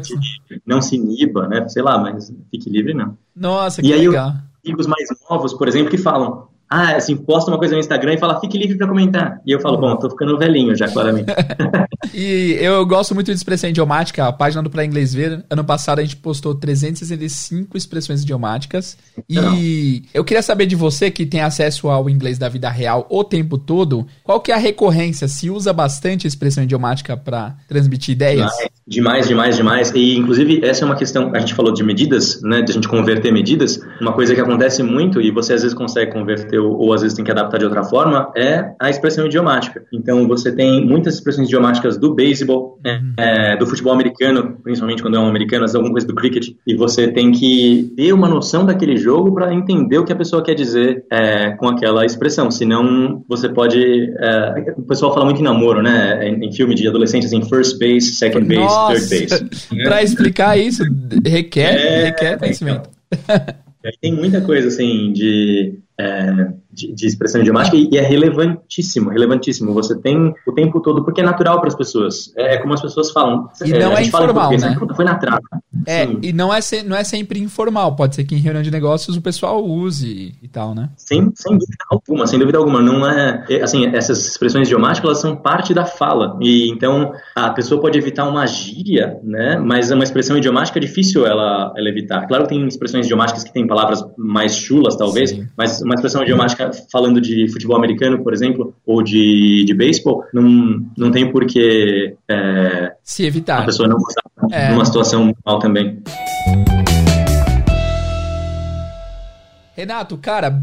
Não 0.66 0.80
se 0.80 0.96
iniba, 0.96 1.46
né? 1.46 1.68
Sei 1.68 1.82
lá, 1.82 1.98
mas 1.98 2.32
fique 2.50 2.70
livre 2.70 2.94
não. 2.94 3.16
Nossa, 3.36 3.82
que 3.82 3.88
e 3.88 3.92
aí, 3.92 4.08
legal. 4.08 4.34
amigos 4.64 4.86
mais 4.86 5.08
novos, 5.28 5.52
por 5.52 5.68
exemplo, 5.68 5.90
que 5.90 5.98
falam, 5.98 6.48
ah, 6.74 6.96
assim, 6.96 7.16
posta 7.16 7.52
uma 7.52 7.58
coisa 7.58 7.74
no 7.74 7.78
Instagram 7.78 8.14
e 8.14 8.18
fala, 8.18 8.40
fique 8.40 8.58
livre 8.58 8.76
para 8.76 8.88
comentar. 8.88 9.40
E 9.46 9.52
eu 9.52 9.60
falo, 9.60 9.78
bom, 9.78 9.94
tô 9.94 10.10
ficando 10.10 10.36
velhinho 10.36 10.74
já, 10.74 10.88
claramente. 10.88 11.26
e 12.12 12.58
eu 12.60 12.84
gosto 12.84 13.14
muito 13.14 13.28
de 13.28 13.36
expressão 13.36 13.70
idiomática, 13.70 14.26
a 14.26 14.32
página 14.32 14.60
do 14.60 14.68
Pra 14.68 14.84
Inglês 14.84 15.14
Ver, 15.14 15.44
ano 15.48 15.62
passado 15.62 16.00
a 16.00 16.02
gente 16.02 16.16
postou 16.16 16.52
365 16.52 17.76
expressões 17.76 18.22
idiomáticas. 18.22 18.98
Não. 19.30 19.54
E 19.54 20.02
eu 20.12 20.24
queria 20.24 20.42
saber 20.42 20.66
de 20.66 20.74
você, 20.74 21.12
que 21.12 21.24
tem 21.24 21.42
acesso 21.42 21.88
ao 21.88 22.10
inglês 22.10 22.38
da 22.38 22.48
vida 22.48 22.68
real 22.68 23.06
o 23.08 23.22
tempo 23.22 23.56
todo, 23.56 24.04
qual 24.24 24.40
que 24.40 24.50
é 24.50 24.54
a 24.56 24.58
recorrência? 24.58 25.28
Se 25.28 25.48
usa 25.50 25.72
bastante 25.72 26.26
expressão 26.26 26.64
idiomática 26.64 27.16
para 27.16 27.54
transmitir 27.68 28.14
ideias? 28.14 28.50
Demais, 28.84 29.28
demais, 29.28 29.56
demais. 29.56 29.92
E, 29.94 30.16
inclusive, 30.16 30.64
essa 30.64 30.84
é 30.84 30.86
uma 30.86 30.96
questão, 30.96 31.32
a 31.32 31.38
gente 31.38 31.54
falou 31.54 31.72
de 31.72 31.84
medidas, 31.84 32.42
né, 32.42 32.62
de 32.62 32.72
a 32.72 32.74
gente 32.74 32.88
converter 32.88 33.32
medidas. 33.32 33.80
Uma 34.00 34.12
coisa 34.12 34.34
que 34.34 34.40
acontece 34.40 34.82
muito, 34.82 35.20
e 35.20 35.30
você 35.30 35.52
às 35.52 35.62
vezes 35.62 35.76
consegue 35.76 36.12
converter 36.12 36.63
ou, 36.70 36.92
às 36.92 37.02
vezes 37.02 37.16
tem 37.16 37.24
que 37.24 37.30
adaptar 37.30 37.58
de 37.58 37.64
outra 37.64 37.84
forma, 37.84 38.30
é 38.36 38.72
a 38.80 38.90
expressão 38.90 39.26
idiomática. 39.26 39.84
Então, 39.92 40.26
você 40.26 40.52
tem 40.52 40.84
muitas 40.84 41.14
expressões 41.14 41.48
idiomáticas 41.48 41.96
do 41.96 42.14
beisebol, 42.14 42.78
é, 42.84 42.94
uhum. 42.94 43.14
é, 43.16 43.56
do 43.56 43.66
futebol 43.66 43.92
americano, 43.92 44.58
principalmente 44.62 45.02
quando 45.02 45.16
é 45.16 45.20
um 45.20 45.26
americano, 45.26 45.64
alguma 45.64 45.92
coisa 45.92 46.06
do 46.06 46.14
cricket, 46.14 46.48
e 46.66 46.74
você 46.74 47.08
tem 47.08 47.32
que 47.32 47.92
ter 47.96 48.12
uma 48.12 48.28
noção 48.28 48.64
daquele 48.64 48.96
jogo 48.96 49.32
para 49.34 49.52
entender 49.52 49.98
o 49.98 50.04
que 50.04 50.12
a 50.12 50.16
pessoa 50.16 50.42
quer 50.42 50.54
dizer 50.54 51.04
é, 51.10 51.50
com 51.50 51.68
aquela 51.68 52.04
expressão. 52.04 52.50
Senão, 52.50 53.24
você 53.28 53.48
pode. 53.48 53.80
É, 54.18 54.74
o 54.76 54.82
pessoal 54.82 55.12
fala 55.12 55.24
muito 55.24 55.40
em 55.40 55.44
namoro, 55.44 55.82
né? 55.82 56.28
Em, 56.28 56.46
em 56.46 56.52
filme 56.52 56.74
de 56.74 56.86
adolescentes, 56.86 57.28
assim, 57.28 57.42
first 57.48 57.78
base, 57.78 58.12
second 58.12 58.46
base, 58.46 58.60
Nossa, 58.60 59.08
third 59.08 59.26
base. 59.30 59.68
para 59.84 60.02
explicar 60.02 60.58
isso, 60.58 60.82
requer, 61.24 61.74
é, 61.74 62.04
requer 62.04 62.38
conhecimento. 62.38 62.90
Tem 64.00 64.12
muita 64.12 64.40
coisa, 64.40 64.68
assim, 64.68 65.12
de 65.12 65.78
é, 65.98 66.52
de, 66.74 66.94
de, 66.94 67.06
expressão 67.06 67.40
idiomática 67.40 67.76
e, 67.76 67.88
e, 67.92 67.98
é 67.98 68.02
relevantíssimo, 68.02 69.10
relevantíssimo. 69.10 69.72
Você 69.74 69.98
tem 69.98 70.34
o 70.46 70.52
tempo 70.52 70.80
todo, 70.80 71.04
porque 71.04 71.20
é 71.20 71.24
natural 71.24 71.58
para 71.60 71.68
as 71.68 71.74
pessoas. 71.74 72.32
É, 72.36 72.54
é, 72.54 72.58
como 72.58 72.74
as 72.74 72.80
pessoas 72.80 73.10
falam. 73.10 73.48
E 73.64 73.70
não 73.70 73.92
é, 73.92 74.02
é 74.02 74.06
informal, 74.06 74.50
né? 74.50 74.76
Foi 74.94 75.04
na 75.04 75.16
trave. 75.16 75.42
É, 75.86 76.06
Sim. 76.06 76.18
e 76.22 76.32
não 76.32 76.52
é, 76.52 76.60
se, 76.60 76.82
não 76.82 76.96
é 76.96 77.04
sempre 77.04 77.40
informal. 77.40 77.94
Pode 77.94 78.14
ser 78.14 78.24
que 78.24 78.34
em 78.34 78.38
reunião 78.38 78.62
de 78.62 78.70
negócios 78.70 79.16
o 79.16 79.20
pessoal 79.20 79.64
use 79.64 80.34
e 80.42 80.48
tal, 80.48 80.74
né? 80.74 80.90
Sem, 80.96 81.30
sem 81.34 81.52
dúvida 81.52 81.84
alguma, 81.90 82.26
sem 82.26 82.38
dúvida 82.38 82.58
alguma. 82.58 82.80
Não 82.80 83.08
é, 83.08 83.44
é, 83.48 83.62
assim, 83.62 83.86
essas 83.94 84.26
expressões 84.26 84.68
idiomáticas, 84.68 85.04
elas 85.04 85.20
são 85.20 85.36
parte 85.36 85.74
da 85.74 85.84
fala. 85.84 86.36
E 86.40 86.70
então, 86.70 87.12
a 87.34 87.50
pessoa 87.50 87.80
pode 87.80 87.98
evitar 87.98 88.28
uma 88.28 88.46
gíria, 88.46 89.18
né? 89.22 89.58
Mas 89.58 89.90
uma 89.90 90.04
expressão 90.04 90.36
idiomática 90.36 90.78
é 90.78 90.80
difícil 90.80 91.26
ela, 91.26 91.72
ela 91.76 91.88
evitar. 91.88 92.26
Claro 92.26 92.44
que 92.44 92.50
tem 92.50 92.66
expressões 92.66 93.06
idiomáticas 93.06 93.44
que 93.44 93.52
têm 93.52 93.66
palavras 93.66 94.04
mais 94.16 94.54
chulas, 94.54 94.96
talvez, 94.96 95.30
Sim. 95.30 95.46
mas 95.56 95.80
uma 95.82 95.94
expressão 95.94 96.22
idiomática 96.22 96.63
falando 96.90 97.20
de 97.20 97.50
futebol 97.52 97.76
americano, 97.76 98.22
por 98.22 98.32
exemplo, 98.32 98.74
ou 98.86 99.02
de, 99.02 99.64
de 99.64 99.74
beisebol, 99.74 100.24
não, 100.32 100.84
não 100.96 101.10
tem 101.10 101.30
por 101.30 101.46
que 101.46 102.14
é, 102.28 102.92
se 103.02 103.24
evitar. 103.24 103.62
a 103.62 103.64
pessoa 103.66 103.88
não 103.88 103.96
usar 103.96 104.56
é. 104.56 104.70
numa 104.70 104.84
situação 104.84 105.34
mal 105.44 105.58
também. 105.58 106.02
Renato, 109.76 110.16
cara, 110.16 110.62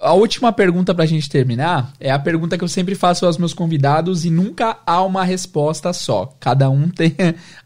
a 0.00 0.14
última 0.14 0.50
pergunta 0.52 0.94
pra 0.94 1.04
gente 1.04 1.28
terminar 1.28 1.92
é 2.00 2.10
a 2.10 2.18
pergunta 2.18 2.56
que 2.56 2.64
eu 2.64 2.68
sempre 2.68 2.94
faço 2.94 3.26
aos 3.26 3.36
meus 3.36 3.52
convidados 3.52 4.24
e 4.24 4.30
nunca 4.30 4.78
há 4.86 5.02
uma 5.02 5.24
resposta 5.24 5.92
só. 5.92 6.34
Cada 6.40 6.70
um 6.70 6.88
tem 6.90 7.14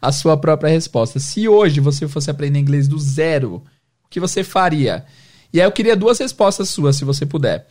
a 0.01 0.11
sua 0.11 0.35
própria 0.35 0.69
resposta. 0.69 1.19
Se 1.19 1.47
hoje 1.47 1.79
você 1.79 2.07
fosse 2.07 2.29
aprender 2.29 2.59
inglês 2.59 2.87
do 2.87 2.99
zero, 2.99 3.63
o 4.05 4.09
que 4.09 4.19
você 4.19 4.43
faria? 4.43 5.05
E 5.55 5.61
aí 5.61 5.65
eu 5.65 5.71
queria 5.71 5.95
duas 5.95 6.19
respostas 6.19 6.67
suas, 6.67 6.97
se 6.97 7.05
você 7.05 7.25
puder. 7.25 7.65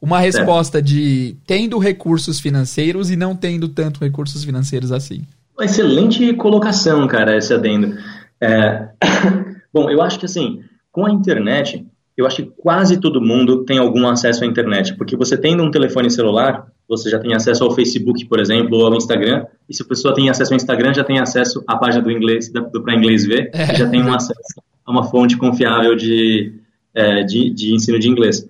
Uma 0.00 0.18
resposta 0.18 0.78
é. 0.78 0.80
de 0.80 1.36
tendo 1.46 1.76
recursos 1.78 2.40
financeiros 2.40 3.10
e 3.10 3.16
não 3.16 3.36
tendo 3.36 3.68
tanto 3.68 4.02
recursos 4.02 4.42
financeiros 4.42 4.90
assim. 4.90 5.24
Uma 5.54 5.66
excelente 5.66 6.32
colocação, 6.32 7.06
cara, 7.06 7.36
esse 7.36 7.52
adendo. 7.52 7.98
É... 8.40 8.88
Bom, 9.74 9.90
eu 9.90 10.00
acho 10.00 10.18
que 10.18 10.24
assim, 10.24 10.62
com 10.90 11.04
a 11.04 11.10
internet, 11.10 11.86
eu 12.16 12.26
acho 12.26 12.36
que 12.36 12.50
quase 12.56 12.98
todo 12.98 13.20
mundo 13.20 13.62
tem 13.62 13.76
algum 13.76 14.08
acesso 14.08 14.42
à 14.42 14.46
internet, 14.46 14.96
porque 14.96 15.14
você 15.14 15.36
tendo 15.36 15.62
um 15.62 15.70
telefone 15.70 16.10
celular, 16.10 16.66
você 16.88 17.10
já 17.10 17.18
tem 17.18 17.34
acesso 17.34 17.62
ao 17.62 17.72
Facebook, 17.72 18.24
por 18.24 18.40
exemplo, 18.40 18.78
ou 18.78 18.86
ao 18.86 18.94
Instagram, 18.94 19.44
e 19.68 19.74
se 19.74 19.82
a 19.82 19.86
pessoa 19.86 20.14
tem 20.14 20.30
acesso 20.30 20.54
ao 20.54 20.56
Instagram, 20.56 20.94
já 20.94 21.04
tem 21.04 21.18
acesso 21.18 21.62
à 21.66 21.76
página 21.76 22.02
do 22.02 22.10
inglês, 22.10 22.50
do 22.50 22.82
para 22.82 22.94
inglês 22.94 23.26
ver, 23.26 23.50
é. 23.52 23.74
já 23.76 23.86
tem 23.86 24.02
um 24.02 24.14
acesso 24.14 24.62
a 24.86 24.90
uma 24.90 25.04
fonte 25.04 25.36
confiável 25.36 25.94
de, 25.94 26.54
é, 26.94 27.22
de, 27.22 27.50
de, 27.50 27.74
ensino 27.74 27.98
de 27.98 28.08
inglês. 28.08 28.46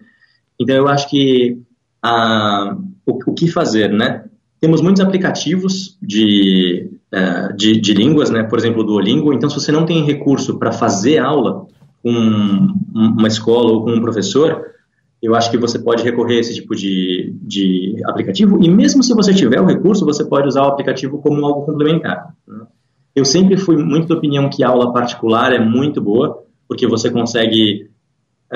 Então, 0.58 0.74
eu 0.74 0.88
acho 0.88 1.08
que 1.08 1.58
o, 3.06 3.30
o, 3.30 3.34
que 3.34 3.48
fazer, 3.48 3.92
né? 3.92 4.24
Temos 4.60 4.80
muitos 4.80 5.00
aplicativos 5.00 5.96
de, 6.02 6.90
é, 7.12 7.52
de, 7.52 7.80
de, 7.80 7.94
línguas, 7.94 8.30
né? 8.30 8.42
Por 8.42 8.58
exemplo, 8.58 8.82
o 8.82 8.84
Duolingo. 8.84 9.32
Então, 9.32 9.48
se 9.48 9.60
você 9.60 9.70
não 9.70 9.86
tem 9.86 10.04
recurso 10.04 10.58
para 10.58 10.72
fazer 10.72 11.18
aula 11.18 11.66
com 12.02 12.10
uma 12.94 13.28
escola 13.28 13.72
ou 13.72 13.84
com 13.84 13.92
um 13.92 14.00
professor, 14.00 14.64
eu 15.20 15.34
acho 15.34 15.50
que 15.50 15.58
você 15.58 15.78
pode 15.78 16.02
recorrer 16.02 16.36
a 16.36 16.40
esse 16.40 16.54
tipo 16.54 16.74
de, 16.74 17.34
de 17.42 18.00
aplicativo. 18.06 18.62
E 18.62 18.68
mesmo 18.68 19.02
se 19.02 19.12
você 19.14 19.34
tiver 19.34 19.60
o 19.60 19.66
recurso, 19.66 20.04
você 20.04 20.24
pode 20.24 20.46
usar 20.46 20.62
o 20.62 20.68
aplicativo 20.68 21.18
como 21.18 21.44
algo 21.44 21.66
complementar. 21.66 22.34
Né? 22.46 22.66
Eu 23.14 23.24
sempre 23.24 23.56
fui 23.56 23.76
muito 23.76 24.08
da 24.08 24.14
opinião 24.14 24.48
que 24.48 24.62
aula 24.62 24.92
particular 24.92 25.52
é 25.52 25.58
muito 25.58 26.00
boa, 26.00 26.44
porque 26.68 26.86
você 26.86 27.10
consegue 27.10 27.87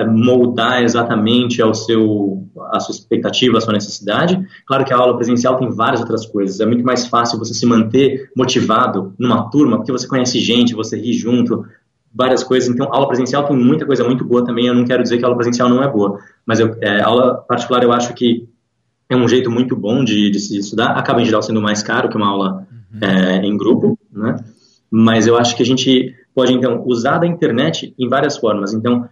moldar 0.07 0.83
exatamente 0.83 1.61
ao 1.61 1.75
seu, 1.75 2.49
a 2.73 2.81
sua 2.81 2.93
expectativa, 2.95 3.59
a 3.59 3.61
sua 3.61 3.75
necessidade. 3.75 4.43
Claro 4.67 4.85
que 4.85 4.93
a 4.93 4.97
aula 4.97 5.17
presencial 5.17 5.59
tem 5.59 5.71
várias 5.71 6.01
outras 6.01 6.25
coisas. 6.25 6.61
É 6.61 6.67
muito 6.67 6.85
mais 6.85 7.07
fácil 7.07 7.39
você 7.39 7.53
se 7.53 7.67
manter 7.67 8.31
motivado 8.35 9.15
numa 9.19 9.51
turma, 9.51 9.77
porque 9.77 9.93
você 9.93 10.09
conhece 10.09 10.39
gente, 10.41 10.75
você 10.75 10.99
ri 10.99 11.13
junto, 11.13 11.65
várias 12.15 12.43
coisas. 12.43 12.71
Então, 12.71 12.89
aula 12.91 13.07
presencial 13.07 13.47
tem 13.47 13.57
muita 13.57 13.85
coisa 13.85 14.03
muito 14.05 14.25
boa 14.25 14.45
também. 14.45 14.67
Eu 14.67 14.75
não 14.75 14.85
quero 14.85 15.03
dizer 15.03 15.19
que 15.19 15.25
a 15.25 15.27
aula 15.27 15.37
presencial 15.37 15.69
não 15.69 15.83
é 15.83 15.89
boa, 15.89 16.19
mas 16.47 16.59
eu, 16.59 16.75
é, 16.81 17.03
aula 17.03 17.37
particular 17.47 17.83
eu 17.83 17.93
acho 17.93 18.15
que 18.15 18.49
é 19.11 19.17
um 19.17 19.29
jeito 19.29 19.51
muito 19.51 19.77
bom 19.77 20.03
de, 20.03 20.31
de 20.31 20.41
se 20.41 20.59
estudar. 20.59 20.93
Acaba 20.93 21.21
em 21.21 21.25
geral 21.27 21.43
sendo 21.43 21.61
mais 21.61 21.83
caro 21.83 22.09
que 22.09 22.17
uma 22.17 22.29
aula 22.29 22.67
uhum. 22.93 22.99
é, 23.01 23.45
em 23.45 23.57
grupo, 23.57 23.99
né? 24.11 24.37
Mas 24.91 25.27
eu 25.27 25.37
acho 25.37 25.57
que 25.57 25.63
a 25.63 25.67
gente 25.67 26.15
pode 26.35 26.53
então 26.53 26.83
usar 26.87 27.19
da 27.19 27.27
internet 27.27 27.95
em 27.99 28.09
várias 28.09 28.37
formas. 28.37 28.73
Então, 28.73 29.09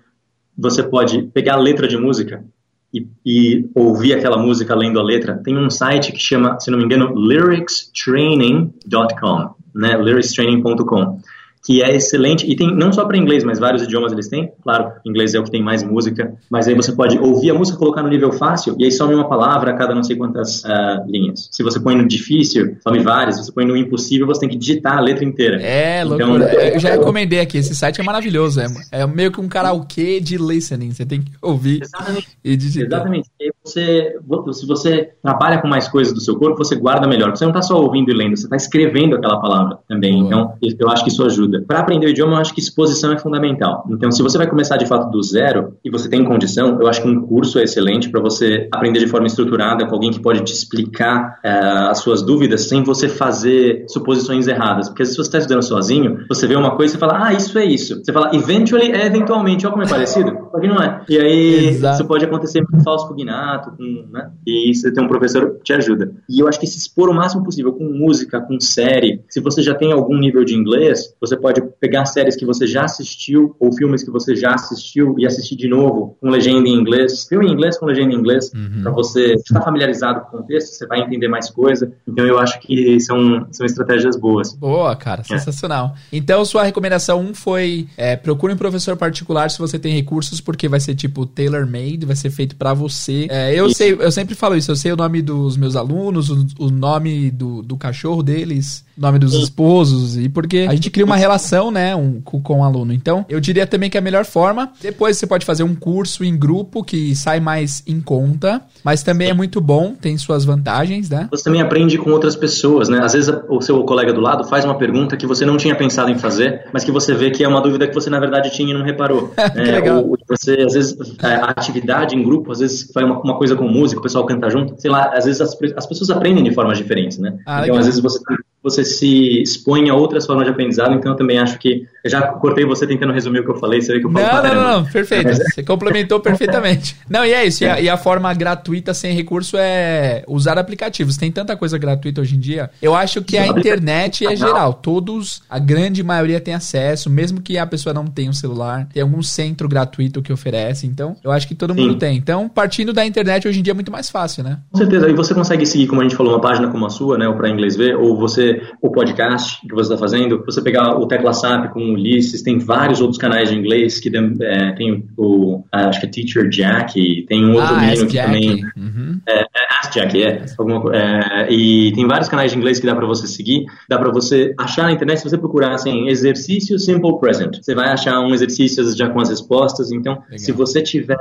você 0.60 0.82
pode 0.82 1.22
pegar 1.22 1.54
a 1.54 1.58
letra 1.58 1.88
de 1.88 1.96
música 1.96 2.44
e, 2.92 3.06
e, 3.24 3.70
ouvir 3.74 4.12
aquela 4.14 4.36
música 4.36 4.74
lendo 4.74 5.00
a 5.00 5.02
letra. 5.02 5.40
Tem 5.42 5.56
um 5.56 5.70
site 5.70 6.12
que 6.12 6.18
chama, 6.18 6.60
se 6.60 6.70
não 6.70 6.76
me 6.78 6.84
engano, 6.84 7.14
lyricstraining.com, 7.14 9.54
né? 9.74 9.96
lyricstraining.com. 9.96 11.18
que 11.64 11.82
é 11.82 11.94
excelente, 11.94 12.50
e 12.50 12.56
tem 12.56 12.74
não 12.74 12.92
só 12.92 13.04
para 13.04 13.16
inglês, 13.16 13.44
mas 13.44 13.58
vários 13.58 13.82
idiomas 13.82 14.12
eles 14.12 14.28
têm. 14.28 14.50
Claro, 14.62 14.92
inglês 15.04 15.34
é 15.34 15.38
o 15.38 15.44
que 15.44 15.50
tem 15.50 15.62
mais 15.62 15.82
música, 15.82 16.34
mas 16.50 16.66
aí 16.66 16.74
você 16.74 16.92
pode 16.92 17.18
ouvir 17.18 17.50
a 17.50 17.54
música, 17.54 17.78
colocar 17.78 18.02
no 18.02 18.08
nível 18.08 18.32
fácil, 18.32 18.76
e 18.78 18.84
aí 18.84 18.90
some 18.90 19.14
uma 19.14 19.28
palavra 19.28 19.72
a 19.72 19.74
cada 19.74 19.94
não 19.94 20.02
sei 20.02 20.16
quantas 20.16 20.64
uh, 20.64 21.06
linhas. 21.06 21.48
Se 21.52 21.62
você 21.62 21.78
põe 21.78 21.96
no 21.96 22.06
difícil, 22.08 22.76
some 22.82 22.98
várias. 23.00 23.36
Se 23.36 23.44
você 23.44 23.52
põe 23.52 23.66
no 23.66 23.76
impossível, 23.76 24.26
você 24.26 24.40
tem 24.40 24.48
que 24.48 24.56
digitar 24.56 24.98
a 24.98 25.00
letra 25.00 25.24
inteira. 25.24 25.60
É, 25.62 26.02
então, 26.02 26.18
loucura. 26.18 26.44
É, 26.46 26.74
eu 26.74 26.80
já 26.80 26.90
recomendei 26.90 27.40
aqui, 27.40 27.58
esse 27.58 27.74
site 27.74 28.00
é 28.00 28.04
maravilhoso. 28.04 28.60
É, 28.60 28.66
é 28.92 29.06
meio 29.06 29.30
que 29.30 29.40
um 29.40 29.48
karaokê 29.48 30.20
de 30.20 30.38
listening. 30.38 30.92
Você 30.92 31.04
tem 31.04 31.20
que 31.20 31.32
ouvir 31.42 31.82
Exatamente. 31.82 32.28
e 32.42 32.56
digitar. 32.56 33.00
Exatamente. 33.00 33.28
E 33.40 33.52
você, 33.62 34.16
se 34.52 34.66
você 34.66 35.10
trabalha 35.22 35.60
com 35.60 35.68
mais 35.68 35.88
coisas 35.88 36.12
do 36.12 36.20
seu 36.20 36.36
corpo, 36.36 36.58
você 36.58 36.74
guarda 36.76 37.06
melhor. 37.06 37.30
Você 37.30 37.44
não 37.44 37.50
está 37.52 37.62
só 37.62 37.80
ouvindo 37.80 38.10
e 38.10 38.14
lendo, 38.14 38.36
você 38.36 38.44
está 38.44 38.56
escrevendo 38.56 39.16
aquela 39.16 39.40
palavra 39.40 39.78
também. 39.88 40.20
Então, 40.20 40.54
eu 40.62 40.88
acho 40.88 41.04
que 41.04 41.10
isso 41.10 41.24
ajuda. 41.24 41.49
Para 41.66 41.80
aprender 41.80 42.06
o 42.06 42.10
idioma, 42.10 42.34
eu 42.34 42.40
acho 42.40 42.54
que 42.54 42.60
exposição 42.60 43.12
é 43.12 43.18
fundamental. 43.18 43.84
Então, 43.90 44.10
se 44.10 44.22
você 44.22 44.38
vai 44.38 44.46
começar 44.46 44.76
de 44.76 44.86
fato 44.86 45.10
do 45.10 45.22
zero 45.22 45.74
e 45.84 45.90
você 45.90 46.08
tem 46.08 46.24
condição, 46.24 46.78
eu 46.80 46.86
acho 46.88 47.02
que 47.02 47.08
um 47.08 47.20
curso 47.22 47.58
é 47.58 47.64
excelente 47.64 48.08
para 48.10 48.20
você 48.20 48.68
aprender 48.72 49.00
de 49.00 49.06
forma 49.06 49.26
estruturada 49.26 49.86
com 49.86 49.94
alguém 49.94 50.10
que 50.10 50.20
pode 50.20 50.40
te 50.42 50.52
explicar 50.52 51.38
uh, 51.44 51.90
as 51.90 51.98
suas 51.98 52.22
dúvidas 52.22 52.68
sem 52.68 52.82
você 52.82 53.08
fazer 53.08 53.84
suposições 53.88 54.46
erradas. 54.46 54.88
Porque 54.88 55.04
se 55.04 55.14
você 55.14 55.22
está 55.22 55.38
estudando 55.38 55.62
sozinho, 55.62 56.24
você 56.28 56.46
vê 56.46 56.56
uma 56.56 56.76
coisa 56.76 56.96
e 56.96 56.98
fala, 56.98 57.26
ah, 57.26 57.32
isso 57.32 57.58
é 57.58 57.64
isso. 57.64 58.02
Você 58.02 58.12
fala, 58.12 58.34
eventually 58.34 58.92
é 58.92 59.06
eventualmente, 59.06 59.66
olha 59.66 59.72
como 59.72 59.84
é 59.84 59.88
parecido. 59.88 60.49
Só 60.50 60.58
que 60.58 60.66
não 60.66 60.82
é. 60.82 61.04
E 61.08 61.18
aí, 61.18 61.68
Exato. 61.68 61.94
isso 61.94 62.04
pode 62.06 62.24
acontecer 62.24 62.64
com 62.66 62.80
falso 62.80 63.06
cognato, 63.06 63.70
com, 63.76 64.06
né? 64.10 64.30
E 64.46 64.74
você 64.74 64.92
tem 64.92 65.04
um 65.04 65.08
professor 65.08 65.56
que 65.56 65.64
te 65.64 65.72
ajuda. 65.72 66.12
E 66.28 66.40
eu 66.40 66.48
acho 66.48 66.58
que 66.58 66.66
se 66.66 66.78
expor 66.78 67.08
o 67.08 67.14
máximo 67.14 67.44
possível 67.44 67.72
com 67.72 67.84
música, 67.84 68.40
com 68.40 68.58
série, 68.58 69.22
se 69.28 69.40
você 69.40 69.62
já 69.62 69.74
tem 69.74 69.92
algum 69.92 70.18
nível 70.18 70.44
de 70.44 70.54
inglês, 70.54 71.14
você 71.20 71.36
pode 71.36 71.62
pegar 71.80 72.04
séries 72.06 72.36
que 72.36 72.44
você 72.44 72.66
já 72.66 72.84
assistiu 72.84 73.54
ou 73.60 73.72
filmes 73.72 74.02
que 74.02 74.10
você 74.10 74.34
já 74.34 74.54
assistiu 74.54 75.14
e 75.18 75.26
assistir 75.26 75.56
de 75.56 75.68
novo 75.68 76.16
com 76.20 76.28
legenda 76.28 76.68
em 76.68 76.74
inglês, 76.74 77.26
filme 77.28 77.46
em 77.46 77.52
inglês 77.52 77.78
com 77.78 77.86
legenda 77.86 78.12
em 78.12 78.16
inglês, 78.16 78.50
uhum. 78.54 78.82
para 78.82 78.92
você 78.92 79.34
estar 79.34 79.62
familiarizado 79.62 80.20
com 80.22 80.36
o 80.36 80.40
contexto, 80.40 80.74
você 80.74 80.86
vai 80.86 81.00
entender 81.00 81.28
mais 81.28 81.50
coisa. 81.50 81.92
Então 82.06 82.26
eu 82.26 82.38
acho 82.38 82.58
que 82.60 82.98
são, 83.00 83.46
são 83.52 83.64
estratégias 83.64 84.16
boas. 84.16 84.54
Boa, 84.54 84.96
cara, 84.96 85.20
é. 85.20 85.24
sensacional. 85.24 85.94
É. 86.12 86.16
Então 86.16 86.44
sua 86.44 86.64
recomendação 86.64 87.20
um 87.20 87.34
foi 87.34 87.86
é, 87.96 88.16
procure 88.16 88.52
um 88.52 88.56
professor 88.56 88.96
particular 88.96 89.50
se 89.50 89.58
você 89.58 89.78
tem 89.78 89.94
recursos, 89.94 90.39
porque 90.40 90.68
vai 90.68 90.80
ser 90.80 90.94
tipo 90.94 91.26
tailor-made, 91.26 92.06
vai 92.06 92.16
ser 92.16 92.30
feito 92.30 92.56
para 92.56 92.74
você. 92.74 93.26
É, 93.30 93.54
eu 93.54 93.66
isso. 93.66 93.76
sei, 93.76 93.92
eu 93.92 94.10
sempre 94.10 94.34
falo 94.34 94.56
isso, 94.56 94.70
eu 94.70 94.76
sei 94.76 94.92
o 94.92 94.96
nome 94.96 95.22
dos 95.22 95.56
meus 95.56 95.76
alunos, 95.76 96.30
o, 96.30 96.46
o 96.58 96.70
nome 96.70 97.30
do, 97.30 97.62
do 97.62 97.76
cachorro 97.76 98.22
deles, 98.22 98.84
nome 98.96 99.18
dos 99.18 99.34
esposos, 99.34 100.16
e 100.16 100.28
porque 100.28 100.66
a 100.68 100.74
gente 100.74 100.90
cria 100.90 101.04
uma 101.04 101.16
relação, 101.16 101.70
né, 101.70 101.96
um, 101.96 102.20
com, 102.20 102.40
com 102.40 102.60
o 102.60 102.64
aluno. 102.64 102.92
Então, 102.92 103.24
eu 103.28 103.40
diria 103.40 103.66
também 103.66 103.88
que 103.88 103.96
é 103.96 104.00
a 104.00 104.02
melhor 104.02 104.24
forma. 104.24 104.72
Depois 104.80 105.16
você 105.16 105.26
pode 105.26 105.46
fazer 105.46 105.62
um 105.62 105.74
curso 105.74 106.24
em 106.24 106.36
grupo 106.36 106.84
que 106.84 107.14
sai 107.14 107.40
mais 107.40 107.82
em 107.86 108.00
conta, 108.00 108.62
mas 108.84 109.02
também 109.02 109.30
é 109.30 109.34
muito 109.34 109.60
bom, 109.60 109.94
tem 109.94 110.16
suas 110.18 110.44
vantagens, 110.44 111.08
né? 111.08 111.28
Você 111.30 111.44
também 111.44 111.60
aprende 111.60 111.96
com 111.98 112.10
outras 112.10 112.36
pessoas, 112.36 112.88
né? 112.88 113.00
Às 113.02 113.12
vezes 113.12 113.32
o 113.48 113.60
seu 113.60 113.82
colega 113.84 114.12
do 114.12 114.20
lado 114.20 114.44
faz 114.44 114.64
uma 114.64 114.76
pergunta 114.76 115.16
que 115.16 115.26
você 115.26 115.44
não 115.44 115.56
tinha 115.56 115.74
pensado 115.74 116.10
em 116.10 116.18
fazer, 116.18 116.66
mas 116.72 116.84
que 116.84 116.92
você 116.92 117.14
vê 117.14 117.30
que 117.30 117.42
é 117.42 117.48
uma 117.48 117.60
dúvida 117.60 117.86
que 117.86 117.94
você 117.94 118.10
na 118.10 118.20
verdade 118.20 118.50
tinha 118.50 118.70
e 118.70 118.74
não 118.74 118.84
reparou. 118.84 119.28
que 119.34 119.60
é, 119.60 119.72
legal. 119.72 120.04
Ou 120.04 120.18
você, 120.30 120.52
às 120.62 120.74
vezes, 120.74 120.96
a 121.20 121.50
atividade 121.50 122.14
em 122.14 122.22
grupo, 122.22 122.52
às 122.52 122.60
vezes 122.60 122.90
faz 122.92 123.04
uma, 123.04 123.20
uma, 123.20 123.36
coisa 123.36 123.56
com 123.56 123.66
música, 123.66 123.98
o 123.98 124.02
pessoal 124.02 124.24
canta 124.24 124.48
junto, 124.48 124.80
sei 124.80 124.90
lá, 124.90 125.12
às 125.12 125.24
vezes 125.24 125.40
as, 125.40 125.58
as 125.76 125.86
pessoas 125.86 126.08
aprendem 126.08 126.44
de 126.44 126.54
formas 126.54 126.78
diferentes, 126.78 127.18
né? 127.18 127.36
Ah, 127.44 127.54
então, 127.54 127.62
legal. 127.62 127.78
às 127.78 127.86
vezes 127.86 128.00
você 128.00 128.20
você 128.62 128.84
se 128.84 129.40
expõe 129.42 129.88
a 129.88 129.94
outras 129.94 130.26
formas 130.26 130.44
de 130.44 130.50
aprendizado, 130.50 130.94
então 130.94 131.12
eu 131.12 131.16
também 131.16 131.38
acho 131.38 131.58
que. 131.58 131.88
Eu 132.02 132.10
já 132.10 132.22
cortei 132.22 132.64
você 132.64 132.86
tentando 132.86 133.12
resumir 133.12 133.40
o 133.40 133.44
que 133.44 133.50
eu 133.50 133.56
falei, 133.56 133.80
você 133.80 133.92
vê 133.92 134.00
que 134.00 134.06
eu 134.06 134.10
falo 134.10 134.24
Não, 134.24 134.42
não, 134.42 134.54
não, 134.54 134.78
não, 134.80 134.84
perfeito. 134.86 135.28
É. 135.28 135.34
Você 135.34 135.62
complementou 135.62 136.18
perfeitamente. 136.20 136.96
Não, 137.08 137.24
e 137.26 137.32
é 137.32 137.44
isso. 137.44 137.64
E 137.64 137.66
a, 137.66 137.80
e 137.80 137.88
a, 137.88 137.96
forma 137.96 138.32
gratuita 138.32 138.94
sem 138.94 139.14
recurso 139.14 139.56
é 139.58 140.24
usar 140.26 140.58
aplicativos. 140.58 141.18
Tem 141.18 141.30
tanta 141.30 141.56
coisa 141.56 141.76
gratuita 141.76 142.22
hoje 142.22 142.36
em 142.36 142.38
dia. 142.38 142.70
Eu 142.80 142.94
acho 142.94 143.22
que 143.22 143.36
a 143.36 143.46
internet 143.46 144.26
é 144.26 144.34
geral. 144.34 144.72
Todos, 144.72 145.42
a 145.48 145.58
grande 145.58 146.02
maioria 146.02 146.40
tem 146.40 146.54
acesso, 146.54 147.10
mesmo 147.10 147.42
que 147.42 147.58
a 147.58 147.66
pessoa 147.66 147.92
não 147.92 148.06
tenha 148.06 148.30
um 148.30 148.34
celular. 148.34 148.88
Tem 148.92 149.02
algum 149.02 149.22
centro 149.22 149.68
gratuito 149.68 150.22
que 150.22 150.32
oferece. 150.32 150.86
Então, 150.86 151.16
eu 151.22 151.30
acho 151.30 151.46
que 151.46 151.54
todo 151.54 151.74
Sim. 151.74 151.80
mundo 151.80 151.96
tem. 151.96 152.16
Então, 152.16 152.48
partindo 152.48 152.92
da 152.94 153.04
internet, 153.04 153.46
hoje 153.46 153.60
em 153.60 153.62
dia 153.62 153.72
é 153.72 153.74
muito 153.74 153.92
mais 153.92 154.08
fácil, 154.08 154.42
né? 154.42 154.58
Com 154.70 154.78
certeza. 154.78 155.08
E 155.08 155.12
você 155.12 155.34
consegue 155.34 155.66
seguir, 155.66 155.86
como 155.86 156.00
a 156.00 156.04
gente 156.04 156.16
falou, 156.16 156.32
uma 156.32 156.40
página 156.40 156.68
como 156.68 156.86
a 156.86 156.90
sua, 156.90 157.18
né? 157.18 157.28
O 157.28 157.36
Pra 157.36 157.50
Inglês 157.50 157.76
Ver, 157.76 157.96
ou 157.96 158.16
você 158.16 158.49
o 158.80 158.90
podcast 158.90 159.60
que 159.66 159.74
você 159.74 159.92
está 159.92 159.96
fazendo, 159.96 160.42
você 160.44 160.62
pegar 160.62 160.98
o 160.98 161.06
Tecla 161.06 161.32
SAP 161.32 161.72
com 161.72 161.80
o 161.80 161.92
Ulisses, 161.94 162.42
tem 162.42 162.58
vários 162.58 163.00
outros 163.00 163.18
canais 163.18 163.50
de 163.50 163.56
inglês 163.56 163.98
que 163.98 164.10
é, 164.42 164.72
tem 164.72 165.04
o, 165.16 165.64
acho 165.72 166.00
que 166.00 166.06
é 166.06 166.08
Teacher 166.08 166.48
Jack, 166.48 167.24
tem 167.28 167.44
um 167.44 167.54
outro 167.54 167.74
ah, 167.74 167.80
menino 167.80 168.06
que 168.06 168.16
também... 168.16 168.64
Uhum. 168.76 169.20
É, 169.26 169.40
é, 169.40 169.46
Ask 169.80 169.92
Jack, 169.92 170.22
é, 170.22 170.44
alguma, 170.58 170.96
é, 170.96 171.52
E 171.52 171.92
tem 171.94 172.06
vários 172.06 172.28
canais 172.28 172.52
de 172.52 172.58
inglês 172.58 172.78
que 172.78 172.86
dá 172.86 172.94
para 172.94 173.06
você 173.06 173.26
seguir, 173.26 173.64
dá 173.88 173.98
para 173.98 174.10
você 174.10 174.54
achar 174.58 174.84
na 174.84 174.92
internet, 174.92 175.18
se 175.18 175.28
você 175.28 175.38
procurar 175.38 175.74
assim, 175.74 176.08
exercício 176.08 176.78
Simple 176.78 177.18
Present, 177.18 177.58
você 177.60 177.74
vai 177.74 177.88
achar 177.88 178.20
um 178.20 178.32
exercício 178.34 178.84
já 178.96 179.08
com 179.08 179.20
as 179.20 179.30
respostas, 179.30 179.92
então 179.92 180.14
Legal. 180.14 180.38
se 180.38 180.52
você 180.52 180.82
tiver 180.82 181.16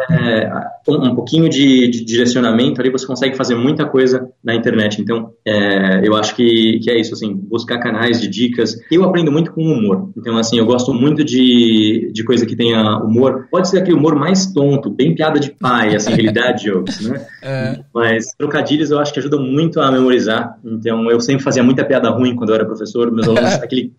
um, 0.87 1.09
um 1.09 1.15
pouquinho 1.15 1.49
de, 1.49 1.87
de, 1.89 2.03
direcionamento 2.03 2.81
ali, 2.81 2.89
você 2.89 3.05
consegue 3.05 3.35
fazer 3.35 3.55
muita 3.55 3.85
coisa 3.85 4.29
na 4.43 4.55
internet, 4.55 5.01
então 5.01 5.31
é, 5.45 6.07
eu 6.07 6.15
acho 6.15 6.35
que, 6.35 6.79
que 6.79 6.89
é 6.89 6.99
isso, 6.99 7.13
assim, 7.19 7.35
buscar 7.35 7.79
canais 7.79 8.19
de 8.21 8.27
dicas. 8.27 8.75
Eu 8.91 9.03
aprendo 9.03 9.31
muito 9.31 9.51
com 9.51 9.61
humor. 9.61 10.09
Então, 10.17 10.37
assim, 10.37 10.57
eu 10.57 10.65
gosto 10.65 10.93
muito 10.93 11.23
de, 11.23 12.11
de 12.13 12.23
coisa 12.23 12.45
que 12.45 12.55
tenha 12.55 12.97
humor. 12.97 13.47
Pode 13.51 13.69
ser 13.69 13.79
aquele 13.79 13.97
humor 13.97 14.15
mais 14.15 14.51
tonto, 14.51 14.89
bem 14.89 15.13
piada 15.13 15.39
de 15.39 15.51
pai, 15.51 15.95
assim, 15.95 16.13
realidade 16.15 16.65
jokes, 16.65 17.01
né? 17.01 17.25
É. 17.41 17.79
Mas 17.93 18.33
trocadilhos 18.37 18.91
eu 18.91 18.99
acho 18.99 19.13
que 19.13 19.19
ajudam 19.19 19.41
muito 19.41 19.79
a 19.79 19.91
memorizar. 19.91 20.57
Então, 20.63 21.09
eu 21.09 21.19
sempre 21.19 21.43
fazia 21.43 21.63
muita 21.63 21.83
piada 21.83 22.09
ruim 22.09 22.35
quando 22.35 22.49
eu 22.49 22.55
era 22.55 22.65
professor. 22.65 23.11
Meus 23.11 23.27
alunos, 23.27 23.53
aquele 23.61 23.91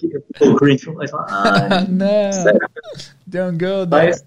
cringe, 0.59 0.91
mas 0.95 1.13
ah, 1.13 1.87
não. 1.89 2.33
Sério. 2.33 2.61
Don't 3.27 3.59
go 3.59 3.87
there. 3.87 3.91
Mas, 3.91 4.25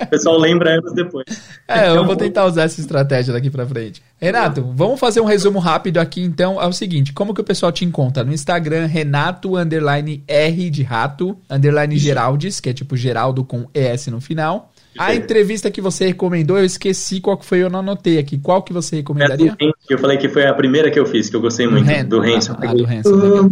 o 0.00 0.06
pessoal 0.06 0.38
lembra 0.38 0.78
anos 0.78 0.92
depois. 0.94 1.26
É, 1.68 1.88
eu 1.90 2.04
vou 2.06 2.14
tentar 2.14 2.46
usar 2.46 2.62
essa 2.62 2.80
estratégia 2.80 3.32
daqui 3.32 3.50
pra 3.50 3.66
frente. 3.66 4.00
Renato, 4.20 4.64
vamos 4.72 5.00
fazer 5.00 5.20
um 5.20 5.24
resumo 5.24 5.58
rápido 5.58 5.98
aqui, 5.98 6.22
então. 6.22 6.62
É 6.62 6.66
o 6.66 6.72
seguinte, 6.72 7.12
como 7.12 7.34
que 7.34 7.40
o 7.40 7.44
pessoal 7.44 7.72
te 7.72 7.84
encontra? 7.84 8.22
No 8.22 8.32
Instagram, 8.32 8.86
Renato, 8.86 9.56
underline 9.56 10.22
R 10.28 10.70
de 10.70 10.84
rato, 10.84 11.36
underline 11.50 11.98
Geraldes, 11.98 12.60
que 12.60 12.70
é 12.70 12.72
tipo 12.72 12.96
Geraldo 12.96 13.44
com 13.44 13.66
ES 13.74 14.06
no 14.06 14.20
final. 14.20 14.70
A 14.98 15.14
entrevista 15.14 15.70
que 15.70 15.80
você 15.80 16.06
recomendou, 16.06 16.58
eu 16.58 16.64
esqueci 16.64 17.20
qual 17.20 17.36
que 17.36 17.44
foi, 17.44 17.58
eu 17.62 17.70
não 17.70 17.80
anotei 17.80 18.18
aqui. 18.18 18.38
Qual 18.38 18.62
que 18.62 18.72
você 18.72 18.96
recomendaria? 18.96 19.52
É 19.52 19.56
que 19.56 19.94
eu 19.94 19.98
falei 19.98 20.16
que 20.18 20.28
foi 20.28 20.46
a 20.46 20.54
primeira 20.54 20.90
que 20.90 20.98
eu 20.98 21.06
fiz, 21.06 21.28
que 21.28 21.36
eu 21.36 21.40
gostei 21.40 21.66
muito, 21.66 21.86
do 22.08 22.20
Hanson. 22.20 22.56
Ah, 22.60 22.74
do 22.74 22.84
Hanson. 22.84 23.50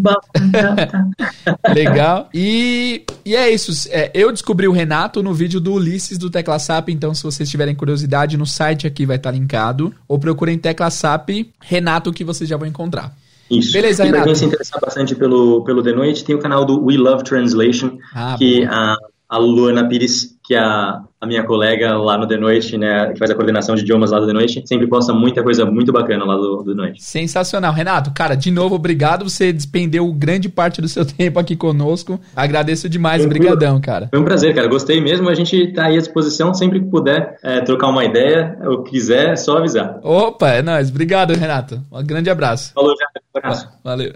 Legal. 1.75 2.29
E, 2.33 3.05
e 3.25 3.37
é 3.37 3.51
isso. 3.51 3.89
É, 3.91 4.11
eu 4.15 4.33
descobri 4.33 4.67
o 4.67 4.73
Renato 4.73 5.23
no 5.23 5.33
vídeo 5.33 5.61
do 5.61 5.75
Ulisses 5.75 6.19
do 6.19 6.31
Tecla 6.31 6.59
SAP, 6.59 6.89
então 6.91 7.15
se 7.15 7.23
vocês 7.23 7.49
tiverem 7.49 7.75
curiosidade, 7.75 8.37
no 8.37 8.47
site 8.47 8.87
aqui 8.87 9.07
vai 9.07 9.17
estar 9.17 9.31
linkado. 9.31 9.95
Ou 10.09 10.19
procurem 10.19 10.59
Tecla 10.59 10.91
SAP 10.91 11.31
Renato 11.61 12.13
que 12.13 12.25
vocês 12.25 12.49
já 12.49 12.57
vão 12.57 12.69
encontrar. 12.69 13.15
Isso. 13.51 13.73
Beleza, 13.73 14.03
e 14.03 14.07
Renato. 14.07 14.23
pra 14.23 14.33
quem 14.33 14.35
se 14.35 14.45
interessar 14.45 14.81
bastante 14.81 15.15
pelo, 15.15 15.63
pelo 15.65 15.83
The 15.83 15.93
Noite, 15.93 16.25
tem 16.25 16.35
o 16.35 16.39
canal 16.39 16.65
do 16.65 16.83
We 16.85 16.97
Love 16.97 17.25
Translation, 17.25 17.99
ah, 18.15 18.37
que 18.39 18.65
a, 18.65 18.97
a 19.29 19.39
Luana 19.39 19.87
Pires 19.87 20.35
que 20.45 20.55
a, 20.55 21.03
a 21.25 21.27
minha 21.27 21.43
colega 21.43 21.97
lá 21.97 22.19
no 22.19 22.27
The 22.27 22.37
Noite, 22.37 22.77
né, 22.77 23.11
que 23.13 23.19
faz 23.19 23.31
a 23.31 23.35
coordenação 23.35 23.75
de 23.75 23.83
idiomas 23.83 24.11
lá 24.11 24.21
do 24.21 24.27
The 24.27 24.33
Noite, 24.33 24.63
sempre 24.67 24.87
posta 24.87 25.13
muita 25.13 25.43
coisa 25.43 25.65
muito 25.65 25.91
bacana 25.91 26.25
lá 26.25 26.37
do, 26.37 26.59
do 26.59 26.65
The 26.65 26.75
Noite. 26.75 27.03
Sensacional. 27.03 27.73
Renato, 27.73 28.13
cara, 28.13 28.35
de 28.35 28.51
novo, 28.51 28.75
obrigado. 28.75 29.25
Você 29.25 29.53
despendeu 29.53 30.13
grande 30.13 30.49
parte 30.49 30.81
do 30.81 30.89
seu 30.89 31.05
tempo 31.09 31.39
aqui 31.39 31.57
conosco. 31.57 32.21
Agradeço 32.37 32.89
demais. 32.89 33.25
Obrigadão, 33.25 33.81
cara. 33.81 34.09
Foi 34.11 34.21
um 34.21 34.25
prazer, 34.25 34.55
cara. 34.55 34.69
Gostei 34.69 35.01
mesmo. 35.01 35.29
A 35.29 35.35
gente 35.35 35.73
tá 35.73 35.87
aí 35.87 35.97
à 35.97 36.01
disposição 36.01 36.53
sempre 36.53 36.81
que 36.81 36.87
puder 36.87 37.39
é, 37.43 37.61
trocar 37.63 37.89
uma 37.89 38.05
ideia 38.05 38.59
ou 38.67 38.83
quiser, 38.83 39.31
é 39.31 39.37
só 39.37 39.57
avisar. 39.59 39.99
Opa, 40.03 40.51
é 40.51 40.63
nóis. 40.63 40.91
Obrigado, 40.91 41.33
Renato. 41.33 41.81
Um 41.91 42.05
grande 42.05 42.29
abraço. 42.29 42.73
Falou, 42.75 42.95
já. 42.97 43.07
Um 43.35 43.39
abraço. 43.39 43.69
Valeu. 43.83 44.13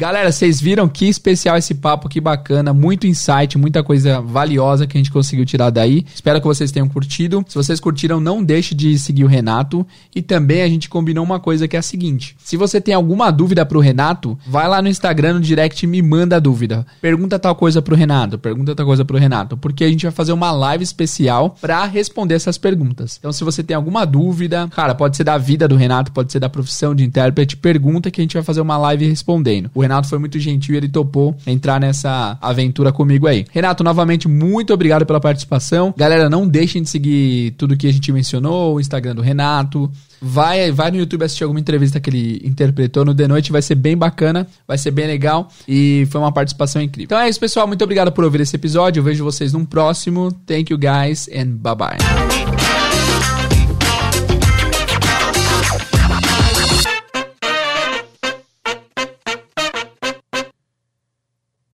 Galera, 0.00 0.32
vocês 0.32 0.58
viram 0.58 0.88
que 0.88 1.04
especial 1.10 1.58
esse 1.58 1.74
papo, 1.74 2.08
que 2.08 2.22
bacana, 2.22 2.72
muito 2.72 3.06
insight, 3.06 3.58
muita 3.58 3.82
coisa 3.82 4.18
valiosa 4.18 4.86
que 4.86 4.96
a 4.96 4.98
gente 4.98 5.12
conseguiu 5.12 5.44
tirar 5.44 5.68
daí. 5.68 6.06
Espero 6.14 6.40
que 6.40 6.46
vocês 6.46 6.72
tenham 6.72 6.88
curtido. 6.88 7.44
Se 7.46 7.54
vocês 7.54 7.78
curtiram, 7.78 8.18
não 8.18 8.42
deixe 8.42 8.74
de 8.74 8.98
seguir 8.98 9.24
o 9.24 9.26
Renato. 9.26 9.86
E 10.16 10.22
também 10.22 10.62
a 10.62 10.68
gente 10.68 10.88
combinou 10.88 11.22
uma 11.22 11.38
coisa 11.38 11.68
que 11.68 11.76
é 11.76 11.80
a 11.80 11.82
seguinte: 11.82 12.34
se 12.38 12.56
você 12.56 12.80
tem 12.80 12.94
alguma 12.94 13.30
dúvida 13.30 13.66
pro 13.66 13.78
Renato, 13.78 14.38
vai 14.46 14.66
lá 14.66 14.80
no 14.80 14.88
Instagram, 14.88 15.34
no 15.34 15.40
direct 15.40 15.86
me 15.86 16.00
manda 16.00 16.36
a 16.36 16.40
dúvida. 16.40 16.86
Pergunta 17.02 17.38
tal 17.38 17.54
coisa 17.54 17.82
pro 17.82 17.94
Renato, 17.94 18.38
pergunta 18.38 18.74
tal 18.74 18.86
coisa 18.86 19.04
pro 19.04 19.18
Renato, 19.18 19.54
porque 19.58 19.84
a 19.84 19.88
gente 19.90 20.06
vai 20.06 20.12
fazer 20.12 20.32
uma 20.32 20.50
live 20.50 20.82
especial 20.82 21.58
para 21.60 21.84
responder 21.84 22.36
essas 22.36 22.56
perguntas. 22.56 23.18
Então, 23.18 23.34
se 23.34 23.44
você 23.44 23.62
tem 23.62 23.76
alguma 23.76 24.06
dúvida, 24.06 24.66
cara, 24.68 24.94
pode 24.94 25.18
ser 25.18 25.24
da 25.24 25.36
vida 25.36 25.68
do 25.68 25.76
Renato, 25.76 26.10
pode 26.10 26.32
ser 26.32 26.40
da 26.40 26.48
profissão 26.48 26.94
de 26.94 27.04
intérprete, 27.04 27.54
pergunta 27.54 28.10
que 28.10 28.18
a 28.18 28.24
gente 28.24 28.32
vai 28.32 28.42
fazer 28.42 28.62
uma 28.62 28.78
live 28.78 29.06
respondendo. 29.06 29.70
O 29.74 29.89
Renato 29.90 30.08
foi 30.08 30.20
muito 30.20 30.38
gentil 30.38 30.76
e 30.76 30.78
ele 30.78 30.88
topou 30.88 31.36
entrar 31.44 31.80
nessa 31.80 32.38
aventura 32.40 32.92
comigo 32.92 33.26
aí. 33.26 33.44
Renato, 33.50 33.82
novamente, 33.82 34.28
muito 34.28 34.72
obrigado 34.72 35.04
pela 35.04 35.18
participação. 35.18 35.92
Galera, 35.96 36.30
não 36.30 36.46
deixem 36.46 36.80
de 36.80 36.88
seguir 36.88 37.50
tudo 37.58 37.76
que 37.76 37.88
a 37.88 37.92
gente 37.92 38.12
mencionou, 38.12 38.76
o 38.76 38.80
Instagram 38.80 39.16
do 39.16 39.22
Renato. 39.22 39.90
Vai, 40.22 40.70
vai 40.70 40.92
no 40.92 40.98
YouTube 40.98 41.24
assistir 41.24 41.42
alguma 41.42 41.58
entrevista 41.58 41.98
que 41.98 42.08
ele 42.08 42.40
interpretou 42.44 43.04
no 43.04 43.14
The 43.14 43.26
Noite, 43.26 43.50
vai 43.50 43.62
ser 43.62 43.74
bem 43.74 43.96
bacana, 43.96 44.46
vai 44.68 44.78
ser 44.78 44.92
bem 44.92 45.06
legal 45.06 45.48
e 45.66 46.06
foi 46.10 46.20
uma 46.20 46.30
participação 46.30 46.80
incrível. 46.80 47.06
Então 47.06 47.18
é 47.18 47.28
isso, 47.28 47.40
pessoal. 47.40 47.66
Muito 47.66 47.82
obrigado 47.82 48.12
por 48.12 48.22
ouvir 48.22 48.42
esse 48.42 48.54
episódio. 48.54 49.00
Eu 49.00 49.04
vejo 49.04 49.24
vocês 49.24 49.52
num 49.52 49.64
próximo. 49.64 50.30
Thank 50.46 50.72
you 50.72 50.78
guys 50.78 51.28
and 51.34 51.56
bye 51.56 51.74
bye. 51.74 52.49